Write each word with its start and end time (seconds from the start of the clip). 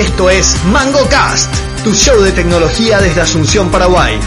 Esto 0.00 0.30
es 0.30 0.56
MangoCast, 0.64 1.54
tu 1.84 1.92
show 1.92 2.18
de 2.22 2.32
tecnología 2.32 2.98
desde 3.00 3.20
Asunción, 3.20 3.70
Paraguay. 3.70 4.18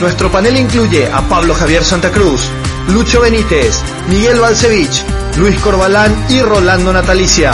Nuestro 0.00 0.30
panel 0.30 0.56
incluye 0.56 1.10
a 1.10 1.20
Pablo 1.22 1.52
Javier 1.52 1.82
Santa 1.82 2.12
Cruz, 2.12 2.42
Lucho 2.92 3.22
Benítez, 3.22 3.74
Miguel 4.08 4.38
Balcevich, 4.38 5.02
Luis 5.36 5.58
Corbalán 5.58 6.14
y 6.28 6.42
Rolando 6.42 6.92
Natalicia. 6.92 7.52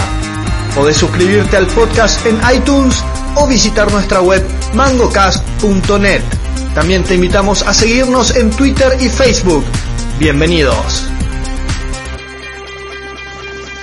Podés 0.74 0.98
suscribirte 0.98 1.56
al 1.56 1.66
podcast 1.68 2.26
en 2.26 2.38
iTunes 2.54 3.02
o 3.36 3.46
visitar 3.46 3.90
nuestra 3.90 4.20
web 4.20 4.46
mangocast.net. 4.74 6.22
También 6.74 7.04
te 7.04 7.14
invitamos 7.14 7.62
a 7.62 7.72
seguirnos 7.72 8.36
en 8.36 8.50
Twitter 8.50 8.98
y 9.00 9.08
Facebook. 9.08 9.64
Bienvenidos. 10.18 11.11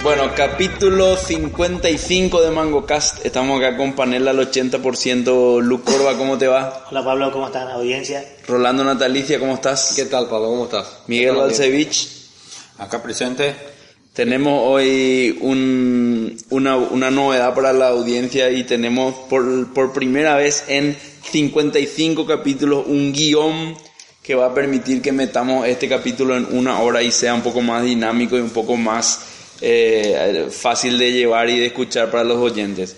Bueno, 0.01 0.31
capítulo 0.33 1.17
55 1.17 2.41
de 2.41 2.51
MangoCast. 2.51 3.25
Estamos 3.25 3.61
acá 3.61 3.75
con 3.75 3.93
panel 3.93 4.29
al 4.29 4.39
80%. 4.39 5.61
Lu 5.61 5.83
Corva, 5.83 6.17
¿cómo 6.17 6.37
te 6.37 6.47
va? 6.47 6.85
Hola 6.89 7.03
Pablo, 7.03 7.31
¿cómo 7.33 7.47
estás, 7.47 7.69
audiencia? 7.73 8.23
Rolando 8.47 8.85
Natalicia, 8.85 9.39
¿cómo 9.39 9.55
estás? 9.55 9.91
¿Qué 9.97 10.05
tal, 10.05 10.29
Pablo? 10.29 10.47
¿Cómo 10.47 10.63
estás? 10.65 10.99
Miguel 11.07 11.35
Balcevich. 11.35 12.07
Acá 12.77 13.03
presente. 13.03 13.53
Tenemos 14.13 14.61
hoy 14.65 15.37
un, 15.41 16.37
una, 16.49 16.77
una 16.77 17.11
novedad 17.11 17.53
para 17.53 17.73
la 17.73 17.89
audiencia 17.89 18.49
y 18.51 18.63
tenemos 18.63 19.13
por, 19.29 19.73
por 19.73 19.91
primera 19.91 20.35
vez 20.35 20.63
en 20.69 20.95
55 21.29 22.25
capítulos 22.25 22.85
un 22.87 23.11
guion 23.11 23.75
que 24.23 24.33
va 24.35 24.45
a 24.45 24.53
permitir 24.53 25.01
que 25.01 25.11
metamos 25.11 25.67
este 25.67 25.89
capítulo 25.89 26.37
en 26.37 26.47
una 26.51 26.79
hora 26.79 27.03
y 27.03 27.11
sea 27.11 27.33
un 27.33 27.41
poco 27.41 27.61
más 27.61 27.83
dinámico 27.83 28.37
y 28.37 28.41
un 28.41 28.51
poco 28.51 28.77
más 28.77 29.28
eh, 29.61 30.47
fácil 30.51 30.97
de 30.97 31.11
llevar 31.11 31.49
y 31.49 31.59
de 31.59 31.67
escuchar 31.67 32.09
para 32.11 32.23
los 32.23 32.37
oyentes. 32.37 32.95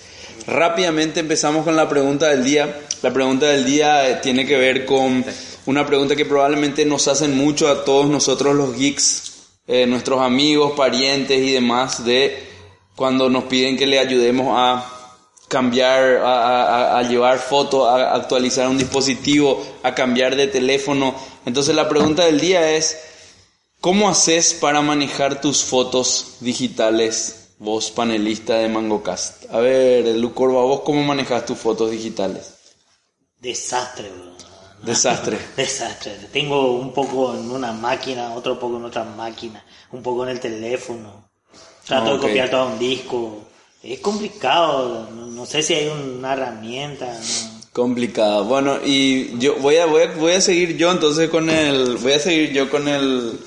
Rápidamente 0.48 1.20
empezamos 1.20 1.64
con 1.64 1.76
la 1.76 1.88
pregunta 1.88 2.30
del 2.30 2.44
día. 2.44 2.82
La 3.02 3.12
pregunta 3.14 3.48
del 3.48 3.66
día 3.66 4.10
eh, 4.10 4.20
tiene 4.22 4.46
que 4.46 4.58
ver 4.58 4.86
con 4.86 5.24
una 5.66 5.86
pregunta 5.86 6.16
que 6.16 6.26
probablemente 6.26 6.86
nos 6.86 7.08
hacen 7.08 7.38
mucho 7.38 7.68
a 7.68 7.86
todos 7.86 8.08
nosotros 8.08 8.56
los 8.56 8.76
geeks, 8.76 9.34
eh, 9.68 9.86
nuestros 9.86 10.22
amigos, 10.22 10.74
parientes 10.76 11.38
y 11.40 11.52
demás, 11.52 12.04
de 12.04 12.44
cuando 12.96 13.30
nos 13.30 13.46
piden 13.46 13.78
que 13.78 13.86
le 13.86 14.00
ayudemos 14.00 14.48
a 14.50 14.86
cambiar, 15.48 16.18
a, 16.18 16.96
a, 16.96 17.00
a 17.00 17.04
llevar 17.04 17.38
fotos, 17.38 17.88
a 17.88 18.16
actualizar 18.16 18.68
un 18.68 18.78
dispositivo, 18.78 19.64
a 19.84 19.94
cambiar 19.94 20.36
de 20.36 20.48
teléfono. 20.48 21.16
Entonces 21.46 21.76
la 21.76 21.90
pregunta 21.90 22.26
del 22.26 22.40
día 22.40 22.72
es, 22.72 22.98
¿cómo 23.82 24.08
haces 24.08 24.54
para 24.54 24.82
manejar 24.82 25.42
tus 25.42 25.64
fotos 25.64 26.38
digitales, 26.40 27.50
vos 27.58 27.92
panelista 27.92 28.56
de 28.60 28.70
MangoCast? 28.70 29.52
A 29.52 29.60
ver, 29.60 30.16
Lucorba, 30.16 30.62
vos 30.62 30.82
cómo 30.82 31.04
manejas 31.04 31.46
tus 31.46 31.58
fotos 31.58 31.92
digitales? 31.92 32.54
Desastre, 33.40 34.10
bro. 34.10 34.32
Desastre. 34.84 35.38
Desastre. 35.58 36.14
Tengo 36.32 36.74
un 36.74 36.94
poco 36.94 37.36
en 37.36 37.52
una 37.52 37.74
máquina, 37.74 38.34
otro 38.34 38.60
poco 38.60 38.78
en 38.78 38.86
otra 38.86 39.04
máquina, 39.04 39.66
un 39.92 40.02
poco 40.02 40.24
en 40.24 40.30
el 40.30 40.40
teléfono. 40.40 41.30
Trato 41.86 42.14
de 42.14 42.20
copiar 42.20 42.50
todo 42.50 42.62
a 42.62 42.66
un 42.68 42.80
disco. 42.80 43.48
Es 43.84 44.00
complicado, 44.00 45.10
no, 45.10 45.26
no 45.26 45.46
sé 45.46 45.64
si 45.64 45.74
hay 45.74 45.88
una 45.88 46.34
herramienta. 46.34 47.08
no. 47.08 47.62
Complicado. 47.74 48.44
Bueno, 48.46 48.80
y 48.84 49.40
yo 49.40 49.56
voy 49.56 49.78
a, 49.78 49.86
voy 49.86 50.04
a, 50.04 50.12
voy 50.12 50.34
a 50.34 50.42
seguir 50.42 50.76
yo 50.76 50.92
entonces 50.92 51.30
con 51.30 51.50
el, 51.50 51.96
voy 51.98 52.12
a 52.12 52.20
seguir 52.20 52.52
yo 52.52 52.70
con 52.70 52.88
el, 52.90 53.40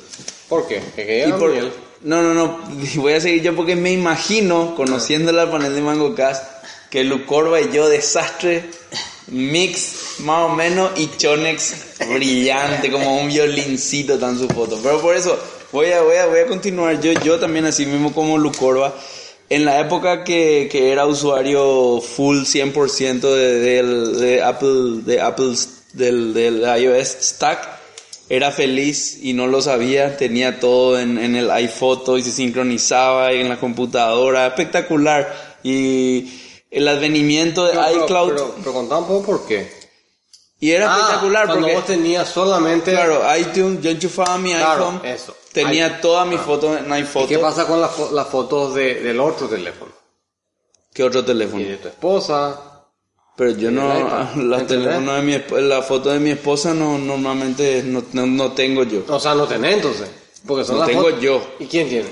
¿Por 0.48 0.66
qué? 0.68 0.80
¿Que 0.94 1.24
por- 1.38 1.52
no, 2.02 2.22
no, 2.22 2.34
no, 2.34 2.60
voy 2.96 3.12
a 3.14 3.20
seguir 3.20 3.42
yo 3.42 3.56
porque 3.56 3.76
me 3.76 3.90
imagino, 3.92 4.74
conociendo 4.76 5.32
la 5.32 5.50
panel 5.50 5.74
de 5.74 5.80
MangoCast, 5.80 6.44
que 6.90 7.02
Lucorba 7.04 7.60
y 7.60 7.72
yo 7.72 7.88
desastre, 7.88 8.64
mix 9.28 10.18
más 10.20 10.42
o 10.42 10.48
menos 10.50 10.90
y 10.96 11.08
Chonex 11.16 11.74
brillante, 12.08 12.90
como 12.90 13.18
un 13.20 13.28
violincito 13.28 14.18
tan 14.18 14.38
su 14.38 14.48
foto. 14.48 14.78
Pero 14.82 15.00
por 15.00 15.16
eso 15.16 15.38
voy 15.72 15.90
a, 15.92 16.02
voy 16.02 16.16
a, 16.16 16.26
voy 16.26 16.40
a 16.40 16.46
continuar 16.46 17.00
yo, 17.00 17.12
yo 17.12 17.38
también 17.40 17.64
así 17.64 17.86
mismo 17.86 18.12
como 18.12 18.38
Lucorba. 18.38 18.94
En 19.50 19.64
la 19.66 19.78
época 19.80 20.24
que, 20.24 20.68
que 20.70 20.90
era 20.90 21.06
usuario 21.06 22.00
full 22.00 22.38
100% 22.44 23.20
de, 23.20 23.58
del- 23.60 24.18
de 24.18 24.42
Apple, 24.42 25.02
de 25.04 25.20
Apple, 25.20 25.54
del, 25.92 26.32
del 26.32 26.60
iOS 26.82 27.08
Stack, 27.20 27.73
era 28.28 28.50
feliz 28.50 29.18
y 29.22 29.32
no 29.34 29.46
lo 29.46 29.60
sabía, 29.60 30.16
tenía 30.16 30.58
todo 30.60 30.98
en, 30.98 31.18
en 31.18 31.36
el 31.36 31.50
iPhoto 31.50 32.16
y 32.18 32.22
se 32.22 32.32
sincronizaba 32.32 33.32
en 33.32 33.48
la 33.48 33.58
computadora, 33.60 34.46
espectacular. 34.46 35.58
Y 35.62 36.40
el 36.70 36.88
advenimiento 36.88 37.64
de 37.66 37.72
Pero, 37.72 38.04
iCloud, 38.04 38.28
Pero, 38.30 38.54
pero 38.58 38.72
contá 38.72 38.96
un 38.98 39.06
poco 39.06 39.26
por 39.26 39.46
qué. 39.46 39.70
y 40.60 40.70
era 40.70 40.92
Ah, 40.92 40.96
espectacular 40.98 41.46
cuando 41.46 41.62
porque, 41.66 41.76
vos 41.76 41.86
tenías 41.86 42.28
solamente... 42.28 42.90
claro, 42.92 43.22
iTunes, 43.38 43.82
yo 43.82 43.90
enchufaba 43.90 44.38
mi 44.38 44.52
Claro, 44.54 44.86
iPhone, 44.90 45.06
eso. 45.06 45.36
tenía 45.52 46.00
todas 46.00 46.26
mis 46.26 46.40
fotos 46.40 46.78
en 46.78 46.88
¿Y 46.88 46.92
iPhoto. 46.94 47.28
qué 47.28 47.38
pasa 47.38 47.66
con 47.66 47.80
las 47.80 47.90
fo- 47.90 48.10
las 48.10 48.26
fotos 48.28 48.74
de- 48.74 49.02
del 49.02 49.20
otro 49.20 49.46
teléfono? 49.48 49.92
¿Qué 50.92 51.02
otro 51.04 51.20
Y 51.20 51.24
teléfono? 51.24 51.62
de 51.64 51.76
tu 51.76 51.88
esposa. 51.88 52.73
Pero 53.36 53.50
yo 53.50 53.70
no, 53.70 53.88
la, 54.36 54.64
teléfono 54.66 55.14
de 55.14 55.22
mi, 55.22 55.36
la 55.62 55.82
foto 55.82 56.10
de 56.10 56.20
mi 56.20 56.30
esposa 56.30 56.72
no, 56.72 56.98
normalmente 56.98 57.82
no, 57.84 58.02
no, 58.12 58.26
no 58.26 58.52
tengo 58.52 58.84
yo. 58.84 59.02
O 59.08 59.18
sea, 59.18 59.34
no 59.34 59.46
tenés 59.46 59.74
entonces. 59.74 60.08
Porque 60.46 60.64
son 60.64 60.76
No 60.76 60.80
las 60.82 60.88
tengo 60.90 61.02
fotos- 61.04 61.20
yo. 61.20 61.42
¿Y 61.58 61.66
quién 61.66 61.88
tiene? 61.88 62.08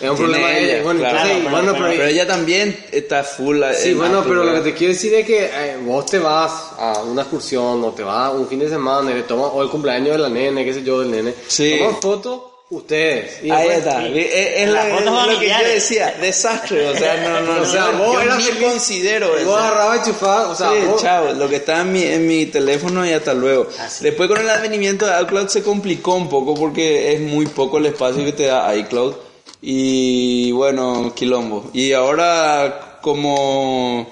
Es 0.00 0.08
un 0.08 0.16
Tiene 0.16 0.32
problema 0.32 0.48
de 0.48 0.64
ella. 0.74 0.82
Bueno, 0.82 1.00
claro. 1.00 1.16
entonces, 1.18 1.36
Claro, 1.42 1.50
bueno, 1.56 1.72
pero- 1.72 1.84
pero, 1.84 1.96
Pero 1.98 2.08
ella 2.08 2.26
también 2.26 2.86
está 2.90 3.22
full. 3.22 3.60
Sí, 3.78 3.90
en 3.90 3.98
bueno, 3.98 4.22
pero 4.26 4.44
lo 4.44 4.54
que 4.54 4.60
te 4.70 4.74
quiero 4.74 4.92
decir 4.94 5.14
es 5.14 5.26
que 5.26 5.44
eh, 5.44 5.76
vos 5.84 6.06
te 6.06 6.18
vas 6.18 6.72
a 6.78 7.02
una 7.04 7.22
excursión 7.22 7.84
o 7.84 7.90
te 7.92 8.02
vas 8.02 8.32
un 8.34 8.48
fin 8.48 8.58
de 8.60 8.68
semana 8.68 9.10
y 9.10 9.14
le 9.14 9.22
tomas, 9.22 9.50
o 9.52 9.62
el 9.62 9.68
cumpleaños 9.68 10.12
de 10.12 10.18
la 10.18 10.28
nene, 10.28 10.64
qué 10.64 10.72
sé 10.74 10.82
yo, 10.82 11.00
del 11.00 11.10
nene. 11.10 11.34
Sí. 11.48 11.76
Toman 11.78 12.00
fotos 12.00 12.40
ustedes. 12.70 13.42
Y 13.44 13.50
Ahí 13.50 13.68
está. 13.68 14.06
Es, 14.06 14.70
lo, 14.70 14.78
es 14.78 15.04
lo 15.04 15.38
que 15.40 15.48
yo 15.48 15.54
decía. 15.74 16.14
Desastre. 16.20 16.88
O 16.88 16.96
sea, 16.96 17.16
no, 17.18 17.40
no, 17.40 17.62
O 17.62 17.64
sea, 17.66 17.92
no, 17.92 17.98
vos 17.98 18.24
yo 18.24 18.36
ni 18.36 18.42
feliz. 18.44 18.62
considero 18.62 19.28
Vos 19.30 19.40
eso. 19.40 19.56
agarrabas 19.56 20.00
y 20.06 20.10
chufabas, 20.10 20.46
o 20.48 20.54
sea, 20.54 20.70
sí, 20.80 20.86
vos- 20.86 21.02
chao, 21.02 21.32
lo 21.34 21.48
que 21.48 21.56
está 21.56 21.80
en 21.82 21.92
mi, 21.92 22.02
en 22.04 22.26
mi 22.26 22.46
teléfono 22.46 23.04
y 23.06 23.12
hasta 23.12 23.34
luego. 23.34 23.66
Así. 23.78 24.04
Después 24.04 24.28
con 24.28 24.38
el 24.38 24.48
advenimiento 24.48 25.06
de 25.06 25.20
iCloud 25.22 25.48
se 25.48 25.62
complicó 25.62 26.14
un 26.14 26.28
poco 26.28 26.54
porque 26.54 27.12
es 27.12 27.20
muy 27.20 27.46
poco 27.46 27.78
el 27.78 27.86
espacio 27.86 28.24
que 28.24 28.32
te 28.32 28.44
da 28.46 28.74
iCloud. 28.76 29.14
Y 29.62 30.52
bueno, 30.52 31.12
quilombo. 31.14 31.70
Y 31.74 31.92
ahora 31.92 32.98
como 33.02 34.10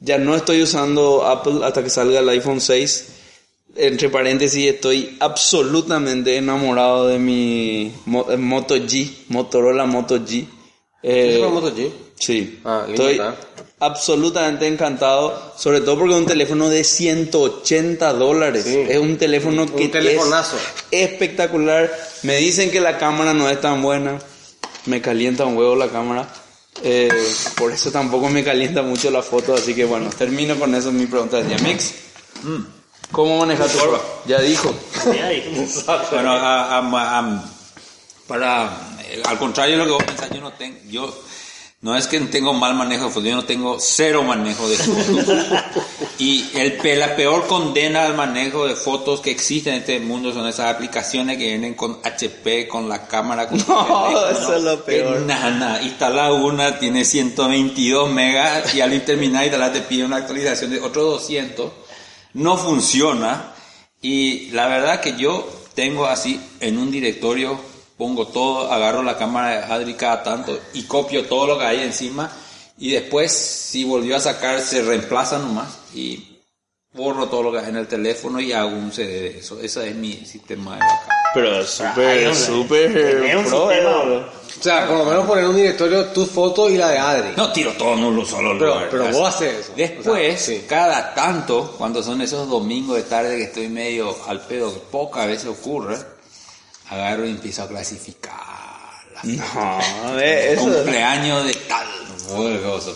ya 0.00 0.18
no 0.18 0.34
estoy 0.34 0.62
usando 0.62 1.26
Apple 1.26 1.60
hasta 1.64 1.82
que 1.82 1.90
salga 1.90 2.20
el 2.20 2.28
iPhone 2.28 2.60
6, 2.60 3.06
entre 3.76 4.08
paréntesis 4.08 4.66
estoy 4.66 5.16
absolutamente 5.20 6.36
enamorado 6.36 7.08
de 7.08 7.18
mi 7.18 7.86
eh, 8.30 8.36
Moto 8.36 8.76
G, 8.76 9.10
Motorola 9.28 9.86
Moto 9.86 10.18
G. 10.18 10.44
Eh, 11.02 11.30
¿Es 11.34 11.38
una 11.38 11.48
Moto 11.48 11.74
G? 11.74 11.90
Sí, 12.18 12.60
Ah, 12.64 12.84
estoy 12.86 13.12
está. 13.12 13.34
absolutamente 13.78 14.66
encantado, 14.66 15.54
sobre 15.56 15.80
todo 15.80 15.98
porque 15.98 16.12
es 16.14 16.20
un 16.20 16.26
teléfono 16.26 16.68
de 16.68 16.84
180 16.84 18.12
dólares. 18.12 18.64
Sí. 18.64 18.78
Es 18.88 18.98
un 18.98 19.16
teléfono 19.16 19.64
que 19.74 19.88
telefonazo. 19.88 20.56
es 20.90 21.08
espectacular. 21.10 21.90
Me 22.22 22.36
dicen 22.36 22.70
que 22.70 22.80
la 22.80 22.98
cámara 22.98 23.32
no 23.32 23.48
es 23.48 23.58
tan 23.60 23.80
buena, 23.80 24.18
me 24.84 25.00
calienta 25.00 25.46
un 25.46 25.56
huevo 25.56 25.76
la 25.76 25.88
cámara. 25.88 26.28
Eh, 26.82 27.08
por 27.56 27.72
eso 27.72 27.90
tampoco 27.90 28.28
me 28.28 28.44
calienta 28.44 28.82
mucho 28.82 29.10
la 29.10 29.22
foto, 29.22 29.54
así 29.54 29.74
que 29.74 29.84
bueno, 29.86 30.10
termino 30.16 30.58
con 30.58 30.74
eso 30.74 30.92
mi 30.92 31.06
pregunta 31.06 31.40
día. 31.42 31.56
Mix, 31.64 31.94
¿cómo 33.12 33.38
manejas 33.38 33.72
tu. 33.72 33.78
Ya 34.26 34.40
dijo. 34.40 34.74
Ya 35.14 35.28
dijimos. 35.28 35.84
Bueno, 36.12 36.32
a- 36.32 36.78
a- 36.78 37.18
a- 37.18 37.44
para, 38.26 38.70
eh, 39.08 39.22
al 39.26 39.38
contrario 39.38 39.76
de 39.76 39.78
lo 39.78 39.84
que 39.86 39.92
vos 39.92 40.04
pensás, 40.04 40.30
yo 40.30 40.40
no 40.40 40.52
tengo, 40.52 40.78
yo, 40.88 41.12
no 41.80 41.96
es 41.96 42.06
que 42.06 42.20
tengo 42.20 42.52
mal 42.52 42.74
manejo 42.74 43.04
de 43.06 43.10
fotos, 43.10 43.28
yo 43.28 43.34
no 43.36 43.44
tengo 43.44 43.78
cero 43.80 44.22
manejo 44.22 44.68
de 44.68 44.76
fotos. 44.76 45.26
y 46.18 46.48
el, 46.54 46.78
la 46.98 47.16
peor 47.16 47.46
condena 47.48 48.04
al 48.04 48.14
manejo 48.14 48.66
de 48.66 48.76
fotos 48.76 49.20
que 49.20 49.30
existe 49.32 49.70
en 49.70 49.76
este 49.76 49.98
mundo 49.98 50.32
son 50.32 50.46
esas 50.46 50.72
aplicaciones 50.72 51.38
que 51.38 51.46
vienen 51.48 51.74
con 51.74 51.98
HP, 52.04 52.68
con 52.68 52.88
la 52.88 53.08
cámara, 53.08 53.48
con 53.48 53.58
No, 53.66 54.28
eso 54.28 54.54
es 54.54 54.62
lo 54.62 54.84
peor. 54.84 55.20
Nada, 55.22 55.50
nada. 55.50 55.82
Instala 55.82 56.32
una, 56.32 56.78
tiene 56.78 57.04
122 57.04 58.10
megas 58.12 58.74
y 58.74 58.80
al 58.80 59.04
terminar 59.04 59.44
instalar 59.44 59.72
te 59.72 59.80
pide 59.80 60.04
una 60.04 60.18
actualización 60.18 60.70
de 60.70 60.80
otros 60.80 61.04
200. 61.22 61.72
No 62.34 62.56
funciona. 62.56 63.54
Y 64.02 64.50
la 64.50 64.66
verdad 64.66 65.00
que 65.00 65.16
yo 65.16 65.48
tengo 65.74 66.06
así 66.06 66.40
en 66.60 66.78
un 66.78 66.90
directorio, 66.90 67.60
pongo 67.96 68.28
todo, 68.28 68.72
agarro 68.72 69.02
la 69.02 69.18
cámara 69.18 69.50
de 69.66 69.72
Adri 69.72 69.94
cada 69.94 70.22
tanto 70.22 70.58
y 70.72 70.84
copio 70.84 71.26
todo 71.26 71.46
lo 71.46 71.58
que 71.58 71.64
hay 71.64 71.80
encima. 71.80 72.30
Y 72.78 72.92
después, 72.92 73.30
si 73.32 73.84
volvió 73.84 74.16
a 74.16 74.20
sacar, 74.20 74.60
se 74.60 74.82
reemplaza 74.82 75.38
nomás 75.38 75.78
y 75.94 76.38
borro 76.92 77.28
todo 77.28 77.42
lo 77.42 77.52
que 77.52 77.58
hay 77.58 77.68
en 77.68 77.76
el 77.76 77.86
teléfono 77.86 78.40
y 78.40 78.52
hago 78.52 78.70
un 78.70 78.90
CD 78.92 79.20
de 79.20 79.38
eso. 79.38 79.60
Ese 79.60 79.88
es 79.88 79.94
mi 79.94 80.14
sistema 80.24 80.74
de 80.74 80.80
backup. 80.80 81.12
Pero 81.34 81.64
súper, 81.64 82.34
súper 82.34 82.92
tenés 82.92 83.36
un 83.36 83.44
pro, 83.44 83.68
sistema 83.70 84.26
O 84.58 84.62
sea, 84.62 84.86
por 84.86 84.98
lo 84.98 85.04
menos 85.04 85.26
poner 85.26 85.44
en 85.44 85.50
un 85.50 85.56
directorio 85.56 86.06
tu 86.06 86.26
foto 86.26 86.68
y 86.68 86.76
la 86.76 86.88
de 86.90 86.98
Adri. 86.98 87.32
No 87.36 87.52
tiro 87.52 87.72
todo 87.74 87.94
en 87.94 88.04
un 88.04 88.26
solo 88.26 88.58
Pero- 88.58 88.74
lugar. 88.74 88.88
pero 88.90 89.08
vos 89.12 89.34
haces 89.34 89.54
eso. 89.66 89.72
Después, 89.76 90.06
O 90.08 90.14
sea, 90.14 90.38
sí. 90.38 90.64
cada 90.68 91.14
tanto, 91.14 91.74
cuando 91.78 92.02
son 92.02 92.20
esos 92.20 92.48
domingos 92.48 92.96
de 92.96 93.02
tarde 93.04 93.36
que 93.36 93.44
estoy 93.44 93.68
medio 93.68 94.16
al 94.26 94.40
pedo, 94.40 94.72
pocas 94.90 95.26
veces 95.26 95.46
ocurre, 95.48 95.96
agarro 96.90 97.26
y 97.26 97.30
empiezo 97.30 97.62
a 97.62 97.68
clasificar. 97.68 98.34
las 99.14 99.24
No, 99.24 100.14
ve, 100.16 100.52
eso. 100.52 100.62
cumpleaños 100.62 101.44
de 101.46 101.54
tal. 101.68 101.86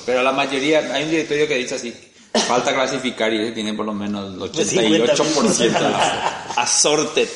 Pero 0.07 0.23
la 0.23 0.33
mayoría, 0.33 0.79
hay 0.95 1.05
un 1.05 1.11
directorio 1.11 1.49
que 1.49 1.57
dice 1.57 1.75
así, 1.77 1.95
falta 2.35 2.75
clasificar 2.75 3.33
y 3.33 3.41
ese 3.41 3.53
tiene 3.53 3.75
por 3.75 3.87
lo 3.87 3.93
menos 3.95 4.35
el 4.35 4.41
88% 4.41 5.57
de 5.59 5.71
la 5.71 6.41
Assorted. 6.57 7.29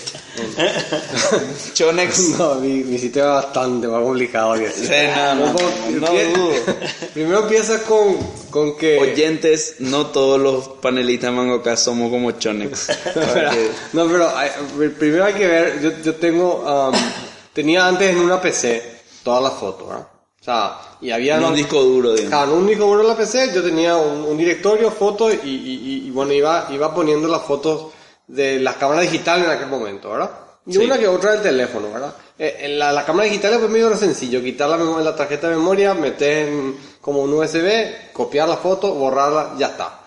Chonex. 1.74 2.18
No, 2.38 2.54
mi, 2.56 2.84
mi 2.84 2.98
sitio 2.98 3.22
es 3.24 3.28
bastante 3.44 3.88
más 3.88 4.00
complicado 4.02 4.54
que. 4.54 4.70
Sí, 4.70 4.88
no, 5.16 5.34
no, 5.34 5.52
no 5.52 6.06
dudo. 6.06 6.52
Primero 7.14 7.40
empieza 7.42 7.82
con, 7.82 8.16
con 8.50 8.76
que... 8.76 8.98
Oyentes, 8.98 9.76
no 9.80 10.06
todos 10.06 10.38
los 10.40 10.68
panelistas 10.80 11.32
Mangocá 11.32 11.76
somos 11.76 12.10
como 12.10 12.30
Chonex. 12.32 12.88
No, 13.92 14.06
pero 14.06 14.36
hay- 14.36 14.50
primero 14.98 15.24
hay 15.24 15.34
que 15.34 15.46
ver, 15.46 15.80
yo, 15.82 15.90
yo 16.02 16.14
tengo, 16.14 16.90
um, 16.90 16.94
tenía 17.52 17.86
antes 17.86 18.10
en 18.10 18.18
una 18.18 18.40
PC 18.40 18.98
todas 19.24 19.42
las 19.42 19.52
fotos, 19.54 19.88
¿verdad? 19.88 20.06
Sea, 20.48 20.78
y 21.02 21.10
había... 21.10 21.36
En 21.36 21.44
un 21.44 21.54
disco 21.54 21.82
duro, 21.82 22.12
digamos. 22.12 22.30
Claro, 22.30 22.52
en 22.52 22.58
un 22.58 22.66
disco 22.66 22.84
duro 22.86 23.02
en 23.02 23.08
la 23.08 23.16
PC 23.16 23.52
yo 23.54 23.62
tenía 23.62 23.96
un, 23.96 24.24
un 24.24 24.36
directorio, 24.38 24.90
fotos 24.90 25.34
y, 25.44 25.48
y, 25.48 25.50
y- 25.50 26.06
y 26.08 26.10
bueno, 26.10 26.32
iba, 26.32 26.68
iba 26.70 26.94
poniendo 26.94 27.28
las 27.28 27.42
fotos 27.42 27.92
de 28.26 28.58
las 28.58 28.76
cámaras 28.76 29.02
digitales 29.02 29.44
en 29.44 29.50
aquel 29.52 29.66
momento, 29.68 30.10
¿verdad? 30.10 30.30
Y 30.66 30.72
Sí. 30.72 30.78
una 30.78 30.98
que 30.98 31.06
otra 31.08 31.32
del 31.32 31.42
teléfono, 31.42 31.90
¿verdad? 31.92 32.14
Eh, 32.38 32.66
la, 32.78 32.92
la 32.92 33.04
cámara 33.04 33.24
digital 33.26 33.58
fue 33.58 33.68
medio 33.68 33.94
sencillo, 33.96 34.42
quitar 34.42 34.68
la, 34.70 34.76
la 34.78 35.14
tarjeta 35.16 35.48
de 35.50 35.56
memoria, 35.56 35.92
meter 35.94 36.48
en, 36.48 36.76
como 37.00 37.20
un 37.22 37.32
USB, 37.34 38.12
copiar 38.12 38.48
la 38.48 38.56
foto, 38.56 38.94
borrarla, 38.94 39.52
ya 39.58 39.66
está. 39.68 39.97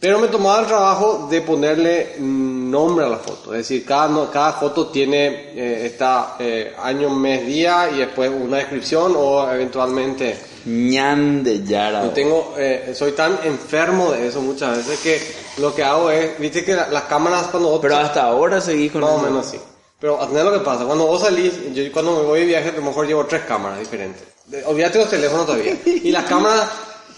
Pero 0.00 0.18
me 0.20 0.28
tomaba 0.28 0.60
el 0.60 0.66
trabajo 0.66 1.26
de 1.28 1.40
ponerle 1.40 2.16
nombre 2.18 3.04
a 3.04 3.08
la 3.08 3.16
foto. 3.18 3.52
Es 3.52 3.68
decir, 3.68 3.84
cada, 3.84 4.30
cada 4.30 4.52
foto 4.52 4.86
tiene 4.88 5.26
eh, 5.56 5.86
esta 5.86 6.36
eh, 6.38 6.72
año, 6.80 7.10
mes, 7.10 7.44
día 7.46 7.90
y 7.92 7.98
después 7.98 8.30
una 8.30 8.58
descripción 8.58 9.14
o 9.16 9.50
eventualmente... 9.50 10.38
Ñan 10.66 11.42
de 11.42 11.64
Yara. 11.64 12.02
Yo 12.04 12.10
tengo, 12.10 12.54
eh, 12.58 12.92
soy 12.94 13.12
tan 13.12 13.38
enfermo 13.44 14.12
de 14.12 14.28
eso 14.28 14.42
muchas 14.42 14.76
veces 14.76 15.00
que 15.00 15.60
lo 15.62 15.74
que 15.74 15.82
hago 15.82 16.10
es, 16.10 16.38
viste 16.38 16.62
que 16.62 16.74
la- 16.74 16.88
las 16.88 17.04
cámaras 17.04 17.46
cuando 17.46 17.70
vos... 17.70 17.78
Pero 17.80 17.96
hasta 17.96 18.24
ahora 18.24 18.60
seguís 18.60 18.92
con 18.92 19.00
más 19.00 19.12
o 19.12 19.18
menos 19.18 19.46
sí. 19.46 19.58
Pero 19.98 20.20
atender 20.20 20.44
lo 20.44 20.52
que 20.52 20.58
pasa, 20.60 20.84
cuando 20.84 21.06
vos 21.06 21.22
salís, 21.22 21.54
yo 21.74 21.90
cuando 21.90 22.16
me 22.18 22.22
voy 22.24 22.40
de 22.40 22.46
viaje 22.46 22.68
a 22.68 22.72
lo 22.72 22.82
mejor 22.82 23.06
llevo 23.06 23.24
tres 23.24 23.42
cámaras 23.48 23.78
diferentes. 23.78 24.22
Olvídate 24.66 24.98
los 24.98 25.08
teléfonos 25.10 25.46
todavía. 25.46 25.74
Y 25.86 26.12
las 26.12 26.24
cámaras, 26.24 26.68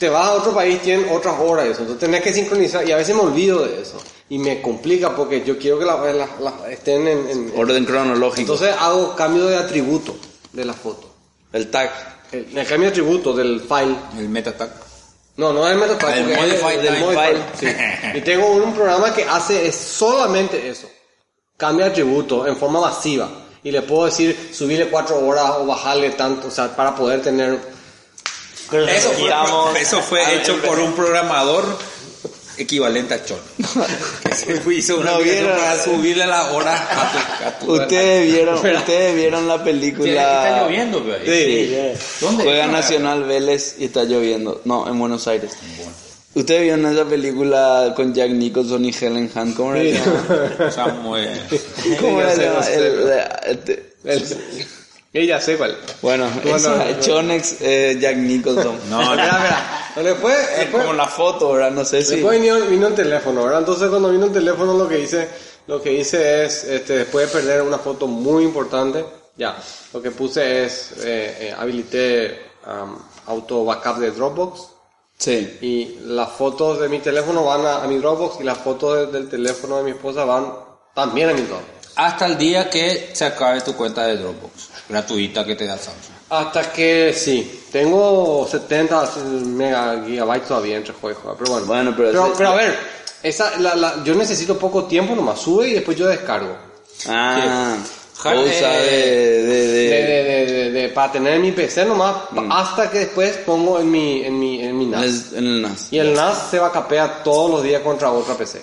te 0.00 0.08
vas 0.08 0.26
a 0.26 0.32
otro 0.32 0.52
país, 0.54 0.80
tienen 0.82 1.06
otras 1.14 1.38
horas 1.38 1.66
eso. 1.66 1.82
Entonces 1.82 2.00
tenés 2.00 2.22
que 2.22 2.32
sincronizar 2.32 2.88
y 2.88 2.90
a 2.90 2.96
veces 2.96 3.14
me 3.14 3.20
olvido 3.22 3.64
de 3.66 3.80
eso. 3.82 3.98
Y 4.30 4.38
me 4.38 4.60
complica 4.62 5.14
porque 5.14 5.44
yo 5.44 5.58
quiero 5.58 5.78
que 5.78 5.84
las 5.84 6.00
las- 6.14 6.40
las 6.40 6.54
estén 6.70 7.06
en... 7.06 7.28
en- 7.30 7.52
Orden 7.56 7.84
cronológico. 7.84 8.40
entonces 8.40 8.74
hago 8.78 9.14
cambio 9.14 9.46
de 9.46 9.56
atributo 9.56 10.16
de 10.52 10.64
la 10.64 10.72
foto. 10.72 11.06
el 11.52 11.70
tag. 11.70 11.90
El, 12.32 12.46
el 12.56 12.66
cambio 12.66 12.86
de 12.86 12.92
atributo 12.92 13.32
del 13.34 13.60
file. 13.60 13.94
El 14.18 14.28
MetaTag. 14.28 14.70
No, 15.36 15.52
no 15.52 15.66
es 15.66 15.72
el 15.74 15.78
Metapad, 15.80 16.16
El 16.16 16.24
porque 16.24 16.34
es 16.34 16.40
Modify 16.62 16.76
del 16.78 16.94
Time. 16.94 17.00
Modify, 17.06 17.34
sí. 17.58 17.66
Y 18.18 18.20
tengo 18.22 18.50
un 18.52 18.72
programa 18.74 19.12
que 19.14 19.24
hace 19.24 19.66
es 19.66 19.74
solamente 19.76 20.68
eso. 20.68 20.88
Cambia 21.56 21.86
atributos 21.86 22.46
en 22.48 22.56
forma 22.56 22.80
masiva. 22.80 23.28
Y 23.62 23.70
le 23.70 23.82
puedo 23.82 24.06
decir 24.06 24.50
subirle 24.54 24.88
cuatro 24.88 25.18
horas 25.26 25.52
o 25.58 25.66
bajarle 25.66 26.10
tanto, 26.10 26.48
o 26.48 26.50
sea, 26.50 26.74
para 26.74 26.94
poder 26.94 27.20
tener... 27.20 27.58
Eso 28.72 29.10
fue, 29.12 29.80
eso 29.82 30.00
fue 30.00 30.36
hecho 30.36 30.60
por 30.62 30.78
un 30.78 30.92
programador 30.94 31.64
equivalente 32.58 33.14
a 33.14 33.24
Chon. 33.24 33.38
Que 34.24 34.34
se 34.34 34.60
hizo 34.74 34.98
una 34.98 35.12
No 35.12 35.18
vieron. 35.20 35.50
para 35.58 35.82
subirle 35.82 36.26
las 36.26 36.52
horas 36.52 36.80
a 36.80 37.10
tu, 37.12 37.46
a 37.46 37.58
tu- 37.58 37.72
Ustedes 37.82 38.32
vieron, 38.32 38.54
ustedes 38.54 39.14
vieron 39.14 39.48
la 39.48 39.56
Sí, 39.58 39.64
película. 39.64 40.48
Está 40.48 40.62
lloviendo, 40.62 41.02
güey. 41.02 41.24
Sí. 41.24 41.76
¿Dónde? 42.20 42.44
Juega 42.44 42.66
Nacional 42.66 43.24
Vélez 43.24 43.76
y 43.78 43.86
está 43.86 44.04
lloviendo. 44.04 44.60
No, 44.64 44.86
en 44.88 44.98
Buenos 44.98 45.26
Aires. 45.26 45.52
¿Ustedes 46.34 46.60
vieron 46.62 46.86
esa 46.86 47.04
película 47.06 47.92
con 47.96 48.14
Jack 48.14 48.30
Nicholson 48.30 48.84
y 48.84 48.94
Helen 48.94 49.28
Hunt? 49.34 49.56
¿Cómo 49.56 49.74
era? 49.74 49.98
llama? 49.98 50.70
Samuel. 50.70 51.40
¿Cómo 52.00 52.20
era? 52.20 52.32
El, 54.04 54.24
ella 55.12 55.40
sé 55.40 55.56
cuál. 55.56 55.76
bueno, 56.02 56.28
Bueno, 56.44 56.56
esa. 56.56 57.00
Chonex, 57.00 57.56
eh, 57.60 57.98
Jack 58.00 58.16
Nicholson. 58.16 58.78
No, 58.90 58.98
Mira, 58.98 59.12
mira. 59.14 59.76
Pero 59.94 60.06
Después, 60.08 60.36
Es 60.52 60.58
después, 60.60 60.84
como 60.84 60.94
la 60.96 61.06
foto, 61.08 61.52
¿verdad? 61.52 61.70
No 61.72 61.84
sé 61.84 62.02
si. 62.02 62.16
después 62.16 62.40
vino, 62.40 62.60
vino 62.66 62.86
el 62.86 62.94
teléfono, 62.94 63.42
¿verdad? 63.44 63.60
Entonces 63.60 63.88
cuando 63.88 64.10
vino 64.10 64.26
el 64.26 64.32
teléfono 64.32 64.74
lo 64.74 64.88
que 64.88 65.00
hice, 65.00 65.28
lo 65.66 65.82
que 65.82 65.92
hice 65.92 66.44
es, 66.44 66.64
este, 66.64 66.98
después 66.98 67.26
de 67.32 67.38
perder 67.40 67.62
una 67.62 67.78
foto 67.78 68.06
muy 68.06 68.44
importante, 68.44 69.04
ya, 69.36 69.56
lo 69.92 70.00
que 70.02 70.10
puse 70.12 70.64
es, 70.64 70.92
eh, 71.02 71.36
eh, 71.48 71.54
habilité 71.58 72.38
um, 72.66 72.96
auto 73.26 73.64
backup 73.64 73.96
de 73.98 74.10
Dropbox. 74.12 74.60
Sí. 75.18 75.58
Y 75.60 75.98
las 76.06 76.30
fotos 76.30 76.80
de 76.80 76.88
mi 76.88 76.98
teléfono 77.00 77.44
van 77.44 77.66
a, 77.66 77.82
a 77.82 77.86
mi 77.86 77.98
Dropbox 77.98 78.40
y 78.40 78.44
las 78.44 78.58
fotos 78.58 78.96
de- 78.96 79.06
del 79.18 79.28
teléfono 79.28 79.78
de 79.78 79.82
mi 79.84 79.90
esposa 79.90 80.24
van 80.24 80.52
también 80.94 81.30
a 81.30 81.32
mi 81.34 81.40
Dropbox. 81.42 81.79
Hasta 81.96 82.26
el 82.26 82.38
día 82.38 82.70
que 82.70 83.10
se 83.12 83.24
acabe 83.24 83.60
tu 83.60 83.74
cuenta 83.74 84.06
de 84.06 84.16
Dropbox. 84.16 84.68
Gratuita 84.88 85.44
que 85.44 85.54
te 85.54 85.66
da 85.66 85.76
Samsung. 85.76 86.14
Hasta 86.30 86.72
que 86.72 87.12
sí, 87.12 87.64
tengo 87.72 88.46
70 88.50 89.10
mega 89.46 90.02
gigabytes 90.06 90.48
todavía 90.48 90.76
entre 90.76 90.94
juego 90.94 91.18
y 91.18 91.22
juego, 91.22 91.36
pero 91.38 91.50
bueno. 91.52 91.66
Bueno, 91.66 91.94
pero 91.96 92.08
pero, 92.10 92.26
ese- 92.26 92.34
pero 92.38 92.48
a 92.50 92.54
ver, 92.54 92.78
esa, 93.22 93.58
la, 93.58 93.74
la- 93.74 94.04
yo 94.04 94.14
necesito 94.14 94.56
poco 94.56 94.84
tiempo 94.84 95.14
nomás, 95.14 95.40
sube 95.40 95.68
y 95.68 95.72
después 95.74 95.96
yo 95.96 96.06
descargo. 96.06 96.56
Ah, 97.08 97.76
Sí. 98.14 98.22
cosa 98.22 98.38
Eh, 98.38 98.90
de, 98.90 99.42
de, 99.42 99.66
De, 99.66 99.66
de- 99.72 99.88
de- 99.88 100.24
de- 100.24 100.46
de- 100.52 100.70
de- 100.72 100.88
para 100.90 101.10
tener 101.12 101.34
en 101.34 101.42
mi 101.42 101.52
PC 101.52 101.84
nomás, 101.86 102.16
Mm. 102.30 102.52
hasta 102.52 102.90
que 102.90 102.98
después 103.00 103.36
pongo 103.46 103.80
en 103.80 103.90
mi, 103.90 104.22
en 104.24 104.38
mi, 104.38 104.62
en 104.62 104.76
mi 104.78 104.86
NAS. 104.86 105.32
en 105.32 105.44
el 105.46 105.62
NAS. 105.62 105.88
Y 105.90 105.98
el 105.98 106.12
NAS 106.14 106.50
se 106.50 106.58
va 106.58 106.66
a 106.68 106.72
capear 106.72 107.22
todos 107.24 107.50
los 107.50 107.62
días 107.62 107.80
contra 107.82 108.12
otra 108.12 108.34
PC. 108.34 108.62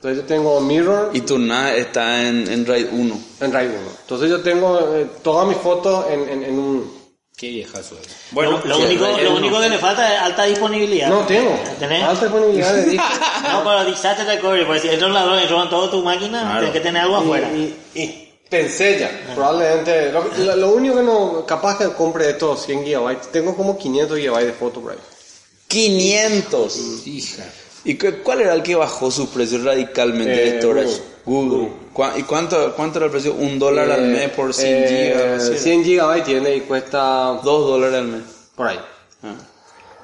Entonces 0.00 0.22
yo 0.22 0.26
tengo 0.28 0.60
Mirror 0.60 1.10
Y 1.12 1.22
tu 1.22 1.38
NAS 1.38 1.72
está 1.74 2.22
en, 2.28 2.48
en 2.50 2.64
RAID 2.64 2.86
1. 2.92 3.20
en 3.40 3.52
RAID 3.52 3.68
1. 3.70 3.78
Entonces 4.02 4.30
yo 4.30 4.40
tengo 4.42 4.78
eh, 4.94 5.06
todas 5.22 5.46
mis 5.48 5.56
fotos 5.56 6.06
en, 6.10 6.28
en, 6.28 6.44
en 6.44 6.58
un... 6.58 6.98
Qué 7.36 7.48
vieja 7.48 7.82
soy. 7.82 7.98
Bueno, 8.32 8.60
lo, 8.64 8.78
único, 8.78 9.06
lo 9.06 9.36
único 9.36 9.60
que 9.60 9.68
le 9.68 9.78
falta 9.78 10.12
es 10.14 10.20
alta 10.20 10.44
disponibilidad. 10.44 11.08
No 11.08 11.20
tengo. 11.26 11.56
¿Tenés? 11.78 12.02
Alta 12.04 12.24
disponibilidad 12.26 12.74
de 12.74 12.84
disco. 12.84 13.04
No, 13.52 13.62
pero 13.64 13.84
disaster 13.84 14.26
recovery, 14.26 14.64
porque 14.64 14.80
si 14.80 14.88
entran 14.88 15.14
ladrones 15.14 15.44
y 15.44 15.48
roban 15.48 15.70
toda 15.70 15.88
tu 15.90 16.02
máquina, 16.02 16.40
Claro. 16.42 16.56
tienes 16.58 16.72
que 16.72 16.80
tener 16.80 17.02
algo 17.02 17.16
afuera. 17.16 17.48
Y, 17.52 17.74
y- 17.94 18.00
y 18.02 18.34
pensé 18.50 18.98
ya, 18.98 19.10
probablemente, 19.34 20.10
lo, 20.12 20.24
lo- 20.38 20.56
lo 20.56 20.70
único 20.72 20.96
que 20.96 21.02
no, 21.04 21.44
capaz 21.46 21.78
que 21.78 21.88
compre 21.92 22.30
estos 22.30 22.64
100 22.64 22.84
gigabytes, 22.84 23.30
tengo 23.30 23.56
como 23.56 23.76
500 23.78 24.18
gigabytes 24.18 24.46
de 24.48 24.52
fotos 24.54 24.82
por 24.82 24.92
ahí. 24.92 24.98
500. 25.68 27.06
Hija. 27.06 27.44
¿Y 27.84 27.96
cu- 27.96 28.22
cuál 28.22 28.40
era 28.42 28.54
el 28.54 28.62
que 28.62 28.74
bajó 28.74 29.10
sus 29.10 29.28
precios 29.28 29.62
radicalmente 29.64 30.30
de 30.30 30.48
Eh, 30.48 30.58
storage? 30.60 31.00
Google. 31.24 31.68
¿Cuá- 31.92 32.14
¿Y 32.16 32.22
cuánto, 32.22 32.74
cuánto 32.74 32.98
era 32.98 33.06
el 33.06 33.12
precio? 33.12 33.34
¿Un 33.34 33.58
dólar 33.58 33.90
al 33.90 34.04
Eh, 34.04 34.08
mes 34.18 34.30
por 34.30 34.52
100 34.54 34.84
eh, 34.84 35.12
gigas? 35.12 35.46
¿sí? 35.48 35.58
100 35.58 35.84
gigabytes 35.84 36.24
tiene 36.26 36.56
y 36.56 36.60
cuesta 36.62 37.38
Dos 37.42 37.66
dólares 37.68 37.96
al 37.98 38.06
mes. 38.08 38.22
por 38.56 38.68
ahí. 38.68 38.80
Ah, 39.22 39.34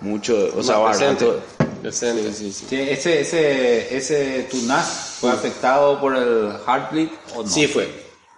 mucho, 0.01 0.51
o 0.57 0.63
sea, 0.63 0.79
barato. 0.79 1.41
Decente. 1.83 2.33
Sí, 2.33 2.53
sí, 2.53 2.67
sí. 2.69 2.77
Ese, 2.81 3.21
ese, 3.21 3.95
ese, 3.97 4.49
tu 4.51 4.57
NAS 4.63 5.17
fue 5.21 5.31
afectado 5.31 6.01
por 6.01 6.17
el 6.17 6.53
Heartbleed 6.67 7.09
o 7.37 7.43
no? 7.43 7.49
Sí 7.49 7.67
fue. 7.67 7.89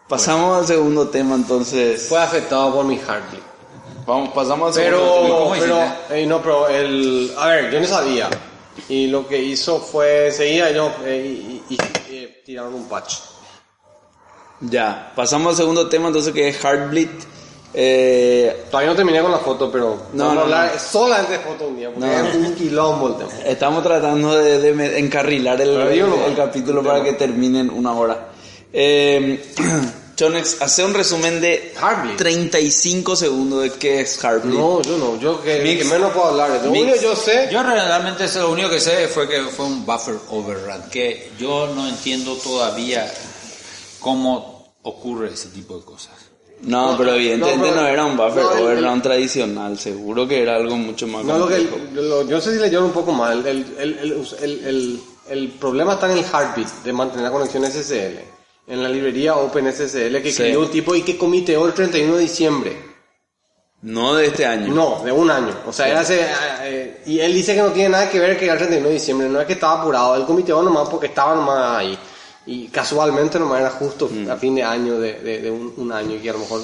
Pasamos 0.09 0.61
al 0.61 0.67
segundo 0.67 1.09
tema 1.09 1.35
entonces. 1.37 2.03
Fue 2.09 2.21
afectado 2.21 2.73
por 2.75 2.85
mi 2.85 2.97
heartbeat. 2.97 3.43
Vamos, 4.07 4.31
pasamos 4.33 4.77
al 4.77 4.83
Pero, 4.85 4.99
segundo 4.99 5.23
tema. 5.23 5.39
¿cómo 5.39 5.55
pero, 5.59 6.17
eh, 6.17 6.27
no, 6.27 6.43
pero 6.43 6.69
el, 6.69 7.33
a 7.37 7.47
ver, 7.49 7.71
yo 7.73 7.81
no 7.81 7.87
sabía. 7.87 8.29
Y 8.89 9.07
lo 9.09 9.27
que 9.27 9.43
hizo 9.43 9.81
fue, 9.81 10.31
seguía 10.33 10.71
yo, 10.73 10.91
eh, 11.05 11.63
y, 11.69 11.75
y- 11.75 12.15
y, 12.15 12.29
tiraron 12.45 12.75
un 12.75 12.89
patch. 12.89 13.15
Ya, 14.61 15.13
pasamos 15.15 15.51
al 15.51 15.57
segundo 15.57 15.89
tema 15.89 16.09
entonces 16.09 16.33
que 16.33 16.49
es 16.49 16.57
Heartbleed. 16.65 17.09
Eh, 17.75 18.65
Todavía 18.71 18.91
no 18.91 18.97
terminé 18.97 19.21
con 19.21 19.31
la 19.31 19.39
foto, 19.39 19.71
pero 19.71 20.05
No, 20.15 20.33
no, 20.35 20.41
hablar 20.43 20.73
no. 20.73 20.81
solamente 20.81 21.33
de 21.33 21.39
foto 21.41 21.69
un 21.69 21.77
día, 21.77 21.91
porque 21.93 22.07
No. 22.07 22.27
es 22.27 22.35
un 22.35 22.55
quilombo 22.55 23.09
el 23.09 23.17
tema. 23.17 23.31
estamos 23.45 23.83
tratando 23.83 24.35
de, 24.35 24.99
encarrilar 24.99 25.61
el, 25.61 26.35
capítulo 26.37 26.83
para 26.83 27.03
que 27.03 27.13
termine 27.15 27.61
en 27.61 27.71
una 27.71 27.93
hora. 27.93 28.29
Eh, 28.73 29.45
Chonex, 30.17 30.63
hace 30.63 30.83
un 30.85 30.95
resumen 30.95 31.41
de 31.43 31.75
Heartbleed. 31.79 32.17
35 32.17 33.15
segundos 33.17 33.63
de 33.63 33.71
qué 33.73 34.01
es 34.01 34.19
Heartbleed. 34.25 34.59
No, 34.59 34.81
yo 34.83 34.97
no, 34.97 35.21
yo 35.21 35.43
que, 35.43 35.61
Mix. 35.61 35.83
que 35.83 35.89
menos 35.91 36.11
puedo 36.13 36.29
hablar. 36.29 36.59
Lo 36.65 36.71
único 36.71 36.97
yo 36.97 37.15
sé, 37.15 37.49
Yo 37.53 37.63
realmente 37.63 38.27
lo 38.37 38.51
único 38.51 38.71
que 38.71 38.81
sé 38.81 39.09
fue 39.09 39.29
que 39.29 39.43
fue 39.43 39.67
un 39.67 39.85
buffer 39.85 40.17
overrun, 40.31 40.89
que 40.91 41.31
yo 41.39 41.69
no 41.75 41.87
entiendo 41.87 42.35
todavía 42.37 43.13
cómo 44.01 44.75
ocurre 44.83 45.31
ese 45.35 45.49
tipo 45.49 45.77
de 45.79 45.85
cosas. 45.85 46.13
No, 46.63 46.93
No, 46.93 46.99
pero 46.99 47.13
evidentemente 47.15 47.59
no, 47.69 47.75
no, 47.75 47.83
pero- 47.83 47.87
era 47.89 48.05
un 48.07 48.17
buffer 48.17 48.43
no, 48.43 48.53
el- 48.57 48.63
overrun 48.65 49.03
tradicional, 49.03 49.79
seguro 49.79 50.27
que 50.27 50.41
era 50.43 50.57
algo 50.57 50.77
mucho 50.77 51.07
más 51.07 51.25
No, 51.25 51.37
lo 51.39 51.47
que, 51.49 51.67
complejo. 51.69 51.93
lo- 52.07 52.23
yo 52.27 52.37
no 52.37 52.41
sé 52.41 52.55
si 52.55 52.59
leyeron 52.59 52.85
un 52.87 52.93
poco 52.93 53.13
mal. 53.13 53.47
El, 53.47 53.59
el, 53.79 53.99
el, 53.99 54.27
el, 54.41 54.65
el- 54.67 55.01
el 55.29 55.49
problema 55.51 55.95
está 55.95 56.11
en 56.11 56.19
el 56.19 56.25
heartbeat 56.25 56.69
de 56.85 56.93
mantener 56.95 57.25
la 57.25 57.31
conexión 57.31 57.65
SSL. 57.67 58.21
En 58.69 58.83
la 58.83 58.89
librería 58.89 59.37
OpenSSL 59.37 60.17
que 60.17 60.23
Sí. 60.25 60.29
escribió 60.31 60.61
un 60.61 60.71
tipo 60.71 60.95
y 60.95 61.03
que 61.03 61.17
comiteó 61.17 61.67
el 61.67 61.73
31 61.75 62.17
de 62.17 62.23
diciembre. 62.23 62.77
No 63.83 64.15
de 64.15 64.27
este 64.27 64.45
año. 64.45 64.73
No, 64.75 65.03
de 65.05 65.13
un 65.13 65.31
año. 65.31 65.55
O 65.67 65.73
sea, 65.73 65.89
era 65.89 66.01
hace, 66.01 66.27
eh, 66.63 67.03
y 67.07 67.21
él 67.21 67.33
dice 67.33 67.55
que 67.55 67.63
no 67.63 67.71
tiene 67.71 67.91
nada 67.91 68.11
que 68.11 68.19
ver 68.19 68.37
que 68.37 68.45
era 68.47 68.55
el 68.55 68.59
31 68.59 68.89
de 68.89 68.95
diciembre. 68.95 69.29
No 69.29 69.41
es 69.41 69.47
que 69.47 69.53
estaba 69.53 69.81
apurado. 69.81 70.17
Él 70.17 70.25
comiteó 70.25 70.63
nomás 70.63 70.89
porque 70.89 71.07
estaba 71.07 71.35
nomás 71.37 71.77
ahí. 71.79 71.97
Y 72.47 72.69
casualmente 72.69 73.39
nomás 73.39 73.61
era 73.61 73.71
justo 73.71 74.09
Mm. 74.11 74.31
a 74.31 74.37
fin 74.37 74.55
de 74.57 74.63
año, 74.65 74.99
de, 74.99 75.15
de, 75.21 75.43
de 75.43 75.51
un, 75.51 75.73
un 75.77 75.93
año. 75.93 76.17
Y 76.21 76.29
a 76.29 76.33
lo 76.33 76.39
mejor... 76.41 76.63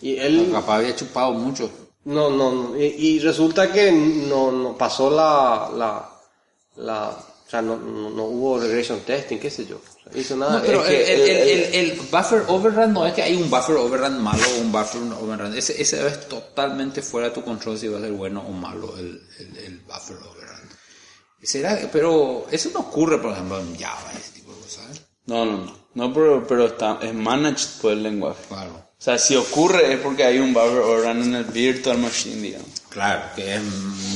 Y 0.00 0.16
él... 0.18 0.48
Capaz 0.52 0.76
había 0.76 0.96
chupado 0.96 1.32
mucho. 1.32 1.68
No, 2.04 2.30
no, 2.30 2.50
no. 2.50 2.76
Y, 2.78 2.84
y 2.84 3.18
resulta 3.20 3.70
que 3.70 3.92
no, 3.92 4.50
no 4.52 4.76
pasó 4.76 5.10
la, 5.10 5.70
la, 5.76 6.08
la, 6.76 7.16
o 7.52 7.54
sea, 7.54 7.60
no, 7.60 7.76
no, 7.76 8.08
no 8.08 8.24
hubo 8.24 8.58
regression 8.58 9.00
testing, 9.00 9.36
qué 9.38 9.50
sé 9.50 9.66
yo. 9.66 9.76
O 9.76 10.10
sea, 10.10 10.18
hizo 10.18 10.34
nada. 10.36 10.54
No, 10.58 10.62
pero 10.64 10.82
es 10.86 10.88
que 10.88 11.14
el, 11.14 11.20
el- 11.20 11.28
el- 11.30 11.48
el- 11.74 11.90
el 11.90 12.00
buffer 12.00 12.44
overrun 12.48 12.92
no 12.94 13.06
es 13.06 13.12
que 13.12 13.22
hay 13.22 13.36
un 13.36 13.50
buffer 13.50 13.76
overrun 13.76 14.22
malo 14.22 14.42
o 14.56 14.60
un 14.62 14.72
buffer 14.72 15.02
overrun. 15.20 15.54
Ese, 15.54 15.80
ese 15.82 16.06
es 16.06 16.28
totalmente 16.28 17.02
fuera 17.02 17.28
de 17.28 17.34
tu 17.34 17.44
control 17.44 17.76
si 17.78 17.88
va 17.88 17.98
a 17.98 18.00
ser 18.00 18.12
bueno 18.12 18.40
o 18.40 18.52
malo 18.52 18.94
el, 18.96 19.20
el, 19.38 19.56
el 19.58 19.78
buffer 19.80 20.16
overrun. 20.16 20.70
Será, 21.42 21.78
pero 21.92 22.46
eso 22.50 22.70
no 22.72 22.80
ocurre, 22.80 23.18
por 23.20 23.32
ejemplo, 23.32 23.58
en 23.60 23.76
Java, 23.78 24.12
ese 24.18 24.30
tipo 24.32 24.50
de 24.54 24.60
cosas. 24.60 24.96
¿eh? 24.96 25.00
No, 25.26 25.44
no, 25.44 25.56
no. 25.58 25.82
No, 25.94 26.14
pero, 26.14 26.46
pero 26.46 26.66
está, 26.68 27.00
es 27.02 27.12
managed 27.12 27.80
por 27.82 27.92
el 27.92 28.02
lenguaje. 28.02 28.40
Claro. 28.48 28.88
O 29.02 29.04
sea, 29.04 29.18
si 29.18 29.34
ocurre 29.34 29.94
es 29.94 29.98
porque 29.98 30.22
hay 30.22 30.38
un 30.38 30.54
buffer 30.54 30.78
overrun 30.78 31.22
en 31.22 31.34
el 31.34 31.42
virtual 31.44 31.98
machine, 31.98 32.40
digamos. 32.40 32.68
Claro, 32.88 33.22
que 33.34 33.56
es 33.56 33.60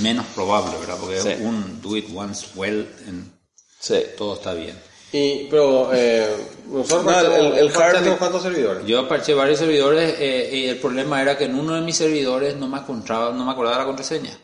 menos 0.01 0.25
probable, 0.27 0.79
¿verdad? 0.79 0.97
Porque 1.01 1.21
Sí. 1.21 1.29
es 1.31 1.41
un 1.41 1.83
do 1.83 1.97
it 1.97 2.07
once 2.15 2.47
well, 2.55 2.89
en, 3.09 3.33
Sí. 3.81 4.01
todo 4.17 4.35
está 4.35 4.55
bien. 4.55 4.81
Y, 5.11 5.49
pero, 5.51 5.91
eh, 5.93 6.29
nosotros 6.69 7.05
No, 7.05 7.21
el- 7.21 7.59
el- 7.59 7.71
hardware- 7.73 8.17
cuántos 8.17 8.45
servidores. 8.45 8.87
Yo 8.87 9.09
parché 9.09 9.35
varios 9.35 9.59
servidores 9.59 10.15
eh, 10.21 10.51
y 10.53 10.67
el 10.67 10.79
problema 10.79 11.21
era 11.21 11.37
que 11.37 11.47
en 11.47 11.59
uno 11.59 11.75
de 11.75 11.81
mis 11.81 11.97
servidores 11.97 12.55
no 12.55 12.69
me 12.69 12.79
encontraba, 12.79 13.33
no 13.33 13.45
me 13.45 13.51
acordaba 13.51 13.79
la 13.79 13.87
contraseña. 13.87 14.39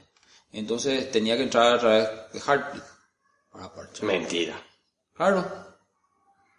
Entonces 0.51 1.09
tenía 1.13 1.37
que 1.37 1.45
entrar 1.45 1.75
a 1.75 1.79
través 1.79 2.09
de 2.33 2.41
Heartbeat 2.41 2.85
para 3.53 3.73
parchar. 3.73 4.07
Mentira. 4.07 4.61
Claro. 5.15 5.47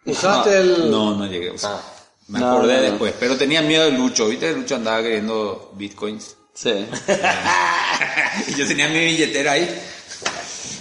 Usaste 0.06 0.56
el... 0.58 0.90
No, 0.90 1.14
no 1.16 1.26
llegué 1.26 1.50
a 1.50 1.52
usar. 1.52 1.74
Ah. 1.74 1.90
Me 2.28 2.38
No, 2.38 2.52
acordé 2.52 2.74
no, 2.76 2.82
no. 2.82 2.88
después, 2.90 3.14
pero 3.18 3.36
tenía 3.36 3.62
miedo 3.62 3.84
de 3.84 3.92
Lucho, 3.92 4.28
¿viste? 4.28 4.52
Lucho 4.54 4.76
andaba 4.76 5.02
queriendo 5.02 5.72
bitcoins. 5.76 6.36
Sí. 6.54 6.70
y 8.48 8.54
yo 8.54 8.66
tenía 8.66 8.88
mi 8.88 9.00
billetera 9.00 9.52
ahí. 9.52 9.68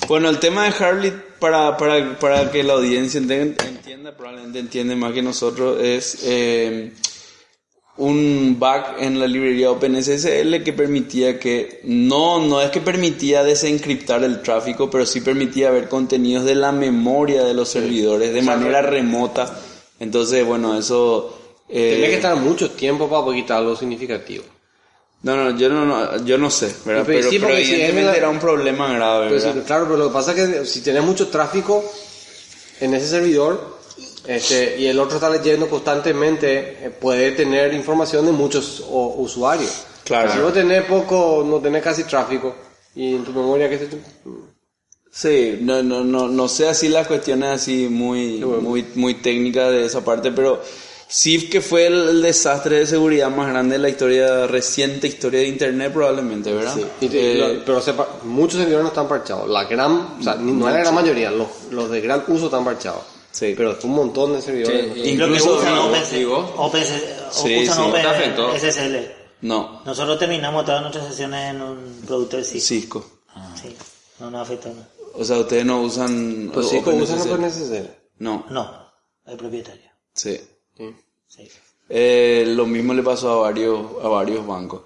Bueno, 0.08 0.30
el 0.30 0.40
tema 0.40 0.66
de 0.66 0.84
Harley, 0.84 1.14
para, 1.40 1.76
para, 1.78 2.18
para 2.20 2.52
que 2.52 2.64
la 2.64 2.74
audiencia 2.74 3.20
entienda, 3.20 3.66
entienda, 3.66 4.16
probablemente 4.16 4.60
entiende 4.60 4.96
más 4.96 5.14
que 5.14 5.22
nosotros, 5.22 5.82
es 5.82 6.20
eh, 6.24 6.92
un 7.98 8.58
bug 8.60 8.84
en 9.00 9.20
la 9.20 9.28
librería 9.28 9.72
OpenSSL 9.72 10.64
que 10.64 10.74
permitía 10.74 11.40
que, 11.40 11.82
no, 11.84 12.40
no 12.46 12.62
es 12.62 12.70
que 12.70 12.82
permitía 12.82 13.44
desencriptar 13.44 14.24
el 14.24 14.42
tráfico, 14.42 14.90
pero 14.90 15.06
sí 15.06 15.22
permitía 15.22 15.72
ver 15.72 15.88
contenidos 15.90 16.46
de 16.46 16.56
la 16.56 16.72
memoria 16.72 17.44
de 17.44 17.54
los 17.54 17.70
servidores 17.70 18.34
de 18.34 18.42
manera 18.42 18.82
remota. 18.82 19.58
Entonces, 20.00 20.46
bueno, 20.46 20.78
eso... 20.78 21.38
eh, 21.70 21.92
Tenía 21.94 22.10
que 22.10 22.16
estar 22.16 22.36
mucho 22.36 22.72
tiempo 22.72 23.08
para 23.10 23.24
poder 23.24 23.42
quitar 23.42 23.58
algo 23.60 23.76
significativo. 23.76 24.44
No, 25.22 25.38
no, 25.38 25.58
yo 25.58 25.70
no, 25.70 25.86
no, 25.86 26.26
yo 26.26 26.38
no 26.38 26.50
sé, 26.50 26.66
¿verdad? 26.86 27.04
Pero 27.06 27.20
Pero, 27.20 27.30
sí, 27.32 27.40
pero 27.40 27.56
si 27.56 27.62
evidentemente 27.72 28.12
la- 28.12 28.18
era 28.18 28.30
un 28.30 28.40
problema 28.40 28.94
grave, 28.94 29.30
Pues 29.30 29.44
claro, 29.66 29.86
pero 29.86 29.98
lo 29.98 30.08
que 30.10 30.14
pasa 30.14 30.32
es 30.34 30.50
que 30.50 30.66
si 30.66 30.82
tenés 30.82 31.04
mucho 31.04 31.30
tráfico 31.30 31.82
en 32.82 32.94
ese 32.94 33.08
servidor 33.08 33.78
este, 34.28 34.78
y 34.80 34.88
el 34.88 35.00
otro 35.00 35.16
está 35.16 35.30
leyendo 35.30 35.70
constantemente, 35.70 36.86
eh, 36.86 36.90
puede 36.90 37.32
tener 37.32 37.74
información 37.74 38.26
de 38.26 38.34
muchos 38.34 38.84
o- 38.90 39.16
usuarios. 39.18 39.84
Claro. 40.04 40.34
Si 40.34 40.40
vos 40.40 40.54
tenés 40.54 40.84
poco, 40.84 41.46
no 41.48 41.60
tenés 41.60 41.82
casi 41.82 42.04
tráfico 42.04 42.54
y 42.96 43.16
en 43.16 43.24
tu 43.24 43.32
memoria, 43.32 43.70
sé 43.70 43.88
yo, 43.90 43.98
Sí, 45.16 45.60
no, 45.62 45.84
no, 45.84 46.04
no, 46.04 46.28
no 46.28 46.48
sé 46.48 46.68
así 46.68 46.88
las 46.90 47.06
cuestiones 47.06 47.50
así 47.50 47.88
muy, 47.88 48.40
muy, 48.40 48.84
muy 48.96 49.14
técnicas 49.16 49.70
de 49.70 49.86
esa 49.86 50.04
parte, 50.04 50.32
pero 50.32 50.60
sí 51.08 51.50
que 51.52 51.62
fue 51.62 51.86
el, 51.86 52.10
el 52.10 52.22
desastre 52.24 52.80
de 52.80 52.88
seguridad 52.88 53.30
más 53.30 53.48
grande 53.48 53.74
de 53.76 53.80
la 53.84 53.90
historia, 53.90 54.48
reciente 54.48 55.06
historia 55.06 55.42
de 55.42 55.50
internet 55.50 55.94
probablemente, 55.94 56.52
¿verdad? 56.52 56.74
Sí, 56.76 56.84
y 57.02 57.10
Eh, 57.16 57.36
lo- 57.58 57.64
pero 57.64 57.80
sepa, 57.80 58.08
muchos 58.24 58.58
servidores 58.58 58.82
no 58.86 58.90
están 58.90 59.08
parchados. 59.08 59.48
La 59.48 59.66
gran, 59.66 59.92
o 60.20 60.24
sea, 60.24 60.34
ni- 60.36 60.52
no 60.52 60.68
es 60.68 60.74
la 60.74 60.80
gran 60.80 60.96
mayoría, 60.96 61.30
los, 61.30 61.48
los 61.70 61.92
de 61.92 62.02
gran 62.02 62.24
uso 62.28 62.46
están 62.46 62.66
parchados. 62.66 63.04
Sí. 63.32 63.54
Pero 63.56 63.74
es 63.74 63.84
un 63.84 63.92
montón 63.94 64.34
de 64.34 64.42
servidores. 64.42 64.94
Sí, 64.96 65.10
Incluso 65.12 65.58
usan 65.58 65.74
digo, 66.12 66.54
Open, 66.58 66.84
Sí, 67.32 67.64
usan 67.64 67.76
sí, 67.76 67.82
Open 67.88 68.02
te 68.02 68.08
afectó. 68.08 68.52
SSL. 68.58 69.12
no, 69.42 69.82
Nosotros 69.86 70.18
terminamos 70.18 70.66
todas 70.66 70.82
nuestras 70.82 71.08
sesiones 71.08 71.52
en 71.52 71.62
un 71.62 72.02
productor 72.08 72.44
Cisco. 72.44 72.66
Cisco. 72.68 73.06
Sí. 73.62 73.76
No 74.20 74.30
nos 74.32 74.42
afectó 74.44 74.70
nada. 74.70 74.88
O 75.14 75.24
sea, 75.24 75.38
ustedes 75.40 75.66
no 75.66 75.82
usan 75.82 76.50
Pues 76.54 76.70
sí, 76.70 76.82
como 76.82 76.98
usan 76.98 77.22
OpenSSL. 77.22 77.90
No, 78.20 78.46
No, 78.50 78.92
el 79.26 79.38
propietario. 79.38 79.90
sí. 80.14 80.40
Sí. 80.78 80.96
Sí. 81.28 81.48
Eh, 81.90 82.46
lo 82.48 82.66
mismo 82.66 82.94
le 82.94 83.04
pasó 83.04 83.32
a 83.32 83.36
varios, 83.50 83.80
a 84.04 84.08
varios 84.08 84.46
bancos. 84.46 84.82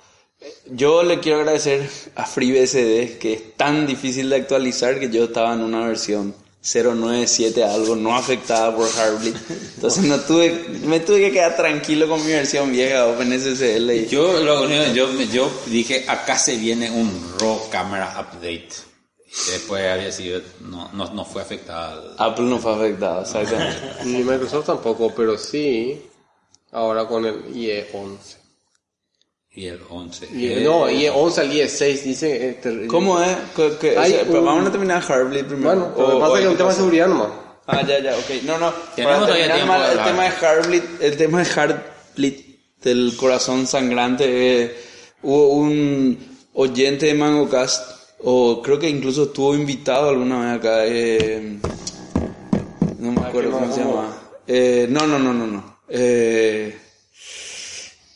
Yo 0.69 1.03
le 1.03 1.19
quiero 1.19 1.39
agradecer 1.39 1.89
a 2.15 2.25
FreeBSD, 2.25 3.17
que 3.17 3.33
es 3.33 3.55
tan 3.55 3.87
difícil 3.87 4.29
de 4.29 4.35
actualizar 4.37 4.99
que 4.99 5.09
yo 5.09 5.25
estaba 5.25 5.53
en 5.53 5.61
una 5.61 5.87
versión 5.87 6.33
097 6.61 7.63
algo, 7.63 7.95
no 7.95 8.15
afectada 8.15 8.75
por 8.75 8.87
Heartbleed. 8.89 9.35
Entonces 9.75 10.03
no 10.03 10.19
tuve, 10.19 10.51
me 10.85 10.99
tuve 10.99 11.19
que 11.21 11.31
quedar 11.31 11.55
tranquilo 11.55 12.07
con 12.09 12.23
mi 12.25 12.31
versión 12.31 12.71
vieja 12.71 13.05
OpenSSL. 13.07 13.89
Y, 13.95 14.07
Yo, 14.07 14.39
lo 14.43 14.63
único- 14.63 14.93
yo, 14.93 15.09
yo 15.31 15.49
dije, 15.67 16.05
acá 16.07 16.37
se 16.37 16.57
viene 16.57 16.91
un 16.91 17.09
RAW 17.39 17.69
Camera 17.69 18.13
Update. 18.19 18.69
Y 19.29 19.51
después 19.51 19.85
había 19.85 20.11
sido, 20.11 20.41
no, 20.61 20.89
no, 20.93 21.13
no 21.13 21.25
fue 21.25 21.41
afectada. 21.41 22.01
Apple 22.17 22.45
no 22.45 22.57
fue 22.59 22.73
afectado, 22.73 23.21
exactamente. 23.23 23.79
Ni 24.05 24.23
Microsoft 24.23 24.65
tampoco, 24.67 25.13
pero 25.15 25.37
sí 25.37 26.01
ahora 26.71 27.05
con 27.05 27.25
el 27.25 27.55
IE 27.55 27.87
11. 27.93 28.37
Y 29.51 29.65
el 29.67 29.81
11. 29.89 30.27
IE, 30.33 30.61
Eh, 30.61 30.63
no, 30.63 30.89
IE 30.89 31.09
11 31.09 31.41
al 31.41 31.51
IE 31.53 31.67
6 31.67 32.03
dice... 32.03 32.49
eh, 32.49 32.53
ter- 32.61 32.87
¿Cómo 32.87 33.21
es? 33.21 33.35
Que- 33.55 33.75
que- 33.77 33.97
o 33.97 34.01
Hay 34.01 34.11
sea, 34.11 34.23
pero 34.25 34.39
un- 34.39 34.45
vamos 34.45 34.67
a 34.67 34.71
terminar 34.71 35.03
Heartbleed 35.03 35.45
primero. 35.45 35.67
Bueno, 35.75 35.93
lo 35.97 36.03
O- 36.07 36.11
que 36.13 36.19
pasa 36.19 36.31
o 36.31 36.35
es 36.35 36.39
que 36.41 36.45
es 36.45 36.51
un 36.51 36.57
tema 36.57 36.69
de 36.69 36.75
seguridad 36.75 37.07
nomás. 37.07 37.29
Ah, 37.65 37.81
ya, 37.85 37.99
ya, 37.99 38.15
ok. 38.15 38.29
No, 38.43 38.57
no. 38.59 38.71
Tenemos 38.95 39.15
Para 39.17 39.25
todavía 39.27 39.47
terminar 39.47 39.55
tiempo 39.55 39.73
mal, 39.73 39.91
el 39.91 40.03
tema 40.05 40.23
de 40.23 40.29
Heartbleed, 40.29 40.83
el 41.01 41.17
tema 41.17 41.39
de 41.39 41.45
Heartbleed 41.45 42.33
del 42.83 43.13
corazón 43.17 43.67
sangrante, 43.67 44.25
eh, 44.63 44.77
hubo 45.23 45.49
un 45.49 46.17
oyente 46.53 47.07
de 47.07 47.13
MangoCast, 47.15 47.96
o 48.19 48.61
creo 48.61 48.79
que 48.79 48.89
incluso 48.89 49.23
estuvo 49.23 49.55
invitado 49.55 50.09
alguna 50.09 50.41
vez 50.41 50.59
acá, 50.59 50.85
eh, 50.85 51.57
no 52.99 53.11
me 53.11 53.21
acuerdo 53.21 53.51
cómo 53.51 53.73
se 53.73 53.79
llama. 53.81 54.17
Eh, 54.47 54.87
no, 54.89 55.05
no, 55.07 55.19
no, 55.19 55.33
no, 55.33 55.45
no. 55.47 55.77
Eh, 55.89 56.75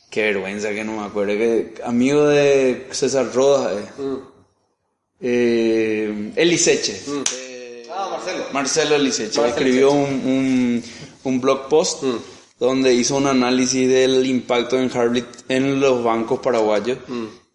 qué 0.09 0.21
vergüenza 0.23 0.69
que 0.71 0.83
no 0.83 0.97
me 0.99 1.05
acuerdo. 1.05 1.33
Que, 1.33 1.73
amigo 1.83 2.25
de 2.27 2.87
César 2.91 3.31
Rodas, 3.33 3.77
eh. 3.77 4.01
Mm. 4.01 4.15
Eh, 5.23 6.31
Eliseche. 6.35 7.01
Ah, 7.93 8.07
Marcelo. 8.11 8.43
Marcelo 8.53 8.97
Liceche 8.97 9.39
Marcelo 9.39 9.47
escribió 9.47 9.91
un, 9.91 10.09
un, 10.25 10.83
un 11.25 11.41
blog 11.41 11.67
post 11.67 12.03
Mm. 12.03 12.15
donde 12.59 12.93
hizo 12.93 13.17
un 13.17 13.27
análisis 13.27 13.87
del 13.89 14.25
impacto 14.25 14.79
en 14.79 14.89
Harvard 14.95 15.23
en 15.49 15.79
los 15.79 16.03
bancos 16.03 16.39
paraguayos. 16.39 16.97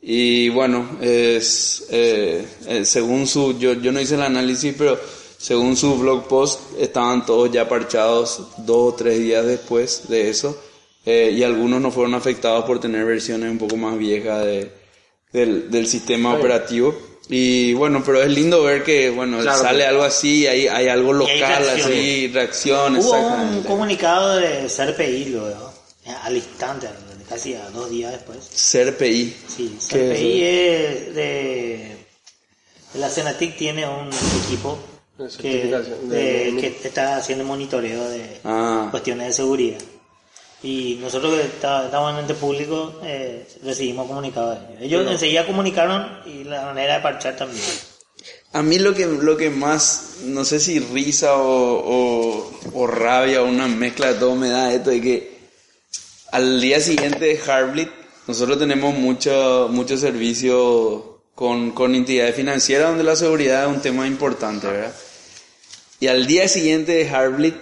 Y 0.08 0.50
bueno, 0.50 0.98
es, 1.00 1.86
eh, 1.90 2.46
eh, 2.68 2.84
según 2.84 3.26
su, 3.26 3.58
yo, 3.58 3.72
yo 3.72 3.90
no 3.90 4.00
hice 4.00 4.14
el 4.14 4.22
análisis, 4.22 4.72
pero 4.78 4.96
según 5.36 5.76
su 5.76 5.96
blog 5.98 6.28
post 6.28 6.60
estaban 6.78 7.26
todos 7.26 7.50
ya 7.50 7.68
parchados 7.68 8.40
dos 8.58 8.92
o 8.92 8.96
tres 8.96 9.18
días 9.18 9.44
después 9.44 10.08
de 10.08 10.30
eso. 10.30 10.56
eh, 11.04 11.32
y 11.36 11.42
algunos 11.42 11.80
no 11.80 11.90
fueron 11.90 12.14
afectados 12.14 12.64
por 12.64 12.78
tener 12.80 13.04
versiones 13.04 13.50
un 13.50 13.58
poco 13.58 13.76
más 13.76 13.98
viejas 13.98 14.44
de, 14.44 14.70
del, 15.32 15.70
del 15.72 15.86
sistema 15.88 16.34
operativo. 16.34 16.94
Y 17.28 17.74
bueno, 17.74 18.02
pero 18.06 18.22
es 18.22 18.30
lindo 18.30 18.62
ver 18.62 18.84
que, 18.84 19.10
bueno, 19.10 19.40
Claro, 19.40 19.60
sale 19.60 19.84
algo 19.86 20.04
así, 20.04 20.46
hay, 20.46 20.68
hay 20.68 20.86
algo 20.86 21.12
hay 21.12 21.18
local, 21.18 21.64
reacción. 21.64 21.92
así, 21.92 22.28
reacción, 22.28 22.96
Hubo 22.96 23.12
un 23.18 23.62
comunicado 23.64 24.36
de 24.36 24.68
CRPI 24.68 25.24
luego, 25.30 25.72
al 26.22 26.36
instante, 26.36 26.86
casi 27.28 27.54
a 27.54 27.68
dos 27.70 27.90
días 27.90 28.12
después. 28.12 28.38
CRPI. 28.72 29.36
Sí, 29.48 29.78
¿Qué 29.90 30.12
es 30.12 30.18
es 31.08 31.14
de, 31.14 31.96
de 32.92 32.98
la 33.00 33.08
Cenatic 33.10 33.56
tiene 33.56 33.86
un 33.88 34.10
equipo 34.44 34.78
que, 35.40 35.66
de- 35.66 35.80
de- 36.08 36.52
de- 36.52 36.56
que 36.60 36.86
está 36.88 37.16
haciendo 37.16 37.44
monitoreo 37.44 38.08
de 38.08 38.40
Ah. 38.44 38.88
cuestiones 38.90 39.28
de 39.28 39.32
seguridad. 39.32 39.78
Y 40.62 40.98
nosotros 41.00 41.34
que 41.34 41.42
está- 41.42 41.84
estamos 41.86 42.12
en 42.14 42.20
ente 42.20 42.34
público 42.34 43.00
eh, 43.04 43.46
recibimos 43.62 44.06
comunicados 44.06 44.58
de 44.60 44.84
ellos. 44.86 45.00
Ellos 45.02 45.12
enseguida 45.12 45.46
comunicaron 45.46 46.06
y 46.26 46.44
la 46.44 46.66
manera 46.66 46.96
de 46.96 47.00
parchar 47.02 47.36
también. 47.36 47.62
A 48.52 48.62
mí 48.62 48.78
lo 48.78 48.94
que, 48.94 49.04
lo 49.06 49.36
que 49.36 49.50
más, 49.50 50.16
no 50.24 50.44
sé 50.44 50.58
si 50.58 50.78
risa 50.80 51.34
o, 51.36 51.82
o, 51.84 52.50
o 52.72 52.86
rabia 52.86 53.42
o 53.42 53.46
una 53.46 53.68
mezcla 53.68 54.12
de 54.14 54.18
todo 54.18 54.34
me 54.34 54.48
da 54.48 54.72
esto 54.72 54.90
de 54.90 55.00
que 55.02 55.35
al 56.32 56.60
día 56.60 56.80
siguiente 56.80 57.24
de 57.24 57.40
Harblit 57.50 57.88
nosotros 58.26 58.58
tenemos 58.58 58.94
mucho, 58.94 59.68
mucho 59.70 59.96
servicio 59.96 61.22
con, 61.34 61.70
con 61.72 61.94
entidades 61.94 62.34
financieras 62.34 62.88
donde 62.88 63.04
la 63.04 63.14
seguridad 63.16 63.64
es 63.68 63.76
un 63.76 63.82
tema 63.82 64.06
importante, 64.06 64.66
¿verdad? 64.66 64.92
Y 66.00 66.08
al 66.08 66.26
día 66.26 66.48
siguiente 66.48 66.92
de 66.92 67.08
Harblit 67.08 67.54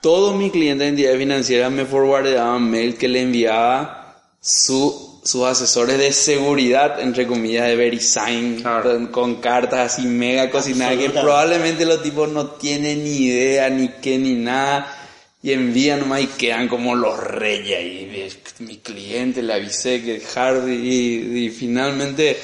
todos 0.00 0.34
mis 0.34 0.50
clientes 0.50 0.84
de 0.86 0.88
entidades 0.88 1.18
financieras 1.18 1.70
me 1.70 1.84
forwardaban 1.84 2.70
mail 2.70 2.96
que 2.96 3.08
le 3.08 3.20
enviaba 3.20 4.16
su, 4.40 5.20
sus 5.22 5.44
asesores 5.44 5.98
de 5.98 6.12
seguridad, 6.12 7.00
entre 7.00 7.26
comillas, 7.26 7.66
de 7.66 7.76
VeriSign, 7.76 8.62
Claro. 8.62 8.92
con, 8.92 9.06
con 9.08 9.34
cartas 9.36 9.92
así 9.92 10.06
mega 10.06 10.50
cocinadas 10.50 10.96
que 10.96 11.10
probablemente 11.10 11.84
los 11.84 12.02
tipos 12.02 12.30
no 12.30 12.46
tienen 12.52 13.04
ni 13.04 13.26
idea, 13.26 13.68
ni 13.68 13.88
qué, 14.00 14.16
ni 14.18 14.32
nada. 14.34 14.96
Y 15.42 15.52
envían 15.52 16.00
nomás 16.00 16.20
y 16.20 16.26
quedan 16.26 16.68
como 16.68 16.94
los 16.94 17.18
reyes. 17.18 17.80
Y 17.82 18.04
ves, 18.06 18.38
mi 18.58 18.76
cliente 18.78 19.42
le 19.42 19.54
avisé 19.54 20.02
que 20.02 20.20
Hardy 20.20 20.72
y, 20.74 21.44
y 21.46 21.50
finalmente 21.50 22.38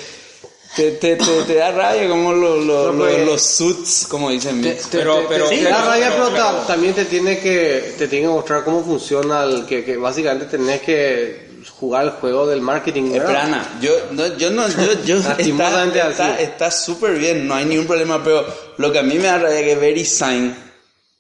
te, 0.75 0.93
te, 0.93 1.17
te, 1.17 1.43
te 1.47 1.55
da 1.57 1.73
rabia 1.73 2.09
como 2.09 2.33
lo- 2.33 2.57
lo- 2.61 2.87
No, 2.87 2.93
lo- 2.93 2.99
pues, 3.11 3.27
los 3.27 3.43
suits, 3.43 4.07
como 4.09 4.31
dicen. 4.31 4.63
Te- 4.63 4.71
Mix. 4.71 4.89
te- 4.89 4.99
Pero- 4.99 5.27
pero- 5.29 5.49
Sí, 5.49 5.57
te 5.57 5.65
da 5.65 5.77
pero- 5.77 5.91
rabia, 5.91 6.11
pero- 6.11 6.31
pero 6.31 6.37
pero- 6.53 6.59
también 6.67 6.95
te 6.95 7.05
tiene 7.05 7.39
que 7.39 7.95
te 7.99 8.09
tiene 8.09 8.27
que 8.27 8.33
mostrar 8.33 8.65
cómo 8.65 8.83
funciona 8.83 9.45
el 9.45 9.67
que, 9.67 9.85
que 9.85 9.97
básicamente 9.99 10.47
tenés 10.47 10.81
que 10.81 11.47
jugar 11.79 12.05
el 12.05 12.11
juego 12.13 12.47
del 12.47 12.63
marketing. 12.63 13.11
Plana, 13.13 13.79
yo 13.83 13.91
no, 14.13 14.37
yo 14.39 14.51
no, 14.51 14.67
yo, 14.69 15.05
yo 15.05 15.17
está, 16.39 16.71
súper 16.71 17.19
bien, 17.19 17.47
no 17.47 17.55
hay 17.57 17.67
ningún 17.67 17.87
problema, 17.87 18.23
pero 18.25 18.47
lo 18.79 18.91
que 18.91 18.99
a 18.99 19.03
mí 19.03 19.17
me 19.17 19.25
da 19.25 19.37
rabia 19.39 19.61
es 19.61 19.67
que 19.67 19.75
VeriSign, 19.75 20.55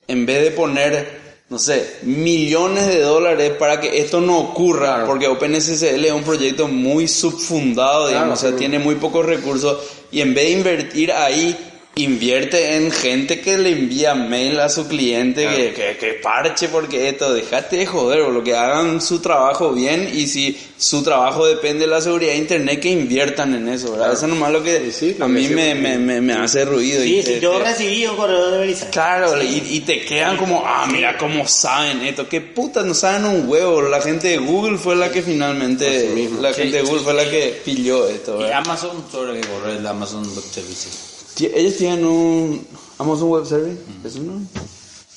en 0.09 0.25
vez 0.27 0.43
de 0.45 0.51
poner, 0.53 1.26
no 1.49 1.59
sé, 1.61 1.99
millones 2.03 2.89
de 2.89 3.01
dólares 3.03 3.53
para 3.59 3.81
que 3.81 3.99
esto 4.01 4.21
no 4.21 4.39
ocurra, 4.39 4.95
Claro. 4.95 5.07
porque 5.07 5.29
OpenSSL 5.29 6.05
es 6.05 6.13
un 6.13 6.25
proyecto 6.25 6.67
muy 6.67 7.07
subfundado, 7.07 8.09
digamos, 8.09 8.41
Claro, 8.41 8.49
o 8.49 8.51
sea, 8.53 8.59
tiene 8.59 8.81
muy 8.81 8.97
pocos 8.97 9.25
recursos, 9.25 9.79
y 10.11 10.21
en 10.23 10.35
vez 10.35 10.45
de 10.47 10.51
invertir 10.51 11.13
ahí, 11.13 11.57
invierte 11.99 12.77
en 12.77 12.91
gente 12.91 13.41
que 13.41 13.57
le 13.57 13.71
envía 13.71 14.15
mail 14.15 14.61
a 14.61 14.69
su 14.69 14.87
cliente 14.87 15.49
que, 15.49 15.73
que, 15.73 15.97
que 15.97 16.13
parche 16.23 16.69
porque 16.69 17.09
esto, 17.09 17.33
dejate 17.33 17.77
de 17.79 17.87
joder, 17.87 18.21
o 18.21 18.31
lo 18.31 18.45
que 18.45 18.55
hagan 18.55 19.01
su 19.01 19.21
trabajo 19.21 19.73
bien 19.73 20.11
y 20.13 20.27
si 20.27 20.59
su 20.77 21.03
trabajo 21.03 21.47
depende 21.47 21.81
de 21.81 21.87
la 21.87 22.03
seguridad 22.03 22.33
de 22.33 22.37
internet 22.39 22.81
que 22.81 22.91
inviertan 22.91 23.55
en 23.55 23.71
eso, 23.71 23.93
¿verdad? 23.93 24.13
Eso 24.13 24.27
nomás 24.27 24.53
lo 24.53 24.63
que 24.63 24.91
Sí, 24.91 24.93
sí, 24.93 25.17
lo 25.19 25.25
a 25.25 25.29
mí 25.29 25.49
me, 25.49 25.75
me, 25.75 25.97
me, 25.97 26.21
me 26.21 26.35
hace 26.35 26.67
ruido. 26.67 27.01
Sí, 27.03 27.17
y 27.17 27.23
sí, 27.23 27.33
te- 27.33 27.41
yo 27.41 27.53
te- 27.57 27.65
recibí 27.65 28.07
un 28.07 28.17
correo 28.17 28.51
de 28.51 28.59
VeriSign. 28.59 28.91
Claro, 28.91 29.43
y, 29.43 29.63
y 29.71 29.81
te 29.81 30.03
quedan 30.05 30.37
como, 30.37 30.65
ah, 30.67 30.87
mira 30.93 31.17
cómo 31.17 31.49
saben 31.49 32.03
esto, 32.03 32.29
qué 32.29 32.43
puta, 32.43 32.83
no 32.83 32.93
saben 32.93 33.25
un 33.25 33.49
huevo. 33.49 33.81
La 33.81 34.03
gente 34.03 34.29
de 34.29 34.37
Google 34.37 34.77
fue 34.77 34.97
la 34.97 35.11
que 35.11 35.23
finalmente, 35.23 36.11
la 36.43 36.53
Sí, 36.53 36.61
gente 36.61 36.77
de 36.77 36.83
Google 36.83 36.99
sí, 36.99 37.05
fue 37.05 37.15
la 37.15 37.31
que 37.31 37.63
pilló 37.65 38.07
esto, 38.07 38.47
Y. 38.47 38.51
Amazon 38.53 39.03
sobre 39.11 39.41
que 39.41 39.49
corre 39.49 39.77
el 39.79 39.87
Amazon 39.87 40.25
Web 40.25 40.45
Services. 40.53 41.16
Ellos 41.39 41.77
tienen 41.77 42.05
un 42.05 42.67
Amazon 42.99 43.29
Web 43.29 43.47
Service, 43.47 43.79
eso 44.05 44.21
no, 44.21 44.41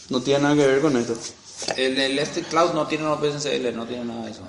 no 0.09 0.21
tiene 0.21 0.41
nada 0.43 0.55
que 0.55 0.67
ver 0.67 0.81
con 0.81 0.97
esto. 0.97 1.15
El, 1.77 1.99
el 1.99 2.19
este 2.19 2.41
cloud 2.43 2.73
no 2.73 2.87
tiene 2.87 3.05
OpenSL, 3.05 3.75
no 3.75 3.85
tiene 3.85 4.05
nada 4.05 4.25
de 4.25 4.31
eso. 4.31 4.41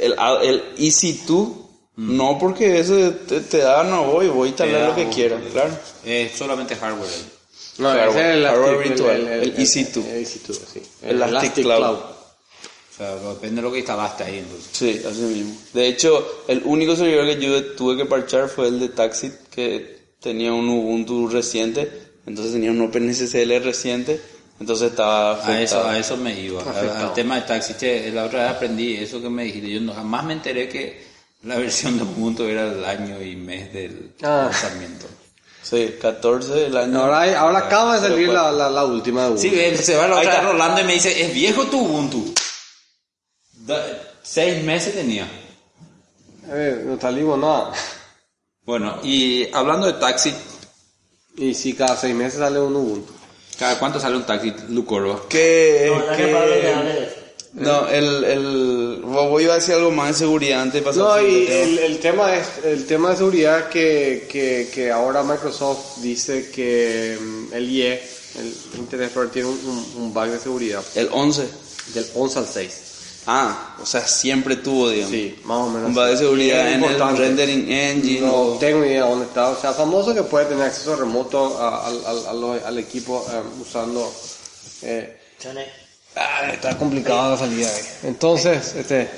El, 0.00 0.12
el 0.42 0.76
EC2, 0.76 1.52
no 1.96 2.38
porque 2.38 2.78
eso 2.80 2.94
te, 3.26 3.40
te 3.40 3.58
da, 3.58 3.84
no 3.84 4.04
voy, 4.04 4.28
voy 4.28 4.46
a 4.46 4.48
instalar 4.48 4.88
lo 4.90 4.94
que 4.96 5.08
quiera, 5.08 5.40
claro. 5.52 5.76
Es 6.04 6.32
solamente 6.32 6.76
hardware. 6.76 7.08
ahí. 7.08 7.30
No, 7.78 7.92
Claro, 7.92 8.10
ese 8.12 8.20
es 8.20 8.36
el 8.36 8.44
hardware 8.46 8.88
virtual, 8.88 9.28
el 9.28 9.56
EC2. 9.56 10.06
el 10.06 10.24
EC2, 10.26 10.58
sí. 10.72 10.82
El 11.02 11.22
Elastic 11.22 11.64
Cloud. 11.64 11.98
O 11.98 12.96
sea, 12.96 13.16
depende 13.16 13.56
de 13.56 13.62
lo 13.62 13.72
que 13.72 13.78
instalaste 13.78 14.22
ahí. 14.22 14.38
Entonces. 14.38 14.68
Sí, 14.72 15.02
así 15.04 15.20
mismo. 15.22 15.56
De 15.72 15.88
hecho, 15.88 16.44
el 16.46 16.62
único 16.64 16.94
servidor 16.94 17.26
que 17.26 17.40
yo 17.44 17.64
tuve 17.74 17.96
que 17.96 18.04
parchar 18.04 18.48
fue 18.48 18.68
el 18.68 18.78
de 18.78 18.88
Taxit, 18.90 19.32
que 19.54 20.14
tenía 20.20 20.52
un 20.52 20.68
Ubuntu 20.68 21.28
reciente, 21.28 21.90
entonces 22.26 22.52
tenía 22.54 22.70
un 22.70 22.80
OpenSSL 22.82 23.62
reciente, 23.62 24.20
entonces 24.60 24.90
estaba 24.90 25.32
A 25.32 25.60
eso, 25.60 25.76
afectado. 25.78 25.88
a 25.88 25.98
eso 25.98 26.16
me 26.16 26.38
iba. 26.40 26.60
Afectado. 26.62 27.08
al 27.08 27.14
tema 27.14 27.36
de 27.36 27.42
taxi. 27.42 27.74
Che, 27.74 28.10
la 28.12 28.24
otra 28.24 28.42
vez 28.44 28.50
aprendí 28.52 28.94
eso 28.96 29.20
que 29.20 29.28
me 29.28 29.44
dijiste. 29.44 29.70
Yo 29.70 29.80
no, 29.80 29.92
jamás 29.94 30.24
me 30.24 30.32
enteré 30.34 30.68
que 30.68 31.04
la 31.44 31.56
versión 31.58 31.96
de 31.98 32.04
Ubuntu 32.04 32.44
era 32.44 32.72
el 32.72 32.84
año 32.84 33.20
y 33.22 33.36
mes 33.36 33.72
del 33.72 34.12
Ah. 34.22 34.48
lanzamiento. 34.50 35.06
Sí, 35.62 35.94
14 36.00 36.52
del 36.52 36.76
año. 36.76 37.00
Ahora, 37.00 37.20
hay- 37.20 37.32
ahora 37.34 37.58
acaba 37.60 37.98
de 37.98 38.08
salir 38.08 38.28
la, 38.28 38.52
la, 38.52 38.68
la 38.70 38.84
última 38.84 39.22
de 39.22 39.28
Ubuntu. 39.28 39.42
Sí, 39.42 39.58
él 39.58 39.78
se 39.78 39.96
va 39.96 40.06
la 40.08 40.18
Ahí 40.18 40.26
otra 40.26 40.40
vez. 40.42 40.50
Rolando 40.52 40.80
y 40.80 40.84
me 40.84 40.92
dice, 40.94 41.22
es 41.22 41.32
viejo 41.32 41.64
tu 41.66 41.80
Ubuntu. 41.80 42.34
Da- 43.66 43.86
seis 44.22 44.62
meses 44.62 44.94
tenía. 44.94 45.26
Eh, 46.50 46.82
no 46.86 47.00
salimos 47.00 47.38
nada. 47.38 47.72
Bueno, 48.66 48.98
y 49.02 49.48
hablando 49.52 49.86
de 49.86 49.94
taxi, 49.94 50.32
Y 51.36 51.52
si 51.54 51.74
cada 51.74 51.96
seis 51.96 52.14
meses 52.14 52.38
sale 52.38 52.60
un 52.60 52.74
Ubuntu. 52.76 53.12
¿cada 53.58 53.78
cuánto 53.78 54.00
sale 54.00 54.16
un 54.16 54.24
taxi, 54.24 54.52
Lucorba? 54.70 55.22
Que, 55.28 55.90
No, 55.92 56.16
que- 56.16 57.24
no, 57.54 57.88
el, 57.88 58.24
el, 58.24 59.00
voy 59.04 59.44
a 59.44 59.54
decir 59.54 59.74
algo 59.74 59.92
más 59.92 60.08
de 60.08 60.14
seguridad 60.14 60.62
antes 60.62 60.80
de 60.80 60.82
pasar 60.82 61.02
No, 61.02 61.20
y 61.28 61.46
el 61.46 61.98
tema 62.00 62.34
es 62.36 62.46
el 62.64 62.84
tema 62.84 63.10
de 63.10 63.16
seguridad 63.16 63.68
que, 63.68 64.26
que, 64.30 64.70
que 64.74 64.90
ahora 64.90 65.22
Microsoft 65.22 65.98
dice 65.98 66.50
que 66.50 67.16
mm, 67.20 67.52
el 67.54 67.70
IE, 67.70 67.92
el 68.40 68.54
Internet 68.78 69.06
Explorer, 69.06 69.30
tiene 69.30 69.48
un, 69.48 69.60
un, 69.66 70.02
un 70.02 70.12
bug 70.14 70.26
de 70.30 70.38
seguridad 70.40 70.82
El 70.96 71.08
11. 71.12 71.48
del 71.94 72.06
11 72.14 72.38
al 72.40 72.46
6. 72.48 72.80
Ah, 73.26 73.76
o 73.80 73.86
sea, 73.86 74.06
siempre 74.06 74.56
tuvo, 74.56 74.90
digamos. 74.90 75.10
Sí, 75.10 75.38
más 75.44 75.58
o 75.58 75.68
menos. 75.70 75.88
Un 75.88 75.94
bug 75.94 76.04
de 76.04 76.16
seguridad 76.18 76.60
en 76.68 76.84
el 76.84 76.90
importante. 76.92 77.20
rendering 77.22 77.72
engine. 77.72 78.20
No 78.26 78.34
o- 78.34 78.58
tengo 78.58 78.84
idea 78.84 79.06
dónde 79.06 79.24
está. 79.26 79.48
O 79.48 79.56
sea, 79.58 79.72
famoso 79.72 80.14
que 80.14 80.22
puede 80.22 80.44
tener 80.46 80.64
acceso 80.66 80.94
remoto 80.96 81.58
a- 81.58 81.86
al, 81.86 82.78
equipo 82.78 83.24
eh, 83.32 83.40
usando. 83.60 84.12
eh, 84.82 85.18
ah, 86.16 86.50
está 86.52 86.76
complicada 86.76 87.30
la 87.30 87.36
salida 87.38 87.68
ahí. 87.68 87.82
Entonces, 88.02 88.74
este, 88.74 89.08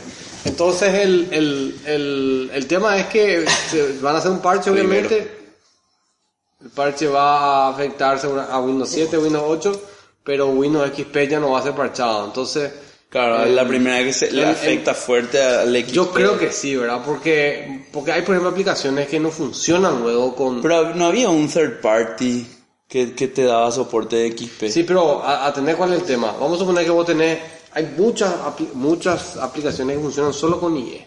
entonces 0.45 0.95
el, 0.95 1.29
el, 1.33 1.81
el, 1.87 2.51
el 2.55 2.66
tema 2.69 2.97
es 2.99 3.07
que 3.07 3.45
se- 3.71 3.99
van 3.99 4.14
a 4.14 4.19
hacer 4.19 4.31
un 4.31 4.38
parche, 4.40 4.71
Primero. 4.71 5.09
obviamente. 5.09 5.37
El 6.62 6.71
parche 6.71 7.07
va 7.09 7.66
a 7.66 7.69
afectarse 7.71 8.27
a 8.29 8.59
Windows 8.61 8.88
7, 8.88 9.19
Windows 9.19 9.45
8, 9.47 9.83
pero 10.25 10.47
Windows 10.49 10.90
XP 10.97 11.29
ya 11.29 11.38
no 11.40 11.51
va 11.51 11.61
a 11.61 11.62
ser 11.62 11.73
parchado. 11.75 12.25
Entonces, 12.25 12.71
Claro, 13.17 13.45
es 13.45 13.51
la 13.55 13.67
primera 13.67 13.97
vez 13.97 14.07
que 14.19 14.27
se 14.27 14.31
le 14.33 14.43
el- 14.43 14.49
afecta 14.51 14.93
fuerte 14.95 15.41
al 15.43 15.75
equipo. 15.75 15.95
yo 15.95 16.11
creo 16.11 16.39
que 16.39 16.53
sí, 16.53 16.77
¿verdad? 16.77 17.01
Porque, 17.05 17.87
porque 17.91 18.13
hay, 18.13 18.21
por 18.23 18.35
ejemplo, 18.35 18.51
aplicaciones 18.51 19.09
que 19.09 19.19
no 19.19 19.31
funcionan 19.31 20.01
luego 20.03 20.35
con... 20.37 20.61
Pero 20.61 20.95
no 20.95 21.07
había 21.07 21.31
un 21.31 21.49
third 21.49 21.81
party 21.81 22.47
que, 22.87 23.15
que 23.15 23.29
te 23.29 23.45
daba 23.45 23.71
soporte 23.73 24.17
de 24.17 24.33
XP. 24.37 24.69
Sí, 24.69 24.83
pero 24.83 25.23
a, 25.23 25.47
a 25.47 25.53
tener 25.55 25.77
cuál 25.77 25.95
es 25.95 26.01
el 26.01 26.05
tema. 26.07 26.33
Vamos 26.39 26.57
a 26.57 26.61
suponer 26.61 26.85
que 26.85 26.91
vos 26.91 27.07
tenés... 27.07 27.39
Hay 27.73 27.93
muchas, 27.97 28.35
apli- 28.41 28.73
muchas 28.75 29.37
aplicaciones 29.39 29.97
que 29.97 30.03
funcionan 30.03 30.33
solo 30.35 30.61
con 30.61 30.77
IE. 30.77 31.07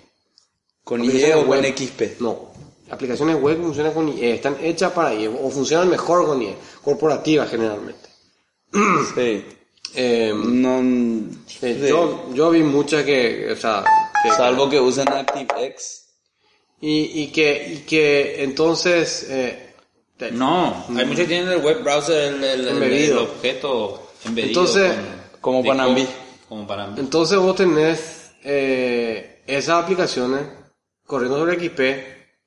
con 0.84 1.04
IE 1.04 1.34
o 1.36 1.46
con. 1.46 1.64
XP. 1.64 2.20
No. 2.22 2.50
Aplicaciones 2.90 3.40
web 3.40 3.58
que 3.58 3.64
funcionan 3.64 3.94
con 3.94 4.08
IE. 4.10 4.34
Están 4.34 4.58
hechas 4.62 4.92
para 4.94 5.14
IE. 5.14 5.28
O 5.28 5.50
funcionan 5.52 5.88
mejor 5.90 6.26
con 6.26 6.42
IE. 6.42 6.56
Corporativas 6.84 7.50
generalmente. 7.52 8.10
Sí. 9.16 9.46
Eh, 9.96 10.34
No, 10.36 10.80
eh, 10.80 11.34
sí. 11.48 11.88
yo, 11.88 12.30
yo 12.34 12.50
vi 12.52 12.64
muchas 12.64 13.04
que... 13.04 13.50
O 13.52 13.56
sea, 13.56 13.84
que- 14.24 14.32
Salvo 14.32 14.70
que 14.70 14.80
usen 14.80 15.08
ActiveX. 15.10 16.06
Y, 16.82 17.24
y 17.24 17.28
que, 17.32 17.74
y 17.74 17.78
que 17.80 18.44
entonces... 18.44 19.26
eh, 19.30 19.74
te- 20.18 20.32
No, 20.32 20.86
hay 20.90 21.06
muchos 21.06 21.22
que 21.22 21.26
tienen 21.28 21.50
el 21.52 21.60
web 21.62 21.84
browser, 21.84 22.34
el, 22.34 22.44
el, 22.44 22.62
el- 22.62 22.68
Embedido. 22.70 23.20
el 23.22 23.28
objeto 23.28 24.12
embedido. 24.26 24.50
Entonces, 24.62 24.94
con- 25.42 25.54
como 25.56 25.64
Panambi. 25.66 26.08
Como 26.48 26.68
Panambi. 26.68 27.00
Entonces 27.02 27.38
vos 27.38 27.56
tenés 27.56 28.32
eh, 28.44 29.42
esas 29.48 29.84
aplicaciones 29.84 30.42
corriendo 31.06 31.38
sobre 31.40 31.56
XP. 31.60 31.80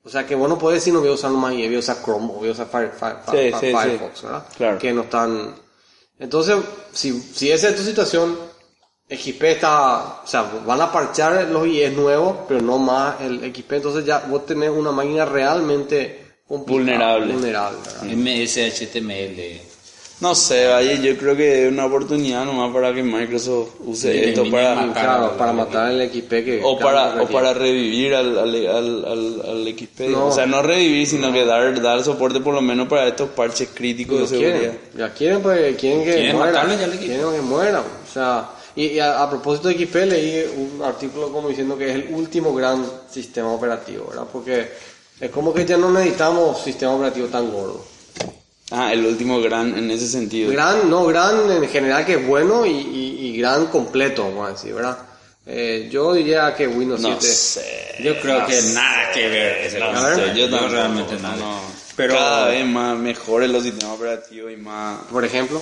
O 0.05 0.09
sea 0.09 0.25
que 0.27 0.35
vos 0.35 0.49
no 0.49 0.57
podés 0.57 0.81
decir 0.81 0.93
no 0.93 0.99
voy 0.99 1.09
a 1.09 1.13
usar 1.13 1.31
más 1.31 1.53
IE, 1.53 1.67
voy 1.67 1.77
a 1.77 1.79
usar 1.79 1.97
Chrome 2.03 2.25
o 2.25 2.33
voy 2.39 2.49
a 2.49 2.51
usar 2.51 2.69
Fire- 2.69 2.91
Fire- 2.91 3.17
Sí, 3.25 3.31
Fire- 3.37 3.59
sí, 3.59 3.65
sí. 3.67 3.75
Firefox, 3.75 4.21
¿verdad? 4.23 4.45
Claro. 4.57 4.77
Que 4.79 4.93
no 4.93 5.01
están... 5.03 5.55
Entonces, 6.23 6.55
si, 6.93 7.11
si 7.19 7.51
esa 7.51 7.67
es 7.67 7.75
tu 7.75 7.83
situación, 7.83 8.37
XP 9.09 9.43
está... 9.43 10.21
O 10.23 10.27
sea, 10.27 10.43
van 10.65 10.79
a 10.79 10.89
parchar 10.89 11.49
los 11.49 11.67
IEs 11.67 11.91
nuevos, 11.93 12.37
pero 12.47 12.61
no 12.61 12.77
más 12.77 13.19
el 13.19 13.53
XP. 13.53 13.73
Entonces 13.73 14.05
ya 14.05 14.19
vos 14.29 14.45
tenés 14.45 14.69
una 14.69 14.93
máquina 14.93 15.25
realmente 15.25 16.23
Vulnerable. 16.47 17.33
vulnerable 17.33 17.77
¿verdad? 17.83 18.03
MS, 18.03 18.57
HTML. 18.57 19.72
No 20.23 20.35
sé, 20.35 20.67
vaya, 20.67 20.93
yo 20.93 21.17
creo 21.17 21.35
que 21.35 21.65
es 21.65 21.71
una 21.73 21.85
oportunidad 21.85 22.45
nomás 22.45 22.73
para 22.73 22.93
que 22.93 23.03
Microsoft 23.03 23.71
use 23.85 24.29
esto 24.29 24.49
para... 24.49 24.73
más 24.73 24.97
Claro, 24.97 25.37
para 25.37 25.51
matar 25.51 25.91
el 25.91 26.09
XP 26.09 26.29
que... 26.29 26.61
O 26.63 26.79
para, 26.79 27.21
o 27.21 27.27
para 27.27 27.53
revivir 27.53 28.15
al, 28.15 28.37
al, 28.39 28.55
al, 28.55 29.05
al, 29.05 29.41
al 29.45 29.75
XP. 29.77 29.99
No. 30.11 30.27
O 30.27 30.31
sea, 30.31 30.45
no 30.45 30.61
revivir, 30.61 31.05
sino 31.07 31.33
que 31.33 31.43
dar, 31.43 31.81
dar 31.81 32.01
soporte 32.05 32.39
por 32.39 32.53
lo 32.53 32.61
menos 32.61 32.87
para 32.87 33.05
estos 33.09 33.31
parches 33.31 33.67
críticos 33.73 34.21
de 34.21 34.27
seguridad. 34.27 34.59
quieren, 34.59 34.79
ya 34.97 35.13
quieren, 35.13 35.41
pues 35.41 35.75
quieren 35.75 36.05
que 36.05 36.13
Quieren 36.13 36.37
muera. 36.37 36.61
al. 36.61 36.99
Quieren 36.99 37.31
que 37.33 37.41
muera. 37.41 37.81
O 37.81 38.13
sea, 38.13 38.49
y, 38.77 38.85
y 38.85 38.99
a, 38.99 39.23
a 39.23 39.29
propósito 39.29 39.67
de 39.67 39.73
XP 39.85 39.95
leí 40.05 40.45
un 40.55 40.83
artículo 40.85 41.33
como 41.33 41.49
diciendo 41.49 41.77
que 41.77 41.89
es 41.89 41.95
el 41.95 42.07
último 42.13 42.55
gran 42.55 42.81
sistema 43.11 43.51
operativo, 43.51 44.07
¿verdad? 44.07 44.27
Porque 44.31 44.69
es 45.19 45.29
como 45.31 45.53
que 45.53 45.65
ya 45.65 45.75
no 45.75 45.91
necesitamos 45.91 46.61
sistema 46.61 46.93
operativo 46.93 47.27
tan 47.27 47.51
gordo. 47.51 47.91
Ah, 48.75 48.91
el 48.91 49.05
último 49.05 49.39
gran 49.39 49.77
en 49.77 49.91
ese 49.91 50.07
sentido. 50.07 50.51
Gran, 50.51 50.89
no 50.89 51.05
gran 51.05 51.51
en 51.51 51.69
general 51.69 52.03
que 52.05 52.15
es 52.15 52.27
bueno 52.27 52.65
y, 52.65 52.71
y, 52.71 53.27
y 53.27 53.37
gran 53.37 53.67
completo, 53.67 54.23
vamos 54.23 54.47
a 54.47 54.51
decir, 54.53 54.73
¿verdad? 54.73 54.97
Eh, 55.45 55.89
yo 55.91 56.13
diría 56.13 56.55
que 56.55 56.67
Windows 56.67 57.01
No 57.01 57.09
7. 57.19 57.21
sé. 57.27 57.95
Yo 58.03 58.19
creo 58.19 58.39
no 58.39 58.47
que 58.47 58.53
sé. 58.61 58.73
nada 58.73 59.11
que 59.13 59.27
ver 59.29 59.73
No 59.79 59.85
concepto. 59.93 60.33
sé, 60.33 60.39
yo 60.39 60.49
tampoco, 60.49 60.71
realmente 60.71 61.15
nada. 61.21 61.35
no. 61.35 61.59
Pero- 61.95 62.13
Cada 62.15 62.47
vez 62.47 62.65
más 62.65 62.97
mejores 62.97 63.49
los 63.51 63.61
sistemas 63.61 63.95
operativos 63.97 64.51
y 64.51 64.55
más... 64.57 65.01
Por 65.11 65.23
ejemplo, 65.23 65.61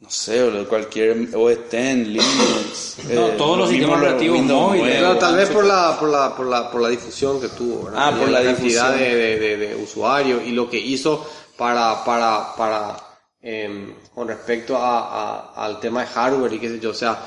No 0.00 0.10
sé, 0.10 0.44
cualquier 0.68 1.28
OS 1.34 1.58
en 1.72 2.12
Linux. 2.12 2.96
No, 3.14 3.28
todos 3.38 3.56
los 3.58 3.70
sistemas 3.70 3.98
operativos 4.00 4.38
Windows 4.40 4.60
móviles. 4.76 4.98
Claro, 4.98 5.16
tal 5.18 5.36
vez 5.36 5.48
por 5.48 5.64
la, 5.64 5.96
por 5.98 6.08
la, 6.10 6.36
por 6.36 6.46
la, 6.46 6.70
por 6.70 6.80
la 6.82 6.88
difusión 6.90 7.40
que 7.40 7.48
tuvo, 7.48 7.84
¿verdad? 7.86 8.00
Ah, 8.08 8.16
por 8.18 8.28
la 8.28 8.42
cantidad 8.42 8.92
difusión. 8.92 8.98
de, 8.98 9.14
de, 9.16 9.38
de, 9.38 9.56
de 9.68 9.74
usuarios 9.76 10.42
y 10.46 10.50
lo 10.50 10.68
que 10.68 10.78
hizo 10.78 11.26
para, 11.56 12.04
para, 12.04 12.54
para, 12.56 12.96
em, 13.42 13.94
con 14.14 14.28
respecto 14.28 14.76
a, 14.76 15.52
a- 15.54 15.64
al 15.64 15.80
tema 15.80 16.00
de 16.02 16.06
hardware 16.08 16.52
y 16.54 16.58
qué 16.58 16.68
sé 16.68 16.80
yo, 16.80 16.90
o 16.90 16.94
sea, 16.94 17.18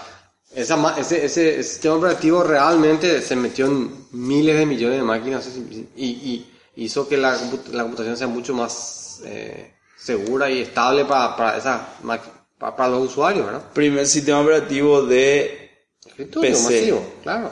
esa, 0.54 0.96
ese, 0.98 1.26
ese, 1.26 1.62
sistema 1.64 1.96
operativo 1.96 2.44
realmente 2.44 3.22
se 3.22 3.36
metió 3.36 3.66
en 3.68 4.08
miles 4.12 4.58
de 4.58 4.66
millones 4.66 4.98
de 4.98 5.04
máquinas 5.04 5.48
y, 5.96 6.06
y 6.06 6.54
hizo 6.78 7.08
que 7.08 7.18
la, 7.18 7.38
la 7.72 7.84
computación 7.84 8.16
sea 8.18 8.28
mucho 8.28 8.54
más 8.54 9.22
eh, 9.26 9.74
segura 9.98 10.50
y 10.50 10.62
estable 10.62 11.06
para, 11.06 11.36
para, 11.36 11.58
esa, 11.58 11.88
maqui- 12.04 12.32
para, 12.58 12.76
para 12.76 12.90
los 12.90 13.10
usuarios, 13.10 13.46
¿verdad? 13.46 13.72
Primer 13.74 14.08
sistema 14.08 14.42
operativo 14.42 15.04
de... 15.04 15.70
Escritorio 16.06 16.52
PC. 16.52 16.64
masivo, 16.64 17.14
claro. 17.24 17.52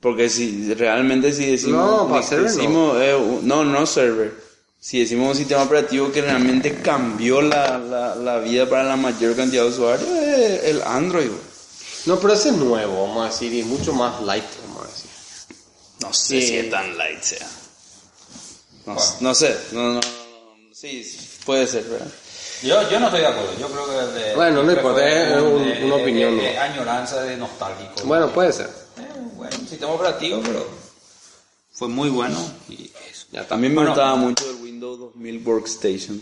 Porque 0.00 0.28
si 0.28 0.72
realmente 0.74 1.32
si 1.32 1.50
decimos... 1.50 1.84
No, 1.90 2.08
para 2.08 2.22
server 2.22 2.46
no. 2.50 2.56
decimos, 2.56 2.96
eh, 3.00 3.38
no, 3.42 3.64
no 3.64 3.86
server. 3.86 4.47
Si 4.80 5.00
decimos 5.00 5.30
un 5.30 5.34
sistema 5.36 5.62
operativo 5.64 6.10
que 6.12 6.22
realmente 6.22 6.80
cambió 6.80 7.42
la, 7.42 7.78
la, 7.78 8.14
la 8.14 8.38
vida 8.38 8.68
para 8.68 8.84
la 8.84 8.96
mayor 8.96 9.34
cantidad 9.34 9.64
de 9.64 9.68
usuarios, 9.70 10.08
es 10.08 10.64
el 10.64 10.82
Android. 10.82 11.30
No, 12.06 12.18
pero 12.20 12.32
ese 12.32 12.50
es 12.50 12.54
nuevo, 12.56 13.06
vamos 13.08 13.26
a 13.26 13.30
decir, 13.32 13.52
y 13.52 13.62
mucho 13.64 13.92
más 13.92 14.22
light, 14.22 14.44
vamos 14.68 14.84
a 14.84 14.86
decir. 14.88 15.10
No 16.00 16.12
sé 16.14 16.40
Sí. 16.40 16.46
si 16.46 16.56
es 16.58 16.70
tan 16.70 16.96
light 16.96 17.20
sea. 17.22 17.46
No, 18.86 18.96
no 19.20 19.34
sé, 19.34 19.56
no, 19.72 19.94
no, 19.94 20.00
sí, 20.72 21.04
puede 21.44 21.66
ser, 21.66 21.84
¿verdad? 21.84 22.06
Yo, 22.62 22.88
yo 22.90 22.98
no 23.00 23.06
estoy 23.06 23.20
de 23.20 23.26
acuerdo. 23.26 23.58
Yo 23.58 23.68
creo 23.68 23.86
que 23.86 24.18
de, 24.20 24.34
Bueno, 24.34 24.62
no 24.62 24.72
importa, 24.72 25.08
es 25.36 25.42
un- 25.42 25.64
de- 25.64 25.84
una 25.84 25.94
opinión, 25.96 26.36
de- 26.38 26.42
de 26.44 26.54
¿no? 26.54 26.60
añoranza 26.62 27.22
de 27.22 27.36
nostálgico. 27.36 27.92
Bueno, 28.04 28.30
puede 28.32 28.52
ser. 28.52 28.66
Eh, 28.66 29.02
bueno, 29.34 29.56
un 29.60 29.68
sistema 29.68 29.92
operativo, 29.92 30.40
pero 30.42 30.66
fue 31.72 31.88
muy 31.88 32.08
bueno 32.08 32.38
y 32.68 32.90
eso. 33.10 33.26
Ya. 33.30 33.46
También 33.46 33.72
me 33.74 33.76
Bueno. 33.80 33.90
gustaba 33.90 34.16
mucho 34.16 34.48
el 34.50 34.56
Windows 34.78 34.98
2000 35.14 35.42
Workstation. 35.44 36.20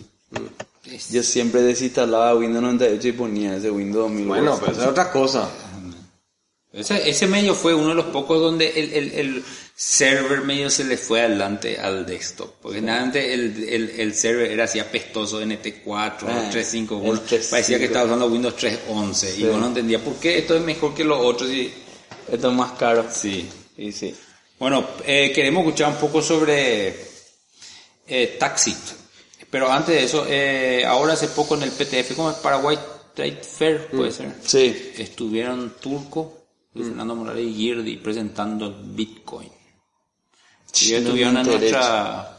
Yo 1.10 1.22
siempre 1.22 1.60
desinstalaba 1.62 2.34
Windows 2.34 2.62
98 2.62 3.08
y 3.08 3.12
ponía 3.12 3.56
ese 3.56 3.70
Windows 3.70 4.04
2000 4.08 4.26
Bueno, 4.26 4.50
pues 4.52 4.60
Workstation. 4.78 4.82
es 4.84 4.90
otra 4.90 5.10
cosa. 5.12 5.50
Ese, 6.72 7.08
ese 7.08 7.26
medio 7.26 7.54
fue 7.54 7.74
uno 7.74 7.88
de 7.88 7.94
los 7.94 8.06
pocos 8.06 8.38
donde 8.40 8.68
el, 8.68 8.92
el, 8.92 9.12
el 9.12 9.44
server 9.74 10.42
medio 10.42 10.68
se 10.70 10.84
le 10.84 10.96
fue 10.98 11.20
adelante 11.22 11.78
al 11.78 12.04
desktop. 12.06 12.50
Porque 12.62 12.78
antes 12.88 13.24
el, 13.24 13.64
el, 13.68 13.90
el 13.98 14.14
server 14.14 14.50
era 14.50 14.64
así 14.64 14.78
apestoso, 14.78 15.42
NT4, 15.42 15.84
Ah, 16.26 16.48
351. 16.50 17.12
el 17.12 17.20
3.5. 17.20 17.50
Parecía 17.50 17.78
que 17.78 17.86
estaba 17.86 18.04
usando 18.06 18.26
Windows 18.26 18.54
3.11 18.56 19.38
y 19.38 19.44
uno 19.44 19.58
no 19.60 19.66
entendía 19.68 20.02
por 20.02 20.14
qué 20.16 20.38
esto 20.38 20.54
es 20.54 20.62
mejor 20.62 20.94
que 20.94 21.04
los 21.04 21.18
otros. 21.18 21.50
Y, 21.50 21.72
Esto 22.30 22.50
es 22.50 22.54
más 22.56 22.72
caro. 22.72 23.04
sí. 23.10 23.46
Y 23.76 23.92
sí. 23.92 24.14
Bueno, 24.58 24.86
eh, 25.04 25.32
queremos 25.34 25.64
escuchar 25.66 25.90
un 25.92 25.98
poco 25.98 26.22
sobre 26.22 26.94
eh, 28.06 28.36
Taxit. 28.38 28.76
Pero 29.50 29.70
antes 29.70 29.94
de 29.94 30.04
eso, 30.04 30.26
eh, 30.28 30.84
ahora 30.86 31.12
hace 31.14 31.28
poco 31.28 31.54
en 31.54 31.62
el 31.62 31.70
PTF, 31.70 32.14
como 32.16 32.30
es 32.30 32.36
Paraguay 32.36 32.78
Trade 33.14 33.42
Fair, 33.42 33.86
puede 33.88 34.12
ser. 34.12 34.34
Sí. 34.44 34.92
Estuvieron 34.98 35.74
Turco, 35.80 36.46
Luis 36.74 36.88
Fernando 36.88 37.14
Morales 37.14 37.44
y 37.46 37.54
Girdi 37.54 37.96
presentando 37.96 38.76
Bitcoin. 38.84 39.48
Y 40.82 40.90
No 40.92 40.98
estuvieron 40.98 41.36
en 41.38 41.46
nuestra, 41.46 42.36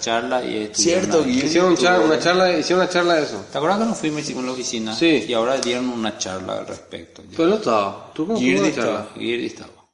charla 0.00 0.44
y 0.44 0.56
estuvieron 0.62 0.74
Cierto, 0.74 1.18
ahí. 1.18 1.24
Guille. 1.32 1.46
Hicieron 1.46 1.72
una 2.04 2.18
charla, 2.20 2.58
hicieron 2.58 2.82
una 2.84 2.90
charla 2.90 3.14
de 3.16 3.22
eso. 3.24 3.44
¿Te 3.50 3.58
acuerdas 3.58 3.80
que 3.80 3.84
nos 3.86 3.98
fuimos 3.98 4.20
hicimos 4.22 4.40
en 4.40 4.46
la 4.46 4.52
oficina? 4.52 4.94
Sí. 4.94 5.26
Y 5.28 5.34
ahora 5.34 5.58
dieron 5.58 5.88
una 5.90 6.16
charla 6.16 6.58
al 6.60 6.66
respecto. 6.66 7.22
No 7.36 7.54
estaba. 7.56 8.12
¿Tú 8.14 8.26
cómo 8.26 8.38
Girdi 8.38 8.60
una 8.60 8.74
charla? 8.74 9.00
estaba. 9.00 9.14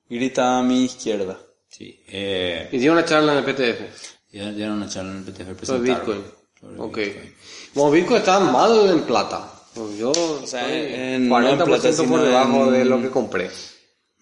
Girdi 0.07 0.27
estaba. 0.27 0.59
A 0.59 0.63
mi 0.63 0.85
izquierda. 0.85 1.41
Sí. 1.69 2.05
Eh, 2.07 2.69
Hicieron 2.71 2.99
una 2.99 3.07
charla 3.07 3.33
en 3.33 3.39
el 3.39 3.45
PTF. 3.45 4.12
Ya 4.33 4.73
una 4.73 4.89
charla 4.89 5.13
en 5.13 5.19
el 5.19 5.25
PTF 5.25 5.39
Sobre 5.67 5.81
presentaron 5.81 6.07
Bitcoin. 6.07 6.81
Ok. 6.81 6.97
Bitcoin. 6.97 7.35
Bueno, 7.75 7.91
Bitcoin 7.91 8.19
está 8.19 8.41
mal 8.41 8.89
en 8.91 9.03
plata. 9.03 9.49
Pues 9.75 9.97
Yo 9.99 10.13
sea, 10.47 10.67
estoy 10.67 10.95
en- 10.95 11.29
no 11.29 11.39
en 11.41 11.59
40% 11.59 11.65
plata, 11.65 12.09
por 12.09 12.21
debajo 12.23 12.65
en- 12.67 12.73
de 12.73 12.85
lo 12.85 13.01
que 13.01 13.11
compré. 13.11 13.51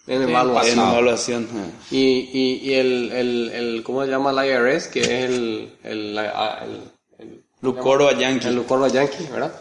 En 0.06 0.22
En 0.22 0.28
evaluación. 0.30 0.78
evaluación. 0.78 1.42
eh. 1.44 1.70
Y, 1.90 1.98
y, 2.32 2.70
y 2.70 2.74
el, 2.74 3.12
el, 3.12 3.50
el, 3.52 3.82
¿cómo 3.82 4.04
se 4.04 4.10
llama 4.10 4.30
el 4.30 4.48
IRS? 4.48 4.88
Que 4.88 5.00
es 5.00 5.08
el, 5.08 5.72
el, 5.84 6.18
el, 6.18 6.80
el, 7.18 7.44
Lucoro 7.60 8.08
a 8.08 8.18
Yankee. 8.18 8.48
el 8.48 8.54
Lucoro 8.56 8.86
Yankee, 8.88 9.24
¿verdad? 9.30 9.52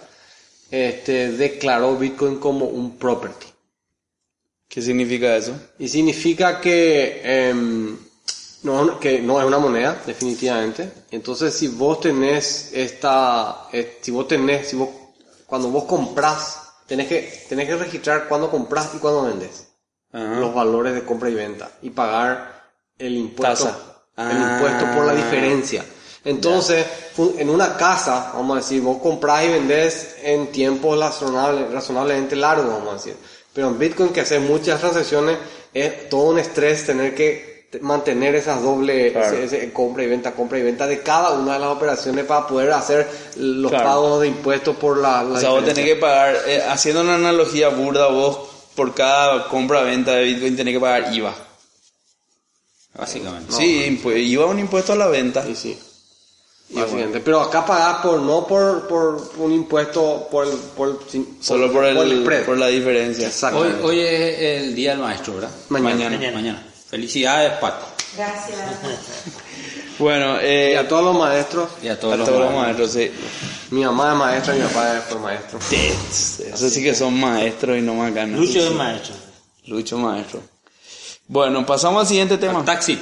Este, 0.72 1.32
declaró 1.34 1.98
Bitcoin 1.98 2.38
como 2.40 2.66
un 2.66 2.98
property. 2.98 3.48
¿Qué 4.68 4.82
significa 4.82 5.36
eso? 5.36 5.60
Y 5.80 5.88
significa 5.88 6.62
que, 6.62 7.22
em, 7.24 7.98
no, 8.64 9.00
que 9.00 9.20
no 9.22 9.40
es 9.40 9.46
una 9.48 9.58
moneda, 9.60 10.02
definitivamente. 10.06 10.92
Entonces, 11.12 11.54
si 11.54 11.68
vos 11.68 12.00
tenés 12.02 12.72
esta, 12.74 13.68
eh, 13.72 14.00
si 14.02 14.12
vos 14.12 14.28
tenés, 14.28 14.68
si 14.70 14.76
vos, 14.76 14.90
cuando 15.46 15.70
vos 15.70 15.86
compras, 15.86 16.60
tenés 16.86 17.08
que, 17.08 17.46
tenés 17.48 17.68
que 17.68 17.76
registrar 17.76 18.28
cuándo 18.28 18.50
compras 18.52 18.90
y 18.96 18.98
cuándo 18.98 19.24
vendes. 19.24 19.68
Ajá. 20.12 20.40
Los 20.40 20.54
valores 20.54 20.94
de 20.94 21.04
compra 21.04 21.30
y 21.30 21.36
venta. 21.36 21.70
Y 21.82 21.90
pagar 21.92 22.72
el 22.98 23.16
impuesto. 23.16 23.68
El 24.18 24.26
Ah. 24.26 24.56
impuesto 24.56 24.86
por 24.96 25.06
la 25.06 25.14
diferencia. 25.16 25.86
Entonces, 26.26 26.86
en 27.38 27.50
una 27.50 27.78
casa, 27.78 28.32
vamos 28.34 28.58
a 28.58 28.60
decir, 28.62 28.82
vos 28.82 28.98
comprás 29.02 29.46
y 29.46 29.50
vendés 29.50 30.18
en 30.22 30.48
tiempos 30.48 31.00
razonable- 31.00 31.70
razonablemente 31.72 32.36
largos, 32.36 32.68
vamos 32.68 32.90
a 32.90 32.94
decir. 32.96 33.16
Pero 33.54 33.68
en 33.70 33.80
Bitcoin, 33.80 34.10
que 34.10 34.22
hace 34.22 34.40
muchas 34.40 34.80
transacciones, 34.82 35.38
es 35.74 36.10
todo 36.10 36.24
un 36.32 36.40
estrés 36.40 36.86
tener 36.86 37.16
que 37.16 37.49
mantener 37.82 38.34
esas 38.36 38.62
doble 38.64 39.12
Claro. 39.12 39.38
ese- 39.38 39.58
ese 39.64 39.72
compra 39.74 40.04
y 40.04 40.08
venta, 40.08 40.32
compra 40.34 40.58
y 40.60 40.64
venta 40.64 40.88
de 40.88 41.02
cada 41.02 41.32
una 41.32 41.54
de 41.54 41.60
las 41.60 41.70
operaciones 41.70 42.26
para 42.26 42.48
poder 42.48 42.72
hacer 42.72 43.08
los 43.38 43.70
Claro. 43.72 43.86
pagos 43.86 44.22
de 44.22 44.28
impuestos 44.28 44.76
por 44.78 44.98
la, 44.98 45.24
la 45.24 45.38
O 45.38 45.40
sea, 45.40 45.50
vos 45.50 45.64
tenés 45.66 45.86
que 45.86 45.96
pagar, 45.96 46.36
eh, 46.48 46.64
haciendo 46.68 47.02
una 47.02 47.16
analogía 47.16 47.70
burda, 47.70 48.08
vos 48.08 48.40
por 48.76 48.94
cada 48.96 49.48
compra-venta 49.50 50.14
de 50.16 50.24
Bitcoin 50.24 50.56
tenés 50.56 50.74
que 50.74 50.80
pagar 50.80 51.14
IVA. 51.14 51.36
Básicamente. 52.98 53.54
sí, 53.54 53.86
impu- 54.02 54.18
IVA 54.18 54.46
es 54.46 54.52
un 54.52 54.60
impuesto 54.60 54.94
a 54.94 54.96
la 54.96 55.08
venta. 55.08 55.48
Y 55.48 55.56
sí. 55.56 55.78
Básicamente. 56.72 57.20
Pero 57.20 57.42
acá 57.42 57.66
pagás 57.66 57.98
por, 58.02 58.20
no 58.20 58.46
por, 58.46 58.88
por 58.88 59.22
un 59.38 59.52
impuesto, 59.54 60.28
por 60.30 60.46
el, 60.48 60.54
por, 60.76 61.00
Solo 61.40 61.72
por 61.72 61.86
el, 61.86 62.22
spread. 62.22 62.46
por 62.46 62.58
la 62.58 62.68
diferencia. 62.68 63.32
Hoy, 63.54 63.70
hoy 63.84 64.00
es 64.02 64.40
el 64.64 64.76
día 64.76 64.92
del 64.92 65.00
maestro, 65.00 65.36
¿verdad? 65.36 65.50
Mañana. 65.70 66.10
Mañana. 66.10 66.32
Mañana. 66.36 66.66
Felicidades, 66.90 67.54
Pato. 67.60 67.86
Gracias. 68.18 68.58
Bueno, 70.00 70.38
eh, 70.40 70.72
Y 70.74 70.76
a 70.78 70.88
todos 70.88 71.04
los 71.04 71.16
maestros, 71.18 71.70
Y 71.84 71.88
a 71.90 71.94
a 71.94 72.00
todos 72.00 72.18
los 72.18 72.28
todos 72.28 72.42
los 72.42 72.54
maestros. 72.54 72.96
maestros, 72.96 73.12
sí. 73.20 73.76
mi 73.76 73.84
mamá 73.84 74.12
es 74.14 74.18
maestra, 74.18 74.54
mi 74.56 74.62
papá 74.62 75.04
fue 75.08 75.20
maestro. 75.20 75.60
Eso 75.60 76.70
sí 76.70 76.82
que 76.84 76.96
son 76.96 77.20
maestros 77.20 77.78
y 77.78 77.82
no 77.82 77.94
más 77.96 78.14
ganas. 78.14 78.40
Lucho 78.40 78.60
es 78.60 78.72
maestro. 78.72 79.14
Lucho 79.66 79.98
maestro. 79.98 80.42
Bueno, 81.28 81.66
pasamos 81.66 82.02
al 82.02 82.08
siguiente 82.08 82.38
tema. 82.38 82.64
Taxi. 82.66 83.00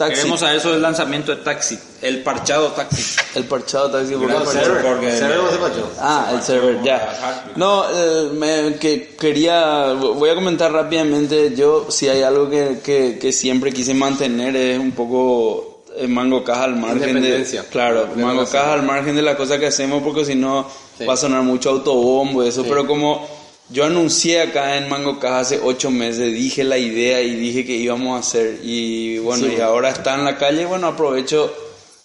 Taxi. 0.00 0.14
Queremos 0.16 0.40
saber 0.40 0.60
sobre 0.60 0.76
el 0.76 0.82
lanzamiento 0.82 1.34
de 1.34 1.42
Taxi. 1.42 1.78
El 2.02 2.22
parchado 2.22 2.68
Taxi. 2.68 3.02
El 3.34 3.44
parchado 3.44 3.90
taxi. 3.90 4.14
¿por 4.14 4.28
qué? 4.28 4.50
Server, 4.50 4.82
porque- 4.82 5.12
server 5.12 5.38
no 5.38 5.50
se 5.50 5.56
pachó. 5.58 5.90
Ah, 6.00 6.30
el 6.34 6.42
server, 6.42 6.82
ya. 6.82 7.52
No, 7.56 7.84
eh, 7.88 8.30
me- 8.32 8.76
que 8.76 9.14
quería, 9.20 9.92
voy 9.92 10.30
a 10.30 10.34
comentar 10.34 10.72
rápidamente, 10.72 11.54
yo 11.54 11.86
si 11.90 12.08
hay 12.08 12.22
algo 12.22 12.48
que, 12.48 12.80
que, 12.82 13.18
que 13.20 13.32
siempre 13.32 13.72
quise 13.72 13.92
mantener 13.94 14.56
es 14.56 14.78
un 14.78 14.92
poco 14.92 15.82
eh, 15.96 16.06
Mango 16.06 16.42
Caja 16.42 16.64
al 16.64 16.76
margen 16.76 17.20
de... 17.20 17.64
Claro, 17.70 18.06
De 18.06 18.22
Mango 18.22 18.44
Caja 18.46 18.72
al 18.72 18.82
margen 18.82 19.14
de 19.16 19.22
la 19.22 19.36
cosa 19.36 19.58
que 19.58 19.66
hacemos 19.66 20.02
porque 20.02 20.24
si 20.24 20.34
no 20.34 20.66
Sí. 20.98 21.04
va 21.06 21.14
a 21.14 21.16
sonar 21.16 21.42
mucho 21.42 21.70
autobombo 21.70 22.44
y 22.44 22.48
eso, 22.48 22.62
Sí. 22.62 22.68
pero 22.68 22.86
como 22.86 23.26
yo 23.72 23.84
anuncié 23.84 24.42
acá 24.42 24.76
en 24.78 24.88
Mango 24.88 25.18
Caja 25.18 25.40
hace 25.40 25.60
ocho 25.62 25.90
meses, 25.90 26.32
dije 26.32 26.64
la 26.64 26.78
idea 26.78 27.20
y 27.22 27.34
dije 27.36 27.64
que 27.64 27.76
íbamos 27.76 28.16
a 28.16 28.20
hacer. 28.20 28.60
Y 28.62 29.18
bueno, 29.18 29.46
Sí. 29.46 29.54
y 29.58 29.60
ahora 29.60 29.90
está 29.90 30.14
en 30.14 30.24
la 30.24 30.36
calle, 30.38 30.66
bueno, 30.66 30.88
aprovecho 30.88 31.52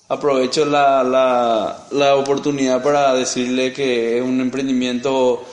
aprovecho 0.07 0.65
la, 0.65 1.03
la, 1.03 1.87
la 1.91 2.15
oportunidad 2.15 2.83
para 2.83 3.15
decirle 3.15 3.73
que 3.73 4.17
es 4.17 4.23
un 4.23 4.39
emprendimiento 4.39 5.43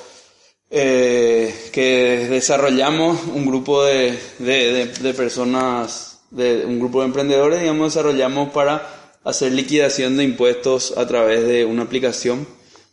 eh, 0.70 1.54
que 1.72 2.26
desarrollamos 2.30 3.18
un 3.34 3.46
grupo 3.46 3.82
de, 3.84 4.18
de, 4.38 4.72
de- 4.72 4.86
de 4.86 5.14
personas, 5.14 6.20
de 6.30 6.64
un 6.66 6.78
grupo 6.78 7.00
de 7.00 7.06
emprendedores, 7.06 7.60
digamos, 7.60 7.94
desarrollamos 7.94 8.50
para 8.52 8.86
hacer 9.24 9.52
liquidación 9.52 10.16
de 10.16 10.24
impuestos 10.24 10.94
a 10.96 11.06
través 11.06 11.46
de 11.46 11.64
una 11.64 11.82
aplicación, 11.82 12.46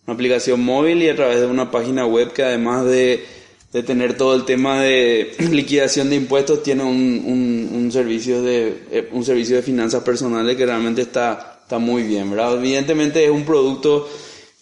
una 0.06 0.14
aplicación 0.16 0.64
móvil 0.64 1.02
y 1.04 1.10
a 1.10 1.16
través 1.16 1.40
de 1.40 1.46
una 1.48 1.72
página 1.72 2.06
web 2.06 2.34
que 2.34 2.44
además 2.44 2.86
de, 2.86 3.24
de 3.74 3.84
tener 3.84 4.18
todo 4.18 4.36
el 4.36 4.46
tema 4.46 4.82
de 4.82 5.32
liquidación 5.52 6.10
de 6.10 6.16
impuestos 6.16 6.64
tiene 6.64 6.84
un, 6.84 7.70
un, 7.74 7.92
servicio 7.92 8.42
de 8.42 8.84
eh, 8.92 9.10
un 9.12 9.24
servicio 9.26 9.56
de 9.56 9.62
finanzas 9.64 10.04
personales 10.04 10.56
que 10.56 10.66
realmente 10.66 11.02
está, 11.02 11.60
está 11.64 11.80
muy 11.80 12.04
bien, 12.04 12.30
¿verdad? 12.32 12.56
Evidentemente 12.56 13.24
es 13.24 13.32
un 13.32 13.46
producto 13.46 14.08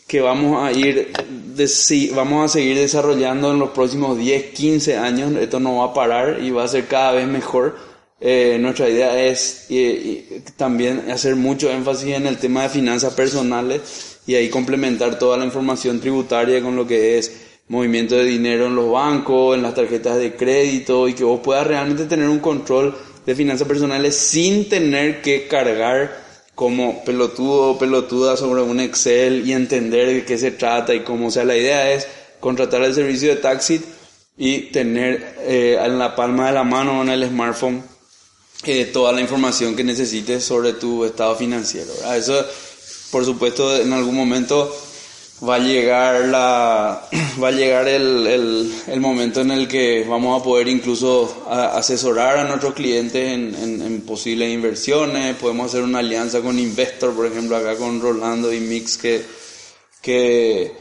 que 0.07 0.21
vamos 0.21 0.63
a 0.63 0.71
ir, 0.71 1.11
de- 1.55 2.11
vamos 2.15 2.45
a 2.45 2.53
seguir 2.53 2.77
desarrollando 2.77 3.51
en 3.51 3.59
los 3.59 3.71
próximos 3.71 4.17
10, 4.17 4.53
15 4.53 4.95
años. 4.95 5.33
Esto 5.35 5.59
no 5.59 5.77
va 5.77 5.85
a 5.87 5.93
parar 5.93 6.39
y 6.41 6.49
va 6.51 6.63
a 6.63 6.67
ser 6.69 6.85
cada 6.87 7.11
vez 7.11 7.27
mejor. 7.27 7.75
Eh, 8.21 8.57
nuestra 8.59 8.89
idea 8.89 9.21
es 9.25 9.65
eh, 9.69 10.41
también 10.55 11.11
hacer 11.11 11.35
mucho 11.35 11.69
énfasis 11.69 12.15
en 12.15 12.25
el 12.25 12.37
tema 12.37 12.63
de 12.63 12.69
finanzas 12.69 13.13
personales 13.13 14.16
y 14.27 14.35
ahí 14.35 14.49
complementar 14.49 15.17
toda 15.17 15.37
la 15.37 15.45
información 15.45 15.99
tributaria 15.99 16.61
con 16.61 16.75
lo 16.75 16.85
que 16.85 17.17
es 17.17 17.31
movimiento 17.69 18.15
de 18.15 18.25
dinero 18.25 18.67
en 18.67 18.75
los 18.75 18.91
bancos, 18.91 19.55
en 19.55 19.63
las 19.63 19.73
tarjetas 19.73 20.17
de 20.17 20.35
crédito 20.35 21.07
y 21.07 21.13
que 21.13 21.23
vos 21.23 21.39
puedas 21.43 21.65
realmente 21.65 22.05
tener 22.05 22.29
un 22.29 22.39
control 22.39 22.95
de 23.25 23.35
finanzas 23.35 23.67
personales 23.67 24.15
sin 24.15 24.69
tener 24.69 25.21
que 25.21 25.47
cargar 25.47 26.25
como 26.55 27.03
pelotudo 27.03 27.71
o 27.71 27.77
pelotuda 27.77 28.35
sobre 28.35 28.61
un 28.61 28.79
Excel 28.79 29.47
y 29.47 29.53
entender 29.53 30.07
de 30.07 30.25
qué 30.25 30.37
se 30.37 30.51
trata 30.51 30.93
y 30.93 31.01
cómo. 31.01 31.29
Sea, 31.29 31.43
la 31.43 31.55
idea 31.55 31.91
es 31.91 32.07
contratar 32.39 32.81
el 32.83 32.93
servicio 32.93 33.29
de 33.29 33.35
taxi 33.35 33.81
y 34.37 34.71
tener 34.71 35.35
eh, 35.41 35.77
en 35.79 35.99
la 35.99 36.15
palma 36.15 36.47
de 36.47 36.53
la 36.53 36.63
mano 36.63 37.01
en 37.01 37.09
el 37.09 37.27
smartphone 37.27 37.83
eh, 38.65 38.85
toda 38.85 39.11
la 39.11 39.21
información 39.21 39.75
que 39.75 39.83
necesites 39.83 40.43
sobre 40.43 40.73
tu 40.73 41.05
estado 41.05 41.35
financiero. 41.35 41.91
Eso, 42.15 42.43
por 43.11 43.25
supuesto, 43.25 43.77
en 43.77 43.93
algún 43.93 44.15
momento 44.15 44.73
va 45.47 45.55
a 45.55 45.59
llegar 45.59 46.25
la 46.25 47.07
va 47.41 47.49
a 47.49 47.51
llegar 47.51 47.87
el, 47.87 48.25
el, 48.25 48.73
el 48.87 48.99
momento 48.99 49.41
en 49.41 49.51
el 49.51 49.67
que 49.67 50.03
vamos 50.07 50.39
a 50.39 50.43
poder 50.43 50.67
incluso 50.67 51.45
asesorar 51.49 52.37
a 52.37 52.43
nuestros 52.43 52.73
clientes 52.73 53.33
en, 53.33 53.53
en, 53.55 53.81
en 53.81 54.01
posibles 54.01 54.51
inversiones. 54.51 55.35
Podemos 55.35 55.67
hacer 55.67 55.83
una 55.83 55.99
alianza 55.99 56.41
con 56.41 56.57
Investor 56.57 57.13
por 57.13 57.27
ejemplo 57.27 57.55
acá 57.55 57.75
con 57.75 58.01
Rolando 58.01 58.51
y 58.51 58.59
Mix 58.59 58.97
que 58.97 59.23
que 60.01 60.71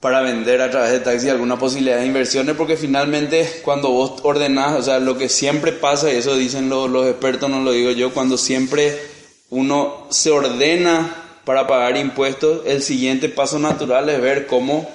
para 0.00 0.20
vender 0.20 0.60
a 0.60 0.70
través 0.70 0.92
de 0.92 1.00
taxi 1.00 1.28
alguna 1.30 1.58
posibilidad 1.58 1.98
de 1.98 2.06
inversiones 2.06 2.54
porque 2.56 2.76
finalmente 2.76 3.60
cuando 3.64 3.90
vos 3.90 4.20
ordenás, 4.22 4.78
o 4.78 4.82
sea, 4.82 5.00
lo 5.00 5.16
que 5.16 5.28
siempre 5.28 5.72
pasa, 5.72 6.12
y 6.12 6.16
eso 6.16 6.36
dicen 6.36 6.68
los, 6.68 6.90
los 6.90 7.08
expertos, 7.08 7.48
no 7.48 7.60
lo 7.60 7.72
digo 7.72 7.90
yo, 7.90 8.12
cuando 8.12 8.36
siempre 8.36 9.15
uno 9.50 10.06
se 10.10 10.30
ordena 10.30 11.24
para 11.44 11.66
pagar 11.66 11.96
impuestos, 11.96 12.62
el 12.66 12.82
siguiente 12.82 13.28
paso 13.28 13.58
natural 13.58 14.08
es 14.08 14.20
ver 14.20 14.46
cómo 14.46 14.90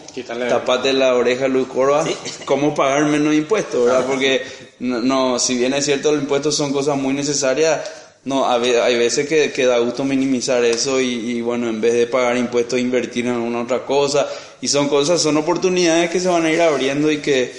tapate 0.50 0.92
la 0.92 1.16
oreja 1.16 1.48
Luis 1.48 1.68
Corva, 1.68 2.06
cómo 2.46 2.76
pagar 2.76 3.06
menos 3.06 3.34
impuestos, 3.34 3.86
¿verdad? 3.86 4.06
Porque 4.06 4.42
no, 4.80 5.00
no, 5.00 5.40
si 5.40 5.58
bien 5.58 5.74
es 5.74 5.86
cierto, 5.86 6.12
los 6.12 6.22
impuestos 6.22 6.56
son 6.56 6.74
cosas 6.74 6.98
muy 6.98 7.14
necesarias, 7.14 7.80
no, 8.24 8.48
hay 8.48 8.98
veces 8.98 9.28
que, 9.28 9.52
que 9.52 9.66
da 9.66 9.80
gusto 9.80 10.04
minimizar 10.04 10.64
eso 10.64 11.02
y, 11.02 11.08
y, 11.08 11.42
bueno, 11.42 11.68
en 11.70 11.82
vez 11.82 11.94
de 11.94 12.06
pagar 12.06 12.38
impuestos, 12.38 12.80
invertir 12.80 13.26
en 13.26 13.34
alguna 13.34 13.62
otra 13.62 13.84
cosa. 13.84 14.28
Y 14.62 14.68
son 14.68 14.90
cosas, 14.90 15.20
son 15.20 15.38
oportunidades 15.38 16.12
que 16.12 16.20
se 16.20 16.28
van 16.28 16.46
a 16.46 16.52
ir 16.52 16.62
abriendo 16.62 17.12
y 17.12 17.18
que 17.18 17.52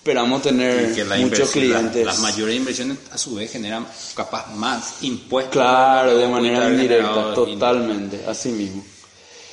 esperamos 0.00 0.40
tener 0.40 0.94
que 0.94 1.04
muchos 1.04 1.50
clientes. 1.50 2.06
las 2.06 2.20
mayores 2.20 2.56
inversiones 2.56 2.96
a 3.12 3.18
su 3.18 3.34
vez 3.34 3.52
generan 3.52 3.86
capaz 4.14 4.46
más 4.54 5.02
impuestos. 5.02 5.52
Claro, 5.52 6.16
de 6.16 6.26
manera 6.26 6.70
indirecta, 6.70 7.34
totalmente, 7.34 8.24
así 8.26 8.48
mismo. 8.48 8.82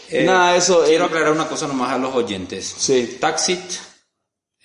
Eh, 0.09 0.23
Nada, 0.23 0.55
eso 0.55 0.85
Quiero 0.85 1.03
eh, 1.03 1.07
aclarar 1.07 1.33
una 1.33 1.49
cosa 1.49 1.67
nomás 1.67 1.91
a 1.91 1.97
los 1.97 2.15
oyentes. 2.15 2.75
Sí. 2.77 3.17
Taxit 3.19 3.59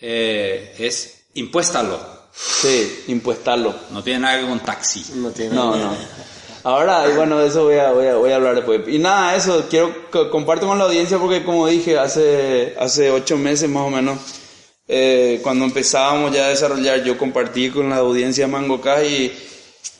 eh, 0.00 0.72
es 0.78 1.24
impuéstalo, 1.34 1.98
Sí, 2.32 3.02
impuestarlo. 3.08 3.74
no 3.90 4.04
tiene 4.04 4.20
nada 4.20 4.36
que 4.36 4.42
ver 4.42 4.50
con 4.50 4.60
taxi. 4.60 5.04
No 5.16 5.30
tiene. 5.30 5.52
No, 5.56 5.74
no. 5.74 5.96
Ahora, 6.62 7.08
y 7.10 7.16
bueno, 7.16 7.40
de 7.40 7.48
eso 7.48 7.64
voy 7.64 7.78
a, 7.78 7.90
voy, 7.90 8.06
a, 8.06 8.14
voy 8.14 8.30
a 8.30 8.36
hablar 8.36 8.54
después. 8.54 8.82
Y 8.86 9.00
nada, 9.00 9.34
eso, 9.34 9.66
quiero 9.68 10.08
que 10.12 10.30
comparto 10.30 10.68
con 10.68 10.78
la 10.78 10.84
audiencia 10.84 11.18
porque 11.18 11.42
como 11.42 11.66
dije, 11.66 11.98
hace, 11.98 12.76
hace 12.78 13.10
ocho 13.10 13.36
meses 13.36 13.68
más 13.68 13.82
o 13.82 13.90
menos, 13.90 14.18
eh, 14.88 15.40
cuando 15.42 15.64
empezábamos 15.64 16.32
ya 16.32 16.46
a 16.46 16.50
desarrollar, 16.50 17.04
yo 17.04 17.16
compartí 17.16 17.70
con 17.70 17.90
la 17.90 17.96
audiencia 17.96 18.48
Mangocá 18.48 19.04
y 19.04 19.32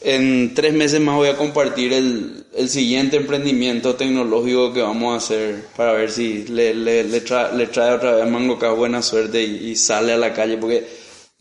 en 0.01 0.55
tres 0.55 0.75
meses 0.75 1.01
más 1.01 1.16
voy 1.16 1.29
a 1.29 1.37
compartir 1.37 1.92
el, 1.92 2.45
el 2.55 2.68
siguiente 2.68 3.16
emprendimiento 3.16 3.95
tecnológico 3.95 4.73
que 4.73 4.83
vamos 4.83 5.14
a 5.14 5.16
hacer 5.18 5.66
para 5.77 5.92
ver 5.92 6.11
si 6.11 6.45
le, 6.49 6.75
le, 6.75 7.05
le, 7.05 7.21
trae, 7.21 7.57
le 7.57 7.66
trae 7.68 7.95
otra 7.95 8.16
vez 8.16 8.25
a 8.25 8.27
Mangocá 8.27 8.71
buena 8.73 9.03
suerte 9.03 9.42
y, 9.42 9.71
y 9.71 9.77
sale 9.77 10.12
a 10.12 10.16
la 10.16 10.33
calle 10.33 10.57
porque 10.59 10.87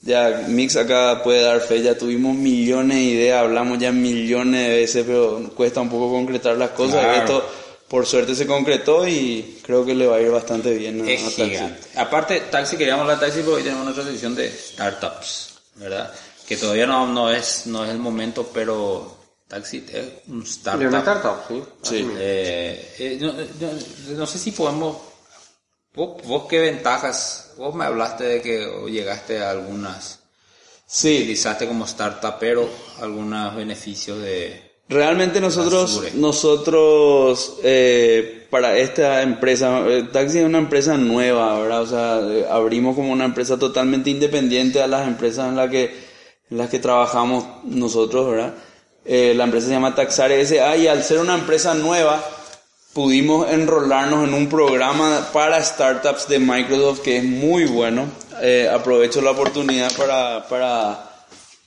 ya 0.01 0.45
Mix 0.47 0.75
acá 0.77 1.21
puede 1.23 1.41
dar 1.41 1.61
fe, 1.61 1.81
ya 1.81 1.95
tuvimos 1.95 2.35
millones 2.35 2.97
de 2.97 3.03
ideas, 3.03 3.41
hablamos 3.41 3.77
ya 3.77 3.91
millones 3.91 4.67
de 4.67 4.75
veces, 4.75 5.03
pero 5.05 5.51
cuesta 5.55 5.81
un 5.81 5.89
poco 5.89 6.11
concretar 6.11 6.57
las 6.57 6.71
cosas. 6.71 7.03
Claro. 7.03 7.19
Esto 7.19 7.45
por 7.91 8.05
suerte 8.05 8.33
se 8.35 8.47
concretó 8.47 9.05
y 9.05 9.59
creo 9.63 9.85
que 9.85 9.93
le 9.93 10.07
va 10.07 10.15
a 10.15 10.21
ir 10.21 10.31
bastante 10.31 10.73
bien 10.73 11.01
a, 11.05 11.11
Es 11.11 11.21
a 11.21 11.25
Taxi. 11.25 11.43
gigante. 11.49 11.87
Aparte, 11.99 12.39
taxi, 12.49 12.77
queríamos 12.77 13.01
hablar 13.01 13.19
de 13.19 13.25
taxi 13.25 13.41
porque 13.41 13.57
hoy 13.57 13.63
tenemos 13.63 13.83
nuestra 13.83 14.05
sección 14.05 14.33
de 14.33 14.49
startups, 14.49 15.55
¿verdad? 15.75 16.13
Que 16.47 16.55
todavía 16.55 16.87
no, 16.87 17.05
no, 17.05 17.29
es, 17.29 17.67
no 17.67 17.83
es 17.83 17.89
el 17.91 17.97
momento, 17.99 18.49
pero 18.53 19.17
taxi 19.47 19.85
es 19.91 20.05
un 20.29 20.41
startup. 20.43 20.87
una 20.87 20.99
startup, 20.99 21.67
sí. 21.83 22.09
Eh, 22.17 22.95
eh, 22.97 23.17
no, 23.19 23.33
no- 23.33 24.17
no 24.19 24.25
sé 24.25 24.39
si 24.39 24.51
podemos... 24.51 24.95
Vos, 25.93 26.21
vos 26.25 26.45
qué 26.49 26.59
ventajas... 26.59 27.51
Vos 27.57 27.75
me 27.75 27.83
hablaste 27.83 28.23
de 28.23 28.41
que 28.41 28.65
llegaste 28.89 29.39
a 29.43 29.51
algunas... 29.51 30.19
Sí, 30.87 31.17
Utilizaste 31.17 31.67
como 31.67 31.85
startupero 31.85 32.69
algunos 33.01 33.53
beneficios 33.53 34.21
de... 34.21 34.70
Realmente 34.91 35.39
nosotros, 35.39 36.13
nosotros 36.15 37.59
eh, 37.63 38.45
para 38.49 38.77
esta 38.77 39.21
empresa, 39.21 39.87
eh, 39.87 40.03
Taxi 40.11 40.39
es 40.39 40.45
una 40.45 40.57
empresa 40.57 40.97
nueva, 40.97 41.57
¿verdad? 41.61 41.81
O 41.81 41.87
sea, 41.87 42.19
eh, 42.19 42.45
abrimos 42.51 42.97
como 42.97 43.13
una 43.13 43.23
empresa 43.23 43.57
totalmente 43.57 44.09
independiente 44.09 44.81
a 44.81 44.87
las 44.87 45.07
empresas 45.07 45.47
en 45.47 45.55
las 45.55 45.69
que, 45.69 45.85
en 46.49 46.57
las 46.57 46.69
que 46.69 46.79
trabajamos 46.79 47.45
nosotros, 47.63 48.31
¿verdad? 48.31 48.53
Eh, 49.05 49.33
la 49.33 49.45
empresa 49.45 49.67
se 49.67 49.73
llama 49.73 49.95
Taxar 49.95 50.29
SA 50.45 50.75
y 50.75 50.87
al 50.87 51.01
ser 51.03 51.19
una 51.19 51.35
empresa 51.35 51.73
nueva 51.73 52.21
pudimos 52.91 53.49
enrolarnos 53.49 54.27
en 54.27 54.33
un 54.33 54.49
programa 54.49 55.29
para 55.31 55.63
startups 55.63 56.27
de 56.27 56.39
Microsoft 56.39 56.99
que 56.99 57.15
es 57.19 57.23
muy 57.23 57.63
bueno. 57.63 58.07
Eh, 58.41 58.69
aprovecho 58.69 59.21
la 59.21 59.31
oportunidad 59.31 59.89
para, 59.95 60.45
para 60.49 61.10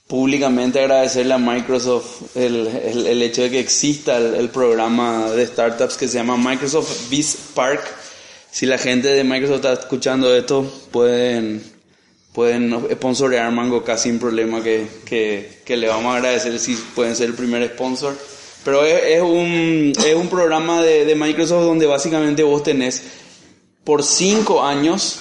públicamente 0.07 0.79
agradecerle 0.79 1.33
a 1.33 1.37
Microsoft 1.37 2.35
el, 2.35 2.67
el, 2.67 3.21
hecho 3.23 3.41
de 3.41 3.49
que 3.49 3.59
exista 3.59 4.17
el, 4.17 4.49
programa 4.49 5.31
de 5.31 5.47
startups 5.47 5.97
que 5.97 6.07
se 6.07 6.17
llama 6.17 6.37
Microsoft 6.37 7.09
Biz 7.09 7.37
Park. 7.55 7.81
Si 8.51 8.65
la 8.65 8.77
gente 8.77 9.07
de 9.07 9.23
Microsoft 9.23 9.57
está 9.57 9.73
escuchando 9.73 10.33
esto, 10.33 10.71
pueden, 10.91 11.63
pueden 12.33 12.87
sponsorear 12.91 13.51
Mango 13.51 13.83
casi 13.83 14.09
sin 14.09 14.19
problema 14.19 14.61
que, 14.61 14.87
que, 15.05 15.61
que 15.65 15.75
le 15.75 15.87
vamos 15.87 16.13
a 16.13 16.17
agradecer 16.17 16.57
si 16.59 16.75
pueden 16.75 17.15
ser 17.15 17.29
el 17.29 17.35
primer 17.35 17.67
sponsor. 17.69 18.15
Pero 18.63 18.85
es, 18.85 19.01
es 19.05 19.21
un, 19.21 19.91
es 20.05 20.15
un 20.15 20.29
programa 20.29 20.83
de, 20.83 21.05
de 21.05 21.15
Microsoft 21.15 21.63
donde 21.63 21.87
básicamente 21.87 22.43
vos 22.43 22.61
tenés 22.61 23.01
por 23.83 24.03
cinco 24.03 24.63
años, 24.63 25.17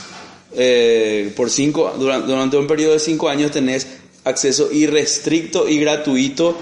eh, 0.55 1.33
por 1.37 1.51
cinco, 1.51 1.95
durante, 1.99 2.29
durante 2.29 2.57
un 2.59 2.67
periodo 2.67 2.93
de 2.93 2.99
cinco 2.99 3.29
años 3.29 3.51
tenés 3.51 3.87
acceso 4.25 4.73
irrestricto 4.73 5.69
y 5.69 5.79
gratuito 5.79 6.57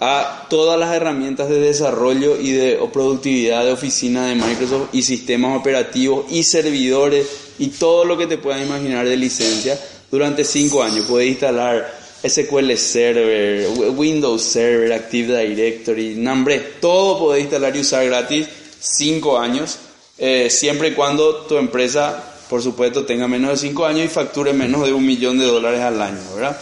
a 0.00 0.46
todas 0.50 0.78
las 0.78 0.94
herramientas 0.94 1.48
de 1.48 1.58
desarrollo 1.58 2.38
y 2.38 2.52
de 2.52 2.78
productividad 2.92 3.64
de 3.64 3.72
oficina 3.72 4.26
de 4.26 4.34
Microsoft 4.34 4.90
y 4.92 5.02
sistemas 5.02 5.58
operativos 5.58 6.26
y 6.30 6.42
servidores 6.42 7.26
y 7.58 7.68
todo 7.68 8.04
lo 8.04 8.18
que 8.18 8.26
te 8.26 8.38
puedas 8.38 8.62
imaginar 8.62 9.06
de 9.06 9.16
licencia 9.16 9.80
durante 10.10 10.44
cinco 10.44 10.82
años. 10.82 11.06
Puedes 11.08 11.30
instalar 11.30 11.90
SQL 12.26 12.72
Server, 12.76 13.68
Windows 13.94 14.42
Server, 14.42 14.92
Active 14.92 15.46
Directory, 15.48 16.14
nombre, 16.14 16.58
todo 16.80 17.18
podés 17.18 17.42
instalar 17.42 17.74
y 17.76 17.80
usar 17.80 18.04
gratis 18.06 18.46
5 18.78 19.38
años, 19.38 19.78
eh, 20.18 20.48
siempre 20.50 20.88
y 20.88 20.92
cuando 20.92 21.36
tu 21.46 21.56
empresa, 21.56 22.34
por 22.48 22.62
supuesto, 22.62 23.04
tenga 23.04 23.28
menos 23.28 23.50
de 23.50 23.68
5 23.68 23.86
años 23.86 24.06
y 24.06 24.08
facture 24.08 24.52
menos 24.52 24.84
de 24.84 24.92
un 24.92 25.04
millón 25.04 25.38
de 25.38 25.46
dólares 25.46 25.80
al 25.80 26.00
año, 26.00 26.20
¿verdad? 26.34 26.58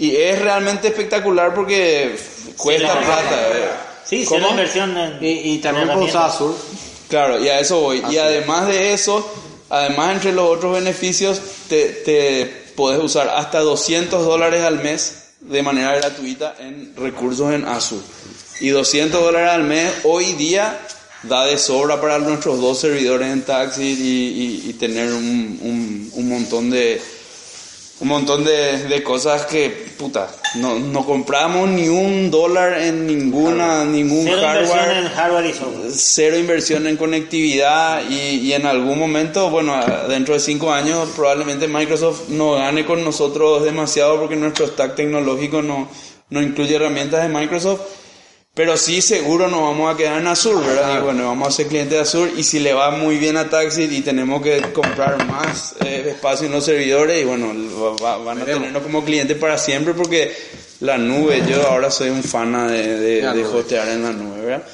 Y 0.00 0.16
es 0.16 0.40
realmente 0.40 0.88
espectacular 0.88 1.54
porque 1.54 2.16
cuesta 2.56 2.94
la- 2.94 3.00
plata. 3.00 3.48
¿eh? 3.52 3.68
Sí, 4.04 4.24
sí, 4.26 4.34
inversión 4.50 4.96
en. 4.96 5.24
Y, 5.24 5.52
y 5.54 5.58
también 5.58 5.88
en 5.88 5.94
puedo 5.94 6.06
usar 6.08 6.22
herramientas. 6.22 6.34
Azure. 6.34 6.54
Claro, 7.08 7.44
y 7.44 7.48
a 7.48 7.60
eso 7.60 7.80
voy. 7.80 8.02
Y 8.10 8.16
además 8.18 8.66
de 8.66 8.92
eso, 8.92 9.30
además 9.68 10.12
entre 10.16 10.32
los 10.32 10.48
otros 10.48 10.72
beneficios, 10.74 11.40
te, 11.68 11.86
te 11.90 12.46
podés 12.76 13.00
usar 13.02 13.28
hasta 13.28 13.60
200 13.60 14.24
dólares 14.24 14.64
al 14.64 14.82
mes 14.82 15.16
de 15.40 15.62
manera 15.62 15.94
gratuita 15.96 16.56
en 16.58 16.94
recursos 16.96 17.52
en 17.52 17.64
Azure. 17.66 18.02
Y 18.60 18.68
200 18.70 19.20
dólares 19.22 19.50
al 19.50 19.62
mes 19.64 19.92
hoy 20.04 20.32
día 20.34 20.78
da 21.22 21.44
de 21.46 21.58
sobra 21.58 22.00
para 22.00 22.18
nuestros 22.18 22.60
dos 22.60 22.78
servidores 22.80 23.28
en 23.30 23.42
Taxi 23.42 23.82
y, 23.82 24.64
y- 24.66 24.70
y 24.70 24.72
tener 24.74 25.12
un, 25.12 25.58
un- 25.62 26.10
un 26.14 26.28
montón 26.28 26.70
de 26.70 27.00
un 28.00 28.08
montón 28.08 28.44
de, 28.44 28.78
de 28.88 29.02
cosas 29.02 29.44
que, 29.46 29.68
puta, 29.98 30.30
no, 30.56 30.78
no 30.78 31.04
compramos 31.04 31.68
ni 31.68 31.88
un 31.88 32.30
dólar 32.30 32.80
en 32.80 33.06
ninguna, 33.06 33.84
ningún 33.84 34.24
Cero 34.24 34.40
hardware. 34.40 34.64
inversión 34.64 34.96
en 34.96 35.08
hardware 35.12 35.46
y 35.46 35.52
software. 35.52 35.90
cero 35.92 36.38
inversión 36.38 36.86
en 36.86 36.96
conectividad 36.96 38.02
y, 38.08 38.36
y 38.40 38.52
en 38.54 38.64
algún 38.64 38.98
momento, 38.98 39.50
bueno, 39.50 39.78
dentro 40.08 40.32
de 40.34 40.40
cinco 40.40 40.72
años 40.72 41.10
probablemente 41.14 41.68
Microsoft 41.68 42.28
no 42.30 42.52
gane 42.52 42.86
con 42.86 43.04
nosotros 43.04 43.62
demasiado 43.64 44.18
porque 44.18 44.34
nuestro 44.36 44.66
stack 44.66 44.94
tecnológico 44.96 45.60
no, 45.60 45.88
no 46.30 46.40
incluye 46.42 46.76
herramientas 46.76 47.22
de 47.22 47.28
Microsoft, 47.28 47.80
pero 48.54 48.76
sí 48.76 49.00
seguro 49.00 49.48
nos 49.48 49.60
vamos 49.60 49.94
a 49.94 49.96
quedar 49.96 50.20
en 50.20 50.26
Azure, 50.26 50.66
¿verdad? 50.66 50.98
Y 50.98 51.02
bueno, 51.04 51.26
vamos 51.26 51.48
a 51.48 51.50
ser 51.52 51.66
clientes 51.68 51.92
de 51.92 52.00
Azure 52.00 52.32
y 52.36 52.42
si 52.42 52.58
le 52.58 52.72
va 52.74 52.90
muy 52.90 53.16
bien 53.18 53.36
a 53.36 53.48
Taxi 53.48 53.84
y 53.84 54.00
tenemos 54.00 54.42
que 54.42 54.60
comprar 54.72 55.24
más 55.26 55.76
eh, 55.84 56.06
espacio 56.10 56.46
en 56.46 56.52
los 56.52 56.64
servidores 56.64 57.20
y 57.22 57.24
bueno, 57.24 57.52
va- 57.80 57.96
va- 58.16 58.24
van 58.24 58.42
a 58.42 58.44
tenernos 58.44 58.82
como 58.82 59.04
clientes 59.04 59.36
para 59.38 59.56
siempre 59.56 59.94
porque 59.94 60.34
la 60.80 60.98
nube, 60.98 61.42
yo 61.48 61.66
ahora 61.68 61.90
soy 61.90 62.10
un 62.10 62.22
fan 62.22 62.52
de, 62.68 62.98
de, 62.98 63.32
de 63.32 63.44
hostear 63.44 63.88
en 63.88 64.02
la 64.02 64.12
nube, 64.12 64.40
¿verdad? 64.40 64.66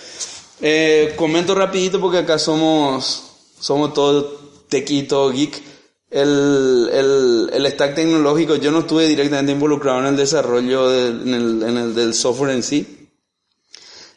Eh, 0.63 1.13
comento 1.17 1.55
rapidito 1.55 2.01
porque 2.01 2.19
acá 2.19 2.39
somos, 2.39 3.25
somos 3.61 3.93
todos 3.93 4.67
tequito 4.69 5.31
geek. 5.31 5.63
El, 6.09 6.89
el, 6.93 7.51
el 7.53 7.67
stack 7.73 7.97
tecnológico, 7.97 8.55
yo 8.57 8.71
no 8.71 8.79
estuve 8.81 9.07
directamente 9.09 9.53
involucrado 9.53 9.99
en 9.99 10.07
el 10.07 10.17
desarrollo 10.17 10.89
del, 10.89 11.23
en 11.29 11.35
el, 11.35 11.63
en 11.69 11.77
el 11.77 11.95
del 11.95 12.15
software 12.15 12.53
en 12.53 12.63
sí. 12.63 13.06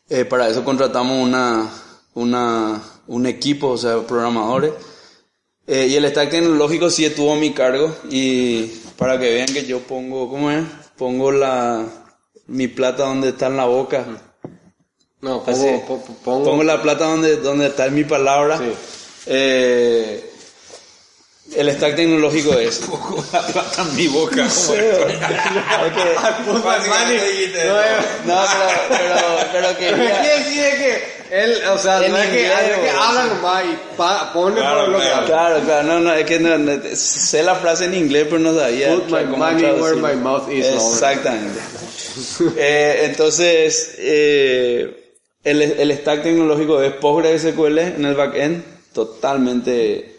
Eh, 0.10 0.26
para 0.26 0.50
eso 0.50 0.64
contratamos 0.64 1.18
una, 1.22 1.70
una, 2.16 2.82
un 3.08 3.26
equipo, 3.28 3.68
o 3.70 3.78
sea, 3.78 4.00
programadores. 4.02 4.72
Eh, 5.68 5.88
y 5.88 5.96
el 5.96 6.10
stack 6.10 6.32
tecnológico 6.32 6.90
sí 6.90 7.06
estuvo 7.06 7.34
a 7.34 7.36
mi 7.36 7.54
cargo 7.54 7.96
y 8.10 8.66
para 8.98 9.20
que 9.20 9.32
vean 9.32 9.54
que 9.54 9.66
yo 9.66 9.80
pongo, 9.82 10.28
¿cómo 10.30 10.50
es? 10.50 10.66
Pongo 10.98 11.32
la, 11.32 11.86
mi 12.48 12.68
plata 12.68 13.04
donde 13.06 13.30
está 13.30 13.48
en 13.48 13.58
la 13.58 13.66
boca. 13.66 14.04
No, 15.22 15.44
Así. 15.46 15.62
pongo, 15.62 15.86
po- 15.86 16.02
po- 16.06 16.14
pongo, 16.24 16.44
Pongo 16.46 16.64
la 16.64 16.82
plata 16.82 17.06
donde, 17.06 17.38
donde 17.38 17.68
está 17.68 17.86
en 17.86 17.94
mi 17.96 18.04
palabra. 18.04 18.58
Sí. 18.58 18.72
Eh, 19.28 20.29
el 21.56 21.72
stack 21.76 21.96
tecnológico 21.96 22.54
es. 22.54 22.82
La 23.34 23.42
plata 23.48 23.82
en 23.84 23.96
mi 23.96 24.08
boca. 24.08 24.48
como 24.48 24.74
Hay 24.74 25.92
que- 25.92 26.16
No, 26.46 26.54
no. 26.54 27.82
eh, 27.82 27.98
no, 28.26 28.42
pero, 28.52 28.70
pero, 28.90 29.18
pero 29.52 29.68
¿Qué 29.78 29.86
quería- 29.90 30.20
quiere 30.22 30.38
decir 30.40 30.64
es 30.64 30.76
que 30.76 31.20
él, 31.32 31.62
o 31.72 31.78
sea, 31.78 32.00
no 32.00 32.18
es 32.18 32.30
que, 32.30 32.48
no 32.48 32.82
que 32.82 32.90
habla 32.90 33.26
nomás 33.26 33.64
y 33.66 33.78
pa- 33.96 34.34
pone 34.34 34.56
Claro, 34.56 34.80
por 34.86 34.90
lo 34.90 35.00
que 35.00 35.06
claro. 35.28 35.60
Claro, 35.62 35.84
no, 35.84 36.00
no, 36.00 36.14
es 36.14 36.26
que 36.26 36.40
no, 36.40 36.58
no, 36.58 36.80
sé 36.96 37.44
la 37.44 37.56
frase 37.56 37.86
en 37.86 37.94
inglés, 37.94 38.26
pero 38.26 38.40
no 38.40 38.54
sabía 38.58 38.90
Put 38.96 39.10
my 39.12 39.24
money 39.26 39.64
where 39.80 39.96
my 39.96 40.16
mouth 40.16 40.50
is, 40.52 40.66
¿no? 40.68 40.76
Exactamente. 40.76 41.60
Eh, 42.58 43.04
entonces, 43.06 43.96
eh, 44.00 45.14
el, 45.44 45.62
el 45.62 45.92
stack 46.00 46.24
tecnológico 46.24 46.82
es 46.82 46.92
PostgreSQL 46.94 47.78
en 47.80 48.06
el 48.06 48.16
backend, 48.16 48.64
totalmente 48.94 50.19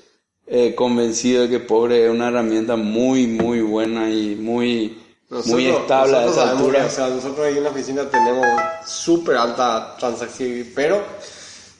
eh, 0.53 0.75
convencido 0.75 1.43
de 1.43 1.49
que 1.49 1.61
Postgre 1.61 2.07
es 2.07 2.11
una 2.11 2.27
herramienta 2.27 2.75
muy, 2.75 3.29
muy 3.29 3.61
buena 3.61 4.11
y 4.11 4.35
muy, 4.35 4.99
muy 5.47 5.67
estable 5.67 6.17
a 6.17 6.27
esa 6.27 6.51
altura. 6.51 6.81
que, 6.81 6.87
o 6.87 6.91
sea, 6.91 7.09
nosotros 7.09 7.47
ahí 7.47 7.57
en 7.59 7.63
la 7.63 7.71
oficina 7.71 8.11
tenemos 8.11 8.45
súper 8.85 9.37
alta 9.37 9.95
transacción, 9.97 10.67
pero 10.75 11.05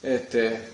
este 0.01 0.69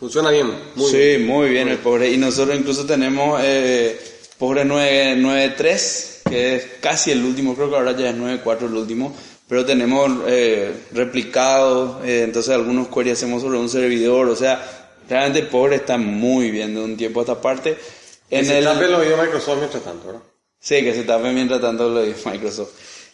funciona 0.00 0.30
bien. 0.30 0.52
Muy 0.74 0.90
sí, 0.90 0.96
bien. 0.96 1.26
muy 1.26 1.50
bien 1.50 1.68
el 1.68 1.78
Postgre. 1.78 2.10
Y 2.10 2.16
nosotros 2.16 2.58
incluso 2.58 2.84
tenemos 2.84 3.40
eh, 3.40 3.96
Postgre 4.36 4.64
9 4.64 5.16
9.3, 5.18 6.22
que 6.28 6.56
es 6.56 6.64
casi 6.80 7.12
el 7.12 7.22
último, 7.22 7.54
creo 7.54 7.70
que 7.70 7.76
ahora 7.76 7.96
ya 7.96 8.10
es 8.10 8.16
9.4 8.16 8.66
el 8.66 8.74
último, 8.74 9.14
pero 9.46 9.64
tenemos 9.64 10.10
eh, 10.26 10.72
replicado, 10.90 12.00
eh, 12.04 12.22
entonces 12.24 12.52
algunos 12.52 12.88
queries 12.88 13.18
hacemos 13.18 13.42
sobre 13.42 13.58
un 13.58 13.68
servidor, 13.68 14.28
o 14.28 14.34
sea, 14.34 14.79
realmente 15.10 15.42
Postgre 15.42 15.76
está 15.76 15.98
muy 15.98 16.50
bien 16.50 16.74
de 16.74 16.80
un 16.80 16.96
tiempo 16.96 17.20
a 17.20 17.24
esta 17.24 17.40
parte. 17.40 17.76
En 18.30 18.38
En 18.40 18.46
se 18.46 18.58
el, 18.58 18.64
tape 18.64 18.88
los 18.88 19.02
videos 19.02 19.20
Microsoft 19.20 19.58
mientras 19.58 19.82
tanto, 19.82 20.06
¿verdad? 20.06 20.22
Sí, 20.60 20.82
que 20.82 20.94
se 20.94 21.02
tape 21.02 21.32
mientras 21.32 21.60
tanto 21.60 21.88
lo 21.88 22.00
de 22.00 22.14
Microsoft. 22.24 22.70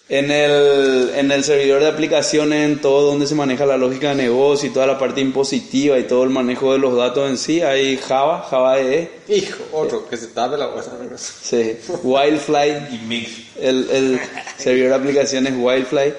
En 0.08 0.30
el, 0.30 1.10
en 1.16 1.32
el 1.32 1.42
servidor 1.42 1.80
de 1.80 1.88
aplicaciones, 1.88 2.64
en 2.64 2.80
todo 2.80 3.08
donde 3.10 3.26
se 3.26 3.34
maneja 3.34 3.66
la 3.66 3.76
lógica 3.76 4.10
de 4.10 4.14
negocio 4.22 4.68
y 4.68 4.72
toda 4.72 4.86
la 4.86 4.98
parte 5.00 5.20
impositiva 5.20 5.98
y 5.98 6.04
todo 6.04 6.22
el 6.22 6.30
manejo 6.30 6.72
de 6.72 6.78
los 6.78 6.96
datos 6.96 7.28
en 7.28 7.36
sí, 7.36 7.60
hay 7.60 7.96
Java, 7.96 8.46
Java 8.48 8.78
EE, 8.78 9.10
Hijo, 9.28 9.64
otro, 9.72 10.08
que 10.08 10.16
se 10.16 10.28
tape 10.28 10.56
la 10.58 10.66
bolsa. 10.68 10.92
sí, 11.16 11.76
Wildfly, 12.04 12.70
Y 12.92 12.98
mix. 13.08 13.30
el, 13.60 13.90
el 13.90 14.20
servidor 14.58 14.90
de 14.90 14.94
aplicaciones 14.94 15.54
Wildfly. 15.56 16.14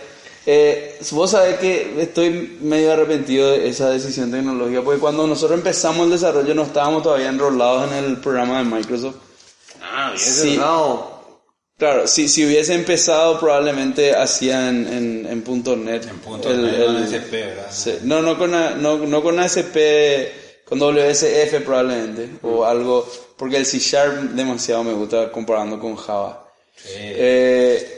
Eh, 0.50 0.98
vos 1.12 1.32
sabés 1.32 1.58
que 1.60 2.02
estoy 2.02 2.58
medio 2.62 2.94
arrepentido 2.94 3.52
de 3.52 3.68
esa 3.68 3.90
decisión 3.90 4.32
tecnológica, 4.32 4.82
porque 4.82 5.00
cuando 5.02 5.28
nosotros 5.28 5.58
empezamos 5.60 6.06
el 6.06 6.14
desarrollo 6.14 6.56
no 6.56 6.64
estábamos 6.64 7.04
todavía 7.04 7.28
enrolados 7.28 7.92
en 7.92 7.98
el 8.06 8.18
programa 8.22 8.60
de 8.60 8.64
Microsoft. 8.64 9.16
Ah, 9.82 10.12
bien, 10.16 10.24
Sí. 10.24 10.58
Claro, 11.78 12.08
si, 12.08 12.28
si 12.30 12.46
hubiese 12.46 12.74
empezado 12.74 13.40
probablemente 13.40 14.16
hacía 14.16 14.70
en, 14.70 14.88
en, 14.88 15.28
en 15.30 15.42
punto 15.44 15.76
.NET. 15.76 16.08
En 16.10 16.18
punto 16.20 16.50
el- 16.50 16.66
el- 16.74 17.04
SP, 17.12 17.32
¿verdad? 17.46 17.68
sí. 17.70 18.00
No, 18.04 18.22
no 18.22 18.38
con, 18.38 18.56
A- 18.56 18.72
no, 18.72 18.98
no 19.00 19.22
con 19.22 19.38
ASP, 19.40 19.78
con 20.66 20.80
WSF 20.80 21.60
probablemente, 21.66 22.30
o 22.42 22.64
algo, 22.66 23.06
porque 23.38 23.58
el 23.58 23.66
C 23.66 23.80
Sharp 23.80 24.32
demasiado 24.32 24.84
me 24.86 24.94
gusta 24.94 25.30
comparando 25.32 25.78
con 25.78 25.96
Java. 25.98 26.50
Sí. 26.76 26.94
Eh, 26.96 27.97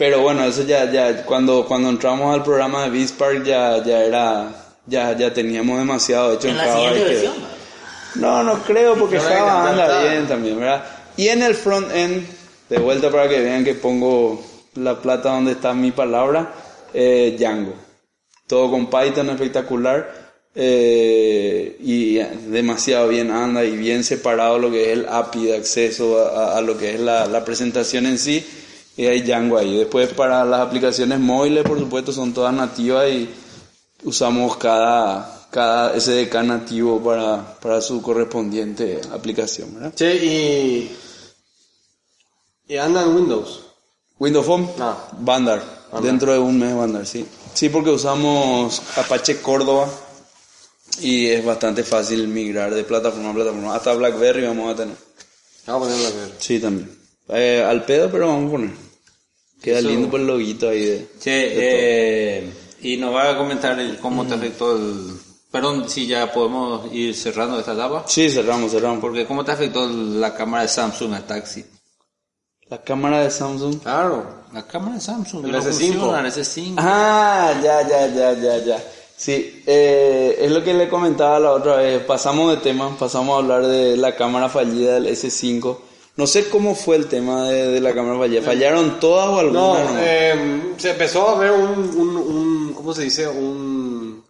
pero 0.00 0.22
bueno, 0.22 0.44
eso 0.46 0.62
ya, 0.62 0.90
ya, 0.90 1.26
cuando, 1.26 1.66
cuando 1.66 1.90
entramos 1.90 2.34
al 2.34 2.42
programa 2.42 2.84
de 2.84 2.90
Bispark 2.90 3.44
ya, 3.44 3.84
ya 3.84 4.02
era, 4.02 4.48
ya, 4.86 5.14
ya 5.14 5.30
teníamos 5.34 5.76
demasiado 5.78 6.32
hecho 6.32 6.46
en, 6.48 6.52
En 6.52 6.56
la 6.56 6.64
Java. 6.64 6.76
siguiente 6.78 7.00
y 7.00 7.02
que- 7.04 7.10
versión. 7.10 7.34
no, 8.14 8.42
no 8.42 8.62
creo 8.62 8.94
porque 8.96 9.16
No, 9.16 9.22
Java 9.24 9.68
anda 9.70 10.02
bien 10.10 10.26
también, 10.26 10.58
¿verdad? 10.58 10.84
Y 11.18 11.28
en 11.28 11.42
el 11.42 11.54
front 11.54 11.94
end, 11.94 12.26
de 12.70 12.78
vuelta 12.78 13.10
para 13.10 13.28
que 13.28 13.40
vean 13.40 13.62
que 13.62 13.74
pongo 13.74 14.42
la 14.76 14.94
plata 15.02 15.32
donde 15.34 15.52
está 15.52 15.74
mi 15.74 15.90
palabra, 15.90 16.50
eh, 16.94 17.36
Django. 17.38 17.74
Todo 18.46 18.70
con 18.70 18.86
Python 18.86 19.28
espectacular 19.28 20.30
eh, 20.54 21.76
y 21.78 22.14
demasiado 22.50 23.06
bien 23.08 23.30
anda 23.30 23.64
y 23.64 23.76
bien 23.76 24.02
separado 24.02 24.58
lo 24.58 24.70
que 24.70 24.84
es 24.92 24.98
el 24.98 25.06
API 25.08 25.44
de 25.44 25.56
acceso 25.56 26.18
a, 26.18 26.54
a- 26.54 26.58
a 26.58 26.60
lo 26.62 26.78
que 26.78 26.94
es 26.94 27.00
la, 27.00 27.26
la 27.26 27.44
presentación 27.44 28.06
en 28.06 28.18
sí 28.18 28.44
y 29.00 29.06
hay 29.06 29.22
Django 29.22 29.56
ahí. 29.56 29.78
Después 29.78 30.12
para 30.12 30.44
las 30.44 30.60
aplicaciones 30.60 31.18
móviles, 31.18 31.64
por 31.64 31.78
supuesto, 31.78 32.12
son 32.12 32.34
todas 32.34 32.52
nativas 32.52 33.08
y 33.08 33.30
usamos 34.04 34.58
cada, 34.58 35.46
cada 35.50 35.98
SDK 35.98 36.34
nativo 36.42 37.02
para, 37.02 37.58
para 37.60 37.80
su 37.80 38.02
correspondiente 38.02 39.00
aplicación, 39.10 39.74
¿verdad? 39.74 39.94
Che, 39.94 40.14
y. 40.16 40.96
Y 42.68 42.76
anda 42.76 43.02
en 43.02 43.16
Windows. 43.16 43.62
Windows 44.18 44.44
Phone, 44.44 44.68
No. 44.76 44.94
Bandar, 45.18 45.62
dentro 46.02 46.34
de 46.34 46.38
un 46.38 46.58
mes 46.58 46.76
Bandar, 46.76 47.06
sí. 47.06 47.26
Sí, 47.54 47.70
porque 47.70 47.88
usamos 47.88 48.82
Apache 48.98 49.40
Córdoba 49.40 49.88
y 51.00 51.28
es 51.28 51.42
bastante 51.42 51.84
fácil 51.84 52.28
migrar 52.28 52.74
de 52.74 52.84
plataforma 52.84 53.30
a 53.30 53.34
plataforma. 53.34 53.74
Hasta 53.74 53.94
BlackBerry 53.94 54.46
vamos 54.46 54.74
a 54.74 54.76
tener. 54.76 54.96
Vamos 55.66 55.88
a 55.88 55.90
ponerlo 55.90 56.06
a 56.06 56.20
ver. 56.20 56.34
Sí, 56.38 56.60
también. 56.60 56.98
Eh, 57.30 57.64
al 57.66 57.82
pedo, 57.86 58.10
pero 58.10 58.26
vamos 58.26 58.48
a 58.48 58.50
poner. 58.50 58.89
Queda 59.62 59.78
Eso- 59.80 59.88
lindo 59.88 60.08
por 60.10 60.20
el 60.20 60.26
loguito 60.26 60.68
ahí 60.68 60.84
de... 60.84 61.08
Che, 61.20 61.30
eh, 61.52 62.52
y 62.82 62.96
nos 62.96 63.14
va 63.14 63.30
a 63.30 63.36
comentar 63.36 63.78
el, 63.78 63.98
cómo 63.98 64.26
te 64.26 64.34
afectó 64.34 64.76
el... 64.76 65.12
Perdón, 65.50 65.88
si 65.90 66.06
ya 66.06 66.32
podemos 66.32 66.92
ir 66.92 67.14
cerrando 67.14 67.58
esta 67.58 67.72
etapa. 67.74 68.04
Sí, 68.06 68.30
cerramos, 68.30 68.70
cerramos. 68.70 69.00
Porque 69.00 69.26
cómo 69.26 69.44
te 69.44 69.50
afectó 69.52 69.86
la 69.88 70.32
cámara 70.32 70.62
de 70.62 70.68
Samsung 70.68 71.12
al 71.14 71.24
taxi. 71.26 71.64
La 72.68 72.80
cámara 72.80 73.20
de 73.24 73.30
Samsung. 73.32 73.80
Claro. 73.82 74.44
La 74.54 74.64
cámara 74.66 74.94
de 74.94 75.00
Samsung. 75.00 75.44
El 75.44 75.50
no 75.52 75.58
S5. 75.58 75.62
funciona, 75.64 76.20
el 76.20 76.26
S5. 76.26 76.74
Ah, 76.78 77.52
ya, 77.62 77.82
ya, 77.88 78.06
ya, 78.14 78.32
ya, 78.32 78.64
ya. 78.64 78.84
Sí, 79.16 79.62
eh, 79.66 80.38
es 80.40 80.50
lo 80.52 80.62
que 80.62 80.72
le 80.72 80.88
comentaba 80.88 81.40
la 81.40 81.50
otra 81.50 81.76
vez. 81.76 82.02
Pasamos 82.04 82.52
de 82.54 82.58
tema, 82.62 82.96
pasamos 82.96 83.34
a 83.34 83.38
hablar 83.38 83.66
de 83.66 83.96
la 83.96 84.14
cámara 84.14 84.48
fallida 84.48 84.94
del 84.94 85.08
S5. 85.08 85.76
No 86.16 86.26
sé 86.26 86.48
cómo 86.50 86.74
fue 86.74 86.96
el 86.96 87.06
tema 87.06 87.44
de, 87.44 87.68
de 87.68 87.80
la 87.80 87.94
cámara 87.94 88.18
fallida. 88.18 88.42
¿Fallaron 88.42 89.00
todas 89.00 89.28
o 89.28 89.38
alguna? 89.38 89.60
No, 89.60 89.76
eh, 89.98 90.74
se 90.76 90.90
empezó 90.90 91.30
a 91.30 91.38
ver 91.38 91.50
un, 91.52 91.70
un, 91.96 92.16
un, 92.16 92.74
¿cómo 92.74 92.92
se 92.92 93.02
dice? 93.02 93.26
Un... 93.28 94.22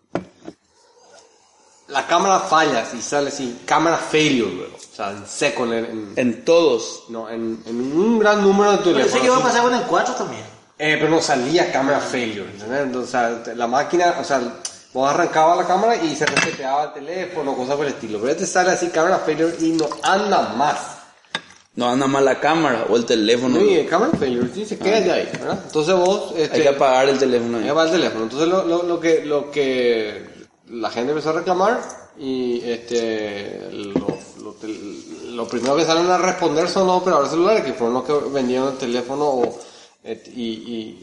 La 1.89 2.07
cámara 2.07 2.39
falla, 2.41 2.85
y 2.97 3.03
sale 3.03 3.29
así, 3.31 3.63
cámara 3.67 3.97
failure, 3.97 4.53
luego. 4.55 4.77
o 4.77 4.95
sea, 4.97 5.11
en 5.11 5.27
seco, 5.27 5.65
en, 5.65 5.73
en- 5.73 6.13
En 6.15 6.45
todos. 6.45 7.05
no, 7.09 7.29
en, 7.29 7.61
en 7.67 7.81
un 7.99 8.21
gran 8.21 8.43
número 8.43 8.71
de 8.73 8.79
teléfonos. 8.79 9.07
Pensé 9.07 9.19
que 9.21 9.27
iba 9.27 9.37
a 9.39 9.43
pasar 9.43 9.63
con 9.63 9.75
el 9.75 9.83
4 9.83 10.15
también. 10.15 10.45
Eh, 10.79 10.97
pero 11.01 11.11
no 11.11 11.21
salía 11.21 11.73
cámara 11.73 11.99
failure, 11.99 12.49
¿entendés? 12.49 12.83
Entonces, 12.83 13.09
o 13.15 13.45
sea, 13.45 13.55
la 13.57 13.67
máquina, 13.67 14.15
o 14.21 14.25
sea, 14.25 14.41
vos 14.95 15.11
arrancaba 15.11 15.57
la 15.57 15.67
cámara 15.67 15.97
y 15.97 16.15
se 16.15 16.27
reseteaba 16.27 16.85
el 16.85 16.93
teléfono, 16.93 17.57
cosas 17.57 17.75
por 17.75 17.87
el 17.87 17.93
estilo. 17.95 18.21
Pero 18.21 18.33
este 18.33 18.47
sale 18.47 18.71
así, 18.71 18.89
cámara 18.91 19.19
failure 19.19 19.57
y 19.59 19.71
no 19.73 19.89
anda 20.05 20.53
más. 20.57 20.77
No 21.77 21.89
anda 21.89 22.07
mal 22.07 22.25
la 22.25 22.41
cámara 22.41 22.87
o 22.89 22.97
el 22.97 23.07
teléfono. 23.07 23.59
No, 23.59 23.65
y 23.65 23.75
el 23.75 23.87
cámara 23.89 24.13
failure 24.19 24.49
sí 24.53 24.65
se 24.67 24.77
queda 24.79 25.01
ya 25.01 25.15
ahí, 25.15 25.29
¿verdad? 25.33 25.63
Entonces 25.67 25.95
vos... 25.95 26.33
Este, 26.37 26.57
Hay 26.57 26.63
que 26.63 26.69
apagar 26.69 27.09
el 27.09 27.19
teléfono. 27.19 27.59
ahí. 27.59 27.65
Ahí 27.65 27.71
va 27.71 27.85
el 27.85 27.91
teléfono. 27.93 28.25
Entonces 28.25 28.49
lo, 28.49 28.65
lo, 28.67 28.83
lo 28.83 28.99
que 29.01 29.25
lo 29.25 29.51
que 29.51 30.25
la 30.69 30.91
gente 30.91 31.11
empezó 31.13 31.31
a 31.31 31.35
reclamar 31.35 31.81
y 32.19 32.61
este 32.69 33.69
lo, 33.73 34.19
lo, 34.43 34.57
lo 35.33 35.49
primero 35.49 35.77
que 35.77 35.85
salen 35.85 36.11
a 36.11 36.19
responder 36.19 36.69
son 36.69 36.87
los 36.89 36.97
operadores 37.01 37.31
celulares 37.31 37.65
que 37.65 37.73
fueron 37.73 37.95
los 37.95 38.05
que 38.05 38.13
vendieron 38.31 38.73
el 38.73 38.79
teléfono 38.79 39.25
o, 39.29 39.59
et- 40.05 40.29
y, 40.29 40.43
y- 40.43 41.01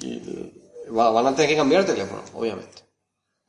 y 0.88 0.92
va- 0.92 1.12
van 1.12 1.28
a 1.28 1.36
tener 1.36 1.50
que 1.50 1.58
cambiar 1.58 1.82
el 1.82 1.88
teléfono, 1.88 2.22
obviamente. 2.34 2.84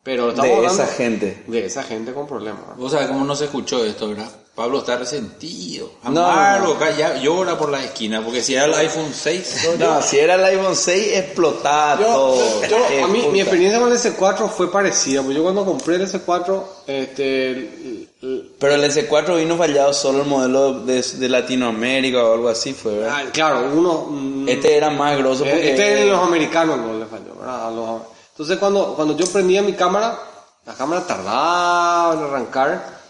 Pero 0.02 0.30
estamos 0.30 0.60
De 0.60 0.66
esa 0.66 0.86
gente. 0.86 1.42
de 1.46 1.66
esa 1.66 1.82
gente 1.82 2.12
con 2.14 2.26
problemas. 2.26 2.76
Vos 2.76 2.92
sabés 2.92 3.08
cómo 3.08 3.24
no 3.24 3.34
se 3.36 3.44
escuchó 3.46 3.84
esto, 3.84 4.08
¿verdad? 4.08 4.28
Pablo 4.54 4.78
está 4.78 4.96
resentido. 4.96 5.90
No, 6.04 6.24
Amargo, 6.26 6.76
no, 6.80 6.96
ya 6.98 7.16
llora 7.18 7.56
por 7.58 7.68
la 7.68 7.84
esquina, 7.84 8.24
porque 8.24 8.40
si 8.42 8.54
era 8.54 8.64
el 8.64 8.74
iPhone 8.74 9.12
6, 9.12 9.68
No, 9.78 10.00
si 10.02 10.18
era 10.18 10.34
el 10.36 10.44
iPhone 10.44 10.74
6 10.74 11.08
explotaba 11.16 11.96
todo. 12.02 12.62
Yo, 12.62 12.68
yo- 12.68 13.04
a 13.04 13.08
mí, 13.08 13.18
puta. 13.20 13.32
mi 13.32 13.40
experiencia 13.40 13.78
con 13.80 13.90
el 13.92 13.98
S4 13.98 14.48
fue 14.48 14.72
parecida, 14.72 15.20
porque 15.20 15.36
yo 15.36 15.42
cuando 15.42 15.64
compré 15.64 15.96
el 15.96 16.02
S4, 16.08 16.64
este, 16.86 17.50
el- 17.50 18.08
el- 18.22 18.52
Pero 18.58 18.74
el 18.74 18.84
S4 18.84 19.36
vino 19.36 19.56
fallado 19.56 19.92
solo 19.92 20.22
el 20.22 20.28
modelo 20.28 20.80
de, 20.84 21.02
de 21.02 21.28
Latinoamérica 21.28 22.24
o 22.24 22.32
algo 22.34 22.48
así 22.48 22.72
fue, 22.72 22.94
¿verdad? 22.98 23.14
ah, 23.26 23.30
claro, 23.32 23.70
uno, 23.74 24.06
mm, 24.10 24.48
Este 24.48 24.76
era 24.76 24.90
más 24.90 25.16
grosso 25.18 25.44
porque... 25.44 25.70
Este 25.70 26.00
es 26.02 26.06
los 26.06 26.22
americanos 26.22 26.78
no 26.78 26.98
le 26.98 27.04
falló, 27.06 27.34
¿verdad? 27.38 27.68
A 27.68 27.70
los- 27.70 28.02
entonces 28.38 28.58
cuando, 28.58 28.94
cuando 28.94 29.16
yo 29.16 29.26
prendía 29.26 29.62
mi 29.62 29.72
cámara, 29.72 30.16
la 30.64 30.74
cámara 30.74 31.04
tardaba 31.04 32.14
en 32.14 32.20
arrancar 32.22 33.00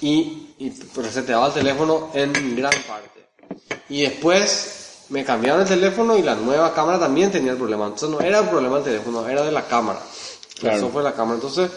y, 0.00 0.54
y 0.58 0.72
reseteaba 0.96 1.48
el 1.48 1.52
teléfono 1.52 2.08
en 2.14 2.32
gran 2.56 2.72
parte. 2.88 3.28
Y 3.90 4.02
después 4.02 5.04
me 5.10 5.24
cambiaron 5.26 5.60
el 5.62 5.68
teléfono 5.68 6.16
y 6.16 6.22
la 6.22 6.34
nueva 6.36 6.72
cámara 6.72 6.98
también 6.98 7.30
tenía 7.30 7.52
el 7.52 7.58
problema. 7.58 7.84
Entonces 7.84 8.08
no 8.08 8.20
era 8.20 8.38
el 8.38 8.48
problema 8.48 8.76
del 8.76 8.84
teléfono, 8.84 9.28
era 9.28 9.42
de 9.42 9.52
la 9.52 9.66
cámara. 9.66 10.00
Claro. 10.58 10.76
Eso 10.78 10.88
fue 10.88 11.02
la 11.02 11.12
cámara. 11.12 11.34
Entonces, 11.36 11.70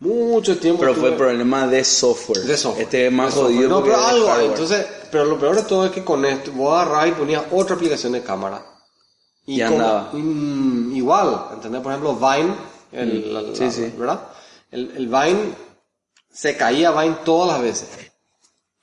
mucho 0.00 0.58
tiempo. 0.58 0.80
Pero 0.80 0.94
fue 0.94 1.10
tuve- 1.12 1.16
problema 1.16 1.66
de 1.66 1.82
software. 1.82 2.42
de 2.42 2.56
software. 2.58 2.84
Este 2.84 3.06
es 3.06 3.12
más 3.12 3.26
De 3.26 3.32
software. 3.40 3.54
jodido 3.56 3.68
No, 3.70 3.82
pero 3.82 3.96
algo. 4.04 4.36
Entonces, 4.40 4.86
pero 5.10 5.24
lo 5.24 5.38
peor 5.38 5.56
de 5.56 5.62
todo 5.62 5.86
es 5.86 5.92
que 5.92 6.04
con 6.04 6.24
esto, 6.26 6.52
vos 6.52 6.74
agarrabas 6.74 7.08
y 7.08 7.12
ponías 7.12 7.42
otra 7.52 7.74
aplicación 7.76 8.12
de 8.12 8.22
cámara. 8.22 8.62
Y 9.46 9.62
como- 9.62 9.76
andaba. 9.76 10.10
mm, 10.12 10.96
igual, 10.96 11.46
¿entendés? 11.54 11.80
Por 11.82 11.92
ejemplo, 11.92 12.14
Vine, 12.16 12.54
el, 12.92 13.32
la- 13.34 13.42
la- 13.42 13.50
Mm. 13.50 13.54
Sí, 13.56 13.70
sí. 13.70 13.92
¿verdad? 13.96 14.20
El, 14.70 14.92
el 14.96 15.06
Vine, 15.08 15.54
se 16.32 16.56
caía 16.56 16.90
Vine 16.92 17.16
todas 17.24 17.48
las 17.52 17.62
veces 17.62 17.88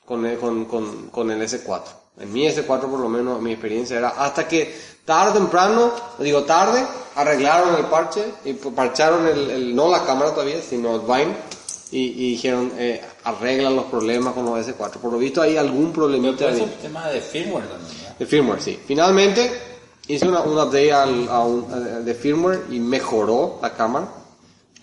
con 0.05 0.25
el, 0.25 0.37
con, 0.37 0.65
con, 0.65 1.07
con 1.09 1.31
el 1.31 1.41
S4. 1.41 1.81
En 2.19 2.31
mi 2.31 2.45
S4 2.47 2.65
por 2.89 2.99
lo 2.99 3.09
menos 3.09 3.41
mi 3.41 3.51
experiencia 3.53 3.97
era 3.97 4.09
hasta 4.09 4.47
que 4.47 4.75
tarde 5.05 5.31
o 5.31 5.33
temprano, 5.41 5.91
digo 6.19 6.43
tarde, 6.43 6.85
arreglaron 7.15 7.75
el 7.75 7.85
parche 7.85 8.23
y 8.45 8.53
parcharon 8.53 9.25
el, 9.27 9.49
el- 9.49 9.75
no 9.75 9.89
la 9.89 10.03
cámara 10.05 10.31
todavía, 10.31 10.61
sino 10.61 10.95
el 10.95 11.01
Vine 11.01 11.35
y, 11.91 11.99
y 12.07 12.31
dijeron 12.31 12.71
eh, 12.77 13.01
arreglan 13.23 13.75
los 13.75 13.85
problemas 13.85 14.33
con 14.33 14.45
los 14.45 14.59
S4. 14.67 14.97
Por 14.99 15.11
lo 15.13 15.17
visto 15.17 15.41
hay 15.41 15.57
algún 15.57 15.91
problemita 15.91 16.49
es 16.49 16.55
ahí. 16.57 16.61
un 16.61 16.69
tema 16.81 17.07
de 17.09 17.19
firmware 17.21 17.67
también. 17.67 17.97
¿verdad? 18.01 18.15
De 18.19 18.25
firmware, 18.25 18.61
sí. 18.61 18.79
Finalmente 18.85 19.70
hice 20.07 20.27
una, 20.27 20.41
un 20.41 20.53
update 20.57 20.91
al, 20.93 21.27
a 21.29 21.39
un- 21.41 21.65
eh, 21.73 22.01
de 22.03 22.13
firmware 22.13 22.65
y 22.69 22.79
mejoró 22.79 23.59
la 23.61 23.73
cámara. 23.73 24.07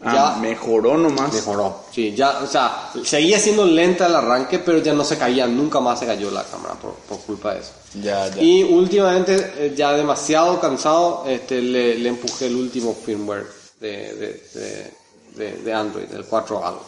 Ah, 0.01 0.15
ya 0.37 0.41
mejoró 0.41 0.97
nomás. 0.97 1.33
mejoró. 1.33 1.81
Sí, 1.91 2.15
ya, 2.15 2.39
o 2.43 2.47
sea, 2.47 2.89
seguía 3.05 3.37
siendo 3.41 3.65
lenta 3.67 4.07
el 4.07 4.15
arranque, 4.15 4.61
pero 4.61 4.79
ya 4.79 4.93
no 4.93 5.03
se 5.03 5.19
caía, 5.19 5.49
nunca 5.49 5.81
más 5.81 5.99
se 5.99 6.07
cayó 6.07 6.31
la 6.31 6.45
cámara 6.45 6.75
por, 6.75 6.93
por 6.95 7.19
culpa 7.19 7.55
de 7.55 7.61
eso. 7.61 7.73
Ya, 8.01 8.29
ya. 8.29 8.41
Y 8.41 8.63
últimamente, 8.63 9.55
eh, 9.57 9.75
ya 9.77 9.93
demasiado 9.95 10.61
cansado, 10.61 11.25
este, 11.27 11.61
le, 11.61 11.97
le 11.99 12.09
empujé 12.11 12.47
el 12.47 12.55
último 12.55 12.95
firmware 12.95 13.47
de, 13.81 14.15
de, 14.15 14.93
de, 15.35 15.53
de, 15.65 15.75
Android, 15.75 16.07
el 16.13 16.25
4 16.25 16.65
algo. 16.65 16.83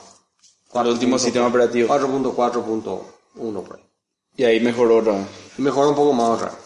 El 0.72 0.86
último 0.86 1.18
sistema 1.18 1.48
operativo. 1.48 1.88
4.4.1 1.92 3.62
por 3.64 3.76
ahí. 3.76 3.82
Y 4.36 4.44
ahí 4.44 4.60
mejoró 4.60 4.98
otra 4.98 5.14
mejoró 5.58 5.88
un 5.90 5.94
poco 5.96 6.12
más 6.12 6.28
otra 6.30 6.46
vez. 6.50 6.58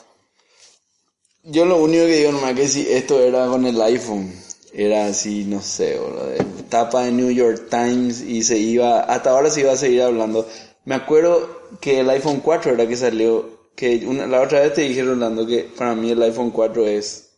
Yo 1.47 1.67
lo 1.67 1.77
único 1.77 2.07
que 2.07 2.17
digo 2.17 2.33
nomás 2.33 2.55
que 2.55 2.69
si 2.69 2.91
esto 2.91 3.21
era 3.21 3.47
con 3.49 3.67
el 3.67 3.81
iPhone, 3.83 4.33
era 4.73 5.07
así, 5.07 5.45
no 5.45 5.61
sé, 5.61 5.99
boludo, 5.99 6.27
de 6.27 6.39
tapa 6.71 7.05
de 7.05 7.13
New 7.13 7.31
York 7.31 7.69
Times 7.69 8.23
y 8.23 8.43
se 8.43 8.57
iba, 8.57 9.01
hasta 9.01 9.31
ahora 9.31 9.51
se 9.51 9.61
iba 9.61 9.73
a 9.73 9.77
seguir 9.77 10.03
hablando. 10.03 10.49
Me 10.87 10.95
acuerdo 10.95 11.77
que 11.83 12.01
el 12.01 12.09
iPhone 12.09 12.41
4 12.41 12.73
era 12.73 12.89
que 12.89 12.97
salió, 12.97 13.69
que 13.77 14.07
una, 14.07 14.27
la 14.27 14.41
otra 14.41 14.61
vez 14.61 14.73
te 14.73 14.83
dije 14.83 15.03
Rolando 15.03 15.47
que 15.47 15.65
para 15.65 15.95
mí 15.95 16.11
el 16.11 16.23
iPhone 16.23 16.51
4 16.51 16.87
es 16.87 17.37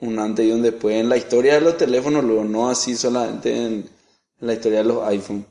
un 0.00 0.16
antes 0.20 0.46
y 0.46 0.52
un 0.52 0.62
después 0.62 0.94
en 0.94 1.08
la 1.08 1.16
historia 1.16 1.54
de 1.54 1.60
los 1.60 1.76
teléfonos, 1.76 2.22
luego 2.22 2.44
no 2.44 2.70
así 2.70 2.94
solamente 2.94 3.50
en, 3.50 3.72
en 3.72 4.46
la 4.46 4.52
historia 4.52 4.78
de 4.78 4.84
los 4.84 5.02
iPhone. 5.08 5.44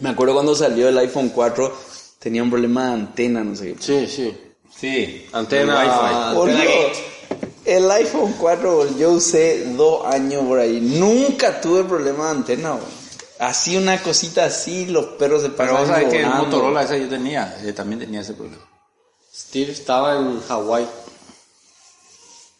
Me 0.00 0.08
acuerdo 0.08 0.34
cuando 0.34 0.56
salió 0.56 0.88
el 0.88 0.98
iPhone 0.98 1.28
4 1.28 1.72
tenía 2.18 2.42
un 2.42 2.50
problema 2.50 2.88
de 2.88 2.92
antena, 2.94 3.44
no 3.44 3.54
sé 3.54 3.74
qué. 3.74 3.82
Sí, 3.82 4.06
sí. 4.08 4.34
Sí, 4.74 5.26
Antena- 5.32 5.82
el 5.82 6.36
Wi-Fi. 6.48 7.04
El 7.64 7.90
iPhone 7.90 8.34
4 8.38 8.76
boludo, 8.76 8.96
yo 8.98 9.10
usé 9.12 9.64
dos 9.74 10.06
años 10.06 10.44
por 10.46 10.58
ahí. 10.58 10.80
Nunca 10.80 11.60
tuve 11.60 11.84
problema 11.84 12.26
de 12.26 12.30
antena. 12.38 12.78
Así 13.38 13.76
una 13.76 14.02
cosita 14.02 14.46
así, 14.46 14.86
los 14.86 15.04
perros 15.18 15.42
se 15.42 15.50
Pero 15.50 15.72
pasan 15.74 15.76
vos 15.80 15.88
sabés 15.88 16.08
que 16.08 16.20
el 16.20 16.24
volando. 16.26 16.44
Motorola 16.46 16.82
ese 16.82 17.00
yo 17.00 17.08
tenía, 17.08 17.58
eh, 17.62 17.72
también 17.72 18.00
tenía 18.00 18.20
ese 18.22 18.32
problema. 18.34 18.64
Steve 19.34 19.72
estaba 19.72 20.16
en 20.16 20.40
Hawái. 20.40 20.88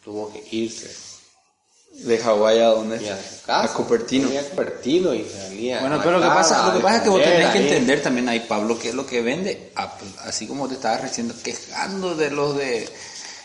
Tuvo 0.03 0.31
que 0.31 0.43
irse. 0.51 0.89
¿De 1.99 2.17
Hawái 2.17 2.59
a 2.59 2.67
dónde? 2.67 3.03
Y 3.03 3.07
a 3.09 3.17
su 3.17 3.45
casa. 3.45 3.63
A 3.71 3.73
Cupertino. 3.73 4.29
A 4.29 4.41
Cupertino 4.43 5.13
y 5.13 5.25
salía. 5.29 5.79
Bueno, 5.81 5.99
pero 6.03 6.17
lo 6.17 6.21
que 6.21 6.27
pasa, 6.29 6.65
lo 6.67 6.73
que 6.73 6.79
pasa 6.79 6.97
es 6.97 7.03
que 7.03 7.09
vos 7.09 7.21
tenés 7.21 7.49
que 7.49 7.59
entender 7.59 8.01
también 8.01 8.29
ahí, 8.29 8.39
Pablo, 8.41 8.77
que 8.79 8.89
es 8.89 8.95
lo 8.95 9.05
que 9.05 9.21
vende 9.21 9.71
Apple. 9.75 10.07
Así 10.23 10.47
como 10.47 10.67
te 10.67 10.75
estabas 10.75 11.01
recién 11.01 11.31
quejando 11.43 12.15
de 12.15 12.31
los 12.31 12.55
de 12.57 12.87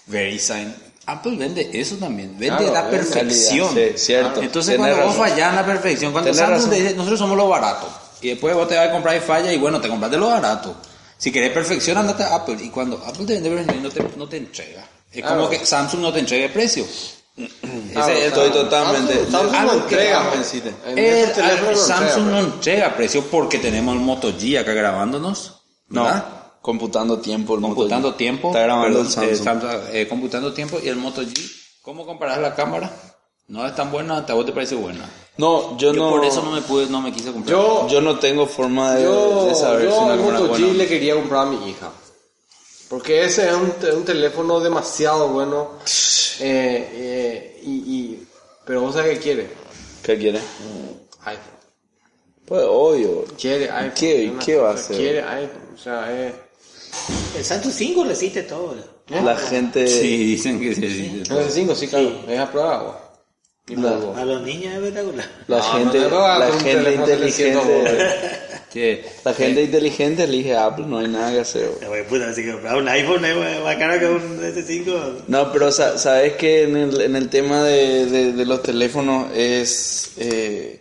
VeriSign. 0.07 0.75
Apple 1.07 1.37
vende 1.37 1.69
eso 1.75 1.97
también, 1.97 2.39
vende 2.39 2.57
Claro, 2.67 2.73
la 2.73 2.89
perfección. 2.91 3.69
calidad, 3.75 3.93
sí, 3.93 3.99
cierto. 3.99 4.41
Entonces 4.43 4.77
cuando 4.77 5.05
vos 5.05 5.17
fallás 5.17 5.51
en 5.51 5.57
la 5.57 5.67
perfección, 5.67 6.13
cuando 6.13 6.33
Samsung 6.33 6.71
te 6.71 6.77
dice, 6.77 6.95
nosotros 6.95 7.19
somos 7.19 7.37
lo 7.37 7.47
barato, 7.49 7.87
y 8.23 8.29
después 8.31 8.55
vos 8.55 8.67
te 8.69 8.77
vas 8.77 8.89
a 8.89 8.93
comprar 8.93 9.15
y 9.17 9.21
falla, 9.21 9.53
y 9.53 9.59
bueno, 9.59 9.81
te 9.83 9.89
compraste 9.89 10.17
lo 10.17 10.29
barato. 10.29 10.75
Si 11.19 11.31
querés 11.31 11.51
perfección, 11.53 11.99
andate 11.99 12.23
a 12.23 12.35
Apple. 12.37 12.57
Y 12.61 12.71
cuando 12.71 12.97
Apple 13.07 13.25
te 13.27 13.35
vende 13.35 13.51
perfección, 13.51 13.83
no 13.83 13.91
te, 13.91 14.03
no 14.17 14.29
te 14.29 14.37
entrega. 14.39 14.85
Es 15.13 15.21
Claro. 15.21 15.37
como 15.37 15.51
que 15.51 15.65
Samsung 15.65 16.01
no 16.01 16.13
te 16.13 16.21
entrega 16.21 16.47
el 16.47 16.53
precio. 16.53 16.87
Claro, 17.37 18.13
estoy 18.13 18.51
claro. 18.51 18.63
totalmente. 18.65 19.27
Samsung, 19.31 19.51
Samsung 19.51 19.67
no 19.67 19.73
entrega. 19.83 20.33
El- 20.87 21.43
al- 21.43 21.77
Samsung 21.77 22.27
no 22.31 22.39
entrega. 22.39 22.95
precio 22.97 23.25
porque 23.31 23.59
tenemos 23.59 23.95
el 23.97 24.01
Moto 24.01 24.33
G 24.33 24.59
acá 24.61 24.73
grabándonos. 24.73 25.61
¿verdad? 25.89 26.25
No, 26.29 26.53
computando 26.63 27.19
tiempo. 27.19 27.55
El 27.55 27.61
Moto 27.61 27.75
computando 27.75 28.13
G. 28.15 28.17
tiempo. 28.17 28.49
Está 28.49 28.61
grabando 28.61 29.01
el 29.01 29.07
eh, 29.07 29.11
Samsung. 29.11 29.37
Samsung, 29.45 29.71
eh, 29.93 30.09
computando 30.09 30.53
tiempo 30.53 30.79
y 30.83 30.89
el 30.89 30.97
Moto 30.97 31.23
G. 31.23 31.35
¿Cómo 31.83 32.07
comparás 32.07 32.39
la 32.39 32.55
cámara? 32.55 32.91
No 33.49 33.67
es 33.67 33.75
tan 33.75 33.91
buena, 33.91 34.19
hasta 34.19 34.33
a 34.33 34.37
vos 34.37 34.47
te 34.47 34.53
parece 34.53 34.75
buena. 34.75 35.05
No, 35.37 35.77
yo, 35.77 35.93
Yo 35.93 36.05
no. 36.05 36.11
por 36.11 36.25
eso 36.25 36.41
no 36.43 36.53
me 36.53 36.63
pude, 36.63 36.87
no 36.87 37.03
me 37.03 37.13
quise 37.13 37.31
comprar. 37.33 37.51
Yo, 37.55 37.87
Yo 37.89 38.01
no 38.01 38.19
tengo 38.19 38.47
forma 38.47 38.95
de, 38.95 39.03
yo, 39.05 39.47
de 39.47 39.55
saber 39.55 39.85
yo 39.89 39.91
si 39.99 40.05
una 40.05 40.17
Moto. 40.17 40.57
G 40.57 40.73
le 40.73 40.87
quería 40.87 41.15
comprar 41.15 41.49
a 41.49 41.51
mi 41.51 41.69
hija. 41.69 41.91
Porque 42.89 43.25
ese 43.25 43.49
es 43.49 43.55
un, 43.55 43.73
un 43.97 44.05
teléfono 44.05 44.61
demasiado 44.61 45.29
bueno. 45.29 45.73
Eh, 46.41 46.89
eh, 46.93 47.61
y, 47.65 47.71
y, 47.71 48.27
pero 48.67 48.83
vos 48.83 48.95
sabés 48.95 49.19
qué 49.19 49.23
quiere. 49.23 49.51
¿Qué 50.03 50.19
quiere? 50.19 50.39
iPhone. 51.25 51.55
Pues 52.47 52.63
obvio. 52.69 53.25
Quiere 53.41 53.71
iPhone. 53.71 53.93
¿Qué- 53.95 54.31
Una 54.31 54.45
qué 54.45 54.57
va 54.57 54.71
a 54.71 54.75
hacer? 54.75 54.97
Quiere 54.97 55.23
iPhone. 55.23 55.69
O 55.75 55.79
sea, 55.79 56.07
eh, 56.13 56.35
El 57.37 57.45
Samsung 57.45 57.73
5 57.73 58.05
resiste 58.05 58.43
todo. 58.43 58.75
¿eh? 58.77 59.21
La 59.23 59.37
gente... 59.37 59.87
Sí, 59.89 60.25
dicen 60.25 60.61
que 60.61 60.75
sí. 60.75 61.23
No 61.29 61.41
es 61.41 61.53
5, 61.55 61.75
sí, 61.75 61.89
claro. 61.89 62.13
Es 62.29 62.39
a 62.39 62.51
prueba 62.51 62.69
de 62.71 62.75
agua. 62.77 63.01
Y 63.67 63.77
La-. 63.77 64.21
A 64.21 64.25
los 64.27 64.43
niños 64.43 64.73
es 64.75 64.79
espectacular. 64.79 65.27
La 65.49 65.57
No, 65.59 65.63
gente, 65.63 65.99
no 66.01 66.39
la 66.39 66.47
gente 66.53 66.75
teléfono 66.75 67.07
de 67.07 67.17
300 67.17 67.65
inteligente, 67.65 68.31
Que- 68.75 69.05
la 69.25 69.33
gente 69.33 69.63
inteligente 69.63 70.25
elige 70.25 70.55
Apple, 70.55 70.85
no 70.87 70.99
hay 70.99 71.09
nada 71.09 71.33
que 71.33 71.41
hacer. 71.41 71.71
güey. 71.89 72.05
Puta, 72.07 72.29
así 72.29 72.43
que 72.45 72.53
comprar 72.53 72.77
un 72.77 72.89
iPhone 72.89 73.25
es 73.25 73.37
más 73.63 73.77
caro 73.77 73.99
que 74.01 74.07
un 74.07 74.41
S5. 74.43 75.23
No, 75.29 75.51
pero 75.53 75.71
sa- 75.73 75.97
sabes 75.97 76.35
que 76.35 76.65
en 76.65 76.77
el, 76.77 77.01
en 77.01 77.17
el 77.17 77.29
tema 77.31 77.63
de, 77.65 78.07
de- 78.07 78.33
de 78.33 78.45
los 78.45 78.63
teléfonos 78.63 79.29
es... 79.35 80.11
eh, 80.19 80.81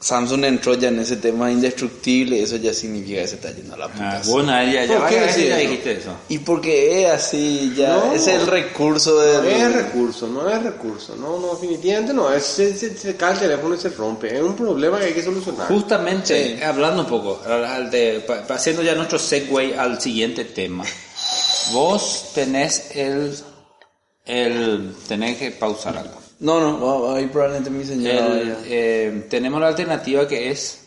Samsung 0.00 0.44
entró 0.46 0.74
ya 0.74 0.88
en 0.88 0.98
ese 0.98 1.16
tema 1.16 1.52
indestructible, 1.52 2.42
eso 2.42 2.56
ya 2.56 2.72
significa 2.72 3.20
que 3.20 3.28
se 3.28 3.34
está 3.34 3.52
yendo 3.54 3.74
a 3.74 3.76
la 3.78 3.88
puta. 3.88 4.10
Ah, 4.18 4.22
bueno, 4.24 4.50
ya, 4.64 4.84
ya, 4.86 4.98
¿Por 4.98 5.08
qué 5.10 5.46
ya 5.48 5.56
dijiste 5.58 5.92
eso. 5.92 6.16
Y 6.30 6.38
porque 6.38 7.02
es 7.04 7.10
así, 7.10 7.74
ya, 7.76 7.96
No. 7.96 8.12
es 8.14 8.26
el 8.26 8.46
recurso 8.46 9.20
de... 9.20 9.34
No 9.34 9.66
es 9.66 9.72
recurso, 9.74 10.26
no 10.26 10.48
es 10.48 10.62
recurso. 10.62 11.16
No, 11.16 11.38
no, 11.38 11.48
definitivamente 11.54 12.14
no. 12.14 12.32
Es, 12.32 12.44
se, 12.44 12.74
se- 12.76 12.96
se 12.96 13.14
cae 13.16 13.34
el 13.34 13.38
teléfono 13.40 13.74
y 13.74 13.78
se 13.78 13.90
rompe. 13.90 14.34
Es 14.34 14.42
un 14.42 14.56
problema 14.56 14.98
que 14.98 15.04
hay 15.06 15.12
que 15.12 15.22
solucionar. 15.22 15.68
Justamente, 15.68 16.56
Sí. 16.56 16.62
hablando 16.62 17.02
un 17.02 17.08
poco, 17.08 17.40
de- 17.90 18.24
haciendo 18.48 18.82
ya 18.82 18.94
nuestro 18.94 19.18
segue 19.18 19.76
al 19.78 20.00
siguiente 20.00 20.46
tema. 20.46 20.84
Vos 21.72 22.30
tenés 22.34 22.96
el, 22.96 23.34
el, 24.24 24.94
tenés 25.06 25.36
que 25.36 25.50
pausar 25.50 25.98
algo. 25.98 26.19
No, 26.40 26.58
no, 26.60 27.14
ahí 27.14 27.26
probablemente 27.26 27.70
mi 27.70 27.84
señora 27.84 28.26
El, 28.40 28.56
eh, 28.66 29.26
tenemos 29.28 29.60
la 29.60 29.68
alternativa 29.68 30.26
que 30.26 30.50
es, 30.50 30.78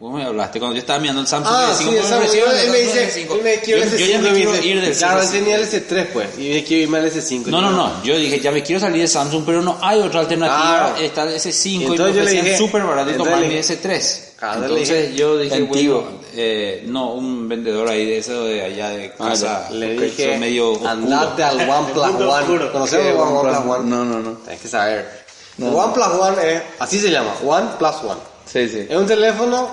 vos 0.00 0.12
me 0.12 0.24
hablaste 0.24 0.58
cuando 0.58 0.74
yo 0.74 0.80
estaba 0.80 0.98
mirando 0.98 1.20
el 1.20 1.26
Samsung 1.28 1.54
Ah, 1.56 1.70
S5, 1.72 1.78
sí, 1.78 1.84
¿cómo 1.84 1.92
me 1.96 2.00
esa 2.04 2.16
ofrecieron 2.16 2.50
el 2.50 2.56
Samsung 2.58 2.76
dice, 2.82 3.26
S5? 3.28 3.32
él 3.36 3.42
me 3.44 3.54
quiero 3.60 3.84
yo, 3.84 3.96
yo 3.96 4.06
ya 4.06 4.18
me 4.18 4.28
S5 4.28 4.32
y 4.32 4.34
quiero 4.34 4.52
dice, 4.52 4.66
ir 4.66 4.80
del 4.80 4.96
Claro, 4.96 5.20
él 5.20 5.26
S5. 5.28 5.30
tenía 5.30 5.56
el 5.56 5.62
S3 5.68 6.06
pues, 6.12 6.28
y 6.38 6.48
me 6.50 6.64
quiero 6.64 6.82
irme 6.82 6.98
al 6.98 7.12
S5. 7.12 7.46
No, 7.46 7.60
no, 7.60 7.70
no. 7.70 8.02
Yo 8.02 8.16
dije, 8.18 8.40
ya 8.40 8.50
me 8.50 8.62
quiero 8.64 8.80
salir 8.80 9.02
de 9.02 9.06
Samsung, 9.08 9.44
pero 9.46 9.62
no 9.62 9.78
hay 9.80 10.00
otra 10.00 10.20
alternativa. 10.20 10.96
Está 10.98 11.22
el 11.22 11.36
S5 11.36 11.66
y, 11.66 11.78
me 11.98 12.10
ofrecían 12.10 12.58
súper 12.58 12.82
barato 12.82 13.10
y 13.12 13.14
tomar 13.14 13.38
mi 13.40 13.54
dije- 13.54 13.60
S3. 13.60 14.32
Claro, 14.36 14.60
le 14.62 14.66
entonces 14.66 15.14
yo 15.14 15.38
dije, 15.38 15.62
bueno, 15.62 16.02
eh, 16.34 16.84
no, 16.86 17.12
un 17.14 17.48
vendedor 17.48 17.88
ahí 17.88 18.06
de 18.06 18.18
eso 18.18 18.44
de 18.44 18.62
allá 18.64 18.90
de 18.90 19.12
Ah, 19.18 19.28
casa. 19.28 19.68
Le 19.70 19.94
dije, 19.98 20.38
medio 20.38 20.86
andate 20.86 21.42
al 21.42 21.68
OnePlus 21.68 22.06
Mundo 22.06 22.30
One. 22.32 22.70
¿Conocemos 22.72 23.06
¿Qué 23.06 23.10
el 23.10 23.16
OnePlus 23.16 23.56
OnePlus? 23.56 23.76
One? 23.78 23.90
No, 23.90 24.04
no, 24.04 24.18
no. 24.20 24.32
Tienes 24.38 24.60
que 24.60 24.68
saber. 24.68 25.24
No. 25.58 25.68
El 25.68 25.74
OnePlus 25.74 26.06
One 26.06 26.52
es, 26.56 26.62
así 26.78 26.98
se 26.98 27.10
llama, 27.10 27.34
OnePlus 27.44 27.96
One. 28.04 28.20
Sí, 28.46 28.68
sí. 28.68 28.86
Es 28.88 28.96
un 28.96 29.06
teléfono 29.06 29.68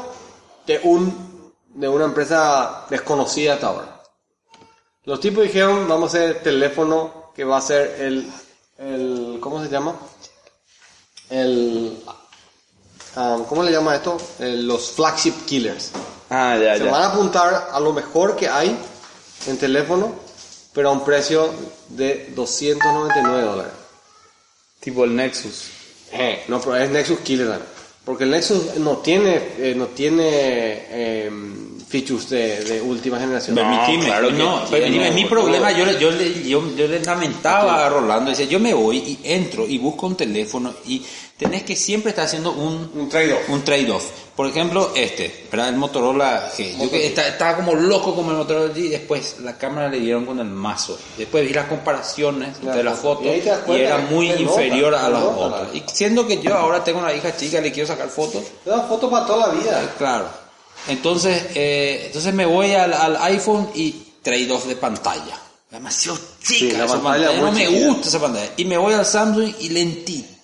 de 0.68 0.80
un 0.84 1.30
de 1.74 1.88
una 1.88 2.06
empresa 2.06 2.86
desconocida 2.90 3.54
hasta 3.54 3.68
ahora. 3.68 4.02
Los 5.06 5.20
tipos 5.20 5.44
dijeron, 5.44 5.88
vamos 5.88 6.14
a 6.14 6.18
hacer 6.18 6.30
el 6.38 6.42
teléfono 6.44 7.32
que 7.36 7.44
va 7.44 7.58
a 7.58 7.62
ser 7.62 7.96
el, 8.00 8.30
el 8.78 9.38
¿cómo 9.40 9.64
se 9.64 9.70
llama? 9.70 9.96
El, 11.30 11.98
ah, 13.16 13.38
¿cómo 13.48 13.64
le 13.64 13.72
llama 13.72 13.96
esto? 13.96 14.18
El- 14.40 14.68
los 14.68 14.92
flagship 14.92 15.46
killers. 15.46 15.92
Ah, 16.30 16.58
ya, 16.62 16.78
Se 16.78 16.84
van 16.84 17.02
a 17.04 17.08
apuntar 17.08 17.70
a 17.72 17.80
lo 17.80 17.94
mejor 17.94 18.36
que 18.36 18.48
hay 18.48 18.78
en 19.48 19.58
teléfono, 19.58 20.14
pero 20.74 20.90
a 20.90 20.92
un 20.92 21.04
precio 21.04 21.50
de 21.90 22.32
299 22.36 23.42
dólares. 23.44 23.72
Tipo 24.80 25.04
el 25.06 25.16
Nexus. 25.16 25.66
Eh, 26.12 26.44
no, 26.48 26.60
pero 26.62 26.76
es 26.78 26.90
Nexus 26.90 27.20
Killer. 27.20 27.60
Porque 28.06 28.24
el 28.24 28.32
Nexus 28.32 28.76
no 28.78 28.98
tiene, 28.98 29.36
eh, 29.58 29.74
no 29.76 29.88
tiene 29.88 30.24
eh, 30.32 31.32
features 31.88 32.30
de, 32.30 32.64
de 32.64 32.82
última 32.82 33.20
generación. 33.20 33.56
Claro 34.06 34.28
que 34.30 34.34
no, 34.34 34.62
tiene, 34.64 34.70
permitime, 34.86 35.12
mi 35.12 35.26
problema, 35.26 35.72
yo, 35.72 35.86
le- 35.86 36.00
yo, 36.00 36.10
le- 36.12 36.44
yo, 36.48 36.76
yo 36.76 36.88
le 36.88 37.00
lamentaba 37.02 37.86
a 37.86 37.90
Rolando, 37.90 38.32
decía, 38.32 38.46
yo 38.46 38.60
me 38.60 38.74
voy 38.74 38.98
y 38.98 39.20
entro 39.24 39.68
y 39.68 39.78
busco 39.78 40.08
un 40.08 40.16
teléfono 40.16 40.74
y 40.88 41.06
tenés 41.40 41.64
que 41.64 41.76
siempre 41.76 42.10
estar 42.12 42.26
haciendo 42.26 42.52
un, 42.52 42.92
Un 42.94 43.10
trade-off. 43.10 43.50
un 43.50 43.64
trade-off. 43.64 44.04
Por 44.36 44.46
ejemplo, 44.48 44.92
este, 44.96 45.48
¿verdad? 45.52 45.70
El 45.70 45.76
Motorola 45.78 46.52
G. 46.56 46.78
Yo 46.78 46.90
que 46.92 47.08
está- 47.08 47.28
estaba 47.28 47.56
como 47.56 47.74
loco 47.76 48.14
como 48.14 48.32
el 48.32 48.38
Motorola 48.38 48.74
G 48.74 48.78
y 48.86 48.88
después 48.90 49.38
la 49.40 49.58
cámara 49.58 49.90
le 49.90 50.00
dieron 50.00 50.26
con 50.26 50.40
el 50.40 50.46
mazo. 50.46 50.98
Después 51.18 51.48
vi 51.48 51.54
las 51.54 51.68
comparaciones 51.68 52.58
Claro. 52.60 52.78
de 52.78 52.84
las 52.84 53.00
fotos 53.00 53.26
Y 53.26 53.72
era 53.76 53.98
muy 54.10 54.30
nota, 54.30 54.42
inferior 54.42 54.94
a 54.96 55.10
las 55.10 55.22
nota 55.24 55.38
otras. 55.38 55.76
Y 55.76 55.84
siendo 55.92 56.28
que 56.28 56.42
yo 56.42 56.54
ahora 56.56 56.84
tengo 56.84 57.00
una 57.00 57.14
hija 57.14 57.36
chica, 57.36 57.60
le 57.62 57.72
quiero 57.72 57.88
sacar 57.88 58.10
fotos, 58.10 58.44
Te 58.64 58.70
dan 58.70 58.88
fotos 58.88 59.10
para 59.10 59.26
toda 59.26 59.48
la 59.48 59.54
vida. 59.54 59.94
Claro. 59.98 60.28
Entonces, 60.88 61.48
eh, 61.56 62.04
entonces 62.08 62.34
me 62.34 62.46
voy 62.46 62.74
al, 62.74 62.94
al 62.94 63.18
iPhone 63.24 63.70
y 63.76 63.92
trade-off 64.22 64.66
de 64.66 64.76
pantalla. 64.76 65.38
Demasiado 65.70 66.18
chica 66.42 66.80
la 66.80 66.86
esa 66.86 66.94
pantalla 66.96 67.28
pantalla, 67.28 67.42
no 67.42 67.52
me 67.52 67.68
gusta 67.68 68.08
esa 68.08 68.20
pantalla. 68.20 68.52
Y 68.58 68.66
me 68.66 68.78
voy 68.78 68.94
al 68.94 69.06
Samsung 69.06 69.54
y 69.60 69.70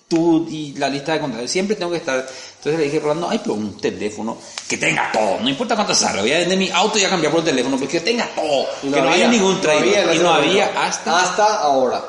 lentitud 0.08 0.48
y 0.50 0.74
la 0.78 0.88
lista 0.88 1.12
de 1.12 1.20
contactos. 1.20 1.50
Siempre 1.50 1.76
tengo 1.76 1.90
que 1.90 1.98
estar. 1.98 2.18
Entonces 2.18 2.78
le 2.78 2.84
dije, 2.86 3.00
Rolando, 3.00 3.28
ay, 3.28 3.38
pero 3.42 3.54
un 3.54 3.76
teléfono 3.78 4.36
que 4.68 4.76
tenga 4.76 5.10
todo. 5.12 5.38
No 5.40 5.48
importa 5.48 5.74
cuánto 5.74 5.94
salga. 5.94 6.22
Voy 6.22 6.32
a 6.32 6.38
vender 6.38 6.58
mi 6.58 6.70
auto 6.70 6.98
y 6.98 7.04
a 7.04 7.10
cambiar 7.10 7.32
por 7.32 7.40
el 7.40 7.46
teléfono, 7.46 7.76
pero 7.78 7.90
que 7.90 8.00
tenga 8.00 8.28
todo. 8.34 8.66
Que 8.82 9.00
no 9.00 9.08
haya 9.08 9.28
ningún 9.28 9.60
en 9.64 10.14
y 10.14 10.18
no 10.18 10.30
había 10.32 10.66
hasta... 10.86 11.22
hasta 11.22 11.44
ahora. 11.60 12.02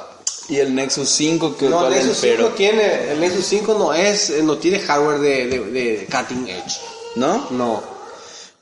Y 0.49 0.57
el 0.57 0.73
Nexus 0.73 1.09
5, 1.09 1.57
que 1.57 1.65
No, 1.67 1.79
cuál 1.79 1.93
el 1.93 1.99
es 1.99 2.05
el 2.05 2.07
Nexus 2.09 2.21
5 2.21 2.35
pero. 2.37 2.49
tiene, 2.55 3.11
el 3.11 3.19
Nexus 3.19 3.45
5 3.47 3.75
no 3.77 3.93
es, 3.93 4.29
eh, 4.29 4.41
no 4.43 4.57
tiene 4.57 4.79
hardware 4.79 5.19
de, 5.19 5.47
de, 5.47 5.59
de 5.59 6.07
cutting 6.09 6.47
edge. 6.47 6.79
¿No? 7.15 7.47
No. 7.51 7.83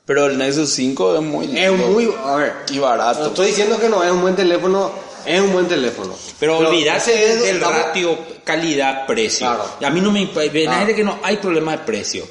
Pero 0.04 0.26
el 0.26 0.36
Nexus 0.36 0.70
5 0.70 1.14
es 1.16 1.22
muy 1.22 1.46
Es 1.46 1.70
lindo 1.70 1.86
muy, 1.88 2.12
a 2.24 2.34
ver, 2.36 2.54
y 2.70 2.76
no 2.76 2.82
barato. 2.82 3.26
estoy 3.28 3.48
diciendo 3.48 3.78
que 3.78 3.88
no 3.88 4.02
es 4.02 4.10
un 4.10 4.20
buen 4.20 4.34
teléfono, 4.34 4.90
es 5.26 5.40
un 5.40 5.52
buen 5.52 5.66
teléfono. 5.66 6.14
Pero, 6.40 6.72
ese 6.72 7.32
es- 7.32 7.42
del 7.42 7.56
estamos- 7.56 7.76
ratio 7.82 8.18
calidad-precio. 8.44 9.46
Claro. 9.46 9.64
Y 9.80 9.84
A 9.84 9.90
mí 9.90 10.00
no 10.00 10.10
me 10.10 10.20
imp- 10.32 10.34
ven 10.52 10.64
Claro. 10.64 10.78
gente 10.78 10.94
que 10.94 11.04
no 11.04 11.18
hay 11.22 11.36
problema 11.38 11.72
de 11.72 11.78
precio. 11.84 12.26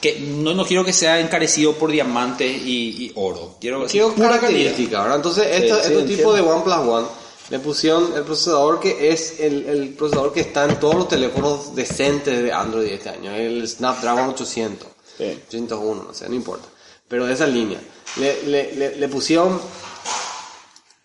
Que 0.00 0.18
no, 0.18 0.54
no 0.54 0.64
quiero 0.64 0.84
que 0.84 0.92
sea 0.94 1.20
encarecido 1.20 1.74
por 1.74 1.90
diamantes 1.90 2.50
y, 2.50 3.04
y 3.06 3.12
oro. 3.16 3.56
Quiero, 3.60 3.84
Quiero 3.86 4.14
pura 4.14 4.28
calidad. 4.38 4.40
características, 4.40 5.02
¿verdad? 5.02 5.16
Entonces, 5.16 5.46
esto- 5.50 5.76
sí, 5.76 5.86
entiendo. 5.92 6.16
tipos 6.16 6.34
de 6.36 6.40
OnePlus 6.40 6.74
One 6.76 7.06
le 7.50 7.58
pusieron 7.58 8.12
el 8.16 8.22
procesador 8.22 8.80
que 8.80 9.10
es 9.12 9.40
el, 9.40 9.66
el 9.68 9.88
procesador 9.90 10.32
que 10.32 10.40
está 10.40 10.64
en 10.64 10.78
todos 10.80 10.94
los 10.94 11.08
teléfonos 11.08 11.74
decentes 11.74 12.42
de 12.42 12.52
Android 12.52 12.86
este 12.86 13.10
año, 13.10 13.34
el 13.34 13.66
Snapdragon 13.68 14.30
800, 14.30 14.88
Sí. 15.18 15.24
801, 15.48 16.04
no 16.04 16.14
sé, 16.14 16.28
no 16.28 16.34
importa. 16.34 16.66
Pero 17.08 17.26
de 17.26 17.34
esa 17.34 17.46
línea. 17.46 17.80
Le, 18.16 18.42
le, 18.44 18.72
le, 18.74 18.96
le 18.96 19.08
pusieron. 19.08 19.60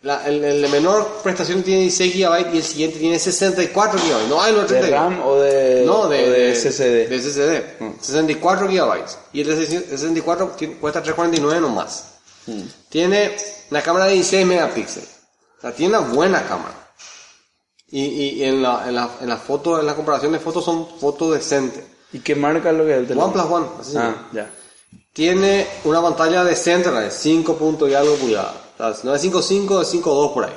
La- 0.05 0.25
el, 0.27 0.43
el 0.43 0.61
de 0.61 0.67
menor 0.69 1.19
prestación 1.23 1.63
tiene 1.63 1.81
16 1.81 2.13
GB 2.15 2.53
y 2.53 2.57
el 2.57 2.63
siguiente 2.63 2.99
tiene 2.99 3.17
64 3.19 3.99
GB. 3.99 4.29
No 4.29 4.41
hay 4.41 4.53
los 4.53 4.61
¿De 4.69 4.79
32. 4.79 4.99
RAM 4.99 5.21
o 5.25 5.35
de, 5.37 5.83
No, 5.85 6.07
de, 6.07 6.23
o 6.23 6.29
de 6.31 6.39
de- 6.39 6.55
SSD? 6.55 7.09
De 7.09 7.19
SSD. 7.19 8.01
64 8.01 8.67
GB. 8.67 9.03
Y 9.33 9.41
el 9.41 9.47
de 9.47 9.65
64 9.65 10.47
tiene- 10.57 10.75
cuesta 10.77 11.01
349 11.01 11.59
nomás. 11.59 12.05
Mm. 12.45 12.61
Tiene 12.89 13.35
una 13.71 13.81
cámara 13.81 14.05
de 14.05 14.13
16 14.13 14.45
megapíxeles. 14.45 15.09
O 15.57 15.61
sea, 15.61 15.71
tiene 15.73 15.97
una 15.97 16.07
buena 16.07 16.47
cámara. 16.47 16.75
Y, 17.87 18.03
y, 18.03 18.43
en, 18.43 18.61
la, 18.61 18.83
en, 18.87 18.95
la, 18.95 19.09
en 19.21 19.29
la 19.29 19.37
foto, 19.37 19.79
en 19.79 19.85
la 19.85 19.95
comparación 19.95 20.31
de 20.31 20.39
fotos 20.39 20.63
son 20.65 20.87
fotos 20.99 21.33
decentes. 21.33 21.83
¿Y 22.13 22.19
qué 22.19 22.35
marca 22.35 22.69
es 22.71 22.75
lo 22.77 22.85
que 22.85 22.91
es 22.93 22.97
el 22.99 23.07
teléfono? 23.07 23.33
OnePlus 23.33 23.51
One, 23.51 23.67
así. 23.81 23.97
Ah, 23.97 24.27
ya. 24.31 24.49
Tiene 25.13 25.65
una 25.85 26.01
pantalla 26.01 26.43
decente, 26.43 26.91
de 26.91 27.09
5 27.09 27.55
puntos 27.57 27.89
y 27.89 27.93
algo 27.93 28.15
pulgadas. 28.15 28.53
O 28.75 28.93
sea, 28.93 28.95
no 29.03 29.15
es 29.15 29.23
5.5, 29.23 29.81
es 29.81 29.93
5.2 29.93 30.33
por 30.33 30.45
ahí. 30.45 30.53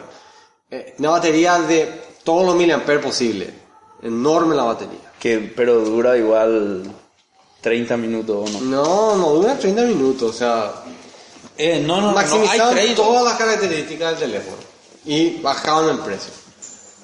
Eh, 0.70 0.94
una 0.98 1.10
batería 1.10 1.58
de 1.60 2.02
todos 2.24 2.44
los 2.44 2.54
miliamperes 2.56 3.02
posible. 3.04 3.52
Enorme 4.02 4.54
la 4.54 4.64
batería. 4.64 5.12
Que, 5.18 5.38
pero 5.56 5.80
dura 5.80 6.16
igual 6.16 6.82
30 7.60 7.96
minutos 7.96 8.48
o 8.50 8.52
no. 8.52 8.60
No, 8.60 9.16
no 9.16 9.30
dura 9.34 9.58
30 9.58 9.82
minutos. 9.82 10.30
O 10.30 10.32
sea, 10.32 10.72
Eh, 11.56 11.80
no, 11.84 11.96
no, 11.96 11.96
no, 11.96 12.02
no 12.12 12.18
hay 12.18 12.24
maximizaron 12.26 12.74
trade-off. 12.74 12.96
todas 12.96 13.24
las 13.24 13.34
características 13.34 14.10
del 14.20 14.30
teléfono 14.30 14.56
y 15.04 15.40
bajaron 15.40 15.90
el 15.90 15.98
precio. 15.98 16.32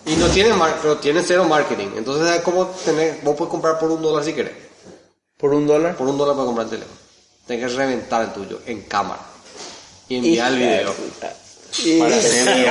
Y 0.06 0.14
no 0.16 0.26
tiene, 0.28 0.52
mar- 0.52 0.78
pero 0.82 0.98
tiene 0.98 1.22
cero 1.22 1.44
marketing. 1.48 1.88
Entonces 1.96 2.36
es 2.36 2.42
como 2.42 2.66
tener, 2.84 3.20
vos 3.24 3.34
puedes 3.36 3.50
comprar 3.50 3.78
por 3.78 3.90
un 3.90 4.02
dólar 4.02 4.22
si 4.24 4.32
querés. 4.34 4.52
¿Por 5.38 5.52
un 5.54 5.66
dólar? 5.66 5.96
Por 5.96 6.06
un 6.06 6.16
dólar 6.18 6.34
para 6.36 6.46
comprar 6.46 6.66
el 6.66 6.70
teléfono. 6.70 6.98
Tienes 7.46 7.70
que 7.72 7.76
reventar 7.76 8.22
el 8.22 8.32
tuyo 8.32 8.60
en 8.66 8.82
cámara 8.82 9.22
y 10.08 10.16
enviar 10.16 10.52
el 10.52 10.58
video. 10.58 10.94
Para 11.98 12.20
tener 12.20 12.66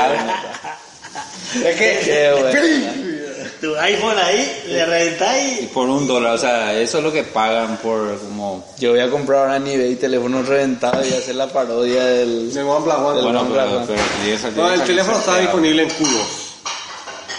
Es 1.64 1.76
que 1.76 2.00
Qué. 2.06 3.14
Tu 3.60 3.76
iPhone 3.78 4.18
ahí, 4.18 4.64
le 4.68 4.86
reventáis 4.86 5.62
Y 5.62 5.66
por 5.68 5.88
un 5.88 6.06
dólar, 6.06 6.34
o 6.34 6.38
sea, 6.38 6.74
eso 6.78 6.98
es 6.98 7.04
lo 7.04 7.12
que 7.14 7.24
pagan 7.24 7.78
por 7.78 8.18
como... 8.20 8.66
Yo 8.78 8.92
voy 8.92 9.00
a 9.00 9.10
comprar 9.10 9.40
ahora 9.42 9.56
en 9.58 9.68
eBay 9.68 9.96
teléfonos 9.96 10.48
reventados 10.48 11.08
y 11.08 11.14
hacer 11.14 11.36
la 11.36 11.48
parodia 11.48 12.04
del... 12.04 12.52
el 12.52 12.58
OnePlus 12.58 12.96
One. 12.96 13.16
Del 13.16 13.24
Bueno, 13.24 13.40
OnePlus, 13.42 13.58
pero, 13.64 13.80
¿no? 13.80 13.86
pero 13.86 14.02
y 14.26 14.30
eso 14.32 14.52
No, 14.52 14.68
ya 14.68 14.74
el 14.74 14.84
teléfono 14.84 15.18
está 15.20 15.38
disponible 15.40 15.84
en 15.84 15.90
cubos. 15.92 16.28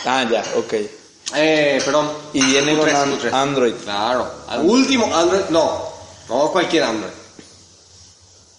Ah, 0.06 0.26
ya, 0.30 0.42
ok. 0.56 0.74
Eh, 1.36 1.82
perdón. 1.84 2.10
Y 2.32 2.42
viene 2.42 2.76
con 2.76 2.88
Q3, 2.88 2.94
an- 2.94 3.18
Q3. 3.20 3.32
Android. 3.32 3.74
Claro. 3.84 4.30
Al 4.48 4.60
último 4.60 5.14
Android, 5.14 5.42
no. 5.50 5.82
No 6.28 6.50
cualquier 6.52 6.84
Android. 6.84 7.12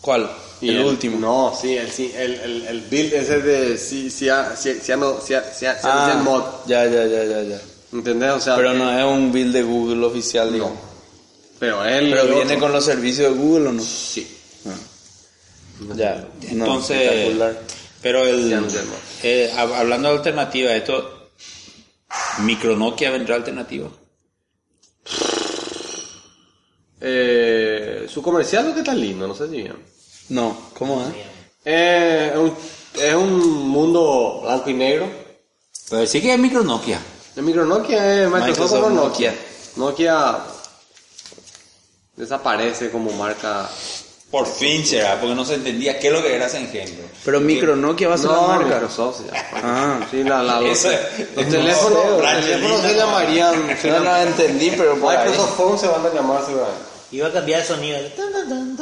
¿Cuál? 0.02 0.30
Y 0.66 0.70
el 0.76 0.80
último. 0.86 1.20
No, 1.20 1.54
sí, 1.60 1.76
el, 1.78 1.92
sí, 1.92 2.12
el, 2.16 2.34
el, 2.36 2.68
el 2.68 2.82
build 2.82 3.14
ese 3.14 3.40
de 3.42 3.78
si, 3.78 4.10
si, 4.10 4.28
si, 4.58 4.74
si, 4.82 4.92
no, 4.98 5.20
si, 5.22 5.34
si, 5.54 5.60
si, 5.60 5.66
Ah, 5.84 6.22
mod. 6.24 6.44
ya, 6.66 6.86
ya, 6.86 7.06
ya, 7.06 7.24
ya, 7.24 7.42
ya. 7.44 7.62
¿Entendés? 7.94 8.32
O 8.32 8.40
sea, 8.40 8.56
Pero 8.56 8.74
no 8.74 8.92
es 8.98 9.06
un 9.06 9.32
build 9.32 9.54
de 9.54 9.64
Google 9.64 10.06
oficial, 10.06 10.52
digo. 10.52 10.76
Pero 11.60 11.86
él. 11.86 12.10
Pero 12.10 12.26
viene 12.26 12.44
otro- 12.44 12.60
con 12.60 12.72
los 12.72 12.84
servicios 12.86 13.32
de 13.34 13.40
Google 13.40 13.70
o 13.70 13.72
no? 13.74 13.82
Sí. 13.82 14.28
Ya. 15.96 16.26
no, 16.54 16.66
Entonces, 16.66 17.32
pero 18.02 18.24
el, 18.26 18.50
Ya 18.50 18.62
no 18.62 18.68
no. 18.68 18.72
eh, 19.24 19.52
hab- 19.56 19.74
hablando 19.76 20.10
de 20.10 20.16
alternativa, 20.18 20.74
esto, 20.76 21.30
micro 22.40 22.76
Nokia 22.76 23.12
vendrá 23.12 23.36
alternativa. 23.36 23.90
Eh, 27.02 28.06
su 28.10 28.22
comercial 28.22 28.68
lo 28.68 28.74
que 28.74 28.80
está 28.80 28.94
lindo, 28.94 29.28
no 29.28 29.36
sé 29.36 29.48
si 29.48 29.58
bien. 29.58 29.76
No, 30.30 30.58
¿cómo 30.78 31.02
es? 31.08 31.16
Eh, 31.66 32.32
es, 32.34 32.38
un, 32.40 32.56
es 33.02 33.14
un 33.16 33.68
mundo 33.68 34.42
blanco 34.44 34.70
y 34.70 34.74
negro. 34.74 35.08
Pero 35.90 36.06
sí 36.08 36.22
que 36.22 36.34
es 36.34 36.40
micro 36.40 36.64
Nokia. 36.64 37.00
El 37.36 37.44
micro 37.44 37.66
Nokia 37.66 38.24
es 38.24 38.28
Microsoft, 38.30 38.50
Microsoft 38.50 38.82
como 38.82 38.90
Nokia. 38.96 39.32
Nokia. 39.76 40.14
Nokia 40.14 40.38
desaparece 42.16 42.90
como 42.92 43.12
marca. 43.12 43.70
Por 44.32 44.48
fin 44.48 44.86
será, 44.86 45.20
porque 45.20 45.36
no 45.36 45.46
se 45.46 45.54
entendía 45.54 46.00
qué 46.00 46.08
es 46.08 46.14
lo 46.14 46.22
que 46.22 46.36
era 46.36 46.48
ese 46.48 46.58
engendro. 46.58 47.06
Pero 47.24 47.40
Micro 47.40 47.76
Nokia 47.76 48.08
va 48.10 48.16
a 48.16 48.18
ser 48.18 48.28
No, 48.28 48.42
la 48.42 48.48
marca. 48.48 48.66
Microsoft 48.76 49.22
llama. 49.26 49.40
Ah. 49.64 50.00
Sí, 50.12 50.24
la, 50.24 50.44
la, 50.44 50.60
los, 50.62 50.84
Eso- 50.84 50.90
los 51.36 51.46
no, 51.46 51.52
teléfonos, 51.52 52.06
no, 52.06 52.18
los 52.22 52.42
teléfonos 52.42 52.82
se 52.82 52.96
llamarían. 52.96 53.68
No, 53.68 53.74
no 53.74 53.74
llaman- 54.04 54.28
entendí, 54.28 54.72
pero 54.72 55.00
por 55.00 55.16
ahí. 55.16 55.30
Microsoft 55.30 55.56
Phone 55.58 55.80
se 55.80 55.88
van 55.88 56.06
a 56.06 56.10
llamar 56.10 56.44
seguramente. 56.46 56.82
Iba 57.12 57.28
a 57.28 57.32
cambiar 57.32 57.62
el 57.62 57.66
sonido. 57.68 57.98
Tan, 58.18 58.34
tan, 58.34 58.50
tan, 58.50 58.76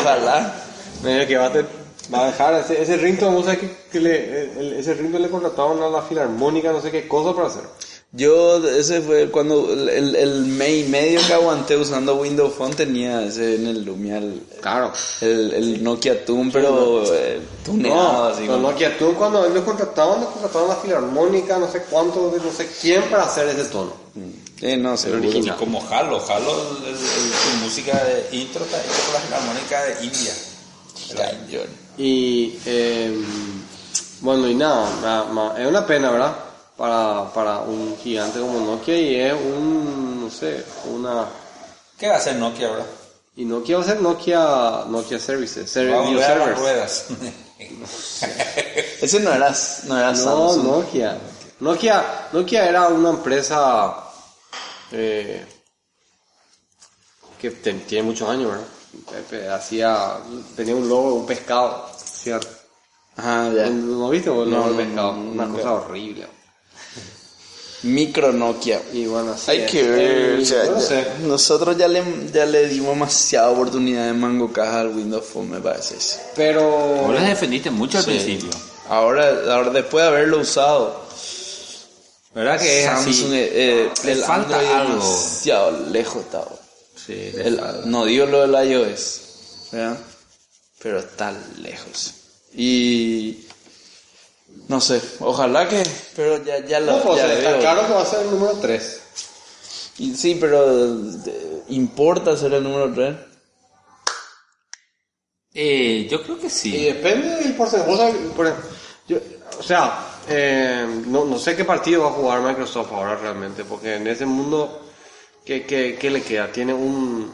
Ojalá. 0.00 0.54
Mira 1.02 1.26
que 1.26 1.36
va 1.36 1.46
a, 1.46 1.52
te- 1.52 1.64
va 2.12 2.24
a 2.24 2.26
dejar 2.26 2.54
ese, 2.54 2.80
ese 2.82 2.96
ringtone, 2.96 3.42
sabés 3.42 3.58
que, 3.58 3.70
que 3.92 4.00
le, 4.00 4.42
el- 4.58 4.72
ese 4.74 4.94
ringtone 4.94 5.24
le 5.24 5.30
contrataban 5.30 5.82
a 5.82 5.88
la 5.88 6.02
filarmónica, 6.02 6.72
no 6.72 6.80
sé 6.80 6.90
qué 6.90 7.06
cosa 7.08 7.34
para 7.34 7.48
hacer. 7.48 7.62
Yo, 8.12 8.64
ese 8.66 9.02
fue 9.02 9.28
cuando 9.30 9.70
el, 9.70 9.88
el, 9.90 10.16
el 10.16 10.44
mes 10.46 10.86
y 10.86 10.88
medio 10.88 11.20
que 11.26 11.34
aguanté 11.34 11.76
usando 11.76 12.14
Windows 12.16 12.54
Phone 12.54 12.72
tenía 12.74 13.22
ese 13.24 13.56
en 13.56 13.66
el 13.66 13.84
Lumia, 13.84 14.18
el, 14.18 14.42
Claro. 14.62 14.92
el, 15.20 15.52
el 15.52 15.84
Nokia 15.84 16.24
Tune, 16.24 16.50
pero 16.52 17.02
eh, 17.14 17.40
tuneado 17.64 17.96
No, 18.12 18.24
así. 18.24 18.46
no, 18.46 18.58
Nokia 18.58 18.96
tú 18.96 19.12
cuando 19.14 19.44
ellos 19.44 19.64
contrataban, 19.64 20.20
le 20.20 20.26
contrataban 20.26 20.70
a 20.70 20.74
la 20.74 20.80
filarmónica, 20.80 21.58
no 21.58 21.70
sé 21.70 21.82
cuánto, 21.90 22.32
no 22.42 22.52
sé 22.52 22.68
quién 22.80 23.02
para 23.10 23.24
hacer 23.24 23.48
ese 23.48 23.64
tono. 23.64 23.92
Eh, 24.60 24.76
no, 24.76 24.96
seguro. 24.96 25.24
Y 25.24 25.28
original. 25.28 25.56
como 25.58 25.86
Halo, 25.90 26.24
Halo, 26.28 26.78
el- 26.78 26.84
el- 26.84 26.94
el- 26.94 26.98
su 26.98 27.56
música 27.62 27.92
de 28.04 28.28
intro 28.36 28.64
está 28.64 28.78
hecha 28.80 28.92
por 29.04 29.14
la 29.14 29.20
filarmónica 29.20 29.82
de 29.84 30.04
India. 30.04 30.32
Y 31.98 32.58
eh, 32.66 33.24
bueno, 34.20 34.48
y 34.48 34.54
nada, 34.54 34.88
ma- 35.02 35.24
ma- 35.24 35.54
es 35.60 35.66
una 35.66 35.86
pena, 35.86 36.10
¿verdad? 36.10 36.36
Para, 36.76 37.32
para 37.32 37.58
un 37.60 37.96
gigante 38.02 38.38
como 38.40 38.60
Nokia 38.60 38.98
y 38.98 39.14
es 39.20 39.32
un, 39.32 40.20
no 40.24 40.30
sé, 40.30 40.64
una... 40.90 41.26
¿Qué 41.98 42.08
va 42.08 42.14
a 42.14 42.18
hacer 42.18 42.36
Nokia 42.36 42.68
ahora? 42.68 42.84
Y 43.36 43.44
Nokia 43.44 43.76
va 43.78 43.82
a 43.82 43.86
ser 43.86 44.00
Nokia, 44.00 44.84
Nokia 44.88 45.18
Services, 45.18 45.70
Ser- 45.70 45.90
Va 45.92 46.06
a 46.06 46.10
las 46.36 46.58
ruedas. 46.58 47.04
Ese 49.00 49.20
no 49.20 49.32
era, 49.32 49.54
no 49.84 49.98
era 49.98 50.12
No, 50.12 50.16
Samsung. 50.16 50.64
Nokia. 50.64 51.18
Nokia. 51.60 52.28
Nokia 52.32 52.66
era 52.68 52.88
una 52.88 53.10
empresa 53.10 53.94
eh, 54.92 55.44
que 57.40 57.50
te- 57.50 57.72
tiene 57.74 58.04
muchos 58.04 58.28
años, 58.28 58.50
¿verdad? 58.50 58.66
Pepe 59.12 59.48
Hacía, 59.48 60.14
tenía 60.56 60.74
un 60.74 60.88
logo 60.88 61.08
de 61.10 61.14
un 61.16 61.26
pescado, 61.26 61.86
¿cierto? 62.02 62.48
Ajá, 63.16 63.52
ya. 63.52 63.68
¿No 63.68 64.08
viste 64.10 64.30
el 64.30 64.36
logo 64.36 64.46
No, 64.46 64.68
del 64.72 64.86
pescado? 64.86 65.12
no, 65.12 65.30
una 65.32 65.46
no. 65.46 65.54
cosa 65.54 65.72
horrible. 65.74 66.26
Micro 67.82 68.32
Nokia. 68.32 68.80
Y 68.92 69.06
bueno, 69.06 69.32
así 69.32 69.50
Hay 69.50 69.60
es. 69.60 69.70
que 69.70 69.82
ver, 69.82 70.00
Eh, 70.00 70.42
o 70.42 70.44
sea, 70.44 70.64
no 70.64 70.74
ya- 70.80 70.80
sé. 70.80 71.06
nosotros 71.20 71.76
ya 71.76 71.86
le, 71.88 72.02
ya 72.32 72.46
le 72.46 72.68
dimos 72.68 72.94
demasiada 72.94 73.50
oportunidad 73.50 74.06
de 74.06 74.12
mango 74.14 74.52
caja 74.52 74.80
al 74.80 74.88
Windows 74.88 75.24
Phone, 75.26 75.50
me 75.50 75.60
parece. 75.60 75.96
Pero... 76.34 76.62
Vos 76.68 77.14
les 77.14 77.28
defendiste 77.28 77.70
mucho 77.70 77.98
al 77.98 78.04
principio. 78.04 78.48
Ahora, 78.88 79.28
ahora 79.54 79.70
después 79.70 80.02
de 80.04 80.08
haberlo 80.08 80.40
usado, 80.40 81.02
¿Verdad 82.36 82.60
que 82.60 82.80
es 82.80 82.84
Samsung, 82.84 83.10
así? 83.12 83.34
eh, 83.34 83.50
eh, 83.86 83.90
Le 84.04 84.12
el 84.12 84.22
falta 84.22 84.58
Android 84.58 84.72
algo. 84.76 84.92
demasiado 84.94 85.70
lejos 85.90 86.22
está. 86.22 86.44
Sí, 86.94 87.32
El- 87.34 87.60
no 87.90 88.04
digo 88.04 88.26
lo 88.26 88.46
del 88.46 88.70
iOS, 88.70 89.20
¿verdad? 89.72 89.98
Pero 90.82 90.98
está 90.98 91.32
lejos. 91.58 92.12
Y 92.54 93.46
no 94.68 94.80
sé, 94.82 95.00
ojalá 95.20 95.66
que, 95.66 95.82
pero 96.14 96.44
ya, 96.44 96.64
ya 96.66 96.78
lo 96.80 96.92
No, 96.98 97.02
pues, 97.04 97.16
ya 97.22 97.32
está 97.32 97.50
veo. 97.52 97.60
claro 97.60 97.86
que 97.86 97.92
va 97.94 98.02
a 98.02 98.06
ser 98.06 98.20
el 98.20 98.30
número 98.30 98.52
3. 98.60 99.00
Y 99.98 100.14
sí, 100.14 100.36
pero 100.38 101.00
importa 101.68 102.36
ser 102.36 102.52
el 102.52 102.62
número 102.64 102.92
3. 102.92 103.16
Eh, 105.54 106.06
yo 106.10 106.22
creo 106.22 106.38
que 106.38 106.48
Y 106.48 106.50
sí. 106.50 106.70
depende 106.84 107.28
del 107.36 107.54
porcentaje. 107.54 108.12
Por 108.36 108.46
ejemplo, 108.46 108.70
yo- 109.08 109.18
o 109.58 109.62
sea, 109.62 110.05
eh, 110.28 110.86
no, 111.06 111.24
no 111.24 111.38
sé 111.38 111.54
qué 111.56 111.64
partido 111.64 112.02
va 112.02 112.08
a 112.08 112.12
jugar 112.12 112.40
Microsoft 112.42 112.92
ahora 112.92 113.16
realmente, 113.16 113.64
porque 113.64 113.96
en 113.96 114.06
ese 114.06 114.26
mundo, 114.26 114.80
¿qué, 115.44 115.64
qué, 115.64 115.96
qué 116.00 116.10
le 116.10 116.22
queda? 116.22 116.50
Tiene 116.52 116.74
un... 116.74 117.32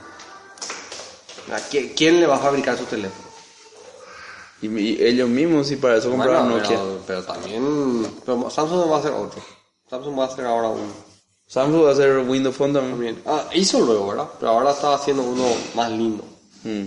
¿a 1.52 1.58
qui- 1.70 1.92
¿Quién 1.96 2.20
le 2.20 2.26
va 2.26 2.36
a 2.36 2.40
fabricar 2.40 2.76
su 2.78 2.84
teléfono? 2.84 3.28
Y, 4.60 4.68
y 4.78 5.04
ellos 5.04 5.28
mismos 5.28 5.66
sí 5.66 5.76
para 5.76 5.96
eso 5.96 6.10
compraron 6.10 6.48
Nokia. 6.50 6.68
pero, 6.68 7.00
pero 7.06 7.22
también... 7.24 8.16
pero 8.24 8.48
Samsung 8.50 8.78
no 8.78 8.88
va 8.90 8.96
a 8.96 9.00
hacer 9.00 9.12
otro. 9.12 9.42
Samsung 9.90 10.18
va 10.18 10.24
a 10.24 10.28
hacer 10.28 10.44
ahora 10.46 10.68
uno. 10.68 10.92
Samsung 11.48 11.84
va 11.84 11.88
a 11.90 11.92
hacer 11.92 12.18
Windows 12.20 12.56
Phone 12.56 12.72
también. 12.72 13.16
También. 13.16 13.22
Ah, 13.26 13.44
hizo 13.54 13.80
luego, 13.80 14.08
¿verdad? 14.08 14.28
Pero 14.38 14.52
ahora 14.52 14.70
está 14.70 14.94
haciendo 14.94 15.22
uno 15.22 15.46
más 15.74 15.90
lindo. 15.90 16.24
Mm. 16.62 16.84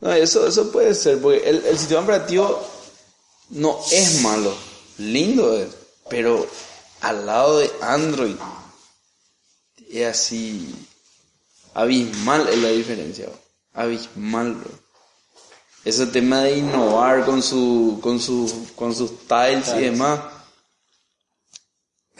No, 0.00 0.12
eso, 0.12 0.46
eso 0.46 0.70
puede 0.72 0.94
ser, 0.94 1.20
porque 1.20 1.46
el, 1.50 1.62
el 1.66 1.76
sistema 1.76 2.00
operativo 2.00 2.58
no 3.50 3.78
es 3.92 4.22
malo, 4.22 4.54
lindo 5.00 5.56
es, 5.58 5.68
pero 6.08 6.46
al 7.00 7.26
lado 7.26 7.58
de 7.58 7.70
Android 7.80 8.36
es 9.90 10.06
así 10.06 10.74
abismal 11.74 12.48
es 12.48 12.58
la 12.58 12.68
diferencia, 12.68 13.28
abismal. 13.74 14.54
bro. 14.54 14.70
Ese 15.84 16.06
tema 16.06 16.42
de 16.42 16.58
innovar 16.58 17.24
con 17.24 17.42
su, 17.42 17.98
con 18.02 18.20
su, 18.20 18.68
con 18.76 18.94
sus 18.94 19.26
tiles 19.26 19.72
y 19.78 19.80
demás, 19.80 20.20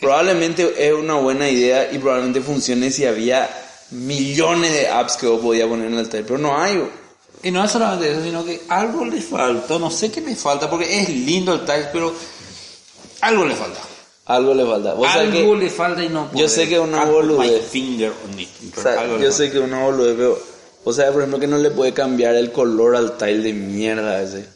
probablemente 0.01 0.89
es 0.89 0.95
una 0.95 1.15
buena 1.15 1.49
idea 1.49 1.93
y 1.93 1.99
probablemente 1.99 2.41
funcione 2.41 2.91
si 2.91 3.05
había 3.05 3.51
millones 3.91 4.73
de 4.73 4.89
apps 4.89 5.17
que 5.19 5.27
vos 5.27 5.43
podías 5.43 5.69
poner 5.69 5.89
en 5.89 5.99
el 5.99 6.09
tile, 6.09 6.25
pero 6.25 6.39
no 6.39 6.59
hay. 6.59 6.77
bro. 6.79 6.91
Y 7.43 7.51
no 7.51 7.63
es 7.63 7.71
solamente 7.71 8.11
eso, 8.11 8.23
sino 8.23 8.45
que 8.45 8.63
algo 8.69 9.05
le 9.05 9.21
falta, 9.21 9.79
no 9.79 9.91
sé 9.91 10.11
qué 10.11 10.23
le 10.23 10.37
falta, 10.37 10.69
porque 10.71 11.01
es 11.01 11.09
lindo 11.11 11.53
el 11.55 11.61
tile, 11.61 11.89
pero 11.93 12.15
algo 13.21 13.45
le 13.45 13.55
falta. 13.55 13.81
Algo 14.27 14.55
le 14.55 14.65
falta. 14.65 14.95
Vos 14.95 15.09
Algo 15.09 15.33
que- 15.33 15.57
le 15.65 15.71
falta 15.71 16.05
y 16.05 16.09
no 16.09 16.27
yo 16.27 16.33
puedo. 16.33 16.49
sé 16.49 16.69
que 16.69 16.79
una 16.79 17.05
boludez. 17.05 17.51
my 17.51 17.69
finger 17.69 18.13
on 18.31 18.39
it, 18.41 18.49
o 18.77 18.81
sea, 18.83 19.05
yo 19.07 19.11
falta. 19.13 19.33
sé 19.33 19.51
que 19.51 19.59
una 19.59 19.83
boludez, 19.85 20.15
pero 20.17 20.39
o 20.85 20.93
sea, 20.93 21.11
por 21.11 21.21
ejemplo, 21.23 21.39
que 21.41 21.47
no 21.47 21.59
le 21.59 21.71
puede 21.71 21.93
cambiar 21.93 22.35
el 22.37 22.53
color 22.53 22.97
al 22.97 23.17
tile 23.19 23.39
de 23.43 23.53
mierda 23.53 24.23
ese. 24.23 24.47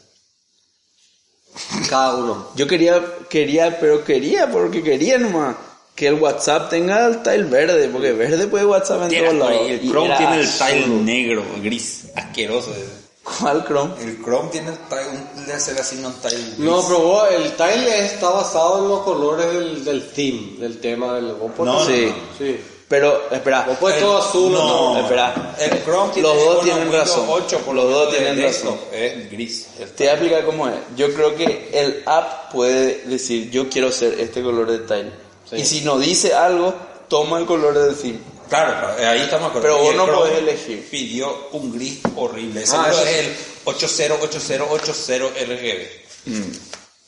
Cada 1.89 2.15
uno. 2.15 2.47
Yo 2.55 2.67
quería, 2.67 3.01
quería, 3.29 3.79
pero 3.79 4.03
quería, 4.03 4.49
porque 4.51 4.83
quería 4.83 5.17
nomás 5.17 5.55
que 5.95 6.07
el 6.07 6.15
WhatsApp 6.15 6.69
tenga 6.69 7.05
el 7.07 7.23
tile 7.23 7.43
verde, 7.43 7.87
porque 7.89 8.11
verde 8.11 8.47
puede 8.47 8.65
WhatsApp 8.65 9.09
en 9.11 9.23
todos 9.23 9.35
lados. 9.35 9.61
el 9.69 9.81
Chrome 9.89 10.17
tiene 10.17 10.39
el 10.41 10.49
tile 10.49 10.87
negro, 11.03 11.43
gris, 11.61 12.05
asqueroso. 12.15 12.71
ese. 12.71 13.04
¿Cuál 13.39 13.65
Chrome? 13.65 13.93
El 14.01 14.21
Chrome 14.23 14.49
tiene 14.51 14.69
el 14.69 14.77
tile, 14.77 15.01
un, 15.45 15.51
así 15.51 15.95
un 15.97 16.13
tile 16.13 16.35
gris. 16.35 16.59
No, 16.59 16.83
pero 16.87 16.99
vos, 16.99 17.27
el 17.31 17.51
tile 17.55 18.05
está 18.05 18.29
basado 18.29 18.83
en 18.83 18.87
los 18.89 18.99
colores 19.01 19.47
del, 19.51 19.83
del 19.83 20.09
theme, 20.11 20.59
del 20.59 20.79
tema 20.79 21.15
del... 21.15 21.33
vos 21.33 21.51
podés- 21.57 21.65
No, 21.65 21.85
Sí. 21.85 22.13
Sí. 22.37 22.59
Pero, 22.87 23.19
espera. 23.31 23.65
Vos 23.81 23.91
El- 23.93 23.99
todo 23.99 24.17
azul 24.19 24.51
no. 24.51 24.93
no. 24.93 24.99
Espera. 24.99 25.55
El 25.59 25.83
Chrome 25.83 26.13
tiene 26.13 26.27
Los 26.29 26.45
dos 26.45 26.63
tienen 26.63 26.91
razón. 26.93 27.25
8 27.27 27.57
por 27.65 27.73
Los 27.75 27.85
lo 27.85 27.89
dos 27.89 28.09
tienen 28.15 28.39
razón. 28.43 28.77
Es 28.93 29.31
gris. 29.31 29.67
Te 29.95 30.03
voy 30.03 30.07
a 30.07 30.11
explicar 30.11 30.45
cómo 30.45 30.67
es. 30.67 30.75
Yo 30.95 31.11
creo 31.11 31.35
que 31.35 31.69
el 31.73 32.03
app 32.05 32.51
puede 32.51 33.01
decir, 33.05 33.49
yo 33.49 33.67
quiero 33.69 33.91
ser 33.91 34.19
este 34.19 34.43
color 34.43 34.69
de 34.69 34.79
tile. 34.79 35.11
Sí. 35.49 35.55
Y 35.55 35.65
si 35.65 35.81
no 35.81 35.97
dice 35.97 36.35
algo, 36.35 36.75
toma 37.07 37.39
el 37.39 37.47
color 37.47 37.73
del 37.73 37.95
theme. 37.95 38.19
Claro, 38.49 38.97
eh, 38.99 39.05
ahí 39.05 39.21
estamos 39.21 39.49
acuerdo. 39.49 39.67
Pero 39.67 39.83
vos 39.83 39.95
no 39.95 40.05
podés 40.05 40.37
elegir. 40.39 40.87
Pidió 40.89 41.49
un 41.53 41.73
gris 41.73 41.99
horrible. 42.15 42.63
Ese 42.63 42.75
Ah, 42.75 42.91
es 42.91 43.25
el 43.25 43.35
808080 43.65 45.27
RGB. 45.45 45.87
Mm. 46.25 46.51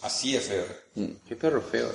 Así 0.04 0.36
es 0.36 0.44
feo. 0.46 0.64
Qué 1.28 1.36
perro 1.36 1.62
feo. 1.62 1.92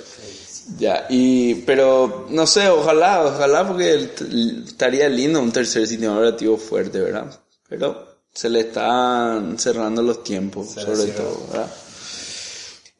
Ya, 0.77 1.07
y, 1.09 1.55
pero 1.55 2.27
no 2.29 2.47
sé, 2.47 2.69
ojalá, 2.69 3.21
ojalá, 3.25 3.67
porque 3.67 3.91
el- 3.91 4.11
el- 4.19 4.63
estaría 4.67 5.09
lindo 5.09 5.39
un 5.41 5.51
tercer 5.51 5.85
sistema 5.87 6.15
operativo 6.15 6.57
fuerte, 6.57 6.99
¿verdad? 6.99 7.25
Pero 7.67 8.13
se 8.33 8.49
le 8.49 8.61
están 8.61 9.57
cerrando 9.59 10.01
los 10.01 10.23
tiempos, 10.23 10.71
sobre 10.71 11.07
todo, 11.11 11.47
¿verdad? 11.51 11.73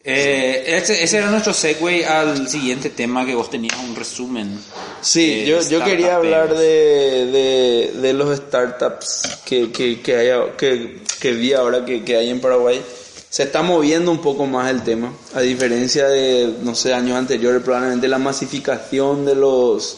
Eh, 0.06 0.64
ese, 0.68 1.01
ese 1.01 1.18
era 1.18 1.32
nuestro 1.32 1.54
segue 1.54 2.06
al 2.06 2.49
siguiente 2.49 2.89
tema 2.89 3.26
que 3.26 3.36
vos 3.36 3.49
tenías 3.49 3.78
un 3.80 3.95
resumen. 3.95 4.60
Sí, 5.01 5.45
yo, 5.45 5.62
yo 5.62 5.82
quería 5.84 6.18
hablar 6.18 6.54
de, 6.54 7.26
de, 7.28 7.91
de 8.01 8.14
los 8.14 8.36
startups 8.38 9.39
que, 9.45 9.72
que, 9.72 10.01
que, 10.01 10.16
hay- 10.18 10.51
que, 10.58 11.01
que 11.22 11.32
vi 11.32 11.54
ahora 11.54 11.86
que, 11.86 12.04
que 12.04 12.18
hay 12.18 12.30
en 12.30 12.41
Paraguay. 12.41 12.82
Se 13.30 13.43
está 13.43 13.62
moviendo 13.64 14.12
un 14.12 14.22
poco 14.22 14.45
más 14.45 14.70
el 14.70 14.84
tema, 14.84 15.12
a 15.34 15.41
diferencia 15.41 16.08
de, 16.08 16.54
no 16.62 16.76
sé, 16.76 16.93
años 16.93 17.18
anteriores, 17.18 17.64
probablemente 17.64 18.08
la 18.10 18.20
masificación 18.20 19.26
de 19.26 19.36
los, 19.36 19.97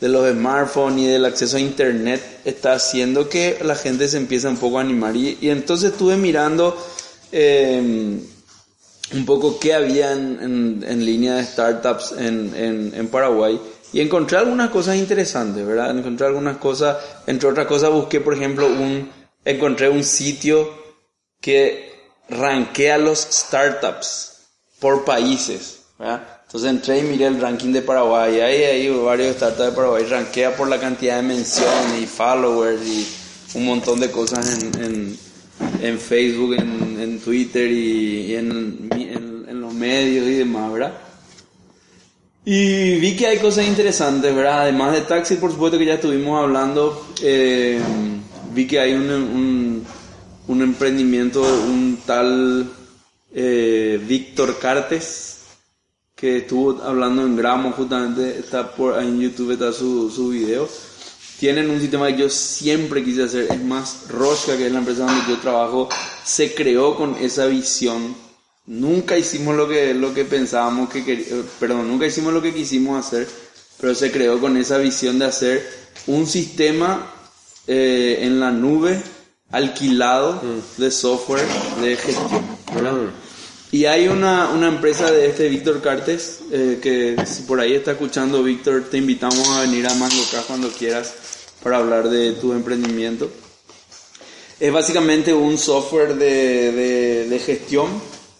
de 0.00 0.08
los 0.08 0.28
smartphones 0.32 1.04
y 1.04 1.06
del 1.06 1.24
acceso 1.26 1.58
a 1.58 1.60
internet 1.60 2.20
está 2.46 2.72
haciendo 2.72 3.28
que 3.28 3.58
la 3.62 3.76
gente 3.76 4.08
se 4.08 4.16
empiece 4.16 4.48
un 4.48 4.56
poco 4.56 4.78
a 4.78 4.80
animar. 4.80 5.14
Y, 5.14 5.36
y 5.40 5.50
entonces 5.50 5.92
estuve 5.92 6.16
mirando 6.16 6.76
eh, 7.30 8.18
un 9.12 9.26
poco 9.26 9.58
qué 9.58 9.74
había 9.74 10.12
en, 10.12 10.82
en- 10.86 11.04
línea 11.04 11.34
de 11.36 11.44
startups 11.44 12.12
en, 12.12 12.92
en, 12.94 13.08
Paraguay 13.08 13.60
y 13.92 14.00
encontré 14.00 14.38
algunas 14.38 14.70
cosas 14.70 14.96
interesantes, 14.96 15.64
¿verdad? 15.64 15.96
Encontré 15.96 16.26
algunas 16.26 16.56
cosas, 16.56 16.96
entre 17.26 17.48
otras 17.48 17.66
cosas 17.66 17.90
busqué, 17.90 18.20
por 18.20 18.34
ejemplo, 18.34 18.66
un, 18.66 19.10
encontré 19.44 19.88
un 19.88 20.02
sitio 20.02 20.70
que 21.40 21.92
rankea 22.28 22.98
los 22.98 23.18
startups 23.20 24.32
por 24.80 25.04
países, 25.04 25.80
¿verdad? 25.98 26.26
Entonces 26.46 26.70
entré 26.70 26.98
y 27.00 27.02
miré 27.02 27.26
el 27.26 27.40
ranking 27.40 27.72
de 27.72 27.82
Paraguay, 27.82 28.40
ahí 28.40 28.62
hay 28.62 28.88
varios 28.88 29.36
startups 29.36 29.66
de 29.66 29.72
Paraguay, 29.72 30.04
rankea 30.04 30.56
por 30.56 30.68
la 30.68 30.80
cantidad 30.80 31.16
de 31.16 31.22
menciones 31.22 32.00
y 32.00 32.06
followers 32.06 32.82
y 32.86 33.06
un 33.54 33.66
montón 33.66 34.00
de 34.00 34.10
cosas 34.10 34.62
en, 34.62 35.18
en, 35.80 35.98
Facebook, 35.98 36.54
en, 36.54 36.98
en 37.00 37.20
Twitter 37.20 37.70
y, 37.70 38.34
en, 38.34 38.88
en- 38.92 39.60
los 39.60 39.72
medios 39.72 40.26
y 40.26 40.32
demás, 40.34 40.72
¿verdad? 40.72 40.92
Y 42.44 42.96
vi 42.98 43.16
que 43.16 43.26
hay 43.28 43.38
cosas 43.38 43.66
interesantes, 43.66 44.34
¿verdad? 44.34 44.62
Además 44.62 44.92
de 44.92 45.00
taxi, 45.02 45.36
por 45.36 45.50
supuesto 45.52 45.78
que 45.78 45.86
ya 45.86 45.94
estuvimos 45.94 46.42
hablando, 46.42 47.06
eh, 47.22 47.80
vi 48.52 48.66
que 48.66 48.80
hay 48.80 48.92
un, 48.92 49.10
un, 49.10 49.84
un 50.48 50.62
emprendimiento, 50.62 51.40
un 51.42 51.98
tal 52.04 52.68
eh, 53.32 53.98
Víctor 54.06 54.58
Cartes, 54.58 55.38
que 56.14 56.38
estuvo 56.38 56.82
hablando 56.82 57.22
en 57.22 57.36
Gramo 57.36 57.72
justamente, 57.72 58.38
está 58.38 58.74
por 58.74 59.02
en 59.02 59.18
YouTube, 59.20 59.52
está 59.52 59.72
su, 59.72 60.10
su 60.10 60.28
video. 60.28 60.68
Tienen 61.44 61.68
un 61.68 61.78
sistema 61.78 62.06
que 62.06 62.16
yo 62.16 62.30
siempre 62.30 63.04
quise 63.04 63.24
hacer, 63.24 63.48
es 63.52 63.62
más, 63.62 64.08
Rosca, 64.08 64.56
que 64.56 64.64
es 64.64 64.72
la 64.72 64.78
empresa 64.78 65.04
donde 65.04 65.30
yo 65.30 65.38
trabajo, 65.40 65.90
se 66.24 66.54
creó 66.54 66.96
con 66.96 67.16
esa 67.16 67.44
visión. 67.44 68.16
Nunca 68.64 69.18
hicimos 69.18 69.54
lo 69.54 69.68
que, 69.68 69.92
lo 69.92 70.14
que 70.14 70.24
pensábamos 70.24 70.88
que 70.88 71.04
quer- 71.04 71.20
eh, 71.20 71.42
perdón, 71.60 71.86
nunca 71.86 72.06
hicimos 72.06 72.32
lo 72.32 72.40
que 72.40 72.54
quisimos 72.54 72.98
hacer, 73.06 73.28
pero 73.78 73.94
se 73.94 74.10
creó 74.10 74.40
con 74.40 74.56
esa 74.56 74.78
visión 74.78 75.18
de 75.18 75.26
hacer 75.26 75.68
un 76.06 76.26
sistema 76.26 77.12
eh, 77.66 78.20
en 78.22 78.40
la 78.40 78.50
nube 78.50 79.02
alquilado 79.50 80.40
de 80.78 80.90
software 80.90 81.44
de 81.82 81.94
gestión. 81.96 82.42
¿verdad? 82.74 82.94
Y 83.70 83.84
hay 83.84 84.08
una, 84.08 84.48
una 84.48 84.68
empresa 84.68 85.10
de 85.12 85.26
este 85.26 85.48
Víctor 85.50 85.82
Cartes, 85.82 86.38
eh, 86.50 86.78
que 86.80 87.16
si 87.26 87.42
por 87.42 87.60
ahí 87.60 87.74
está 87.74 87.90
escuchando 87.90 88.42
Víctor, 88.42 88.84
te 88.90 88.96
invitamos 88.96 89.46
a 89.50 89.60
venir 89.60 89.86
a 89.86 89.92
Mangocas 89.92 90.44
cuando 90.46 90.70
quieras 90.70 91.12
para 91.64 91.78
hablar 91.78 92.08
de 92.08 92.32
tu 92.32 92.52
emprendimiento. 92.52 93.28
Es 94.60 94.72
básicamente 94.72 95.34
un 95.34 95.58
software 95.58 96.14
de, 96.14 96.70
de, 96.70 97.28
de 97.28 97.38
gestión 97.40 97.88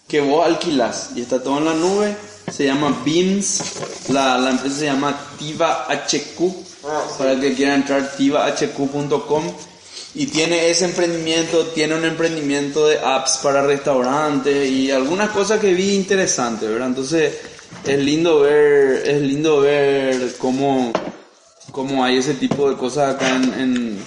que 0.07 0.21
vos 0.21 0.47
alquilas 0.47 1.11
y 1.17 1.23
está 1.23 1.43
todo 1.43 1.59
en 1.59 1.65
la 1.65 1.75
nube. 1.75 2.17
Se 2.53 2.67
llama 2.67 3.03
Beams, 3.05 4.11
la, 4.11 4.39
la 4.39 4.51
empresa 4.51 4.77
se 4.77 4.85
llama 4.85 5.19
Tiva 5.39 5.87
HQ, 5.89 6.39
para 7.19 7.33
el 7.33 7.41
que 7.41 7.55
quiera 7.55 7.75
entrar 7.75 8.15
tivahq.com 8.17 9.45
y 10.15 10.27
tiene 10.27 10.71
ese 10.71 10.85
emprendimiento, 10.85 11.67
tiene 11.69 11.97
un 11.97 12.05
emprendimiento 12.05 12.87
de 12.87 12.99
apps 12.99 13.41
para 13.43 13.63
restaurantes 13.63 14.71
y 14.71 14.91
algunas 14.91 15.31
cosas 15.31 15.59
que 15.59 15.73
vi 15.73 15.95
interesantes, 15.95 16.69
¿verdad? 16.69 16.89
Entonces 16.89 17.35
es 17.85 17.99
lindo 17.99 18.41
ver, 18.41 19.03
es 19.09 19.21
lindo 19.21 19.61
ver 19.61 20.37
cómo, 20.39 20.93
cómo 21.75 22.05
hay 22.05 22.19
ese 22.19 22.35
tipo 22.35 22.71
de 22.71 22.77
cosas 22.77 23.15
acá 23.17 23.35
en, 23.35 23.53
en 23.55 23.99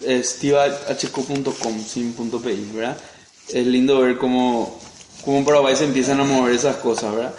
estivahq.com 0.00 1.84
sin 1.86 2.12
punto 2.14 2.40
.pi, 2.40 2.66
¿verdad? 2.74 2.96
Es 3.52 3.66
lindo 3.66 4.00
ver 4.00 4.16
cómo, 4.16 4.80
cómo 5.24 5.44
Paraguay 5.44 5.76
se 5.76 5.84
empiezan 5.84 6.20
a 6.20 6.24
mover 6.24 6.54
esas 6.54 6.76
cosas, 6.76 7.14
¿verdad? 7.14 7.34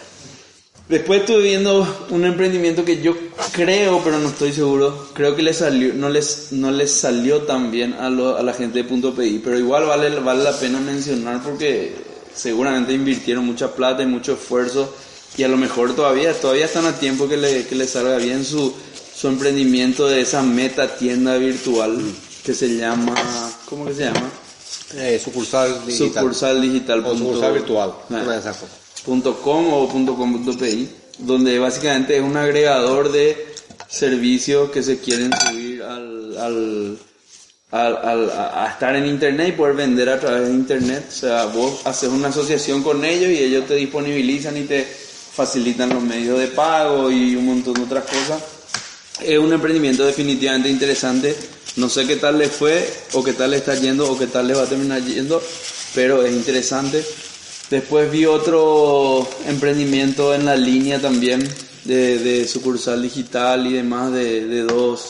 Después 0.89 1.21
estuve 1.21 1.41
viendo 1.43 2.05
un 2.09 2.26
emprendimiento 2.26 2.84
que 2.86 3.01
yo 3.01 3.15
creo, 3.53 4.01
pero 4.03 4.19
no 4.19 4.30
estoy 4.30 4.51
seguro, 4.51 5.07
creo 5.13 5.36
que 5.36 5.41
le 5.41 5.53
salió, 5.53 5.93
no 5.93 6.09
les, 6.09 6.51
no 6.51 6.71
les 6.71 6.91
salió 6.91 7.43
tan 7.43 7.71
bien 7.71 7.93
a, 7.93 8.09
lo- 8.09 8.38
a 8.38 8.43
la 8.43 8.53
gente 8.53 8.80
de 8.80 8.84
Punto 8.84 9.15
PI, 9.15 9.41
pero 9.43 9.57
igual 9.57 9.86
vale, 9.86 10.09
vale 10.19 10.43
la 10.43 10.51
pena 10.57 10.80
mencionar 10.80 11.41
porque 11.41 11.95
seguramente 12.36 12.93
invirtieron 12.93 13.45
mucha 13.45 13.74
plata 13.74 14.03
y 14.03 14.07
mucho 14.07 14.34
esfuerzo 14.34 14.93
y 15.38 15.43
a 15.43 15.47
lo 15.47 15.57
mejor 15.57 15.95
todavía, 15.95 16.32
todavía 16.39 16.65
están 16.65 16.86
a 16.86 16.99
tiempo 16.99 17.28
que 17.28 17.38
le, 17.38 17.65
que 17.65 17.76
le 17.76 17.88
salga 17.88 18.17
bien 18.17 18.43
su, 18.45 18.74
su 19.24 19.30
emprendimiento 19.30 20.05
de 20.05 20.19
esa 20.19 20.41
meta 20.43 20.97
tienda 20.97 21.38
virtual 21.38 21.97
que 22.43 22.53
se 22.53 22.76
llama, 22.76 23.15
¿cómo 23.69 23.86
que 23.86 23.93
se 23.93 24.01
llama? 24.03 24.30
Eh, 24.97 25.17
sucursal 25.24 25.86
digital. 25.86 26.24
Sucursal 26.24 26.61
digital. 26.61 27.05
O 27.05 27.17
sucursal 27.17 27.53
virtual. 27.53 27.93
Una 28.09 28.34
de 28.34 28.39
esas 28.39 28.57
cosas. 28.57 28.76
.com 29.41 29.74
o 29.74 29.88
.com.pi, 29.88 30.89
donde 31.19 31.57
básicamente 31.57 32.17
es 32.17 32.21
un 32.21 32.36
agregador 32.36 33.13
de 33.13 33.47
servicios 33.88 34.71
que 34.71 34.84
se 34.84 34.99
quieren 34.99 35.32
subir 35.47 35.82
al, 35.84 36.38
al, 36.38 36.97
al- 37.71 37.97
al- 38.03 38.30
a 38.32 38.65
a 38.65 38.69
estar 38.71 38.93
en 38.97 39.05
internet 39.05 39.47
y 39.47 39.51
poder 39.53 39.76
vender 39.78 40.09
a 40.09 40.19
través 40.19 40.49
de 40.49 40.53
internet. 40.53 41.05
O 41.07 41.11
sea, 41.13 41.45
vos 41.45 41.80
haces 41.86 42.09
una 42.09 42.28
asociación 42.28 42.84
con 42.84 43.05
ellos 43.05 43.32
y 43.32 43.38
ellos 43.41 43.67
te 43.67 43.76
disponibilizan 43.76 44.57
y 44.57 44.63
te 44.63 44.84
facilitan 44.84 45.88
los 45.91 46.03
medios 46.03 46.38
de 46.39 46.47
pago 46.47 47.09
y 47.09 47.38
un 47.38 47.45
montón 47.45 47.76
de 47.76 47.84
otras 47.84 48.03
cosas. 48.03 48.43
Es 49.22 49.38
un 49.38 49.53
emprendimiento 49.53 50.05
definitivamente 50.05 50.70
interesante. 50.70 51.36
No 51.76 51.89
sé 51.89 52.05
qué 52.05 52.18
tal 52.18 52.38
le 52.38 52.49
fue, 52.49 52.88
o 53.14 53.24
qué 53.24 53.34
tal 53.34 53.51
le 53.51 53.57
está 53.57 53.76
yendo, 53.76 54.09
o 54.11 54.18
qué 54.18 54.28
tal 54.28 54.47
le 54.47 54.53
va 54.53 54.64
a 54.64 54.70
terminar 54.70 55.01
yendo, 55.03 55.41
pero 55.95 56.24
es 56.24 56.34
interesante. 56.34 57.03
Después 57.70 58.11
vi 58.11 58.26
otro 58.26 59.28
emprendimiento 59.47 60.34
en 60.34 60.45
la 60.45 60.55
línea 60.55 60.99
también 60.99 61.47
de, 61.86 62.20
de 62.20 62.47
sucursal 62.47 63.01
digital 63.01 63.66
y 63.66 63.74
demás 63.74 64.11
de, 64.11 64.45
de 64.45 64.64
dos 64.64 65.01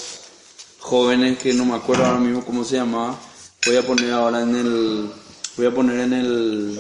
jóvenes 0.80 1.40
que 1.40 1.54
no 1.54 1.66
me 1.66 1.76
acuerdo 1.76 2.06
ahora 2.06 2.20
mismo 2.20 2.46
cómo 2.46 2.64
se 2.64 2.76
llamaba. 2.76 3.20
Voy 3.66 3.78
a 3.78 3.86
poner 3.86 4.12
ahora 4.12 4.42
en 4.42 4.56
el, 4.56 5.10
voy 5.58 5.66
a 5.66 5.72
poner 5.74 6.00
en 6.00 6.14
el, 6.14 6.80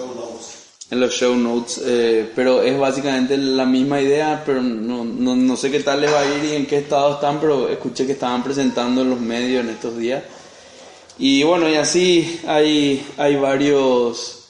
en 0.91 0.99
los 0.99 1.13
show 1.13 1.36
notes, 1.36 1.81
eh, 1.84 2.29
pero 2.36 2.61
es 2.61 2.77
básicamente 2.77 3.36
la 3.38 3.65
misma 3.65 3.99
idea, 4.01 4.43
pero 4.45 4.61
no, 4.61 5.03
no, 5.03 5.36
no 5.36 5.55
sé 5.57 5.71
qué 5.71 5.79
tal 5.79 6.01
les 6.01 6.11
va 6.11 6.19
a 6.21 6.25
ir 6.38 6.45
y 6.45 6.55
en 6.55 6.65
qué 6.67 6.77
estado 6.79 7.15
están, 7.15 7.39
pero 7.39 7.67
escuché 7.69 8.05
que 8.05 8.11
estaban 8.11 8.43
presentando 8.43 9.01
en 9.01 9.09
los 9.09 9.19
medios 9.19 9.63
en 9.63 9.69
estos 9.71 9.97
días. 9.97 10.23
Y 11.17 11.43
bueno, 11.43 11.69
y 11.69 11.75
así 11.75 12.39
hay, 12.45 13.05
hay 13.17 13.36
varios, 13.38 14.49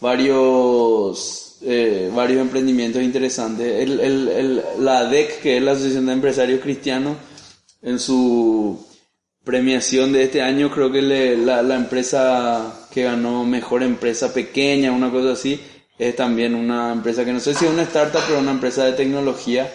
varios, 0.00 1.56
eh, 1.62 2.10
varios 2.14 2.40
emprendimientos 2.40 3.02
interesantes. 3.02 3.82
El, 3.82 4.00
el, 4.00 4.28
el- 4.28 4.62
la 4.80 4.98
ADEC, 5.00 5.40
que 5.40 5.56
es 5.58 5.62
la 5.62 5.72
Asociación 5.72 6.06
de 6.06 6.12
Empresarios 6.12 6.60
Cristianos, 6.60 7.16
en 7.82 7.98
su 7.98 8.84
premiación 9.44 10.12
de 10.12 10.24
este 10.24 10.40
año, 10.42 10.70
creo 10.70 10.90
que 10.90 11.02
le- 11.02 11.36
la, 11.36 11.62
la 11.62 11.76
empresa 11.76 12.86
que 12.90 13.02
ganó 13.02 13.44
mejor 13.44 13.82
empresa 13.82 14.32
pequeña, 14.32 14.92
una 14.92 15.10
cosa 15.10 15.32
así, 15.32 15.60
es 15.98 16.16
también 16.16 16.54
una 16.54 16.92
empresa 16.92 17.24
que 17.24 17.32
no 17.32 17.40
sé 17.40 17.54
si 17.54 17.64
es 17.64 17.70
una 17.70 17.82
startup, 17.82 18.20
pero 18.26 18.40
una 18.40 18.50
empresa 18.50 18.84
de 18.84 18.92
tecnología 18.92 19.72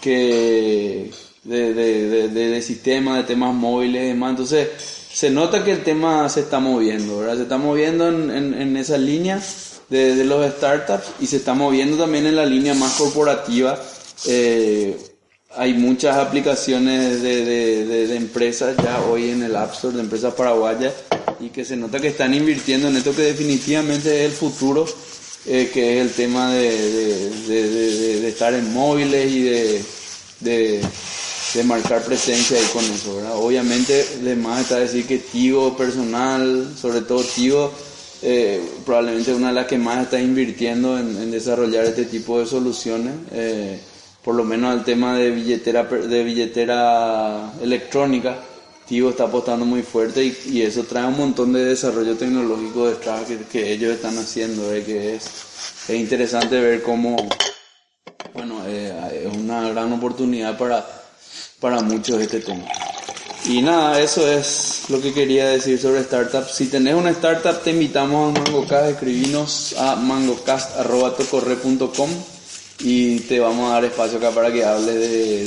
que 0.00 1.10
de, 1.44 1.74
de, 1.74 2.28
de, 2.28 2.28
de, 2.28 2.62
sistemas, 2.62 3.18
de 3.18 3.24
temas 3.24 3.54
móviles 3.54 4.02
y 4.02 4.06
demás. 4.08 4.30
Entonces, 4.30 4.68
se 5.12 5.30
nota 5.30 5.62
que 5.62 5.72
el 5.72 5.84
tema 5.84 6.28
se 6.28 6.40
está 6.40 6.58
moviendo, 6.58 7.18
¿verdad? 7.18 7.36
Se 7.36 7.42
está 7.42 7.58
moviendo 7.58 8.08
en, 8.08 8.30
en, 8.30 8.54
en 8.54 8.76
esa 8.76 8.98
línea 8.98 9.40
de, 9.88 10.24
los 10.24 10.44
startups 10.54 11.06
y 11.20 11.26
se 11.26 11.36
está 11.36 11.54
moviendo 11.54 11.96
también 11.96 12.26
en 12.26 12.36
la 12.36 12.46
línea 12.46 12.74
más 12.74 12.94
corporativa. 12.94 13.78
Eh, 14.26 14.96
hay 15.56 15.74
muchas 15.74 16.16
aplicaciones 16.16 17.22
de, 17.22 17.44
de, 17.44 18.06
de 18.08 18.16
empresas 18.16 18.76
ya 18.82 19.00
hoy 19.02 19.30
en 19.30 19.44
el 19.44 19.54
App 19.54 19.72
Store, 19.74 19.94
de 19.94 20.02
empresas 20.02 20.34
paraguayas, 20.34 20.92
y 21.38 21.50
que 21.50 21.64
se 21.64 21.76
nota 21.76 22.00
que 22.00 22.08
están 22.08 22.34
invirtiendo 22.34 22.88
en 22.88 22.96
esto 22.96 23.14
que 23.14 23.22
definitivamente 23.22 24.24
es 24.24 24.32
el 24.32 24.36
futuro 24.36 24.84
eh, 25.46 25.70
que 25.72 25.96
es 26.00 26.06
el 26.06 26.12
tema 26.12 26.52
de, 26.52 27.30
de- 27.48 28.28
estar 28.28 28.54
en 28.54 28.72
móviles 28.72 29.30
y 29.30 29.42
de, 29.42 30.80
marcar 31.64 32.02
presencia 32.02 32.58
ahí 32.58 32.64
con 32.72 32.84
eso, 32.84 33.16
¿verdad? 33.16 33.36
Obviamente, 33.36 34.04
de 34.22 34.34
más 34.36 34.62
está 34.62 34.78
decir 34.78 35.06
que 35.06 35.18
Tigo 35.18 35.76
personal, 35.76 36.74
sobre 36.80 37.02
todo 37.02 37.22
Tigo, 37.22 37.72
eh, 38.22 38.60
probablemente 38.84 39.32
una 39.34 39.48
de 39.48 39.54
las 39.54 39.66
que 39.66 39.78
más 39.78 40.02
está 40.02 40.20
invirtiendo 40.20 40.98
en, 40.98 41.30
desarrollar 41.30 41.84
este 41.84 42.06
tipo 42.06 42.40
de 42.40 42.46
soluciones, 42.46 43.12
eh, 43.32 43.78
por 44.24 44.34
lo 44.34 44.44
menos 44.44 44.72
al 44.72 44.84
tema 44.84 45.16
de 45.16 45.30
billetera, 45.30 45.84
de 45.84 46.24
billetera 46.24 47.52
electrónica. 47.62 48.38
Tigo 48.86 49.10
está 49.10 49.24
apostando 49.24 49.64
muy 49.64 49.82
fuerte 49.82 50.24
y, 50.24 50.36
y 50.46 50.62
eso 50.62 50.84
trae 50.84 51.06
un 51.06 51.16
montón 51.16 51.52
de 51.52 51.64
desarrollo 51.64 52.16
tecnológico 52.16 52.88
detrás 52.88 53.22
que, 53.22 53.38
que 53.38 53.72
ellos 53.72 53.94
están 53.94 54.16
haciendo, 54.18 54.72
eh, 54.72 54.84
que 54.84 55.16
es, 55.16 55.24
es 55.88 55.96
interesante 55.96 56.60
ver 56.60 56.82
cómo, 56.82 57.16
bueno, 58.34 58.62
eh, 58.66 59.24
es 59.26 59.36
una 59.36 59.68
gran 59.70 59.92
oportunidad 59.92 60.56
para, 60.58 60.86
para 61.60 61.80
muchos 61.80 62.20
este 62.20 62.40
tema. 62.40 62.64
Y 63.46 63.62
nada, 63.62 64.00
eso 64.00 64.26
es 64.26 64.84
lo 64.88 65.02
que 65.02 65.12
quería 65.12 65.48
decir 65.48 65.78
sobre 65.78 66.02
startups. 66.02 66.52
Si 66.52 66.66
tenés 66.66 66.94
una 66.94 67.10
startup, 67.10 67.62
te 67.62 67.70
invitamos 67.70 68.30
a 68.30 68.32
MangoCast, 68.40 68.92
escribinos 68.92 69.74
a 69.78 69.96
mangocast.tocorre.com 69.96 72.33
y 72.80 73.20
te 73.20 73.38
vamos 73.40 73.70
a 73.70 73.74
dar 73.74 73.84
espacio 73.84 74.18
acá 74.18 74.30
para 74.30 74.52
que 74.52 74.64
hables 74.64 74.94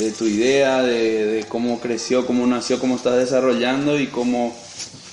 de, 0.00 0.12
tu 0.12 0.24
idea, 0.26 0.82
de, 0.82 1.44
cómo 1.48 1.78
creció, 1.80 2.26
cómo 2.26 2.46
nació, 2.46 2.78
cómo 2.78 2.96
estás 2.96 3.16
desarrollando 3.16 3.98
y 4.00 4.06
cómo, 4.08 4.56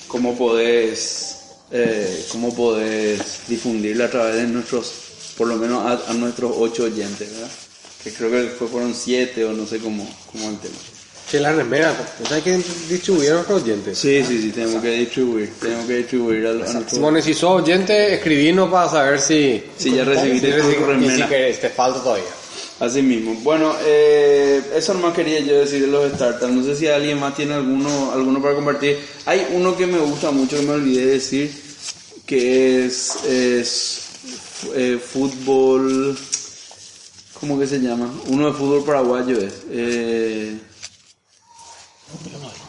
cómo 0.08 0.36
podés, 0.36 1.36
eh, 1.70 2.24
cómo 2.32 2.54
podés 2.54 3.40
difundirla 3.48 4.06
a 4.06 4.10
través 4.10 4.36
de 4.36 4.46
nuestros, 4.46 4.92
por 5.36 5.46
lo 5.48 5.56
menos 5.56 5.84
a, 6.08 6.12
nuestros 6.14 6.52
ocho 6.56 6.84
oyentes, 6.84 7.30
¿verdad? 7.32 7.50
Que 8.02 8.12
creo 8.12 8.30
que 8.30 8.48
fue- 8.50 8.68
fueron 8.68 8.94
siete 8.94 9.44
o 9.44 9.52
no 9.52 9.66
sé 9.66 9.78
cómo, 9.78 10.08
cómo 10.32 10.48
el 10.48 10.58
tema. 10.58 10.74
Che, 11.28 11.40
la 11.40 11.52
remera, 11.52 11.92
¿no 12.28 12.36
hay 12.36 12.40
que 12.42 12.56
distribuir 12.88 13.30
a 13.30 13.34
nuestros 13.34 13.62
oyentes? 13.64 13.98
Sí, 13.98 14.22
sí, 14.24 14.40
sí, 14.42 14.50
tenemos 14.52 14.80
que 14.80 14.90
distribuir, 14.90 15.52
tenemos 15.60 15.84
que 15.86 15.96
distribuir 15.96 16.46
al, 16.46 16.62
a 16.62 16.72
nuestro- 16.72 16.88
Simone, 16.96 17.20
si 17.20 17.34
sos 17.34 17.62
oyente, 17.62 18.14
escribinos 18.14 18.70
para 18.70 18.88
saber 18.88 19.20
si, 19.20 19.60
Si 19.76 19.90
ya 19.92 20.04
recibiste 20.04 20.52
si, 20.54 20.60
tu 20.62 20.68
y 20.70 20.74
si 20.74 20.78
remera. 20.84 21.28
querés, 21.28 21.60
te 21.60 21.68
falta 21.70 22.00
todavía. 22.00 22.24
Así 22.78 23.02
mismo. 23.02 23.34
Bueno, 23.42 23.74
eh, 23.84 24.62
eso 24.76 24.94
nomás 24.94 25.14
quería 25.14 25.40
yo 25.40 25.58
decir 25.58 25.80
de 25.80 25.88
los 25.88 26.12
startups. 26.12 26.52
No 26.52 26.62
sé 26.62 26.76
si 26.76 26.86
alguien 26.86 27.18
más 27.18 27.34
tiene 27.34 27.54
alguno, 27.54 28.12
alguno 28.12 28.40
para 28.40 28.54
compartir. 28.54 28.96
Hay 29.24 29.46
uno 29.52 29.76
que 29.76 29.86
me 29.86 29.98
gusta 29.98 30.30
mucho, 30.30 30.56
que 30.60 30.62
me 30.66 30.72
olvidé 30.74 31.06
de 31.06 31.12
decir, 31.14 31.50
que 32.24 32.84
es, 32.86 33.16
es 33.24 33.98
eh, 34.76 34.98
fútbol... 35.04 36.16
¿Cómo 37.40 37.58
que 37.58 37.66
se 37.66 37.80
llama? 37.80 38.10
Uno 38.28 38.46
de 38.46 38.52
fútbol 38.52 38.84
paraguayo 38.84 39.38
es. 39.38 39.52
Eh, 39.70 40.54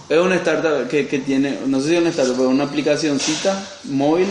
es 0.09 0.17
una 0.17 0.35
startup 0.35 0.87
que, 0.87 1.07
que 1.07 1.19
tiene, 1.19 1.59
no 1.65 1.79
sé 1.79 1.89
si 1.89 1.95
es 1.95 2.01
una 2.01 2.09
startup, 2.09 2.35
pero 2.37 2.49
una 2.49 2.63
aplicacioncita 2.63 3.67
móvil 3.85 4.27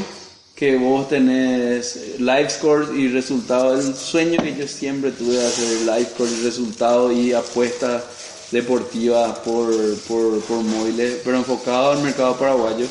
que 0.56 0.76
vos 0.78 1.08
tenés 1.08 2.18
live 2.18 2.48
scores 2.48 2.88
y 2.96 3.08
resultados. 3.08 3.84
El 3.84 3.94
sueño 3.94 4.42
que 4.42 4.56
yo 4.56 4.66
siempre 4.66 5.10
tuve 5.12 5.34
de 5.34 5.46
hacer 5.46 5.80
live 5.82 6.08
scores 6.14 6.32
y 6.40 6.44
resultados 6.44 7.12
y 7.12 7.32
apuestas 7.34 8.02
deportivas 8.50 9.38
por, 9.40 9.70
por, 10.08 10.40
por 10.40 10.62
móviles, 10.62 11.18
pero 11.24 11.36
enfocado 11.36 11.92
al 11.92 12.02
mercado 12.02 12.36
paraguayo. 12.36 12.86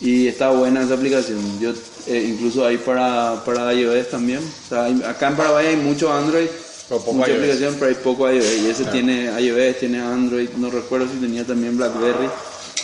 Y 0.00 0.28
está 0.28 0.50
buena 0.50 0.82
esa 0.82 0.94
aplicación. 0.94 1.60
Yo 1.60 1.72
eh, 2.06 2.26
incluso 2.28 2.64
hay 2.64 2.78
para, 2.78 3.42
para 3.44 3.74
iOS 3.74 4.08
también. 4.08 4.38
O 4.38 4.68
sea, 4.68 4.86
acá 5.10 5.28
en 5.28 5.36
Paraguay 5.36 5.66
hay 5.66 5.76
mucho 5.76 6.12
Android, 6.12 6.46
poco 6.98 7.12
mucha 7.12 7.28
iOS. 7.28 7.38
aplicación, 7.38 7.76
pero 7.78 7.86
hay 7.86 7.94
poco 7.94 8.30
iOS. 8.30 8.58
Y 8.62 8.66
ese 8.68 8.84
tiene 8.86 9.30
iOS, 9.40 9.78
tiene 9.78 10.00
Android, 10.00 10.48
no 10.56 10.70
recuerdo 10.70 11.06
si 11.12 11.18
tenía 11.20 11.44
también 11.44 11.76
BlackBerry. 11.76 12.28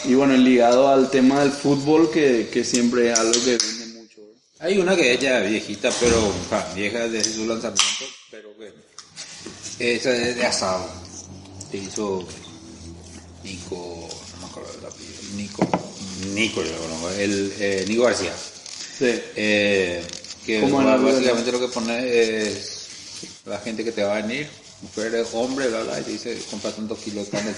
Y 0.04 0.14
bueno, 0.14 0.36
ligado 0.36 0.88
al 0.88 1.10
tema 1.10 1.40
del 1.40 1.50
fútbol, 1.50 2.10
que, 2.10 2.48
que 2.52 2.62
siempre 2.62 3.10
es 3.10 3.18
algo 3.18 3.32
que 3.32 3.56
vende 3.56 4.00
mucho. 4.00 4.20
Hay 4.60 4.78
una 4.78 4.94
que 4.94 5.14
es 5.14 5.20
ya 5.20 5.40
viejita, 5.40 5.90
pero 6.00 6.32
ja, 6.50 6.72
vieja 6.74 7.08
desde 7.08 7.32
su 7.32 7.46
lanzamiento, 7.46 8.04
pero 8.30 8.50
que 8.56 9.94
esa 9.94 10.14
es 10.14 10.36
de 10.36 10.46
asado. 10.46 10.88
Que 11.70 11.78
hizo 11.78 12.24
Nico, 13.42 14.08
no 14.34 14.46
me 14.46 14.46
acuerdo 14.46 14.72
del 14.74 14.86
apellido, 14.86 15.22
Nico, 15.36 15.68
Nico 16.32 16.62
yo 16.62 16.70
lo 16.70 16.78
conozco, 16.78 17.10
el, 17.18 17.52
eh, 17.58 17.84
Nico 17.88 18.04
García. 18.04 18.32
Sí. 18.98 19.20
Eh, 19.34 20.04
que 20.44 20.60
¿Cómo 20.60 20.80
en 20.80 20.86
la 20.86 20.96
vida 20.96 21.12
básicamente 21.12 21.52
lo 21.52 21.60
que 21.60 21.68
pone 21.68 22.08
es 22.08 22.75
la 23.46 23.58
gente 23.58 23.84
que 23.84 23.92
te 23.92 24.02
va 24.02 24.16
a 24.16 24.22
venir, 24.22 24.48
mujeres, 24.82 25.28
hombres, 25.32 25.70
bla, 25.70 25.82
bla, 25.82 26.00
y 26.00 26.02
te 26.02 26.10
dice, 26.12 26.38
compra 26.50 26.70
tantos 26.72 26.98
kilos 27.04 27.24
de 27.26 27.30
carne. 27.30 27.54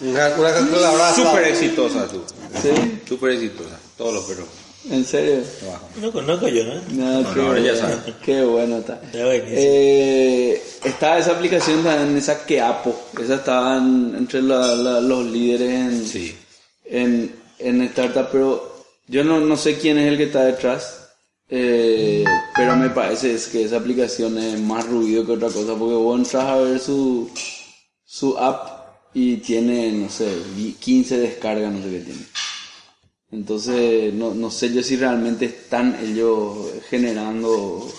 Una, 0.00 0.28
una 0.36 0.52
calculadora. 0.52 1.14
kilos". 1.14 1.28
Súper 1.30 1.44
exitosa 1.48 2.06
tú. 2.08 2.22
¿Sí? 2.62 3.00
Súper 3.08 3.32
exitosa. 3.32 3.78
Todos 3.96 4.14
los 4.14 4.24
perros 4.24 4.46
¿En 4.88 5.04
serio? 5.04 5.42
No 6.00 6.12
conozco 6.12 6.46
yo, 6.46 6.62
¿no? 6.64 6.74
No, 6.90 7.20
No, 7.22 7.34
qué, 7.34 7.40
no, 7.40 7.58
ya 7.58 8.04
qué 8.24 8.42
bueno 8.44 8.78
está. 8.78 9.00
Eh, 9.12 10.62
está 10.84 11.18
esa 11.18 11.32
aplicación 11.32 11.82
también, 11.82 12.16
esa 12.16 12.44
Keapo. 12.46 12.94
Esa 13.20 13.34
estaba 13.36 13.78
en- 13.78 14.14
entre 14.16 14.42
la- 14.42 14.76
la- 14.76 15.00
los 15.00 15.26
líderes 15.26 15.70
en, 15.70 16.06
Sí. 16.06 16.36
en, 16.84 17.34
en 17.58 17.82
startup, 17.82 18.28
pero 18.30 18.84
yo 19.08 19.24
no, 19.24 19.40
no 19.40 19.56
sé 19.56 19.76
quién 19.76 19.98
es 19.98 20.06
el 20.06 20.16
que 20.18 20.24
está 20.24 20.44
detrás. 20.44 21.05
Eh, 21.48 22.24
pero 22.54 22.76
me 22.76 22.90
parece 22.90 23.34
es 23.34 23.46
que 23.48 23.64
esa 23.64 23.76
aplicación 23.76 24.38
es 24.38 24.60
más 24.60 24.86
ruido 24.86 25.24
que 25.24 25.32
otra 25.32 25.48
cosa, 25.48 25.74
porque 25.74 25.94
vos 25.94 26.18
entras 26.18 26.44
a 26.44 26.56
ver 26.56 26.80
su, 26.80 27.30
su 28.04 28.36
app 28.38 28.76
y 29.14 29.36
tiene, 29.38 29.92
no 29.92 30.10
sé, 30.10 30.28
15 30.78 31.18
descargas, 31.18 31.72
no 31.72 31.82
sé 31.82 31.90
qué 31.90 32.00
tiene. 32.00 32.26
Entonces, 33.32 34.14
no, 34.14 34.34
no 34.34 34.50
sé 34.50 34.72
yo 34.72 34.82
si 34.82 34.96
realmente 34.96 35.46
están 35.46 35.96
ellos 36.04 36.70
generando 36.88 37.90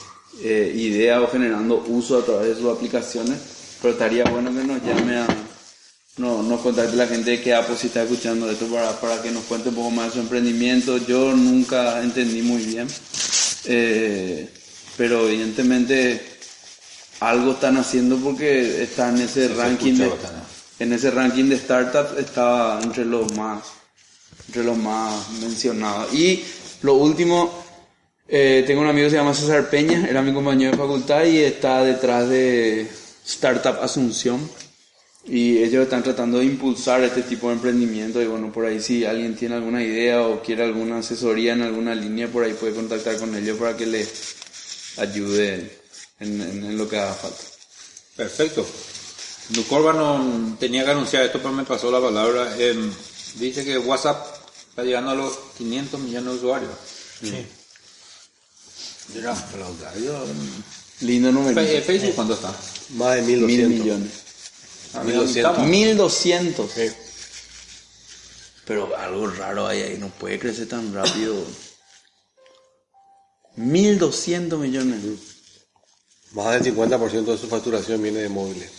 eh, 0.44 0.74
ideas 0.76 1.22
o 1.22 1.28
generando 1.28 1.84
uso 1.88 2.20
a 2.20 2.26
través 2.26 2.50
de 2.50 2.56
sus 2.56 2.76
aplicaciones, 2.76 3.38
pero 3.82 3.94
estaría 3.94 4.24
bueno 4.26 4.52
que 4.54 4.64
nos 4.64 4.82
llame 4.84 5.18
a, 5.18 5.28
no, 6.18 6.42
nos 6.42 6.62
contacte 6.62 6.96
la 6.96 7.08
gente 7.08 7.42
que 7.42 7.54
Apple 7.54 7.76
si 7.78 7.88
está 7.88 8.04
escuchando 8.04 8.50
esto 8.50 8.66
para, 8.68 9.00
para 9.00 9.22
que 9.22 9.32
nos 9.32 9.44
cuente 9.44 9.70
un 9.70 9.76
poco 9.76 9.92
más 9.92 10.08
de 10.08 10.14
su 10.14 10.20
emprendimiento. 10.20 10.98
Yo 10.98 11.36
nunca 11.36 12.02
entendí 12.02 12.42
muy 12.42 12.64
bien, 12.64 12.88
eh, 13.66 14.48
pero 14.98 15.28
evidentemente 15.28 16.22
algo 17.20 17.54
están 17.54 17.78
haciendo 17.78 18.18
porque 18.18 18.84
está 18.84 19.10
en 19.10 19.22
ese 19.22 19.48
se 19.48 19.54
ranking 19.56 19.94
de, 19.94 20.12
en 20.80 20.94
ese 20.94 21.12
ranking 21.12 21.46
de 21.46 21.58
startups 21.58 22.20
estaba 22.20 22.80
entre 22.82 23.06
los 23.06 23.34
más 23.34 23.64
entre 24.48 24.64
los 24.64 24.78
más 24.78 25.30
mencionados. 25.42 26.14
Y 26.14 26.44
lo 26.82 26.96
último, 26.96 27.64
eh, 28.28 28.64
tengo 28.66 28.82
un 28.82 28.88
amigo 28.88 29.06
que 29.06 29.12
se 29.12 29.18
llama 29.18 29.34
César 29.34 29.70
Peña, 29.70 30.08
era 30.08 30.22
mi 30.22 30.34
compañero 30.34 30.72
de 30.72 30.78
facultad 30.78 31.26
y 31.26 31.40
está 31.40 31.84
detrás 31.84 32.30
de 32.30 32.90
Startup 33.26 33.78
Asunción. 33.82 34.50
Y 35.30 35.58
ellos 35.58 35.84
están 35.84 36.04
tratando 36.04 36.40
de 36.40 36.46
impulsar 36.46 37.04
este 37.04 37.22
tipo 37.24 37.48
de 37.50 37.56
emprendimiento. 37.56 38.22
Y 38.22 38.28
bueno, 38.28 38.52
por 38.52 38.66
ahí 38.66 38.82
si 38.82 39.04
alguien 39.04 39.36
tiene 39.36 39.56
alguna 39.56 39.84
idea 39.84 40.22
o 40.22 40.42
quiere 40.42 40.64
alguna 40.64 41.00
asesoría 41.00 41.54
en 41.54 41.64
alguna 41.64 41.94
línea, 41.94 42.28
por 42.30 42.44
ahí 42.46 42.54
puede 42.54 42.74
contactar 42.74 43.18
con 43.18 43.36
ellos 43.36 43.58
para 43.58 43.76
que 43.76 43.86
le 43.86 44.08
ayude 44.98 45.80
en, 46.20 46.42
en- 46.42 46.64
en 46.66 46.78
lo 46.78 46.88
que 46.88 46.98
haga 46.98 47.14
falta. 47.14 47.42
Perfecto. 48.16 48.66
Nucorba 49.50 49.94
no 49.94 50.56
tenía 50.60 50.84
que 50.86 50.92
anunciar 50.92 51.24
esto, 51.24 51.40
pero 51.40 51.52
me 51.54 51.64
pasó 51.64 51.92
la 51.92 52.02
palabra. 52.02 52.56
Em, 52.58 52.90
dice 53.36 53.64
que 53.66 53.78
WhatsApp 53.78 54.26
está 54.70 54.84
llegando 54.84 55.12
a 55.12 55.16
los 55.16 55.34
500 55.58 56.00
millones 56.00 56.32
de 56.32 56.38
usuarios. 56.38 56.72
Sí. 57.22 57.46
Mira, 59.14 59.34
pero, 59.52 59.76
yo- 60.04 60.26
Lindo 61.02 61.32
número. 61.32 61.62
Eh, 61.62 61.82
Facebook, 61.82 62.16
¿cuánto 62.16 62.34
está? 62.34 62.54
Más 62.96 63.16
de 63.16 63.22
Mil 63.22 63.42
1200. 63.42 63.80
millones. 63.86 64.12
Ah, 64.94 65.04
1200. 65.04 65.60
1200. 65.66 66.72
Sí. 66.72 66.92
Pero 68.66 68.96
algo 68.98 69.28
raro 69.28 69.68
hay 69.68 69.82
ahí, 69.82 69.98
no 69.98 70.10
puede 70.10 70.40
crecer 70.40 70.68
tan 70.68 70.94
rápido. 70.94 71.36
1200 73.56 74.60
millones. 74.60 75.00
Más 76.34 76.62
del 76.62 76.76
50% 76.76 77.26
de 77.26 77.38
su 77.38 77.48
facturación 77.48 78.02
viene 78.02 78.20
de 78.20 78.30
móviles. 78.30 78.70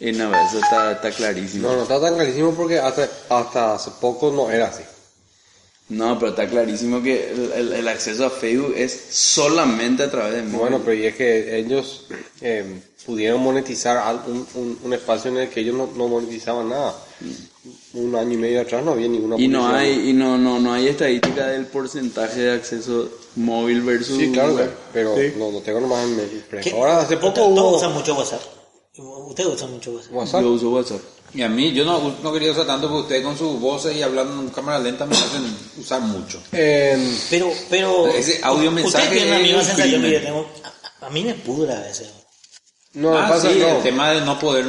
Y 0.00 0.12
no, 0.12 0.30
eso 0.34 0.58
está, 0.58 0.92
está 0.92 1.10
clarísimo. 1.12 1.68
No, 1.68 1.76
no 1.76 1.82
está 1.82 2.00
tan 2.00 2.14
clarísimo 2.14 2.54
porque 2.54 2.78
hasta, 2.78 3.08
hasta 3.28 3.74
hace 3.74 3.90
poco 4.00 4.32
no 4.32 4.50
era 4.50 4.68
así. 4.68 4.82
No, 5.90 6.18
pero 6.18 6.30
está 6.30 6.48
clarísimo 6.48 7.02
que 7.02 7.30
el, 7.30 7.52
el- 7.52 7.72
el 7.74 7.88
acceso 7.88 8.24
a 8.24 8.30
Facebook 8.30 8.72
es 8.76 8.98
solamente 9.10 10.04
a 10.04 10.10
través 10.10 10.34
de 10.36 10.42
móvil. 10.42 10.58
Bueno, 10.58 10.78
pero 10.82 10.94
y 10.94 11.04
es 11.06 11.16
que 11.16 11.58
ellos 11.58 12.06
eh, 12.40 12.80
pudieron 13.10 13.42
monetizar 13.42 13.96
un, 14.28 14.46
un- 14.54 14.78
un 14.84 14.92
espacio 14.92 15.30
en 15.30 15.38
el 15.38 15.48
que 15.50 15.60
ellos 15.60 15.74
no, 15.74 15.88
no 15.96 16.06
monetizaban 16.08 16.68
nada. 16.68 16.94
un 17.94 18.14
año 18.14 18.32
y 18.34 18.36
medio 18.36 18.60
atrás 18.62 18.84
no 18.84 18.92
había 18.92 19.08
ninguna 19.08 19.36
Y 19.36 19.48
no 19.48 19.66
hay, 19.68 20.10
y 20.10 20.12
no, 20.12 20.38
no, 20.38 20.58
no 20.60 20.72
hay 20.72 20.86
estadística 20.88 21.48
del 21.48 21.66
porcentaje 21.66 22.40
de 22.40 22.52
acceso 22.52 23.08
móvil 23.36 23.82
versus 23.82 24.16
Sí, 24.16 24.30
claro, 24.32 24.54
web. 24.54 24.70
pero 24.92 25.16
Sí. 25.16 25.32
no, 25.36 25.50
no 25.50 25.58
tengo 25.60 25.80
nomás 25.80 26.04
en 26.04 26.16
mente. 26.16 26.70
Ahora, 26.72 27.00
hace 27.00 27.16
poco 27.16 27.34
Todos 27.34 27.50
hubo 27.58 27.76
usan 27.76 27.92
mucho 27.92 28.14
WhatsApp. 28.14 28.40
Usted 28.96 29.46
usa 29.46 29.66
mucho 29.66 29.90
WhatsApp. 29.92 30.12
WhatsApp. 30.14 30.42
Yo 30.42 30.50
uso 30.52 30.70
WhatsApp. 30.70 31.00
Y 31.34 31.42
a 31.42 31.48
mí, 31.48 31.72
yo 31.72 31.84
no, 31.84 32.16
no 32.22 32.32
quería 32.32 32.50
usar 32.52 32.66
tanto 32.66 32.88
porque 32.88 33.02
ustedes 33.02 33.22
con 33.24 33.36
sus 33.38 33.60
voces 33.60 33.96
y 33.96 34.02
hablando 34.02 34.40
en 34.42 34.48
cámara 34.50 34.78
lenta 34.80 35.04
me 35.06 35.14
hacen 35.16 35.44
usar 35.78 36.00
mucho. 36.00 36.40
Eh, 36.52 36.96
Pero, 37.30 37.50
pero. 37.68 38.06
Ese 38.08 38.40
audio 38.42 38.70
mensaje 38.72 39.04
Usted 39.06 39.16
tiene 39.16 39.30
la 39.30 39.38
misma 39.38 39.58
un 39.60 39.64
sensación 39.64 40.02
que 40.02 40.12
yo 40.12 40.22
tengo. 40.22 40.46
A, 41.00 41.06
a 41.06 41.10
mí 41.10 41.22
me 41.24 41.34
pudra 41.34 41.76
a 41.78 41.82
veces. 41.82 42.08
No, 42.94 43.16
ah, 43.16 43.28
pasa, 43.28 43.52
sí, 43.52 43.58
no. 43.60 43.68
el 43.76 43.82
tema 43.84 44.10
de 44.10 44.20
no 44.22 44.36
poder 44.38 44.66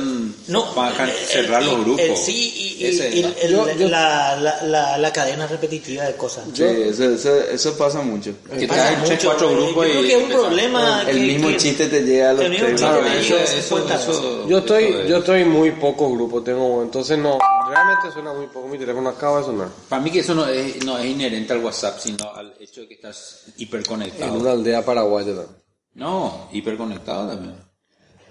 No, 0.47 0.75
can- 0.75 1.09
el- 1.09 1.15
cerrar 1.25 1.61
el- 1.63 1.69
los 1.69 1.79
grupos. 1.83 2.01
el- 2.01 2.15
sí, 2.17 2.75
y, 2.79 2.85
Ese, 2.85 3.15
y 3.15 3.21
¿no? 3.23 3.29
el- 3.41 3.51
Yo- 3.51 3.71
yo- 3.77 3.89
la, 3.89 4.35
la, 4.35 4.61
la, 4.63 4.97
la 4.99 5.13
cadena 5.13 5.47
repetitiva 5.47 6.03
de 6.03 6.15
cosas. 6.15 6.45
Sí, 6.53 6.63
eso, 6.63 7.03
eso, 7.05 7.35
eso 7.41 7.77
pasa 7.77 8.01
mucho. 8.01 8.31
que 8.57 8.67
Pasa 8.67 8.93
en 8.93 8.99
tres, 9.03 9.11
mucho, 9.11 9.27
cuatro 9.27 9.49
eh, 9.49 9.55
grupos 9.55 9.85
yo 9.87 9.91
creo 9.91 10.03
y 10.03 10.07
que 10.07 10.15
es 10.17 10.23
un 10.23 10.29
problema. 10.29 11.01
El 11.07 11.17
que- 11.17 11.23
mismo 11.23 11.47
que- 11.47 11.57
chiste 11.57 11.87
te 11.87 12.01
llega 12.01 12.29
a 12.29 12.33
los 12.33 12.45
el 12.45 12.51
mismo 12.51 12.67
tres. 12.67 12.79
chiste 12.81 12.95
Claro, 12.99 13.07
eso, 13.07 13.37
eso, 13.37 13.61
50 13.61 13.95
eso- 13.95 14.47
Yo 14.47 14.57
estoy, 14.59 14.83
eso 14.85 14.99
es. 15.01 15.09
yo 15.09 15.17
estoy 15.17 15.45
muy 15.45 15.71
poco 15.71 16.11
grupo, 16.13 16.43
tengo, 16.43 16.83
entonces 16.83 17.17
no, 17.17 17.39
realmente 17.69 18.11
suena 18.13 18.33
muy 18.33 18.45
poco, 18.47 18.67
mi 18.67 18.77
teléfono 18.77 19.09
acaba 19.09 19.39
de 19.39 19.45
sonar. 19.45 19.69
Para 19.89 20.01
mí 20.01 20.11
que 20.11 20.19
eso 20.19 20.35
no 20.35 20.45
es, 20.47 20.83
no 20.85 20.97
es 20.99 21.05
inherente 21.05 21.53
al 21.53 21.63
WhatsApp, 21.63 21.99
sino 21.99 22.31
al 22.35 22.53
hecho 22.59 22.81
de 22.81 22.87
que 22.87 22.93
estás 22.95 23.45
En 23.47 23.53
hiperconectado. 23.63 24.33
una 24.35 24.51
aldea 24.51 24.85
paraguaya 24.85 25.27
también. 25.35 25.55
No, 25.95 26.49
hiperconectado 26.53 27.29
también. 27.29 27.55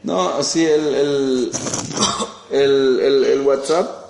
No, 0.03 0.43
sí, 0.43 0.65
el, 0.65 0.95
el, 0.95 1.51
el, 2.51 3.01
el, 3.01 3.25
el 3.25 3.41
WhatsApp. 3.43 4.01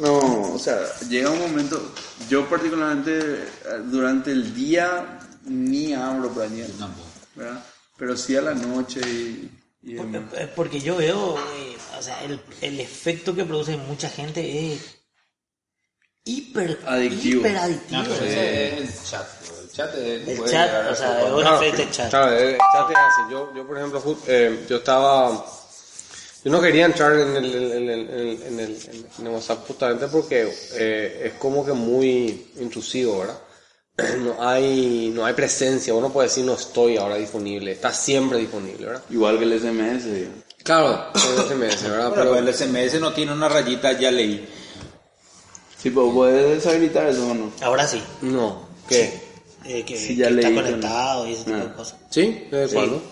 No, 0.00 0.52
o 0.54 0.58
sea, 0.58 0.78
llega 1.08 1.30
un 1.30 1.40
momento. 1.40 1.80
Yo, 2.28 2.48
particularmente, 2.48 3.18
eh, 3.18 3.46
durante 3.86 4.30
el 4.30 4.54
día 4.54 5.20
ni 5.44 5.92
abro 5.94 6.30
para 6.30 6.48
ni 6.48 6.62
Tampoco. 6.62 7.08
¿verdad? 7.34 7.64
Pero 7.96 8.16
sí 8.16 8.36
a 8.36 8.42
la 8.42 8.54
noche 8.54 9.00
y. 9.00 9.50
y 9.82 9.94
demás. 9.94 10.22
Eh, 10.34 10.52
Porque 10.54 10.80
yo 10.80 10.96
veo, 10.96 11.36
eh, 11.38 11.76
o 11.98 12.02
sea, 12.02 12.22
el, 12.24 12.40
el 12.60 12.78
efecto 12.80 13.34
que 13.34 13.44
produce 13.44 13.72
en 13.74 13.86
mucha 13.86 14.08
gente 14.10 14.72
es 14.74 14.96
hiper 16.24 16.78
Adictivo. 16.86 17.40
hiper 17.40 17.56
adictivo. 17.56 18.02
No, 18.02 18.08
pero 18.08 18.24
ese 18.26 18.78
es 18.78 18.80
el 19.00 19.04
chat. 19.10 19.26
El 19.76 19.84
chat 19.84 19.94
es... 19.98 20.28
El 20.28 20.38
chat, 20.38 20.46
llegar 20.68 20.88
o 20.90 20.94
sea, 20.96 21.20
es 21.20 21.30
un 21.32 21.40
Claro, 21.40 21.62
efecto 21.62 21.82
chat. 21.92 22.10
Claro, 22.10 22.32
el 22.32 22.56
chat 22.58 22.90
es 22.90 22.96
así. 22.96 23.22
Yo, 23.30 23.52
yo 23.54 23.66
por 23.66 23.76
ejemplo, 23.76 24.02
eh, 24.26 24.64
yo 24.68 24.76
estaba, 24.76 25.44
yo 26.44 26.50
no 26.50 26.60
quería 26.62 26.86
entrar 26.86 27.12
en 27.18 27.36
el, 27.36 27.54
en 27.54 27.72
el, 27.72 27.72
en 27.72 27.88
el, 27.90 28.42
en 28.42 28.60
el, 28.60 29.06
en 29.18 29.26
el 29.26 29.32
WhatsApp 29.32 29.66
justamente 29.66 30.06
porque 30.08 30.50
eh, 30.74 31.22
es 31.26 31.32
como 31.34 31.64
que 31.66 31.72
muy 31.72 32.52
intrusivo, 32.58 33.18
¿verdad? 33.20 33.38
No 34.18 34.36
hay, 34.46 35.10
no 35.14 35.24
hay 35.26 35.32
presencia, 35.34 35.92
uno 35.94 36.10
puede 36.12 36.28
decir 36.28 36.44
no 36.44 36.54
estoy 36.54 36.96
ahora 36.98 37.16
disponible, 37.16 37.72
está 37.72 37.92
siempre 37.92 38.38
disponible, 38.38 38.86
¿verdad? 38.86 39.02
Igual 39.10 39.38
que 39.38 39.44
el 39.44 39.60
SMS. 39.60 40.04
digamos. 40.04 40.44
Claro, 40.62 41.06
el 41.14 41.42
SMS, 41.44 41.82
¿verdad? 41.82 42.12
Pero 42.14 42.36
el 42.36 42.52
SMS 42.54 43.00
no 43.00 43.12
tiene 43.12 43.32
una 43.32 43.48
rayita, 43.48 43.92
ya 43.92 44.10
leí. 44.10 44.48
Sí, 45.82 45.90
pero 45.90 46.12
puedes 46.12 46.56
deshabilitar 46.62 47.06
eso 47.06 47.26
o 47.30 47.34
no. 47.34 47.52
Ahora 47.62 47.86
sí, 47.86 48.02
no, 48.22 48.68
¿qué? 48.88 49.25
Eh, 49.68 49.84
que, 49.84 49.96
Sí, 49.96 50.16
ya 50.16 50.28
que 50.28 50.34
está 50.40 50.54
conectado 50.54 51.26
y 51.28 51.32
ese 51.32 51.44
tipo 51.44 51.56
de 51.56 51.62
Ah. 51.62 51.74
cosas. 51.74 51.98
¿Sí? 52.10 52.44
¿Desde 52.50 52.68
Sí. 52.68 52.74
cuándo? 52.74 53.02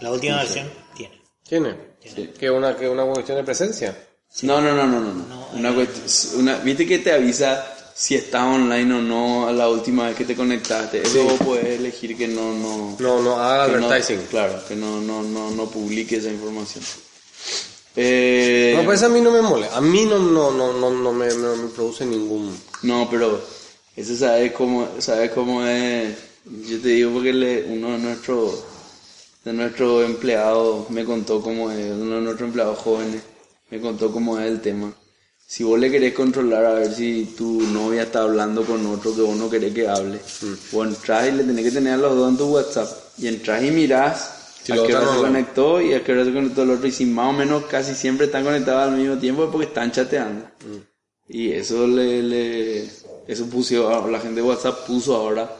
La 0.00 0.10
última 0.12 0.36
versión 0.36 0.68
tiene. 0.96 1.20
¿Tiene? 1.48 1.76
Sí. 2.04 2.30
¿Que 2.38 2.50
una, 2.50 2.76
que 2.76 2.88
una 2.88 3.04
cuestión 3.04 3.38
de 3.38 3.44
presencia? 3.44 3.96
No, 4.42 4.60
no, 4.60 4.74
no, 4.74 4.86
no, 4.86 5.00
no. 5.00 5.12
no. 5.14 5.24
No, 5.28 5.48
una 5.54 5.70
eh. 5.70 5.74
cuestión- 5.74 6.40
una, 6.40 6.56
Viste 6.58 6.86
que 6.86 6.98
te 6.98 7.12
avisa 7.12 7.64
si 7.94 8.16
estás 8.16 8.42
online 8.42 8.92
o 8.94 9.00
no 9.00 9.52
la 9.52 9.68
última 9.68 10.08
vez 10.08 10.16
que 10.16 10.24
te 10.24 10.34
conectaste. 10.34 11.02
Eso 11.02 11.12
Sí. 11.12 11.18
vos 11.22 11.34
puedes 11.44 11.78
elegir 11.78 12.16
que 12.16 12.26
no, 12.26 12.52
no. 12.52 12.96
No, 12.98 13.22
no, 13.22 13.36
haga 13.38 13.66
que 13.72 13.78
no- 13.78 13.86
advertising. 13.86 14.26
claro, 14.28 14.60
que 14.66 14.74
no, 14.74 15.00
no, 15.00 15.22
no, 15.22 15.50
no 15.52 15.66
publique 15.70 16.16
esa 16.16 16.28
información. 16.30 16.82
Eh, 17.96 18.74
No, 18.76 18.84
pues 18.84 19.02
a 19.04 19.08
mí 19.08 19.20
no 19.20 19.30
me 19.30 19.40
molesta. 19.40 19.76
A 19.76 19.80
mí 19.80 20.04
no, 20.04 20.18
no, 20.18 20.50
no, 20.50 20.72
no, 20.72 20.90
no 20.90 21.12
me, 21.12 21.28
no 21.28 21.54
me 21.56 21.68
produce 21.68 22.04
ningún... 22.04 22.58
No, 22.82 23.08
pero 23.08 23.40
eso 23.96 24.16
sabes 24.16 24.52
cómo, 24.52 24.88
sabes 24.98 25.30
cómo 25.30 25.64
es. 25.66 26.14
Yo 26.68 26.78
te 26.80 26.88
digo 26.88 27.12
porque 27.12 27.32
le- 27.32 27.64
uno 27.64 27.92
de 27.92 27.98
nuestros 27.98 28.64
de 29.44 29.52
nuestros 29.52 30.04
empleados 30.06 30.88
me 30.90 31.04
contó 31.04 31.42
cómo 31.42 31.70
es, 31.70 31.92
uno 31.92 32.16
de 32.16 32.20
nuestros 32.22 32.48
empleados 32.48 32.78
jóvenes 32.78 33.22
me 33.70 33.78
contó 33.80 34.10
cómo 34.10 34.38
es 34.38 34.46
el 34.46 34.60
tema. 34.60 34.92
Si 35.46 35.62
vos 35.62 35.78
le 35.78 35.90
querés 35.90 36.14
controlar 36.14 36.64
a 36.64 36.72
ver 36.74 36.94
si 36.94 37.34
tu 37.36 37.60
novia 37.60 38.04
está 38.04 38.22
hablando 38.22 38.64
con 38.64 38.84
otro 38.86 39.14
que 39.14 39.20
vos 39.20 39.36
no 39.36 39.50
querés 39.50 39.74
que 39.74 39.86
hable, 39.86 40.18
vos 40.72 40.86
entras 40.88 41.28
y 41.28 41.32
le 41.32 41.44
tenés 41.44 41.64
que 41.66 41.70
tener 41.72 41.92
a 41.94 41.96
los 41.98 42.16
dos 42.16 42.30
en 42.30 42.38
tu 42.38 42.46
WhatsApp 42.46 42.88
y 43.18 43.26
entras 43.28 43.62
y 43.62 43.70
mirás 43.70 44.30
Si 44.64 44.72
a 44.72 44.76
qué 44.86 44.94
hora 44.94 45.04
se 45.16 45.20
conectó 45.26 45.80
y 45.82 45.92
a 45.92 46.02
qué 46.02 46.12
hora 46.12 46.24
se 46.24 46.32
conectó 46.32 46.62
el 46.62 46.70
otro 46.70 46.86
y 46.88 46.92
si 46.92 47.04
más 47.04 47.28
o 47.28 47.32
menos 47.36 47.66
casi 47.66 47.94
siempre 47.94 48.26
están 48.26 48.44
conectados 48.44 48.90
al 48.90 48.96
mismo 48.98 49.18
tiempo 49.18 49.44
es 49.44 49.50
porque 49.50 49.66
están 49.66 49.92
chateando. 49.92 50.46
Y 51.28 51.52
eso 51.52 51.86
le, 51.86 52.22
le 52.22 52.90
eso 53.26 53.46
puso, 53.46 54.08
la 54.08 54.20
gente 54.20 54.40
de 54.40 54.46
WhatsApp 54.46 54.86
puso 54.86 55.16
ahora 55.16 55.50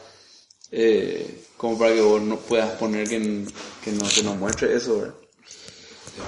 eh, 0.71 1.43
como 1.57 1.77
para 1.77 1.93
que 1.93 2.01
vos 2.01 2.21
no 2.21 2.37
puedas 2.37 2.71
poner 2.71 3.07
que, 3.07 3.45
que 3.83 3.91
no 3.91 4.07
que 4.07 4.23
no 4.23 4.35
muestre 4.35 4.75
eso, 4.75 4.99
¿verdad? 4.99 5.15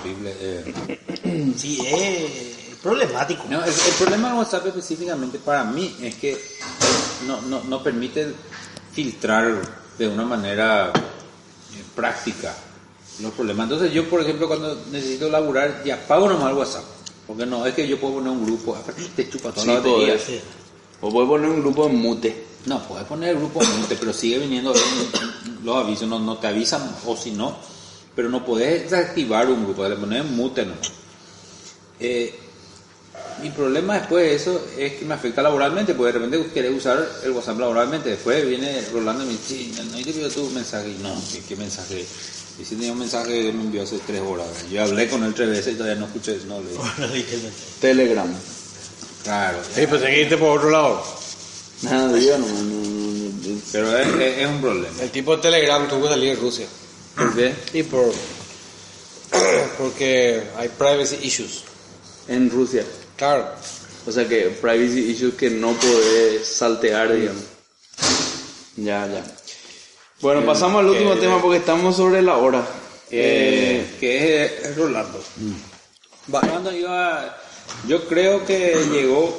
Terrible. 0.03 0.33
eh. 0.39 1.53
Sí, 1.57 1.79
es 1.85 2.77
problemático. 2.81 3.43
No, 3.49 3.63
el, 3.63 3.69
el 3.69 3.93
problema 3.97 4.31
de 4.31 4.37
WhatsApp 4.39 4.67
específicamente 4.67 5.39
para 5.39 5.63
mí 5.63 5.95
es 6.01 6.15
que 6.15 6.37
no, 7.25 7.41
no, 7.41 7.63
no 7.63 7.83
permite 7.83 8.33
filtrar 8.93 9.61
de 9.97 10.07
una 10.07 10.23
manera 10.23 10.91
eh, 10.95 11.83
práctica 11.95 12.55
los 13.21 13.33
problemas. 13.33 13.63
Entonces 13.69 13.91
yo, 13.93 14.07
por 14.09 14.21
ejemplo, 14.21 14.47
cuando 14.47 14.75
necesito 14.91 15.29
laburar, 15.29 15.83
ya 15.83 16.05
pago 16.07 16.29
nomás 16.29 16.51
el 16.51 16.57
WhatsApp. 16.57 16.83
Porque 17.25 17.45
no, 17.45 17.65
es 17.65 17.73
que 17.73 17.87
yo 17.87 17.99
puedo 17.99 18.15
poner 18.15 18.29
un 18.31 18.45
grupo, 18.45 18.75
aparte 18.75 19.03
te 19.15 19.29
chupa 19.29 19.51
toda 19.51 19.63
Sí, 19.63 19.67
la 19.67 19.73
batería. 19.75 20.13
O 21.01 21.11
puedes 21.11 21.29
poner 21.29 21.49
un 21.49 21.61
grupo 21.61 21.87
en 21.87 21.95
mute. 21.95 22.45
No, 22.65 22.85
puedes 22.87 23.05
poner 23.05 23.29
el 23.29 23.37
grupo 23.37 23.61
mute, 23.61 23.95
pero 23.95 24.11
sigue 24.11 24.39
viniendo 24.39 24.73
los 25.63 25.75
avisos, 25.77 26.07
no, 26.07 26.19
no 26.19 26.37
te 26.37 26.47
avisan, 26.47 26.81
o 27.05 27.15
si 27.15 27.31
no, 27.31 27.55
pero 28.15 28.29
no 28.29 28.43
puedes 28.45 28.89
desactivar 28.89 29.49
un 29.49 29.63
grupo, 29.63 29.87
le 29.87 29.95
pones 29.95 30.25
en 30.25 30.35
mute 30.35 30.65
no. 30.65 30.73
Eh, 31.99 32.35
mi 33.41 33.49
problema 33.51 33.95
después 33.99 34.25
de 34.25 34.35
eso 34.35 34.65
es 34.77 34.93
que 34.93 35.05
me 35.05 35.13
afecta 35.13 35.41
laboralmente, 35.41 35.93
porque 35.93 36.13
de 36.13 36.19
repente 36.19 36.51
querés 36.53 36.75
usar 36.75 37.07
el 37.23 37.31
WhatsApp 37.31 37.59
laboralmente, 37.59 38.09
después 38.09 38.45
viene 38.45 38.81
Rolando 38.91 39.23
y 39.23 39.27
me 39.27 39.31
dice, 39.33 39.47
"Sí, 39.47 39.73
no, 39.77 39.95
ahí 39.95 40.03
te 40.03 40.11
pido 40.11 40.29
tu 40.29 40.49
mensaje, 40.49 40.89
y 40.89 41.03
no, 41.03 41.13
¿qué, 41.31 41.41
qué 41.47 41.55
mensaje? 41.55 42.05
Y 42.59 42.65
si 42.65 42.75
tenía 42.75 42.91
un 42.91 42.99
mensaje 42.99 43.43
que 43.43 43.53
me 43.53 43.61
envió 43.61 43.83
hace 43.83 43.99
tres 43.99 44.21
horas, 44.21 44.47
yo 44.69 44.83
hablé 44.83 45.07
con 45.07 45.23
él 45.23 45.33
tres 45.33 45.49
veces 45.49 45.73
y 45.73 45.77
todavía 45.77 45.99
no 45.99 46.07
escuché, 46.07 46.39
no 46.47 46.59
le 46.59 46.73
No 46.73 47.07
mensaje. 47.07 47.51
Telegram. 47.79 48.27
Claro, 49.27 49.57
Sí, 49.75 49.85
pues 49.87 50.01
seguiste 50.01 50.37
por 50.37 50.57
otro 50.57 50.69
lado. 50.69 51.03
Nada, 51.81 52.07
no, 52.07 52.37
no, 52.37 52.47
no, 52.47 52.61
no, 52.63 53.61
pero 53.73 53.97
es, 53.97 54.07
es- 54.07 54.37
es 54.39 54.47
un 54.47 54.61
problema. 54.61 55.01
El 55.01 55.11
tipo 55.11 55.35
de 55.35 55.41
Telegram 55.41 55.85
tuvo 55.89 56.03
que 56.03 56.09
salir 56.09 56.29
en 56.29 56.39
Rusia. 56.39 56.65
¿Por 57.15 57.35
qué? 57.35 57.53
Y 57.73 57.83
por... 57.83 58.13
Porque 59.77 60.43
hay 60.57 60.69
privacy 60.69 61.19
issues. 61.23 61.63
En 62.29 62.49
Rusia. 62.49 62.85
Claro. 63.17 63.49
O 64.05 64.11
sea 64.11 64.27
que 64.27 64.45
privacy 64.61 65.11
issues 65.11 65.33
que 65.35 65.49
no 65.49 65.73
podés 65.73 66.47
saltear, 66.47 67.13
digamos. 67.13 67.43
Ya, 68.77 69.07
ya. 69.07 69.23
Bueno, 70.21 70.45
pasamos 70.45 70.79
al 70.79 70.87
último 70.89 71.15
que- 71.15 71.19
tema 71.21 71.41
porque 71.41 71.57
estamos 71.57 71.97
sobre 71.97 72.21
la 72.21 72.37
hora. 72.37 72.65
Eh, 73.11 73.85
Eh, 73.91 73.97
que 73.99 74.45
es, 74.45 74.51
es 74.67 74.75
Rolando. 74.77 75.21
Rolando 76.29 76.71
iba, 76.73 77.37
yo 77.87 78.07
creo 78.07 78.45
que 78.45 78.75
llegó, 78.91 79.33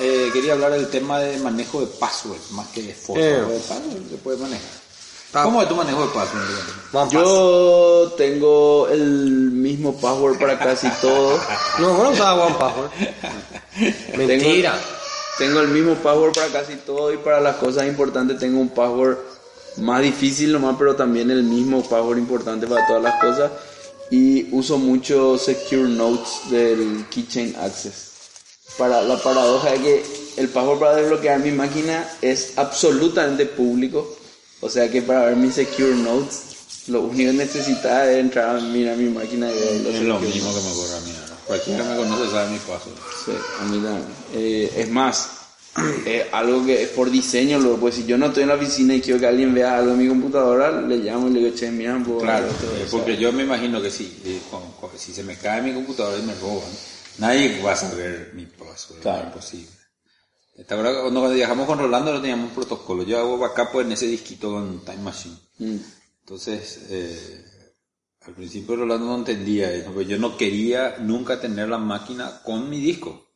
eh, 0.00 0.30
quería 0.32 0.54
hablar 0.54 0.72
del 0.72 0.88
tema 0.88 1.20
de 1.20 1.38
manejo 1.38 1.80
de 1.80 1.86
password, 1.86 2.40
más 2.50 2.68
que 2.68 2.82
de 2.82 2.94
foto. 2.94 3.20
Eh. 3.20 3.40
de 3.40 3.60
password 3.60 4.10
se 4.10 4.16
puede 4.16 4.38
manejar. 4.38 4.84
Ah. 5.32 5.42
¿Cómo 5.42 5.60
es 5.62 5.68
tu 5.68 5.74
manejo 5.74 6.06
de 6.06 6.12
password? 6.12 7.10
yo 7.10 8.14
tengo 8.16 8.88
el 8.88 9.50
mismo 9.50 9.94
password 10.00 10.38
para 10.38 10.58
casi 10.58 10.88
todo. 11.00 11.38
No, 11.78 11.94
bueno, 11.94 12.12
estaba 12.12 12.46
One 12.46 12.56
Password. 12.56 12.90
Mentira. 14.16 14.80
Tengo 15.38 15.60
el 15.60 15.68
mismo 15.68 15.94
password 15.96 16.32
para 16.32 16.48
casi 16.48 16.76
todo 16.76 17.12
y 17.12 17.16
para 17.16 17.40
las 17.40 17.56
cosas 17.56 17.88
importantes 17.88 18.38
tengo 18.38 18.60
un 18.60 18.68
password 18.68 19.18
más 19.78 20.02
difícil 20.02 20.52
nomás, 20.52 20.76
pero 20.78 20.94
también 20.94 21.30
el 21.30 21.42
mismo 21.42 21.82
password 21.82 22.18
importante 22.18 22.66
para 22.68 22.86
todas 22.86 23.02
las 23.02 23.20
cosas. 23.20 23.50
Y 24.10 24.48
uso 24.52 24.78
mucho 24.78 25.38
Secure 25.38 25.88
Notes 25.88 26.50
del 26.50 27.06
Keychain 27.10 27.56
Access. 27.56 28.12
Para 28.78 29.02
la 29.02 29.16
paradoja 29.22 29.74
es 29.74 29.80
que 29.80 30.04
el 30.36 30.48
password 30.48 30.78
para 30.80 30.96
desbloquear 30.96 31.38
mi 31.40 31.50
máquina 31.52 32.08
es 32.20 32.52
absolutamente 32.56 33.46
público. 33.46 34.16
O 34.60 34.68
sea 34.68 34.90
que 34.90 35.02
para 35.02 35.26
ver 35.26 35.36
mis 35.36 35.54
Secure 35.54 35.94
Notes, 35.94 36.86
lo 36.88 37.02
único 37.02 37.30
que 37.30 37.36
necesitaba 37.38 38.10
es 38.10 38.18
entrar 38.18 38.56
a 38.56 38.60
mirar 38.60 38.96
mi 38.96 39.08
máquina 39.10 39.50
y 39.50 39.54
ver 39.54 39.80
los 39.82 39.94
Es 39.94 40.02
lo 40.02 40.18
mismo 40.20 40.50
que 40.50 40.56
Notes. 40.56 40.64
me 40.64 40.70
ocurre 40.72 40.96
a 40.96 41.00
mí. 41.00 41.12
Cualquiera 41.46 41.84
me 41.84 41.96
conoce 41.96 42.30
sabe 42.30 42.50
mi 42.52 42.58
password. 42.58 42.96
Sí, 43.24 43.32
a 43.60 43.64
mí 43.64 43.78
también. 43.82 44.04
Eh, 44.34 44.72
es 44.76 44.88
más, 44.88 45.28
eh, 46.06 46.28
algo 46.32 46.64
que 46.64 46.82
es 46.84 46.88
por 46.90 47.10
diseño, 47.10 47.58
luego, 47.58 47.78
pues 47.78 47.96
si 47.96 48.04
yo 48.06 48.16
no 48.16 48.26
estoy 48.26 48.44
en 48.44 48.50
la 48.50 48.54
oficina 48.54 48.94
y 48.94 49.00
quiero 49.00 49.18
que 49.18 49.26
alguien 49.26 49.52
vea 49.54 49.76
algo 49.78 49.92
en 49.92 49.98
mi 49.98 50.08
computadora, 50.08 50.80
le 50.80 50.98
llamo 50.98 51.28
y 51.28 51.32
le 51.32 51.40
digo, 51.40 51.56
che, 51.56 51.70
mira, 51.70 52.00
pues, 52.06 52.22
Claro, 52.22 52.46
eh, 52.46 52.86
porque 52.90 53.16
yo 53.16 53.32
me 53.32 53.42
imagino 53.42 53.82
que 53.82 53.90
si, 53.90 54.04
eh, 54.24 54.40
con- 54.50 54.70
con- 54.80 54.98
si 54.98 55.12
se 55.12 55.22
me 55.24 55.36
cae 55.36 55.62
mi 55.62 55.72
computadora 55.74 56.18
y 56.18 56.22
me 56.22 56.34
roban, 56.36 56.70
nadie 57.18 57.60
va 57.62 57.72
a 57.72 57.76
saber 57.76 58.30
mi 58.34 58.46
password, 58.46 59.00
Claro. 59.00 59.20
es 59.20 59.26
imposible. 59.26 59.70
¿Te 60.56 60.62
acuerdas 60.74 61.02
cuando 61.02 61.28
viajamos 61.30 61.66
con 61.66 61.78
Rolando 61.80 62.12
no 62.12 62.20
teníamos 62.20 62.50
un 62.50 62.54
protocolo? 62.54 63.02
Yo 63.02 63.18
hago 63.18 63.38
backup 63.38 63.80
en 63.80 63.90
ese 63.92 64.06
disquito 64.06 64.52
con 64.52 64.84
Time 64.84 64.98
Machine. 65.02 65.36
mm. 65.58 65.76
Entonces, 66.20 66.78
eh, 66.90 67.44
al 68.24 68.34
principio 68.34 68.76
Rolando 68.76 69.04
no 69.06 69.16
entendía 69.16 69.72
eso, 69.72 69.90
porque 69.92 70.06
yo 70.08 70.18
no 70.18 70.36
quería 70.36 70.96
nunca 71.00 71.40
tener 71.40 71.68
la 71.68 71.78
máquina 71.78 72.40
con 72.44 72.70
mi 72.70 72.78
disco. 72.80 73.33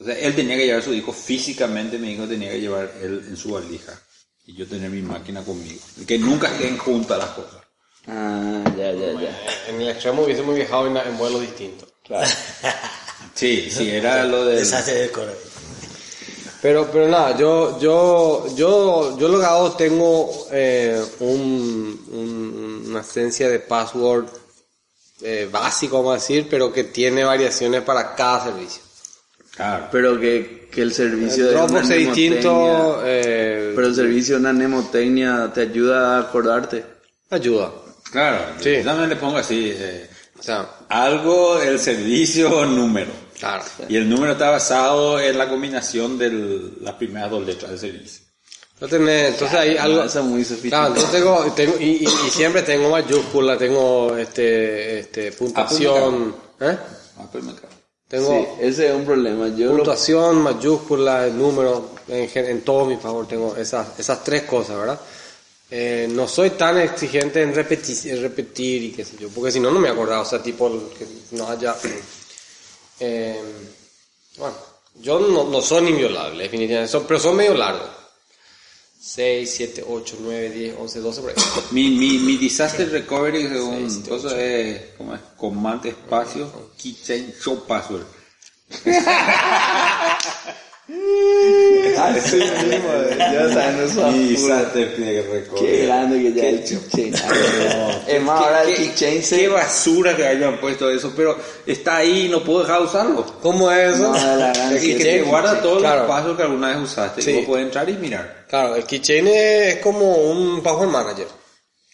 Entonces, 0.00 0.24
él 0.24 0.34
tenía 0.34 0.56
que 0.56 0.66
llevar 0.66 0.82
su 0.82 0.92
disco 0.92 1.12
físicamente, 1.12 1.98
mi 1.98 2.12
hijo 2.12 2.26
tenía 2.26 2.50
que 2.50 2.60
llevar 2.60 2.92
él 3.02 3.24
en 3.28 3.36
su 3.36 3.52
valija. 3.52 4.00
Y 4.46 4.54
yo 4.54 4.66
tener 4.66 4.90
mi 4.90 5.02
máquina 5.02 5.42
conmigo. 5.44 5.80
Que 6.06 6.18
nunca 6.18 6.48
estén 6.50 6.78
juntas 6.78 7.18
las 7.18 7.30
cosas. 7.30 7.60
Ah, 8.06 8.62
ya, 8.78 8.92
ya, 8.92 9.12
ya. 9.20 9.42
En 9.68 9.80
el 9.80 9.88
extremo 9.90 10.22
hubiésemos 10.22 10.54
viajado 10.54 10.86
en, 10.86 10.96
en 10.96 11.18
vuelos 11.18 11.40
distintos. 11.42 11.88
Claro. 12.04 12.28
Sí, 13.34 13.70
sí, 13.70 13.88
era 13.90 14.24
lo 14.26 14.44
de... 14.44 14.56
Desastre 14.56 14.94
de. 14.94 15.10
Pero, 16.60 16.90
pero 16.90 17.06
nada, 17.08 17.36
yo, 17.36 17.78
yo, 17.80 18.46
yo, 18.56 19.16
yo 19.18 19.28
lo 19.28 19.38
que 19.38 19.44
hago 19.46 19.72
tengo 19.72 20.46
eh, 20.50 21.00
un, 21.20 22.04
un- 22.10 22.84
una 22.88 23.00
esencia 23.00 23.48
de 23.48 23.60
password 23.60 24.26
eh, 25.22 25.48
básico, 25.50 25.98
vamos 25.98 26.12
a 26.12 26.14
decir, 26.14 26.48
pero 26.50 26.72
que 26.72 26.84
tiene 26.84 27.22
variaciones 27.22 27.82
para 27.82 28.14
cada 28.16 28.44
servicio. 28.44 28.82
Claro. 29.58 29.88
Pero 29.92 30.18
que, 30.20 30.68
que 30.72 30.82
el 30.82 30.94
servicio 30.94 31.42
El 31.44 31.50
de 31.50 31.56
Dropbox 31.56 31.84
una 31.86 31.94
es 31.96 32.06
distinto, 32.06 33.02
eh, 33.04 33.72
Pero 33.74 33.86
el 33.88 33.94
servicio 33.94 34.36
de 34.36 34.40
una 34.40 34.52
mnemotecnia 34.52 35.50
te 35.52 35.62
ayuda 35.62 36.16
a 36.16 36.20
acordarte. 36.20 36.84
ayuda. 37.28 37.72
Claro, 38.10 38.38
Sí. 38.60 38.76
yo 38.76 38.84
también 38.84 39.10
le 39.10 39.16
pongo 39.16 39.36
así, 39.36 39.70
eh, 39.76 40.08
O 40.38 40.42
sea, 40.42 40.66
algo, 40.88 41.60
el 41.60 41.78
servicio, 41.80 42.64
número. 42.66 43.10
claro. 43.38 43.64
Y 43.88 43.96
el 43.96 44.08
número 44.08 44.32
está 44.32 44.48
basado 44.50 45.18
en 45.20 45.36
la 45.36 45.48
combinación 45.48 46.16
de 46.16 46.30
las 46.80 46.94
primeras 46.94 47.28
dos 47.30 47.44
letras 47.44 47.72
del 47.72 47.80
servicio. 47.80 48.22
No 48.80 48.86
tenés, 48.86 49.32
entonces 49.32 49.58
hay 49.58 49.76
algo. 49.76 50.04
Eso 50.04 50.20
es 50.20 50.24
muy 50.24 50.44
Claro, 50.44 50.48
sofisticado. 50.54 50.86
entonces 50.94 51.10
tengo, 51.10 51.52
tengo 51.56 51.76
y, 51.80 51.84
y- 51.84 52.04
y 52.04 52.30
siempre 52.30 52.62
tengo 52.62 52.88
mayúscula, 52.90 53.58
tengo 53.58 54.16
este, 54.16 55.00
este, 55.00 55.32
puntuación, 55.32 56.36
¿eh? 56.60 56.78
Ah, 57.18 57.26
pues 57.32 57.42
me 57.42 57.52
cago. 57.54 57.68
Tengo 58.08 58.30
Sí, 58.32 58.46
ese 58.64 58.88
es 58.88 58.94
un 58.94 59.04
problema. 59.04 59.48
Yo 59.48 59.66
lo- 59.66 59.76
puntuación, 59.76 60.40
mayúscula, 60.42 61.26
número, 61.26 61.90
en, 62.08 62.30
en 62.34 62.62
todo 62.62 62.86
mi 62.86 62.96
favor 62.96 63.28
tengo 63.28 63.54
esas, 63.56 63.98
esas 63.98 64.24
tres 64.24 64.44
cosas, 64.44 64.78
¿verdad? 64.78 65.00
Eh, 65.70 66.08
no 66.10 66.26
soy 66.26 66.50
tan 66.50 66.78
exigente 66.80 67.42
en 67.42 67.54
repetir, 67.54 68.10
en 68.10 68.22
repetir 68.22 68.84
y 68.84 68.92
qué 68.92 69.04
sé 69.04 69.18
yo, 69.18 69.28
porque 69.28 69.52
si 69.52 69.60
no, 69.60 69.70
no 69.70 69.78
me 69.78 69.90
acordaba, 69.90 70.22
o 70.22 70.24
sea, 70.24 70.42
tipo, 70.42 70.70
que 70.98 71.06
no 71.32 71.46
haya... 71.48 71.76
Eh, 73.00 73.40
bueno, 74.38 74.56
yo 75.02 75.20
no, 75.20 75.44
no 75.44 75.60
son 75.60 75.86
inviolables, 75.86 76.38
definitivamente, 76.50 76.98
pero 77.06 77.20
son 77.20 77.36
medio 77.36 77.54
largos. 77.54 77.88
6, 79.00 79.50
7, 79.50 79.84
8, 79.86 80.16
9, 80.20 80.50
10, 80.50 80.76
11, 80.78 81.00
12, 81.00 81.20
por 81.20 81.30
ahí. 81.30 81.36
Mi, 81.70 81.88
mi, 81.90 82.18
mi 82.18 82.36
disaster 82.36 82.90
recovery 82.90 83.46
según 83.48 84.02
cosa 84.02 84.40
es, 84.40 84.80
¿cómo 84.96 85.14
es? 85.14 85.20
Command 85.36 85.86
espacio, 85.86 86.70
keychain 86.76 87.32
show 87.40 87.64
password. 87.66 88.06
Ah, 92.00 92.14
ese 92.16 92.36
mismo, 92.36 92.88
ya 93.18 93.48
saben, 93.52 93.80
eso 93.80 94.06
a 94.06 94.10
Mi 94.12 94.36
full. 94.36 94.46
disaster 94.46 94.94
recovery. 94.96 95.44
Qué 95.58 95.86
grande 95.86 96.22
que 96.22 96.32
ya 96.32 96.48
el 96.48 96.64
keychain. 96.64 97.14
Es 98.06 98.22
más, 98.22 98.40
ahora 98.40 98.62
el 98.62 98.68
¿Qué- 98.68 98.74
keychain 98.76 99.16
qué 99.18 99.22
se... 99.22 99.48
basura 99.48 100.16
que 100.16 100.24
hayan 100.26 100.58
puesto 100.60 100.88
eso, 100.90 101.12
pero 101.16 101.36
está 101.66 101.96
ahí 101.96 102.26
y 102.26 102.28
no 102.28 102.42
puedo 102.44 102.60
dejar 102.60 102.78
de 102.78 102.84
usarlo. 102.84 103.26
¿Cómo 103.42 103.70
es 103.72 103.94
eso? 103.96 104.12
No, 104.12 104.14
la 104.36 104.52
gran 104.52 104.76
Es 104.76 104.80
que 104.82 104.94
te 104.94 105.22
guarda 105.22 105.60
todos 105.60 105.78
claro. 105.80 106.00
los 106.02 106.08
pasos 106.08 106.36
que 106.36 106.42
alguna 106.44 106.68
vez 106.68 106.78
usaste 106.78 107.20
Sí. 107.22 107.30
y 107.32 107.36
vos 107.38 107.44
puedes 107.46 107.66
entrar 107.66 107.88
y 107.90 107.94
mirar. 107.94 108.44
Claro, 108.48 108.76
el 108.76 108.84
keychain 108.84 109.26
es, 109.26 109.76
como 109.80 110.12
un 110.14 110.62
password 110.62 110.88
manager. 110.90 111.26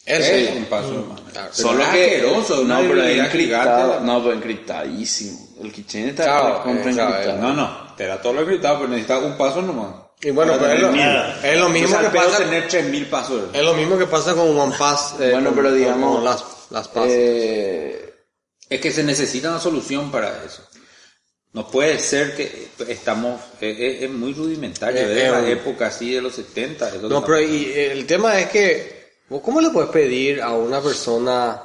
Él 0.05 0.21
Es 0.23 0.49
sí. 0.51 0.55
un 0.59 0.65
paso 0.67 0.89
hermano. 0.91 1.23
Claro. 1.33 1.51
Pero 1.57 1.69
Solo 1.69 1.83
es 1.83 1.89
que... 1.89 2.05
asqueroso, 2.05 2.63
no, 2.65 2.79
pero 2.81 3.05
encriptado. 3.07 4.01
No, 4.01 4.23
pero 4.23 4.35
encriptadísimo. 4.37 5.39
El 5.63 5.73
keychain 5.73 6.09
está 6.11 6.25
Claro, 6.25 6.49
eh, 6.49 6.61
claro, 6.63 6.79
encriptado. 6.79 7.39
No, 7.39 7.53
no, 7.55 7.84
te 7.97 8.07
da 8.07 8.21
todo 8.21 8.33
lo 8.35 8.41
encriptado, 8.43 8.77
pero 8.79 8.89
necesitas 8.89 9.23
un 9.23 9.37
paso 9.37 9.63
nomás. 9.63 9.95
Y 10.23 10.31
bueno, 10.31 10.55
pero 10.59 10.73
es 10.73 10.81
lo, 10.81 10.91
es 10.91 11.59
mismo 11.69 11.89
Entonces, 11.97 12.11
que 12.11 12.17
pasa, 12.17 12.39
tener 12.39 12.69
3000 12.69 13.07
pasos. 13.07 13.43
es 13.53 13.63
lo 13.63 13.75
mismo 13.75 13.99
que 13.99 14.07
pasa 14.07 14.35
con 14.35 14.57
OnePass. 14.59 15.17
eh, 15.21 15.31
Bueno, 15.33 15.51
con- 15.51 15.57
pero 15.57 15.73
digamos... 15.73 16.15
con 16.17 16.25
las, 16.25 16.45
las 16.71 16.89
pass. 16.89 17.05
eh, 17.09 18.15
Es 18.71 18.81
que 18.81 18.91
se 18.93 19.03
necesita 19.03 19.51
una 19.51 19.61
solución 19.61 20.11
para 20.11 20.43
eso. 20.45 20.63
No 21.53 21.69
puede 21.69 21.99
ser 22.01 22.35
que 22.35 22.69
estamos, 22.89 23.41
es, 23.61 23.79
es- 23.79 24.03
es 24.05 24.11
muy 24.11 24.33
rudimentario, 24.33 25.01
Eh, 25.03 25.07
de 25.07 25.27
eh, 25.27 25.31
la 25.31 25.49
época 25.49 25.87
así 25.89 26.13
de 26.13 26.23
los 26.23 26.35
70. 26.35 26.89
es 26.89 26.95
lo 26.95 27.09
que 27.09 27.15
no, 27.15 27.25
pero 27.25 27.41
y, 27.41 27.73
el 27.73 28.07
tema 28.07 28.41
es 28.41 28.49
que, 28.49 29.13
¿vos 29.29 29.41
¿cómo 29.43 29.61
le 29.61 29.71
puedes 29.71 29.91
pedir 29.91 30.41
a 30.43 30.53
una 30.53 30.81
persona 30.81 31.63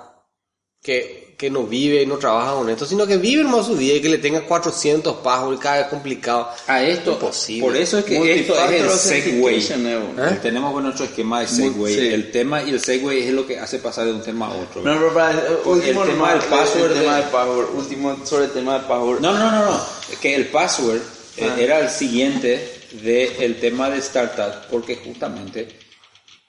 que, 0.81 1.18
que 1.39 1.49
no 1.49 1.63
vive 1.63 2.03
y 2.03 2.05
no 2.05 2.17
trabaja 2.17 2.51
con 2.53 2.69
esto, 2.69 2.85
sino 2.85 3.07
que 3.07 3.15
vive 3.15 3.43
hermano 3.43 3.63
su 3.63 3.73
vida 3.77 3.93
y 3.93 4.01
que 4.01 4.09
le 4.09 4.17
tenga 4.17 4.41
400 4.41 5.15
passwords 5.23 5.61
cada 5.61 5.77
vez 5.77 5.87
complicado? 5.87 6.49
A 6.67 6.83
esto, 6.83 7.13
Imposible. 7.13 7.65
por 7.65 7.77
eso 7.77 7.97
es 7.99 8.03
que 8.03 8.39
esto 8.41 8.53
es 8.65 8.81
el 8.81 8.89
Segway. 8.89 9.57
eh, 9.69 9.99
bueno. 10.13 10.29
¿Eh? 10.29 10.39
Tenemos 10.41 10.73
con 10.73 10.83
nuestro 10.83 11.05
esquema 11.05 11.39
de 11.39 11.47
Segway. 11.47 11.95
sí. 11.95 12.07
El 12.07 12.29
tema 12.31 12.61
y 12.61 12.71
el 12.71 12.81
Segway 12.81 13.19
es 13.25 13.31
lo 13.33 13.47
que 13.47 13.57
hace 13.57 13.79
pasar 13.79 14.03
de 14.05 14.11
un 14.11 14.21
tema 14.21 14.47
a 14.47 14.49
otro. 14.51 14.81
No, 14.81 14.93
pero 14.99 15.13
para, 15.13 15.31
el 15.31 15.53
último 15.63 16.03
tema 16.03 16.05
nomás, 16.17 16.33
del 16.33 16.43
password 16.43 16.91
El 16.91 16.99
tema 16.99 17.15
de- 17.15 17.21
del 17.21 17.31
password. 17.31 17.69
Último 17.75 18.17
sobre 18.25 18.43
el 18.45 18.51
tema 18.51 18.73
del 18.73 18.81
password. 18.81 19.21
No, 19.21 19.31
no, 19.31 19.49
no, 19.51 19.65
no. 19.65 19.81
Es 20.11 20.17
que 20.19 20.35
el 20.35 20.47
password 20.47 20.97
eh, 21.37 21.47
Ah. 21.49 21.55
era 21.57 21.79
el 21.79 21.89
siguiente 21.89 22.81
del 23.01 23.61
tema 23.61 23.89
de 23.89 23.99
startup, 23.99 24.67
porque 24.69 24.97
justamente, 24.97 25.69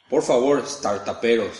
por 0.08 0.24
favor, 0.24 0.64
startuperos, 0.66 1.50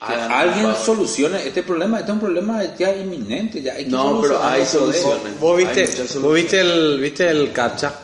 alguien 0.00 0.66
favor. 0.66 0.76
solucione 0.76 1.46
este 1.46 1.62
problema. 1.62 1.98
Este 2.00 2.10
es 2.10 2.14
un 2.14 2.20
problema 2.20 2.76
ya 2.76 2.94
inminente. 2.96 3.62
Ya 3.62 3.74
hay 3.74 3.84
que 3.84 3.90
No, 3.90 4.20
pero 4.20 4.42
hay 4.42 4.64
soluciones. 4.66 5.38
¿Vos 5.40 5.56
viste, 5.56 5.88
vos 6.20 6.34
viste 6.34 6.60
el, 6.60 7.00
viste 7.00 7.28
el 7.28 7.52
CAPTCHA? 7.52 7.94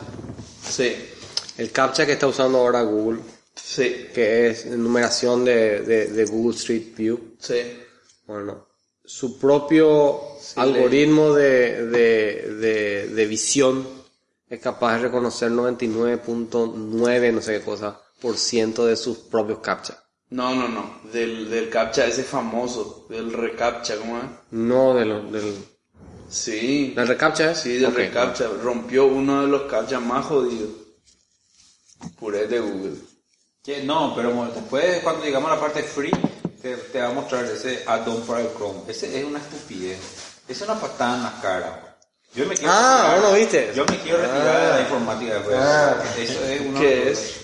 Sí, 0.67 0.95
El 1.57 1.71
CAPTCHA 1.71 2.05
que 2.05 2.13
está 2.13 2.27
usando 2.27 2.57
ahora 2.59 2.81
Google, 2.81 3.19
sí, 3.55 4.07
que 4.13 4.47
es 4.49 4.65
numeración 4.65 5.45
de, 5.45 5.81
de, 5.81 6.05
de 6.07 6.25
Google 6.25 6.55
Street 6.55 6.95
View. 6.95 7.35
sí. 7.39 7.61
Bueno, 8.25 8.67
su 9.03 9.37
propio 9.37 10.21
algoritmo 10.55 11.33
de, 11.33 11.87
de, 11.87 12.55
de, 12.55 13.07
de 13.09 13.25
visión 13.25 13.85
es 14.49 14.59
capaz 14.61 14.93
de 14.95 14.99
reconocer 15.03 15.51
99.9, 15.51 17.33
no 17.33 17.41
sé 17.41 17.59
qué 17.59 17.65
cosa, 17.65 17.99
por 18.21 18.37
ciento 18.37 18.85
de 18.85 18.95
sus 18.95 19.17
propios 19.17 19.59
captcha. 19.59 20.02
No, 20.33 20.55
no, 20.55 20.67
no. 20.67 20.99
Del, 21.11 21.49
del 21.49 21.69
captcha 21.69 22.07
ese 22.07 22.23
famoso. 22.23 23.05
Del 23.09 23.31
recaptcha, 23.31 23.97
¿cómo 23.97 24.17
es? 24.17 24.23
No 24.51 24.93
de 24.95 25.05
lo- 25.05 25.21
del, 25.31 25.55
Sí. 26.29 26.93
del 26.95 27.07
recaptcha, 27.07 27.51
¿eh? 27.51 27.55
Sí, 27.55 27.73
del 27.77 27.91
Ok. 27.91 27.97
recaptcha. 27.97 28.47
Rompió 28.63 29.05
uno 29.05 29.41
de 29.41 29.47
los 29.47 29.63
captchas 29.63 30.01
más 30.01 30.25
jodidos. 30.25 30.69
Puré 32.19 32.47
de 32.47 32.59
Google. 32.59 32.95
Que 33.63 33.83
no, 33.83 34.13
pero 34.15 34.33
después 34.53 35.01
cuando 35.03 35.23
llegamos 35.23 35.51
a 35.51 35.55
la 35.55 35.61
parte 35.61 35.83
free, 35.83 36.11
te, 36.61 36.75
te 36.77 36.99
va 36.99 37.09
a 37.09 37.13
mostrar 37.13 37.45
ese 37.45 37.83
add-on 37.85 38.21
para 38.23 38.41
el 38.41 38.49
Chrome. 38.57 38.81
Ese 38.87 39.17
es 39.19 39.23
una 39.25 39.39
estupidez. 39.39 39.99
Es 40.47 40.59
una 40.61 40.79
patada 40.79 41.15
en 41.17 41.23
la 41.23 41.41
cara. 41.41 41.97
Yo 42.33 42.45
me 42.47 42.55
quiero 42.55 42.73
Ah, 42.73 43.03
retirar- 43.13 43.21
¿vos 43.21 43.29
no 43.31 43.37
viste? 43.37 43.71
Yo 43.75 43.85
me 43.85 43.97
quiero 43.99 44.17
retirar 44.17 44.61
de 44.61 44.69
la 44.69 44.81
informática. 44.81 45.37
güey. 45.45 45.55
Ah. 45.59 46.03
Eso 46.17 46.43
es 46.45 46.61
una... 46.61 46.79
¿Qué 46.79 47.11
es? 47.11 47.35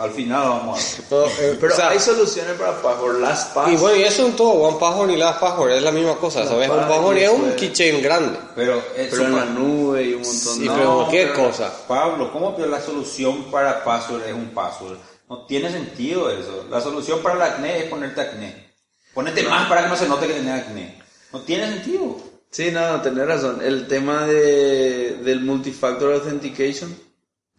Al 0.00 0.10
final 0.10 0.48
vamos 0.48 0.98
a... 0.98 1.02
No, 1.14 1.26
eh, 1.26 1.56
Pero 1.60 1.72
o 1.72 1.76
sea, 1.76 1.90
hay 1.90 2.00
soluciones 2.00 2.54
para 2.54 2.80
password. 2.80 3.20
Las 3.20 3.44
pass. 3.46 3.72
y 3.72 3.76
bueno, 3.76 3.96
y 3.96 4.04
eso 4.04 4.26
en 4.26 4.36
todo, 4.36 4.50
One 4.50 4.78
Password 4.78 5.10
y 5.10 5.16
Last 5.16 5.40
Password 5.40 5.72
es 5.72 5.82
la 5.82 5.92
misma 5.92 6.16
cosa, 6.16 6.46
¿sabes? 6.46 6.70
Un 6.70 6.76
Password 6.88 7.18
es 7.18 7.30
un 7.30 7.52
keychain 7.52 8.02
grande. 8.02 8.38
Pero, 8.54 8.76
eh, 8.96 9.08
Pero 9.10 9.24
en 9.24 9.36
la 9.36 9.44
nube 9.44 10.02
y 10.04 10.14
un 10.14 10.22
montón 10.22 10.54
Sí, 10.54 10.68
de... 10.68 10.74
pero 10.74 10.94
cualquier 10.96 11.32
pero, 11.32 11.44
cosa. 11.46 11.72
Pablo, 11.86 12.32
¿cómo 12.32 12.56
que 12.56 12.66
la 12.66 12.80
solución 12.80 13.44
para 13.50 13.84
password 13.84 14.22
es 14.26 14.34
un 14.34 14.48
password? 14.48 14.96
No 15.28 15.44
tiene 15.46 15.70
sentido 15.70 16.30
eso. 16.30 16.64
La 16.70 16.80
solución 16.80 17.20
para 17.22 17.34
el 17.34 17.42
acné 17.42 17.78
es 17.80 17.84
ponerte 17.84 18.20
acné. 18.20 18.72
Ponete 19.12 19.42
más 19.42 19.68
para 19.68 19.82
que 19.82 19.88
no 19.88 19.96
se 19.96 20.08
note 20.08 20.26
que 20.26 20.34
tenés 20.34 20.62
acné. 20.62 21.02
No 21.32 21.40
tiene 21.40 21.68
sentido. 21.68 22.16
Sí, 22.50 22.70
no, 22.70 22.80
no, 22.92 23.02
tenés 23.02 23.26
razón. 23.26 23.60
El 23.62 23.86
tema 23.86 24.26
de, 24.26 25.18
del 25.22 25.40
multifactor 25.40 26.14
authentication 26.14 26.96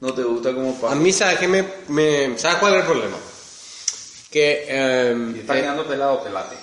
no 0.02 0.14
te 0.14 0.24
gusta 0.24 0.54
como 0.54 0.70
A 0.72 0.74
password. 0.82 0.96
mí, 0.96 1.12
¿sabes 1.12 1.40
qué 1.40 1.48
me, 1.48 1.64
me- 1.90 2.38
¿Sabes 2.38 2.58
cuál 2.60 2.74
es 2.76 2.80
el 2.82 2.86
problema? 2.86 3.18
Que... 4.32 4.66
em, 4.70 5.34
Si 5.34 5.40
está 5.40 5.56
quedando 5.56 5.88
pelado, 5.88 6.24
pelate. 6.24 6.56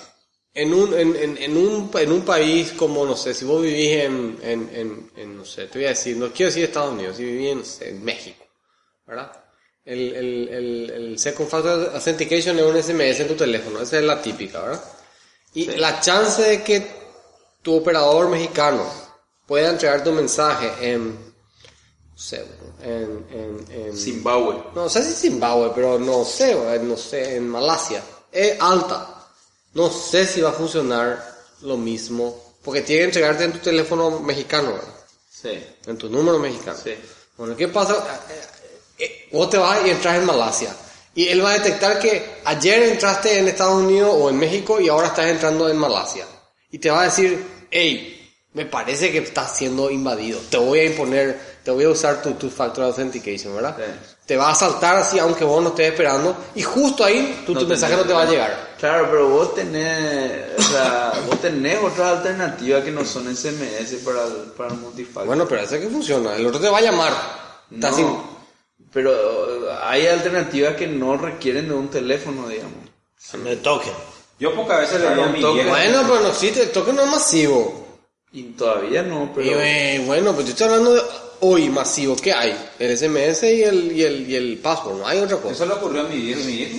en 0.53 0.73
un, 0.73 0.93
en, 0.97 1.15
en, 1.15 1.37
en 1.37 1.57
un, 1.57 1.91
en 1.93 2.11
un 2.11 2.21
país 2.25 2.71
como, 2.73 3.05
no 3.05 3.15
sé, 3.15 3.33
si 3.33 3.45
vos 3.45 3.61
vivís 3.61 4.03
en, 4.03 4.37
en, 4.41 5.11
en, 5.15 5.37
no 5.37 5.45
sé, 5.45 5.67
te 5.67 5.77
voy 5.79 5.85
a 5.85 5.89
decir, 5.89 6.17
no 6.17 6.31
quiero 6.33 6.49
decir 6.49 6.63
Estados 6.65 6.93
Unidos, 6.93 7.17
si 7.17 7.25
vivís 7.25 7.51
en, 7.51 7.57
no 7.59 7.65
sé, 7.65 7.89
en 7.89 8.03
México, 8.03 8.43
¿verdad? 9.05 9.31
El, 9.85 10.13
el, 10.15 10.49
el, 10.49 10.89
el 10.89 11.19
Second 11.19 11.47
Factor 11.49 11.91
Authentication 11.93 12.57
es 12.59 12.65
un 12.65 12.75
SMS 12.77 13.21
en 13.21 13.27
tu 13.27 13.35
teléfono, 13.35 13.81
esa 13.81 13.97
es 13.99 14.03
la 14.03 14.21
típica, 14.21 14.61
¿verdad? 14.61 14.83
Y 15.53 15.65
la 15.77 15.99
chance 16.01 16.41
de 16.41 16.63
que 16.63 16.87
tu 17.61 17.75
operador 17.75 18.27
mexicano 18.29 18.83
pueda 19.45 19.69
entregar 19.69 20.03
tu 20.03 20.11
mensaje 20.11 20.71
en, 20.81 21.09
no 21.13 22.17
sé, 22.17 22.43
en, 22.81 23.25
en, 23.31 23.65
en 23.69 23.97
Zimbabue. 23.97 24.55
no 24.75 24.89
sé 24.89 25.03
si 25.03 25.13
Zimbabue, 25.13 25.71
pero 25.73 25.97
no 25.99 26.23
sé, 26.23 26.51
eh, 26.51 26.79
no 26.81 26.97
sé, 26.97 27.37
en 27.37 27.47
Malasia, 27.47 28.03
es 28.31 28.59
alta. 28.61 29.13
No 29.73 29.89
sé 29.89 30.25
si 30.25 30.41
va 30.41 30.49
a 30.49 30.53
funcionar 30.53 31.23
lo 31.61 31.77
mismo, 31.77 32.55
porque 32.63 32.81
tiene 32.81 33.01
que 33.01 33.05
entregarte 33.05 33.43
en 33.43 33.53
tu 33.53 33.59
teléfono 33.59 34.19
mexicano, 34.19 34.73
¿verdad? 34.73 34.93
Sí. 35.29 35.63
en 35.85 35.97
tu 35.97 36.09
número 36.09 36.39
mexicano. 36.39 36.77
Sí. 36.83 36.95
Bueno, 37.37 37.55
¿qué 37.55 37.67
pasa? 37.67 37.93
Eh, 38.29 39.03
eh, 39.03 39.29
vos 39.31 39.49
te 39.49 39.57
vas 39.57 39.85
y 39.85 39.91
entras 39.91 40.17
en 40.17 40.25
Malasia. 40.25 40.75
Y 41.13 41.27
él 41.27 41.43
va 41.43 41.51
a 41.51 41.59
detectar 41.59 41.99
que 41.99 42.41
ayer 42.45 42.83
entraste 42.83 43.37
en 43.37 43.47
Estados 43.47 43.83
Unidos 43.83 44.15
o 44.17 44.29
en 44.29 44.37
México 44.37 44.79
y 44.79 44.89
ahora 44.89 45.07
estás 45.07 45.27
entrando 45.27 45.69
en 45.69 45.77
Malasia. 45.77 46.25
Y 46.71 46.79
te 46.79 46.89
va 46.89 47.01
a 47.01 47.05
decir, 47.05 47.67
hey, 47.69 48.16
me 48.57 48.65
parece 48.65 49.11
que 49.11 49.19
estás 49.19 49.55
siendo 49.55 49.91
invadido. 49.91 50.39
Te 50.49 50.57
voy 50.57 50.79
a 50.79 50.85
imponer, 50.85 51.39
te 51.63 51.69
voy 51.69 51.83
a 51.85 51.89
usar 51.89 52.23
tu, 52.23 52.31
tu 52.33 52.49
Factor 52.49 52.85
Authentication, 52.85 53.53
¿verdad? 53.55 53.77
Sí. 53.77 54.15
Te 54.25 54.35
va 54.35 54.49
a 54.49 54.55
saltar 54.55 54.97
así 54.97 55.19
aunque 55.19 55.45
vos 55.45 55.61
no 55.61 55.69
estés 55.69 55.91
esperando. 55.91 56.35
Y 56.55 56.63
justo 56.63 57.05
ahí 57.05 57.43
tu, 57.45 57.53
No 57.53 57.59
tu 57.61 57.67
mensaje 57.67 57.95
no 57.95 58.03
te 58.03 58.13
va 58.13 58.23
a 58.23 58.25
llegar. 58.25 58.75
Claro, 58.79 59.07
pero 59.11 59.29
vos 59.29 59.53
tenés, 59.53 60.57
o 60.57 60.61
sea, 60.63 61.13
vos 61.27 61.39
tenés 61.39 61.77
otras 61.81 62.17
alternativas 62.17 62.83
que 62.83 62.91
no 62.91 63.05
son 63.05 63.33
SMS 63.33 63.93
para 64.03 64.23
el, 64.25 64.33
para 64.57 64.71
el 64.73 64.79
multifactor. 64.79 65.25
Bueno, 65.27 65.47
pero 65.47 65.61
ese 65.61 65.79
que 65.79 65.87
funciona. 65.87 66.35
El 66.35 66.47
otro 66.47 66.59
te 66.59 66.67
va 66.69 66.79
a 66.79 66.81
llamar. 66.81 67.13
Está 67.71 67.91
no, 67.91 67.95
sin- 67.95 68.17
pero 68.91 69.11
eh, 69.11 69.75
hay 69.83 70.07
alternativas 70.07 70.75
que 70.75 70.87
no 70.87 71.15
requieren 71.17 71.67
de 71.67 71.75
un 71.75 71.89
teléfono, 71.89 72.47
digamos. 72.47 72.73
De 73.43 73.55
token. 73.57 73.93
Yo 74.39 74.53
pocas 74.55 74.81
veces 74.81 75.01
le 75.01 75.15
doy 75.15 75.23
a 75.23 75.27
mi. 75.27 75.41
Bueno, 75.41 76.01
pero 76.07 76.19
no 76.21 76.29
existe. 76.29 76.63
El 76.63 76.71
toque 76.71 76.91
no 76.93 77.03
es 77.03 77.09
masivo. 77.09 77.86
Y 78.37 78.43
todavía 78.51 79.01
no, 79.01 79.31
pero... 79.33 79.47
Y, 79.47 79.49
eh, 79.51 80.03
bueno, 80.05 80.31
pues 80.31 80.45
yo 80.45 80.51
estoy 80.51 80.67
hablando 80.67 80.93
de 80.93 81.01
hoy 81.39 81.69
masivo. 81.69 82.15
¿Qué 82.15 82.31
hay? 82.31 82.55
El 82.77 82.95
SMS 82.95 83.41
y 83.41 83.63
el, 83.63 83.91
y 83.91 84.03
el, 84.03 84.29
y 84.29 84.35
el 84.35 84.59
password. 84.59 84.99
No 84.99 85.07
hay 85.07 85.17
otra 85.17 85.37
cosa. 85.37 85.55
Eso 85.55 85.65
le 85.65 85.73
ocurrió 85.73 86.01
a 86.01 86.03
mi 86.03 86.17
viejo. 86.17 86.41
Mi 86.41 86.55
viejo 86.57 86.75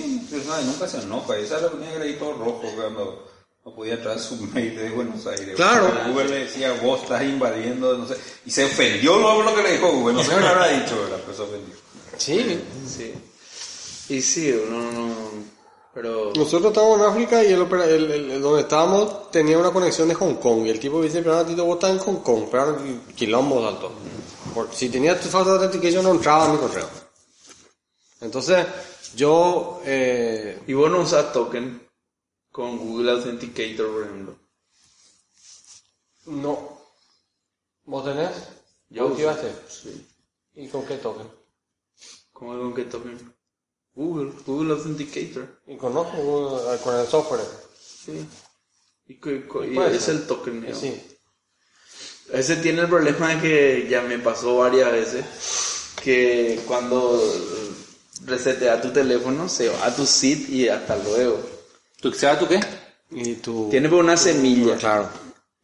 nunca 0.63 0.87
se 0.87 0.99
enoja. 0.99 1.37
Esa 1.37 1.59
le 1.59 1.67
ponía 1.67 1.93
el 1.95 2.17
todo 2.17 2.31
rojo 2.31 2.63
cuando 2.77 3.27
no 3.65 3.75
podía 3.75 3.95
entrar 3.95 4.15
a 4.15 4.19
su 4.19 4.37
mail 4.53 4.73
de 4.73 4.89
Buenos 4.91 5.27
Aires. 5.27 5.53
Claro. 5.57 5.87
Porque 5.87 6.09
Google 6.09 6.29
le 6.29 6.45
decía, 6.45 6.71
vos 6.81 7.01
estás 7.01 7.23
invadiendo, 7.23 7.97
no 7.97 8.07
sé. 8.07 8.15
Y 8.45 8.51
se 8.51 8.63
ofendió 8.63 9.17
luego 9.17 9.43
lo 9.43 9.53
que 9.53 9.63
le 9.63 9.73
dijo 9.73 9.91
Google. 9.91 10.13
No 10.13 10.23
sé 10.23 10.33
qué 10.33 10.39
le 10.39 10.47
habrá 10.47 10.67
dicho, 10.69 10.97
¿verdad? 10.97 11.19
Pero 11.25 11.35
se 11.35 11.41
ofendió. 11.41 11.75
Sí. 12.17 12.61
Sí. 12.87 13.13
Y 14.15 14.21
sí, 14.21 14.55
no, 14.69 14.91
no... 14.93 15.58
Pero... 15.93 16.31
Nosotros 16.35 16.71
estábamos 16.71 16.99
en 16.99 17.05
África 17.05 17.43
y 17.43 17.51
el, 17.51 17.61
opera- 17.61 17.85
el, 17.85 18.11
el- 18.11 18.31
el 18.31 18.41
donde 18.41 18.61
estábamos 18.61 19.31
tenía 19.31 19.57
una 19.57 19.71
conexión 19.71 20.07
de 20.07 20.15
Hong 20.15 20.35
Kong. 20.35 20.65
Y 20.65 20.69
el 20.69 20.79
tipo 20.79 21.01
dice, 21.01 21.21
pero 21.21 21.45
Tito, 21.45 21.65
vos 21.65 21.75
estás 21.75 21.91
en 21.91 21.99
Hong 21.99 22.21
Kong. 22.21 22.45
Pero 22.51 22.77
quilombo 23.15 23.67
alto. 23.67 23.91
Por- 24.53 24.73
si 24.73 24.89
tenía 24.89 25.19
tu 25.19 25.27
falta 25.29 25.51
de 25.57 25.65
authentication 25.65 26.03
no 26.03 26.11
entraba 26.11 26.45
a 26.45 26.53
mi 26.53 26.57
correo. 26.59 26.87
Entonces, 28.21 28.65
yo... 29.15 29.81
Eh, 29.85 30.61
¿Y 30.67 30.73
vos 30.73 30.91
no 30.91 30.99
usas 31.01 31.33
token 31.33 31.87
con 32.51 32.77
Google 32.77 33.11
Authenticator, 33.11 33.91
por 33.91 34.03
ejemplo? 34.03 34.35
no. 36.25 36.77
¿Vos 37.85 38.05
tenés? 38.05 38.29
Yo 38.89 39.03
¿Vos 39.03 39.11
activaste? 39.13 39.51
Sí. 39.67 40.07
¿Y 40.53 40.67
con 40.67 40.85
qué 40.85 40.97
token? 40.97 41.27
¿Cómo 42.31 42.51
con 42.59 42.73
qué 42.75 42.83
token? 42.83 43.33
Google, 43.99 44.31
Google 44.45 44.73
Authenticator. 44.75 45.59
Y 45.67 45.75
conozco 45.75 46.61
con 46.81 46.95
el 46.95 47.05
software. 47.05 47.41
Sí. 47.77 48.25
Y, 49.07 49.13
y 49.13 49.17
Puede 49.17 49.97
es 49.97 50.03
ser. 50.03 50.15
el 50.15 50.25
token. 50.25 50.65
Sí. 50.73 51.01
Ese 52.31 52.55
tiene 52.57 52.81
el 52.81 52.87
problema 52.87 53.35
de 53.35 53.41
que 53.41 53.87
ya 53.89 54.01
me 54.01 54.17
pasó 54.19 54.55
varias 54.57 54.91
veces 54.93 55.25
que 56.01 56.61
cuando 56.65 57.21
resetea 58.25 58.81
tu 58.81 58.91
teléfono 58.93 59.49
se 59.49 59.67
va 59.67 59.87
a 59.87 59.93
tu 59.93 60.05
SID 60.05 60.47
y 60.47 60.69
hasta 60.69 60.95
luego. 60.97 61.41
¿Tú 61.99 62.13
sabes 62.13 62.39
tú 62.39 62.47
qué? 62.47 62.61
Y 63.11 63.35
tu... 63.35 63.67
Tiene 63.69 63.89
por 63.89 64.01
una 64.01 64.15
semilla. 64.15 64.77
Claro. 64.77 65.09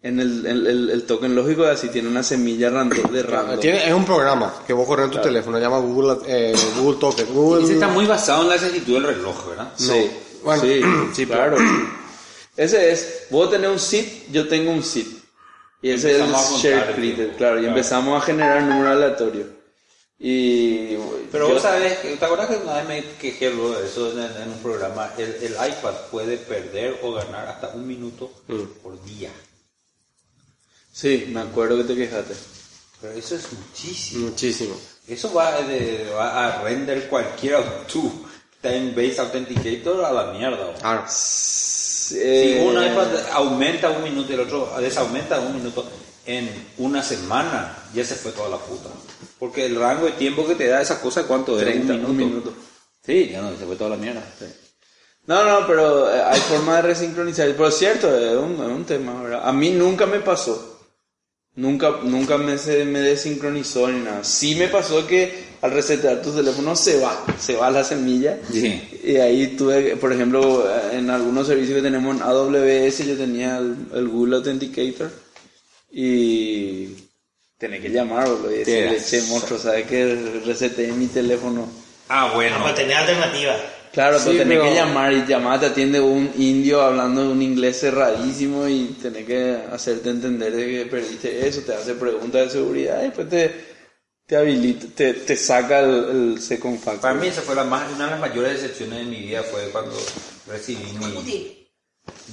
En 0.05 0.19
el, 0.19 0.45
el, 0.45 0.67
el- 0.67 0.89
el 0.91 1.03
token 1.07 1.33
lógico 1.33 1.63
así 1.65 1.89
tiene 1.89 2.07
una 2.07 2.21
semilla 2.21 2.69
random 2.69 3.11
de 3.11 3.23
random. 3.23 3.59
Tiene, 3.59 3.87
es 3.87 3.93
un 3.93 4.05
programa 4.05 4.53
que 4.67 4.71
vos 4.73 4.85
corres 4.87 5.05
en 5.07 5.11
tu 5.13 5.19
teléfono, 5.19 5.57
se 5.57 5.63
llama 5.63 5.79
Google, 5.79 6.17
eh, 6.27 6.53
Google 6.77 6.99
Token. 6.99 7.33
Google... 7.33 7.63
Ese 7.63 7.73
está 7.73 7.87
muy 7.87 8.05
basado 8.05 8.43
en 8.43 8.49
la 8.49 8.55
exactitud 8.55 8.93
del 8.93 9.03
reloj, 9.03 9.47
¿verdad? 9.49 9.73
Sí, 9.75 10.11
Bueno. 10.43 10.61
sí, 10.61 10.81
sí, 11.15 11.25
claro. 11.25 11.57
Ese 12.55 12.91
es, 12.91 13.23
vos 13.31 13.49
tenés 13.49 13.69
un 13.71 13.79
SID, 13.79 14.05
yo 14.31 14.47
tengo 14.47 14.71
un 14.71 14.83
SID. 14.83 15.07
Y 15.81 15.89
ese 15.89 16.11
es 16.11 16.21
el 16.21 16.31
share 16.61 16.93
critter, 16.95 17.15
tiempo. 17.25 17.37
claro, 17.37 17.55
y 17.57 17.61
Claro. 17.61 17.75
empezamos 17.75 18.21
a 18.21 18.25
generar 18.27 18.61
número 18.61 18.89
aleatorio. 18.91 19.45
Y 20.19 20.95
Pero 21.31 21.47
yo- 21.47 21.53
vos 21.55 21.63
sabes, 21.63 21.99
¿te 22.01 22.23
acuerdas 22.23 22.47
que 22.47 22.57
una 22.57 22.75
vez 22.75 22.87
me 22.87 23.03
quejé 23.19 23.49
luego 23.49 23.75
de 23.79 23.87
eso 23.87 24.11
en, 24.11 24.19
en 24.19 24.49
un 24.51 24.59
programa? 24.61 25.09
El, 25.17 25.33
el 25.41 25.51
iPad 25.53 25.93
puede 26.11 26.37
perder 26.37 26.99
o 27.01 27.11
ganar 27.13 27.47
hasta 27.47 27.69
un 27.69 27.87
minuto 27.87 28.31
por 28.83 29.03
día. 29.03 29.31
Sí, 30.95 31.25
me 31.29 31.41
acuerdo 31.41 31.75
que 31.77 31.83
te 31.83 31.95
quejaste. 31.95 32.33
Pero 33.01 33.13
eso 33.13 33.35
es 33.35 33.43
muchísimo. 33.51 34.29
Muchísimo. 34.29 34.75
Eso 35.05 35.33
va, 35.33 35.61
de- 35.61 36.09
va 36.17 36.45
a 36.45 36.63
render 36.63 37.09
cualquier 37.09 37.61
tu 37.91 38.09
time-based 38.61 39.19
authenticator 39.19 40.05
a 40.05 40.11
la 40.13 40.31
mierda. 40.31 40.73
Claro. 40.79 41.03
Si 41.09 42.15
Eh, 42.21 42.63
un 42.65 42.81
iPad 42.81 43.07
aumenta 43.33 43.89
un 43.89 44.03
minuto 44.03 44.31
y 44.31 44.35
el 44.35 44.41
otro 44.41 44.71
desaumenta 44.79 45.39
un 45.41 45.55
minuto 45.57 45.85
en 46.25 46.49
una 46.77 47.03
semana, 47.03 47.77
ya 47.93 48.05
se 48.05 48.15
fue 48.15 48.31
toda 48.31 48.47
la 48.49 48.57
puta. 48.57 48.89
Porque 49.37 49.65
el 49.65 49.75
rango 49.75 50.05
de 50.05 50.13
tiempo 50.13 50.47
que 50.47 50.55
te 50.55 50.67
da 50.67 50.81
esa 50.81 51.01
cosa, 51.01 51.23
¿cuánto 51.27 51.59
es? 51.59 51.65
30, 51.65 51.93
un 51.93 51.99
minuto. 51.99 52.11
un 52.11 52.17
minuto. 52.17 52.53
Sí, 53.05 53.29
ya 53.33 53.41
no, 53.41 53.51
se 53.57 53.65
fue 53.65 53.75
toda 53.75 53.89
la 53.91 53.97
mierda. 53.97 54.23
No, 55.27 55.43
no, 55.43 55.67
pero 55.67 56.09
eh, 56.09 56.21
hay 56.23 56.39
forma 56.39 56.77
de 56.77 56.81
resincronizar. 56.83 57.47
Pero 57.51 57.67
es 57.67 57.77
cierto, 57.77 58.15
es 58.17 58.37
un, 58.37 58.53
es 58.53 58.59
un 58.71 58.85
tema, 58.85 59.21
¿verdad? 59.21 59.41
A 59.47 59.51
mí 59.51 59.71
nunca 59.71 60.05
me 60.05 60.19
pasó. 60.19 60.74
Nunca, 61.57 61.99
nunca 62.03 62.37
me, 62.37 62.57
se, 62.57 62.83
me 62.83 62.99
desincronizó 62.99 63.89
ni 63.89 63.99
nada. 63.99 64.23
Sí 64.23 64.55
me 64.55 64.67
pasó 64.67 65.07
que 65.07 65.45
al 65.61 65.71
resetear 65.71 66.21
tu 66.21 66.31
teléfono 66.31 66.75
se 66.75 66.99
va, 66.99 67.25
se 67.39 67.55
va 67.55 67.71
la 67.71 67.83
semilla. 67.83 68.37
Sí. 68.51 68.81
Y 69.03 69.15
ahí 69.17 69.55
tuve, 69.55 69.95
por 69.95 70.11
ejemplo, 70.11 70.67
en 70.91 71.09
algunos 71.09 71.47
servicios 71.47 71.77
que 71.77 71.81
tenemos 71.81 72.15
en 72.15 72.21
AWS, 72.21 73.05
yo 73.05 73.15
tenía 73.15 73.57
el, 73.57 73.75
el 73.93 74.07
Google 74.09 74.37
Authenticator 74.37 75.09
y 75.91 76.87
tenés 77.57 77.81
que 77.81 77.89
llamar 77.89 78.27
boludo, 78.27 78.53
y 78.53 78.59
decirle, 78.59 79.01
che, 79.01 79.21
monstruo, 79.29 79.57
¿sabes 79.57 79.87
que 79.87 80.41
reseteé 80.45 80.91
mi 80.91 81.07
teléfono? 81.07 81.69
Ah, 82.09 82.31
bueno. 82.35 82.57
Para 82.61 82.75
tener 82.75 82.97
alternativa. 82.97 83.55
Claro, 83.95 84.19
Sí, 84.19 84.25
pero 84.27 84.37
tenés 84.39 84.57
pero- 84.59 84.63
que 84.69 84.75
llamar 84.75 85.13
y 85.13 85.25
llamar 85.25 85.59
te 85.61 85.65
atiende 85.67 86.01
un 86.01 86.29
indio 86.37 86.81
hablando 86.81 87.31
un 87.31 87.41
inglés 87.41 87.79
cerradísimo 87.79 88.67
y 88.67 88.87
tenés 89.01 89.25
que 89.25 89.57
hacerte 89.71 90.09
entender 90.09 90.53
de 90.53 90.65
que 90.67 90.85
perdiste 90.85 91.47
eso, 91.47 91.61
te 91.61 91.73
hace 91.73 91.95
preguntas 91.95 92.43
de 92.45 92.49
seguridad 92.59 92.99
y 92.99 93.05
después 93.05 93.29
te, 93.29 93.65
te 94.27 94.35
habilita, 94.35 94.85
te, 94.93 95.13
te 95.13 95.37
saca 95.37 95.79
el, 95.79 96.33
el 96.33 96.41
second 96.41 96.77
factor. 96.77 97.01
Para 97.01 97.13
mí 97.13 97.27
esa 97.27 97.41
fue 97.41 97.55
la 97.55 97.63
más, 97.63 97.89
una 97.93 98.03
de 98.05 98.11
las 98.11 98.19
mayores 98.19 98.61
decepciones 98.61 98.99
de 98.99 99.05
mi 99.05 99.21
vida 99.21 99.41
fue 99.43 99.69
cuando 99.71 99.95
recibí 100.47 100.83
mi, 100.99 101.57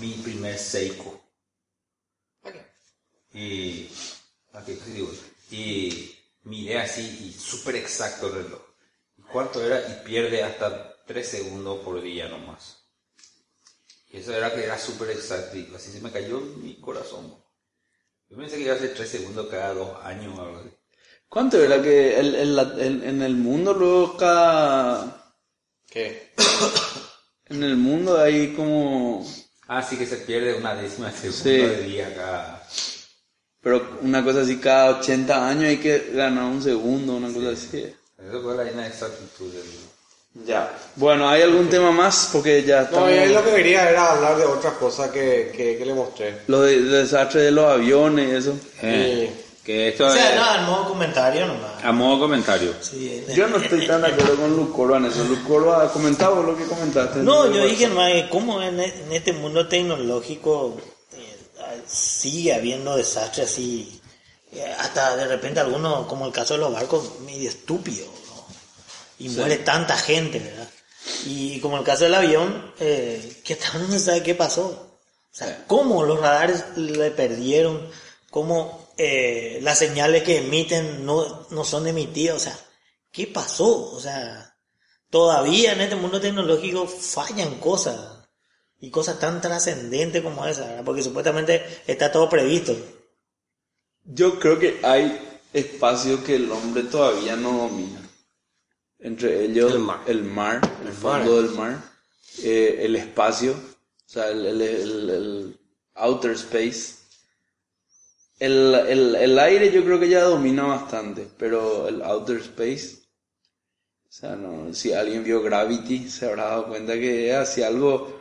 mi 0.00 0.14
primer 0.14 0.58
Seiko. 0.58 1.20
Y, 3.34 3.88
aquí, 4.52 4.76
¿qué 4.84 4.90
digo? 4.92 5.10
y 5.50 6.14
miré 6.44 6.80
así 6.80 7.02
y 7.02 7.32
súper 7.32 7.76
exacto 7.76 8.26
el 8.26 8.44
reloj. 8.44 8.60
¿Cuánto 9.32 9.64
era? 9.64 9.78
Y 9.80 10.04
pierde 10.06 10.42
hasta 10.42 10.91
3 11.06 11.26
segundos 11.28 11.80
por 11.80 12.00
día 12.00 12.28
nomás. 12.28 12.78
Y 14.10 14.18
eso 14.18 14.34
era 14.34 14.54
que 14.54 14.64
era 14.64 14.78
súper 14.78 15.10
exacto 15.10 15.56
así 15.74 15.90
se 15.90 16.00
me 16.00 16.10
cayó 16.10 16.40
mi 16.40 16.80
corazón. 16.80 17.34
Yo 18.28 18.36
pensé 18.36 18.56
que 18.56 18.62
iba 18.64 18.74
a 18.74 18.78
ser 18.78 18.94
3 18.94 19.08
segundos 19.08 19.46
cada 19.50 19.74
dos 19.74 19.96
años 20.04 20.38
o 20.38 20.42
algo 20.42 20.58
así. 20.58 20.70
¿Cuánto 21.28 21.62
era 21.62 21.80
que 21.82 22.18
el, 22.18 22.34
el- 22.34 22.56
la- 22.56 22.74
el- 22.78 23.02
en 23.04 23.22
el 23.22 23.34
mundo 23.36 23.72
luego 23.72 24.16
cada... 24.16 25.34
¿Qué? 25.88 26.32
En 27.46 27.62
el 27.62 27.76
mundo 27.76 28.18
hay 28.18 28.54
como... 28.54 29.26
Ah, 29.68 29.82
sí 29.82 29.96
que 29.98 30.06
se 30.06 30.16
pierde 30.18 30.54
una 30.54 30.74
décima 30.74 31.10
de 31.10 31.12
segundo 31.18 31.42
Sí. 31.42 31.50
de 31.58 31.82
día 31.82 32.14
cada... 32.14 32.66
Pero 33.60 33.98
una 34.00 34.24
cosa 34.24 34.40
así, 34.40 34.58
cada 34.58 34.98
80 35.00 35.48
años 35.48 35.64
hay 35.64 35.76
que 35.78 36.12
ganar 36.14 36.44
un 36.44 36.62
segundo, 36.62 37.14
una 37.16 37.30
cosa 37.32 37.50
así. 37.50 37.94
Eso 38.18 38.42
fue 38.42 38.56
la 38.56 38.70
inexactitud 38.70 39.52
del... 39.52 39.66
Ya. 40.34 40.72
Bueno, 40.96 41.28
¿hay 41.28 41.42
algún 41.42 41.68
tema 41.68 41.90
más? 41.92 42.30
Porque 42.32 42.64
ya 42.64 42.88
No, 42.90 43.06
estamos... 43.08 43.28
lo 43.30 43.44
que 43.44 43.54
quería 43.56 43.90
era 43.90 44.12
hablar 44.12 44.36
de 44.38 44.44
otras 44.46 44.72
cosas 44.74 45.10
que, 45.10 45.52
que, 45.54 45.76
que 45.76 45.84
le 45.84 45.92
mostré. 45.94 46.38
Lo 46.46 46.62
de, 46.62 46.80
de 46.80 47.02
desastre 47.02 47.42
de 47.42 47.50
los 47.50 47.66
aviones 47.70 48.32
y 48.32 48.36
eso. 48.36 48.54
Eh, 48.82 49.30
que 49.62 49.88
esto 49.88 50.06
O 50.06 50.10
sea, 50.10 50.30
es 50.34 50.40
no, 50.40 50.54
en 50.56 50.64
modo 50.64 50.88
comentario 50.88 51.46
nomás. 51.46 51.84
a 51.84 51.92
modo 51.92 52.20
comentario. 52.20 52.72
Sí, 52.80 53.24
Yo 53.34 53.46
no 53.46 53.58
estoy 53.58 53.86
tan 53.86 54.00
de 54.00 54.08
acuerdo 54.08 54.36
con 54.36 54.56
Luke 54.56 54.72
Corba 54.74 54.96
en 54.96 55.04
eso. 55.04 55.22
Luke 55.24 55.42
Corba 55.46 55.84
ha 55.84 55.88
comentado 55.92 56.42
lo 56.42 56.56
que 56.56 56.64
comentaste. 56.64 57.18
No, 57.20 57.46
yo 57.52 57.64
dije 57.66 57.86
más, 57.88 58.10
¿cómo 58.30 58.60
en, 58.62 58.80
e- 58.80 58.94
en 59.06 59.12
este 59.12 59.32
mundo 59.34 59.68
tecnológico 59.68 60.76
eh, 61.12 61.36
sigue 61.86 62.54
habiendo 62.54 62.96
desastres 62.96 63.50
así? 63.52 64.00
Eh, 64.52 64.64
hasta 64.80 65.14
de 65.16 65.26
repente 65.28 65.60
algunos, 65.60 66.06
como 66.06 66.26
el 66.26 66.32
caso 66.32 66.54
de 66.54 66.60
los 66.60 66.72
barcos, 66.72 67.20
medio 67.24 67.48
estúpido, 67.48 68.06
Y 69.18 69.28
muere 69.30 69.58
tanta 69.58 69.96
gente, 69.96 70.38
¿verdad? 70.38 70.68
Y 71.26 71.60
como 71.60 71.78
el 71.78 71.84
caso 71.84 72.04
del 72.04 72.14
avión, 72.14 72.72
eh, 72.80 73.40
que 73.44 73.54
hasta 73.54 73.78
uno 73.78 73.88
no 73.88 73.98
sabe 73.98 74.22
qué 74.22 74.34
pasó. 74.34 74.98
O 75.32 75.34
sea, 75.34 75.64
cómo 75.66 76.04
los 76.04 76.20
radares 76.20 76.76
le 76.76 77.10
perdieron, 77.10 77.88
cómo 78.30 78.92
eh, 78.98 79.60
las 79.62 79.78
señales 79.78 80.22
que 80.22 80.38
emiten 80.38 81.06
no, 81.06 81.46
no 81.50 81.64
son 81.64 81.86
emitidas, 81.86 82.36
o 82.36 82.40
sea, 82.40 82.58
¿qué 83.10 83.26
pasó? 83.26 83.92
O 83.92 84.00
sea, 84.00 84.56
todavía 85.08 85.72
en 85.72 85.80
este 85.80 85.96
mundo 85.96 86.20
tecnológico 86.20 86.86
fallan 86.86 87.58
cosas. 87.58 88.18
Y 88.80 88.90
cosas 88.90 89.20
tan 89.20 89.40
trascendentes 89.40 90.22
como 90.22 90.44
esa, 90.44 90.66
¿verdad? 90.66 90.84
porque 90.84 91.04
supuestamente 91.04 91.82
está 91.86 92.10
todo 92.10 92.28
previsto. 92.28 92.76
Yo 94.04 94.40
creo 94.40 94.58
que 94.58 94.80
hay 94.82 95.40
espacios 95.52 96.20
que 96.22 96.34
el 96.34 96.50
hombre 96.50 96.82
todavía 96.82 97.36
no 97.36 97.52
domina. 97.58 98.01
Entre 99.02 99.44
ellos 99.44 99.72
El 99.72 99.78
mar. 99.80 100.00
el, 100.06 100.22
mar, 100.22 100.60
el 100.80 100.86
mar. 100.86 100.94
fondo 100.94 101.42
del 101.42 101.50
mar, 101.56 101.82
eh, 102.42 102.78
el 102.82 102.96
espacio, 102.96 103.52
o 103.52 104.08
sea, 104.08 104.28
el, 104.30 104.46
el- 104.46 104.62
el- 104.62 105.10
el 105.10 105.60
outer 105.94 106.30
space. 106.32 106.94
El, 108.38 108.74
el- 108.74 109.14
el 109.16 109.38
aire 109.38 109.70
yo 109.72 109.84
creo 109.84 110.00
que 110.00 110.08
ya 110.08 110.22
domina 110.24 110.64
bastante, 110.64 111.26
pero 111.38 111.88
el 111.88 112.02
outer 112.02 112.38
space, 112.38 112.98
o 114.08 114.12
sea, 114.12 114.36
no, 114.36 114.72
si 114.74 114.92
alguien 114.92 115.24
vio 115.24 115.42
Gravity 115.42 116.08
se 116.08 116.26
habrá 116.28 116.44
dado 116.44 116.68
cuenta 116.68 116.94
que 116.94 117.30
es 117.30 117.34
así 117.36 117.62
algo 117.62 118.20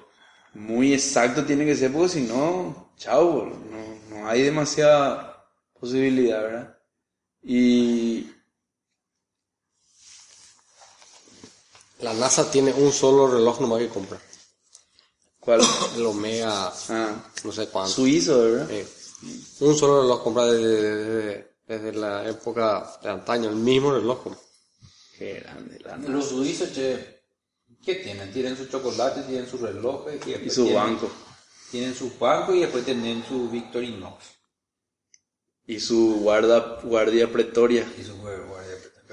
muy 0.53 0.93
exacto 0.93 1.43
tiene 1.45 1.65
que 1.65 1.75
ser, 1.75 1.91
porque 1.91 2.09
si 2.09 2.21
no, 2.21 2.91
chao, 2.97 3.45
no, 3.45 4.15
no 4.17 4.27
hay 4.27 4.41
demasiada 4.43 5.45
posibilidad, 5.79 6.41
¿verdad? 6.43 6.77
Y 7.43 8.27
La 12.01 12.13
NASA 12.13 12.49
tiene 12.49 12.73
un 12.73 12.91
solo 12.91 13.27
reloj 13.27 13.59
nomás 13.61 13.79
que 13.79 13.89
comprar. 13.89 14.19
¿cuál? 15.39 15.61
El 15.95 16.05
Omega, 16.05 16.71
Ah, 16.89 17.15
no 17.43 17.51
sé 17.51 17.67
cuánto. 17.67 17.91
suizo, 17.91 18.39
¿verdad? 18.41 18.69
Eh, 18.71 18.87
un 19.61 19.75
solo 19.77 20.01
reloj 20.03 20.23
compra 20.23 20.45
desde, 20.45 20.93
desde, 20.95 21.51
desde 21.67 21.93
la 21.93 22.27
época 22.29 22.99
de 23.01 23.09
antaño, 23.09 23.49
el 23.49 23.55
mismo 23.55 23.91
reloj 23.91 24.21
compra. 24.23 24.41
Qué 25.17 25.39
grande, 25.41 25.79
la 25.79 25.97
Los 25.97 26.29
suizos, 26.29 26.71
che, 26.73 27.21
¿qué 27.83 27.95
tienen? 27.95 28.31
Tienen 28.31 28.55
su 28.57 28.65
chocolate, 28.67 29.21
tienen 29.23 29.47
sus 29.49 29.61
relojes 29.61 30.15
y, 30.25 30.31
después 30.31 30.45
Y 30.47 30.49
su 30.55 30.63
tienen- 30.65 30.83
banco. 30.83 31.09
Tienen 31.71 31.95
su 31.95 32.11
banco 32.19 32.53
y 32.53 32.59
después 32.61 32.83
tienen 32.85 33.23
su 33.27 33.49
Victorinox. 33.49 34.23
Y 35.67 35.79
su 35.79 36.19
guarda, 36.21 36.79
guardia 36.83 37.31
pretoria. 37.31 37.87
Y 37.97 38.03
su 38.03 38.15
guardia. 38.17 38.45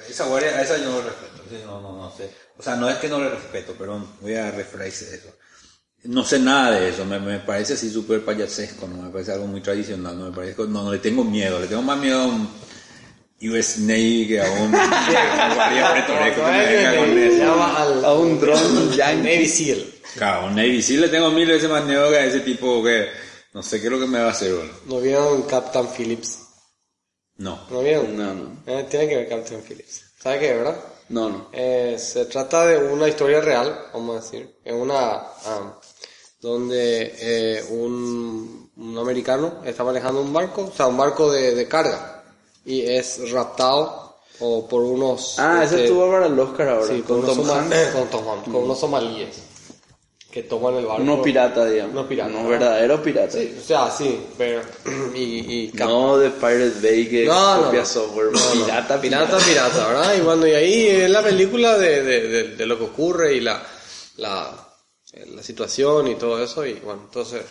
Esa 0.09 0.27
guardia, 0.27 0.51
a 0.51 0.63
esa 0.63 0.77
yo 0.79 0.91
no 0.91 1.01
respeto. 1.03 1.38
Esa 1.57 1.67
No, 1.67 1.81
no, 1.81 1.93
no 1.97 2.13
sé. 2.17 2.31
O 2.59 2.63
sea, 2.63 2.77
no 2.77 2.89
es 2.89 2.97
que 2.97 3.09
no 3.09 3.19
le 3.21 3.31
respeto, 3.31 3.73
perdón, 3.75 4.07
voy 4.21 4.35
a 4.35 4.51
rephrase 4.51 5.15
eso. 5.15 5.29
No 6.05 6.25
sé 6.25 6.39
nada 6.39 6.73
de 6.79 6.91
eso, 6.91 7.05
me, 7.05 7.19
me 7.19 7.41
parece 7.41 7.75
así 7.75 7.91
súper 7.91 8.25
payasesco, 8.25 8.87
¿no? 8.87 9.03
Me 9.03 9.11
parece 9.11 9.33
algo 9.33 9.47
muy 9.47 9.61
tradicional, 9.61 10.17
no 10.19 10.27
me 10.27 10.33
parece, 10.37 10.55
no, 10.69 10.85
no 10.85 10.93
le 10.93 10.99
tengo 10.99 11.25
miedo, 11.25 11.59
le 11.61 11.67
tengo 11.67 11.83
más 11.83 11.99
miedo 11.99 12.21
a 12.21 12.27
un 12.27 12.49
US 13.43 13.79
Navy 13.79 14.27
que 14.29 14.41
a 14.41 14.45
un 14.51 14.75
a 14.75 14.87
una 15.47 15.55
guardia 15.55 15.93
pretoria 15.93 16.35
que 16.35 16.43
me 16.43 16.67
venga 16.67 16.97
con 16.97 17.09
Se 17.15 17.27
eso. 17.27 17.45
llama 17.45 17.77
al, 17.83 18.05
A 18.05 18.15
un 18.15 18.41
dron. 18.41 18.97
Navy 18.97 19.49
SEAL. 19.49 19.95
Claro, 20.17 20.47
un 20.47 20.55
Navy 20.57 20.83
sí 20.83 20.97
le 20.97 21.09
tengo 21.09 21.31
mil 21.31 21.47
veces 21.49 21.69
más 21.69 21.85
miedo 21.85 22.09
que 22.11 22.17
a 22.17 22.25
ese 22.25 22.41
tipo 22.41 22.83
que 22.83 23.09
no 23.53 23.63
sé 23.63 23.81
qué 23.81 23.87
es 23.87 23.93
lo 23.93 23.99
que 24.01 24.07
me 24.07 24.21
va 24.21 24.29
a 24.29 24.31
hacer, 24.33 24.55
bueno. 24.55 24.73
¿No 24.87 25.01
vieron 25.01 25.43
Captain 25.43 25.89
Phillips? 25.89 26.39
No. 27.39 27.59
¿No 27.71 27.83
vieron? 27.83 28.17
No, 28.17 28.35
no. 28.35 28.63
Eh, 28.67 28.87
tiene 28.91 29.09
que 29.09 29.17
ver 29.17 29.29
Captain 29.29 29.63
Phillips. 29.63 30.05
¿Sabe 30.21 30.39
qué, 30.41 30.55
verdad? 30.55 30.77
No, 31.11 31.29
no. 31.31 31.47
Eh, 31.53 31.97
se 31.99 32.27
trata 32.27 32.67
de 32.67 32.79
una 32.79 33.09
historia 33.09 33.41
real, 33.41 33.87
vamos 33.93 34.17
a 34.17 34.21
decir, 34.21 34.57
en 34.65 34.77
una 34.77 35.11
ah, 35.15 35.79
donde 36.41 37.15
eh, 37.19 37.65
un, 37.71 38.71
un 38.77 38.99
americano 38.99 39.55
está 39.65 39.85
manejando 39.85 40.21
un 40.21 40.33
barco, 40.33 40.71
o 40.73 40.77
sea, 40.77 40.87
un 40.87 40.97
barco 40.97 41.31
de, 41.31 41.55
de 41.55 41.67
carga 41.67 42.23
y 42.65 42.83
es 42.83 43.31
raptado 43.33 44.17
o 44.41 44.69
por 44.69 44.83
unos 44.83 45.39
Ah, 45.39 45.63
ese 45.65 45.75
este, 45.77 45.85
estuvo 45.87 46.11
para 46.11 46.27
el 46.27 46.39
Oscar 46.39 46.69
ahora. 46.69 46.87
sí, 46.87 47.03
con 47.03 47.19
unos 47.21 47.37
con 47.93 48.53
con 48.53 48.63
unos 48.65 48.79
somalíes 48.79 49.48
que 50.31 50.43
toman 50.43 50.75
el 50.75 50.85
barco. 50.87 51.03
Unos 51.03 51.21
piratas, 51.25 51.71
digamos. 51.71 51.93
Unos 51.95 52.07
piratas. 52.07 52.35
Unos 52.35 52.49
verdaderos 52.51 53.01
piratas. 53.01 53.33
Sí, 53.35 53.57
o 53.59 53.67
sea, 53.67 53.91
sí, 53.91 54.21
pero 54.37 54.61
y, 55.15 55.21
y 55.21 55.71
No 55.75 56.19
de 56.19 56.31
Pirate 56.31 56.73
Bay 56.83 57.09
que 57.09 57.25
No, 57.25 57.57
no, 57.57 57.65
copia 57.65 57.81
no. 57.81 57.87
software. 57.87 58.27
No, 58.33 58.55
no. 58.55 58.65
pirata, 58.67 59.01
pirata, 59.01 59.39
pirata, 59.39 59.89
¿verdad? 59.89 60.15
Y 60.17 60.21
bueno, 60.21 60.47
y 60.47 60.53
ahí 60.53 60.87
es 60.89 61.11
la 61.11 61.23
película 61.23 61.79
de, 61.79 62.03
de, 62.03 62.29
de, 62.29 62.43
de 62.57 62.67
lo 62.67 62.77
que 62.77 62.85
ocurre 62.85 63.35
y 63.35 63.41
la, 63.41 63.63
la, 64.19 64.69
eh, 65.15 65.25
la 65.35 65.43
situación 65.43 66.09
y 66.09 66.15
todo 66.17 66.43
eso. 66.45 66.65
Y 66.67 66.75
bueno, 66.75 67.03
entonces, 67.07 67.43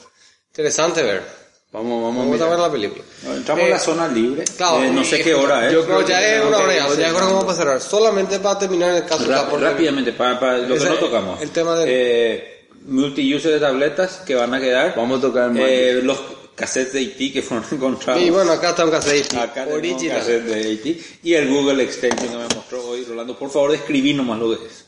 interesante 0.49 1.01
ver. 1.01 1.47
Vamos, 1.69 2.01
vamos, 2.01 2.25
Vamos 2.25 2.41
a 2.41 2.49
ver 2.49 2.59
la 2.59 2.71
película. 2.71 3.03
Entramos 3.25 3.63
en 3.65 3.69
la 3.71 3.79
zona 3.79 4.07
libre. 4.07 4.45
Claro, 4.55 4.83
Eh, 4.83 4.89
no 4.91 5.03
sé 5.03 5.21
qué 5.21 5.33
hora 5.35 5.67
es. 5.67 5.73
Yo 5.73 5.83
creo 5.83 6.01
ya 6.07 6.21
es 6.37 6.45
una 6.45 6.59
hora 6.59 6.73
ya, 6.73 6.87
ya 6.89 7.09
creo 7.13 7.27
que 7.27 7.33
vamos 7.33 7.53
a 7.53 7.57
cerrar. 7.57 7.81
Solamente 7.81 8.39
para 8.39 8.57
terminar 8.59 8.95
el 8.95 9.05
caso. 9.05 9.25
Ráp- 9.25 9.51
rápidamente, 9.59 10.13
para, 10.13 10.39
para 10.39 10.57
lo 10.59 10.75
que 10.77 10.85
no 10.85 10.95
tocamos. 10.95 11.41
el 11.41 11.49
tema 11.51 11.75
del- 11.79 11.89
Eh, 11.91 12.53
multi-user 12.87 13.53
de 13.53 13.59
tabletas 13.59 14.17
que 14.25 14.35
van 14.35 14.53
a 14.53 14.59
quedar. 14.59 14.95
Vamos 14.95 15.19
a 15.19 15.21
tocar 15.21 15.51
más. 15.51 15.61
Eh, 15.67 15.99
los 16.03 16.17
cassettes 16.55 16.93
de 16.93 17.01
IT 17.03 17.33
que 17.33 17.41
fueron 17.41 17.65
encontrados. 17.71 18.21
Y 18.21 18.29
bueno, 18.29 18.51
acá 18.51 18.69
está 18.69 18.85
un 18.85 18.91
cassette 18.91 19.33
Acá 19.35 19.65
tenemos 19.65 19.73
un 19.73 19.79
original. 19.79 20.17
cassette 20.19 20.43
de 20.43 20.71
IT. 20.71 21.01
Y 21.23 21.33
el 21.35 21.49
Google 21.49 21.83
Extension 21.83 22.29
que 22.29 22.37
me 22.37 22.55
mostró 22.55 22.83
hoy, 22.87 23.03
Rolando. 23.05 23.37
Por 23.37 23.49
favor, 23.51 23.71
describí 23.71 24.13
nomás 24.13 24.39
lo 24.39 24.57
que 24.57 24.65
es. 24.65 24.85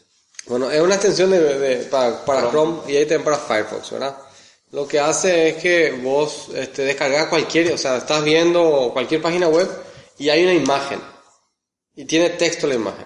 Bueno, 0.48 0.72
es 0.72 0.82
una 0.82 0.96
extensión 0.96 1.30
de, 1.30 1.40
de- 1.60 1.76
para, 1.86 2.26
para 2.26 2.50
Chrome 2.50 2.80
y 2.92 2.96
ahí 2.96 3.04
también 3.06 3.24
para 3.24 3.38
Firefox, 3.38 3.92
¿verdad? 3.92 4.18
Lo 4.72 4.88
que 4.88 5.00
hace 5.00 5.50
es 5.50 5.56
que 5.58 5.92
vos 5.92 6.48
este, 6.56 6.84
descargas 6.84 7.28
cualquier, 7.28 7.72
o 7.74 7.78
sea, 7.78 7.98
estás 7.98 8.24
viendo 8.24 8.90
cualquier 8.94 9.22
página 9.22 9.48
web 9.48 9.68
y 10.18 10.30
hay 10.30 10.44
una 10.44 10.54
imagen 10.54 11.00
y 11.96 12.06
tiene 12.06 12.32
texto 12.32 12.66
la 12.68 12.76
imagen. 12.76 13.06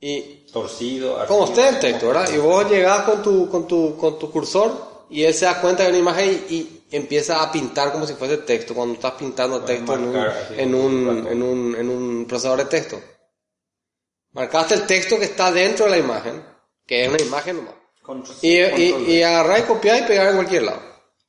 Y 0.00 0.45
Torcido. 0.60 1.26
como 1.26 1.44
usted 1.44 1.68
el 1.68 1.78
texto, 1.80 2.06
¿verdad? 2.08 2.30
Y 2.32 2.38
vos 2.38 2.70
llegás 2.70 3.02
con 3.02 3.22
tu, 3.22 3.50
con 3.50 3.66
tu, 3.68 3.96
con 3.96 4.18
tu 4.18 4.30
cursor 4.30 5.04
y 5.10 5.22
él 5.24 5.34
se 5.34 5.44
da 5.44 5.60
cuenta 5.60 5.82
de 5.82 5.90
una 5.90 5.98
imagen 5.98 6.46
y, 6.48 6.54
y 6.54 6.82
empieza 6.92 7.42
a 7.42 7.52
pintar 7.52 7.92
como 7.92 8.06
si 8.06 8.14
fuese 8.14 8.38
texto, 8.38 8.74
cuando 8.74 8.94
estás 8.94 9.12
pintando 9.12 9.60
Puedes 9.60 9.78
texto 9.78 9.94
en 9.94 10.04
un, 10.08 10.16
en 10.56 10.74
un, 10.74 11.26
en 11.26 11.42
un, 11.42 11.76
en 11.76 11.88
un 11.90 12.24
procesador 12.26 12.58
de 12.60 12.64
texto. 12.66 12.98
Marcaste 14.32 14.74
el 14.74 14.86
texto 14.86 15.18
que 15.18 15.26
está 15.26 15.50
dentro 15.50 15.86
de 15.86 15.92
la 15.92 15.98
imagen, 15.98 16.44
que 16.86 17.04
es 17.04 17.08
una 17.08 17.20
imagen 17.22 17.56
nomás. 17.56 17.74
Control- 18.02 18.36
Y, 18.42 18.56
y, 18.58 19.16
y 19.16 19.22
agarrar 19.22 19.58
y 19.60 19.62
copiar 19.62 19.98
y 19.98 20.06
pegar 20.06 20.28
en 20.28 20.36
cualquier 20.36 20.62
lado. 20.62 20.80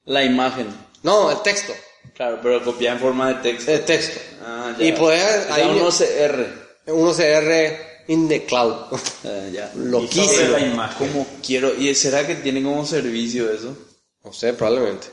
La 0.05 0.23
imagen. 0.23 0.67
No, 1.03 1.31
el 1.31 1.41
texto. 1.41 1.73
Claro, 2.13 2.39
pero 2.41 2.63
copiar 2.63 2.95
en 2.95 3.01
forma 3.01 3.33
de 3.33 3.51
texto. 3.53 3.71
El 3.71 3.83
texto. 3.85 4.19
Ah, 4.45 4.73
Y 4.79 4.91
poder 4.93 5.51
ahí- 5.51 5.63
un 5.69 5.81
OCR. 5.81 6.67
Un 6.93 7.07
OCR 7.09 7.96
in 8.07 8.27
the 8.29 8.43
cloud. 8.45 8.87
Eh, 9.23 9.51
ya. 9.53 9.71
Loquísimo. 9.75 10.51
La 10.51 10.59
imagen. 10.59 11.07
¿Cómo 11.09 11.27
quiero? 11.45 11.73
¿Y 11.75 11.93
será 11.95 12.25
que 12.25 12.35
tiene 12.35 12.63
como 12.63 12.85
servicio 12.85 13.51
eso? 13.51 13.75
No 14.23 14.31
sé, 14.31 14.53
probablemente. 14.53 15.07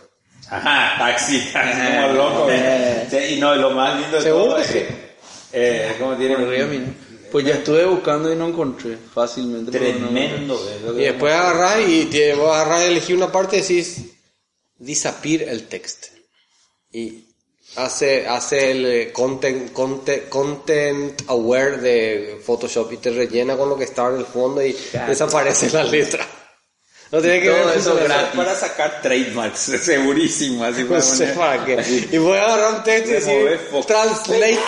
Ajá, 0.49 0.97
taxi, 0.99 1.41
taxi 1.53 1.81
como 1.97 2.13
loco. 2.13 2.47
¿eh? 2.51 3.07
Sí, 3.11 3.35
y 3.35 3.41
no, 3.41 3.55
lo 3.57 3.71
más 3.71 3.99
lindo 4.01 4.17
de 4.19 4.23
Seguro 4.23 4.45
todo 4.45 4.57
que 4.57 4.63
es 4.63 4.69
sí. 4.69 4.75
que, 4.75 5.15
eh, 5.53 5.97
¿cómo 5.99 6.17
tiene? 6.17 6.37
Por 6.37 6.45
arriba, 6.49 6.67
mira. 6.67 6.85
Pues 7.33 7.45
ya 7.47 7.55
estuve 7.55 7.85
buscando 7.87 8.33
y 8.33 8.37
no 8.37 8.47
encontré 8.49 8.97
fácilmente. 9.13 9.73
no- 9.73 9.79
Tremendo. 10.09 10.61
lo 10.85 10.95
que 10.95 11.01
Y 11.03 11.05
después 11.07 11.35
agarrar 11.35 11.81
y 11.89 12.05
te 12.05 12.35
vos 12.35 12.55
agarrar 12.55 12.83
y 12.83 12.93
elegir 12.93 13.17
una 13.17 13.33
parte 13.33 13.57
y 13.57 13.61
decís 13.61 14.03
disappear 14.79 15.43
el 15.49 15.67
texto. 15.67 16.09
Y 16.93 17.25
hace, 17.77 18.27
hace 18.27 18.71
el 18.71 18.87
eh, 18.87 19.13
content, 19.13 19.73
content, 19.73 20.29
content 20.29 21.23
aware 21.29 21.79
de 21.79 22.41
Photoshop 22.45 22.93
y 22.93 22.97
te 22.99 23.11
rellena 23.11 23.57
con 23.57 23.69
lo 23.69 23.77
que 23.77 23.85
estaba 23.85 24.11
en 24.11 24.21
el 24.21 24.27
fondo 24.27 24.63
y 24.65 24.77
desaparece 25.07 25.71
la 25.71 25.85
letra. 25.85 26.27
No 27.11 27.21
tiene 27.21 27.41
que 27.43 27.51
Todo 27.51 27.67
ver 27.67 27.79
eso 27.79 27.95
gratis. 27.95 28.37
Para 28.37 28.55
sacar 28.57 29.03
trademarks, 29.03 29.61
segurísimo. 29.83 30.65
Así 30.65 30.83
No 30.85 31.01
sé 31.01 31.29
para 31.29 31.65
qué. 31.65 32.09
Y 32.11 32.19
voy 32.19 32.39
a 32.39 32.45
agarrar 32.45 32.75
un 32.75 32.83
texto 32.83 33.11
y 33.11 33.15
decir 33.15 33.61
translate, 33.87 34.59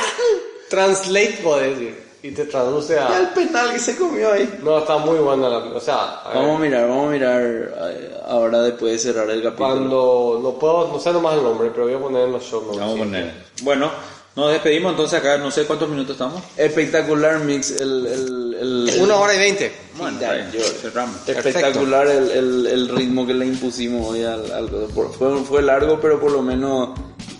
translate, 0.69 1.39
puedo 1.43 1.61
decir. 1.61 2.06
Y 2.29 2.31
te 2.33 2.45
traduce 2.45 2.95
Ya 2.95 3.19
el 3.19 3.27
a... 3.27 3.35
penal 3.35 3.73
que 3.73 3.79
se 3.79 3.97
comió 3.97 4.33
ahí. 4.33 4.59
No, 4.63 4.79
está 4.79 4.99
muy 4.99 5.19
buena 5.19 5.49
la... 5.49 5.59
O 5.59 5.81
sea, 5.81 6.21
a 6.21 6.35
Vamos 6.35 6.57
a 6.57 6.61
mirar, 6.61 6.89
vamos 6.89 7.09
a 7.09 7.11
mirar 7.11 7.43
eh, 7.43 8.11
ahora 8.27 8.63
después 8.63 8.93
de 8.93 8.99
cerrar 8.99 9.31
el 9.31 9.43
capítulo. 9.43 9.67
cuando... 9.69 10.41
No 10.43 10.59
puedo, 10.59 10.89
no 10.89 10.99
sé 10.99 11.13
nomás 11.13 11.37
el 11.37 11.43
nombre, 11.43 11.71
pero 11.73 11.85
voy 11.87 11.95
a 11.95 11.99
poner 11.99 12.23
en 12.27 12.33
los 12.33 12.43
show 12.45 12.63
notes. 12.63 12.79
Vamos 12.81 12.95
a 12.97 12.99
poner. 12.99 13.35
Bueno, 13.63 13.91
nos 14.35 14.51
despedimos 14.53 14.91
entonces 14.93 15.19
acá, 15.21 15.39
no 15.39 15.51
sé 15.51 15.65
cuántos 15.65 15.89
minutos 15.89 16.13
estamos. 16.13 16.43
Espectacular 16.57 17.39
mix, 17.41 17.71
el... 17.81 18.07
el, 18.07 18.57
el- 18.89 19.01
Una 19.03 19.17
hora 19.17 19.35
y 19.35 19.39
veinte. 19.39 19.73
Bueno, 19.97 20.19
Ya, 20.21 20.35
está 20.37 20.51
bien, 20.51 20.63
yo- 20.65 20.69
cerramos. 20.81 21.29
Espectacular 21.29 22.07
el, 22.09 22.31
el, 22.31 22.67
el 22.67 22.89
ritmo 22.89 23.27
que 23.27 23.35
le 23.35 23.47
impusimos 23.47 24.09
hoy 24.11 24.25
al, 24.25 24.51
al- 24.53 24.89
fue, 25.19 25.39
fue 25.45 25.63
largo, 25.63 25.99
pero 26.01 26.21
por 26.21 26.33
lo 26.33 26.43
menos 26.43 26.91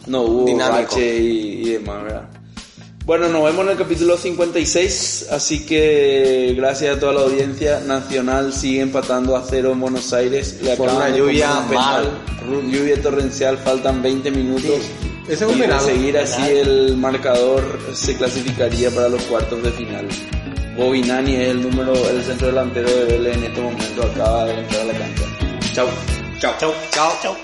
no 0.07 0.23
hubo 0.23 0.45
Dinámico. 0.47 0.93
bache 0.95 1.17
y, 1.17 1.69
y 1.69 1.73
demás, 1.73 2.03
¿verdad? 2.05 2.29
Bueno, 3.07 3.29
nos 3.29 3.45
vemos 3.45 3.65
en 3.65 3.71
el 3.71 3.79
capítulo 3.79 4.17
56, 4.17 5.29
así 5.31 5.65
que 5.65 6.55
gracias 6.57 6.97
a 6.97 7.01
toda 7.01 7.13
la 7.13 7.21
audiencia. 7.21 7.79
Nacional 7.81 8.53
sigue 8.53 8.81
empatando 8.81 9.37
a 9.37 9.45
cero 9.49 9.71
en 9.73 9.81
Buenos 9.81 10.13
Aires. 10.13 10.59
Le 10.61 10.73
acaban 10.73 10.97
una 10.97 11.11
lluvia. 11.11 11.49
Ru- 11.71 12.69
Lluvia 12.69 13.01
torrencial, 13.01 13.59
faltan 13.59 14.03
20 14.03 14.31
minutos. 14.33 14.81
Ese 15.29 15.45
es 15.45 15.51
un 15.51 15.57
y 15.57 15.61
penal. 15.61 15.81
seguir 15.81 16.19
así 16.19 16.43
el 16.51 16.97
marcador 16.97 17.63
se 17.93 18.17
clasificaría 18.17 18.91
para 18.91 19.09
los 19.09 19.23
cuartos 19.23 19.63
de 19.63 19.71
final. 19.71 20.09
Bobinani 20.77 21.37
es 21.37 21.49
el 21.51 21.63
número, 21.63 21.93
el 22.11 22.23
centro 22.25 22.49
delantero 22.49 22.89
de 22.91 23.05
Vélez 23.05 23.37
en 23.37 23.45
este 23.45 23.61
momento 23.61 24.03
acaba 24.03 24.45
de 24.47 24.55
entrar 24.61 24.83
a 24.83 24.85
la 24.85 24.93
cancha. 24.99 25.23
Chau. 25.73 25.89
Chao. 26.41 26.55
Chau, 26.59 26.73
chau, 26.91 27.13
chau. 27.23 27.37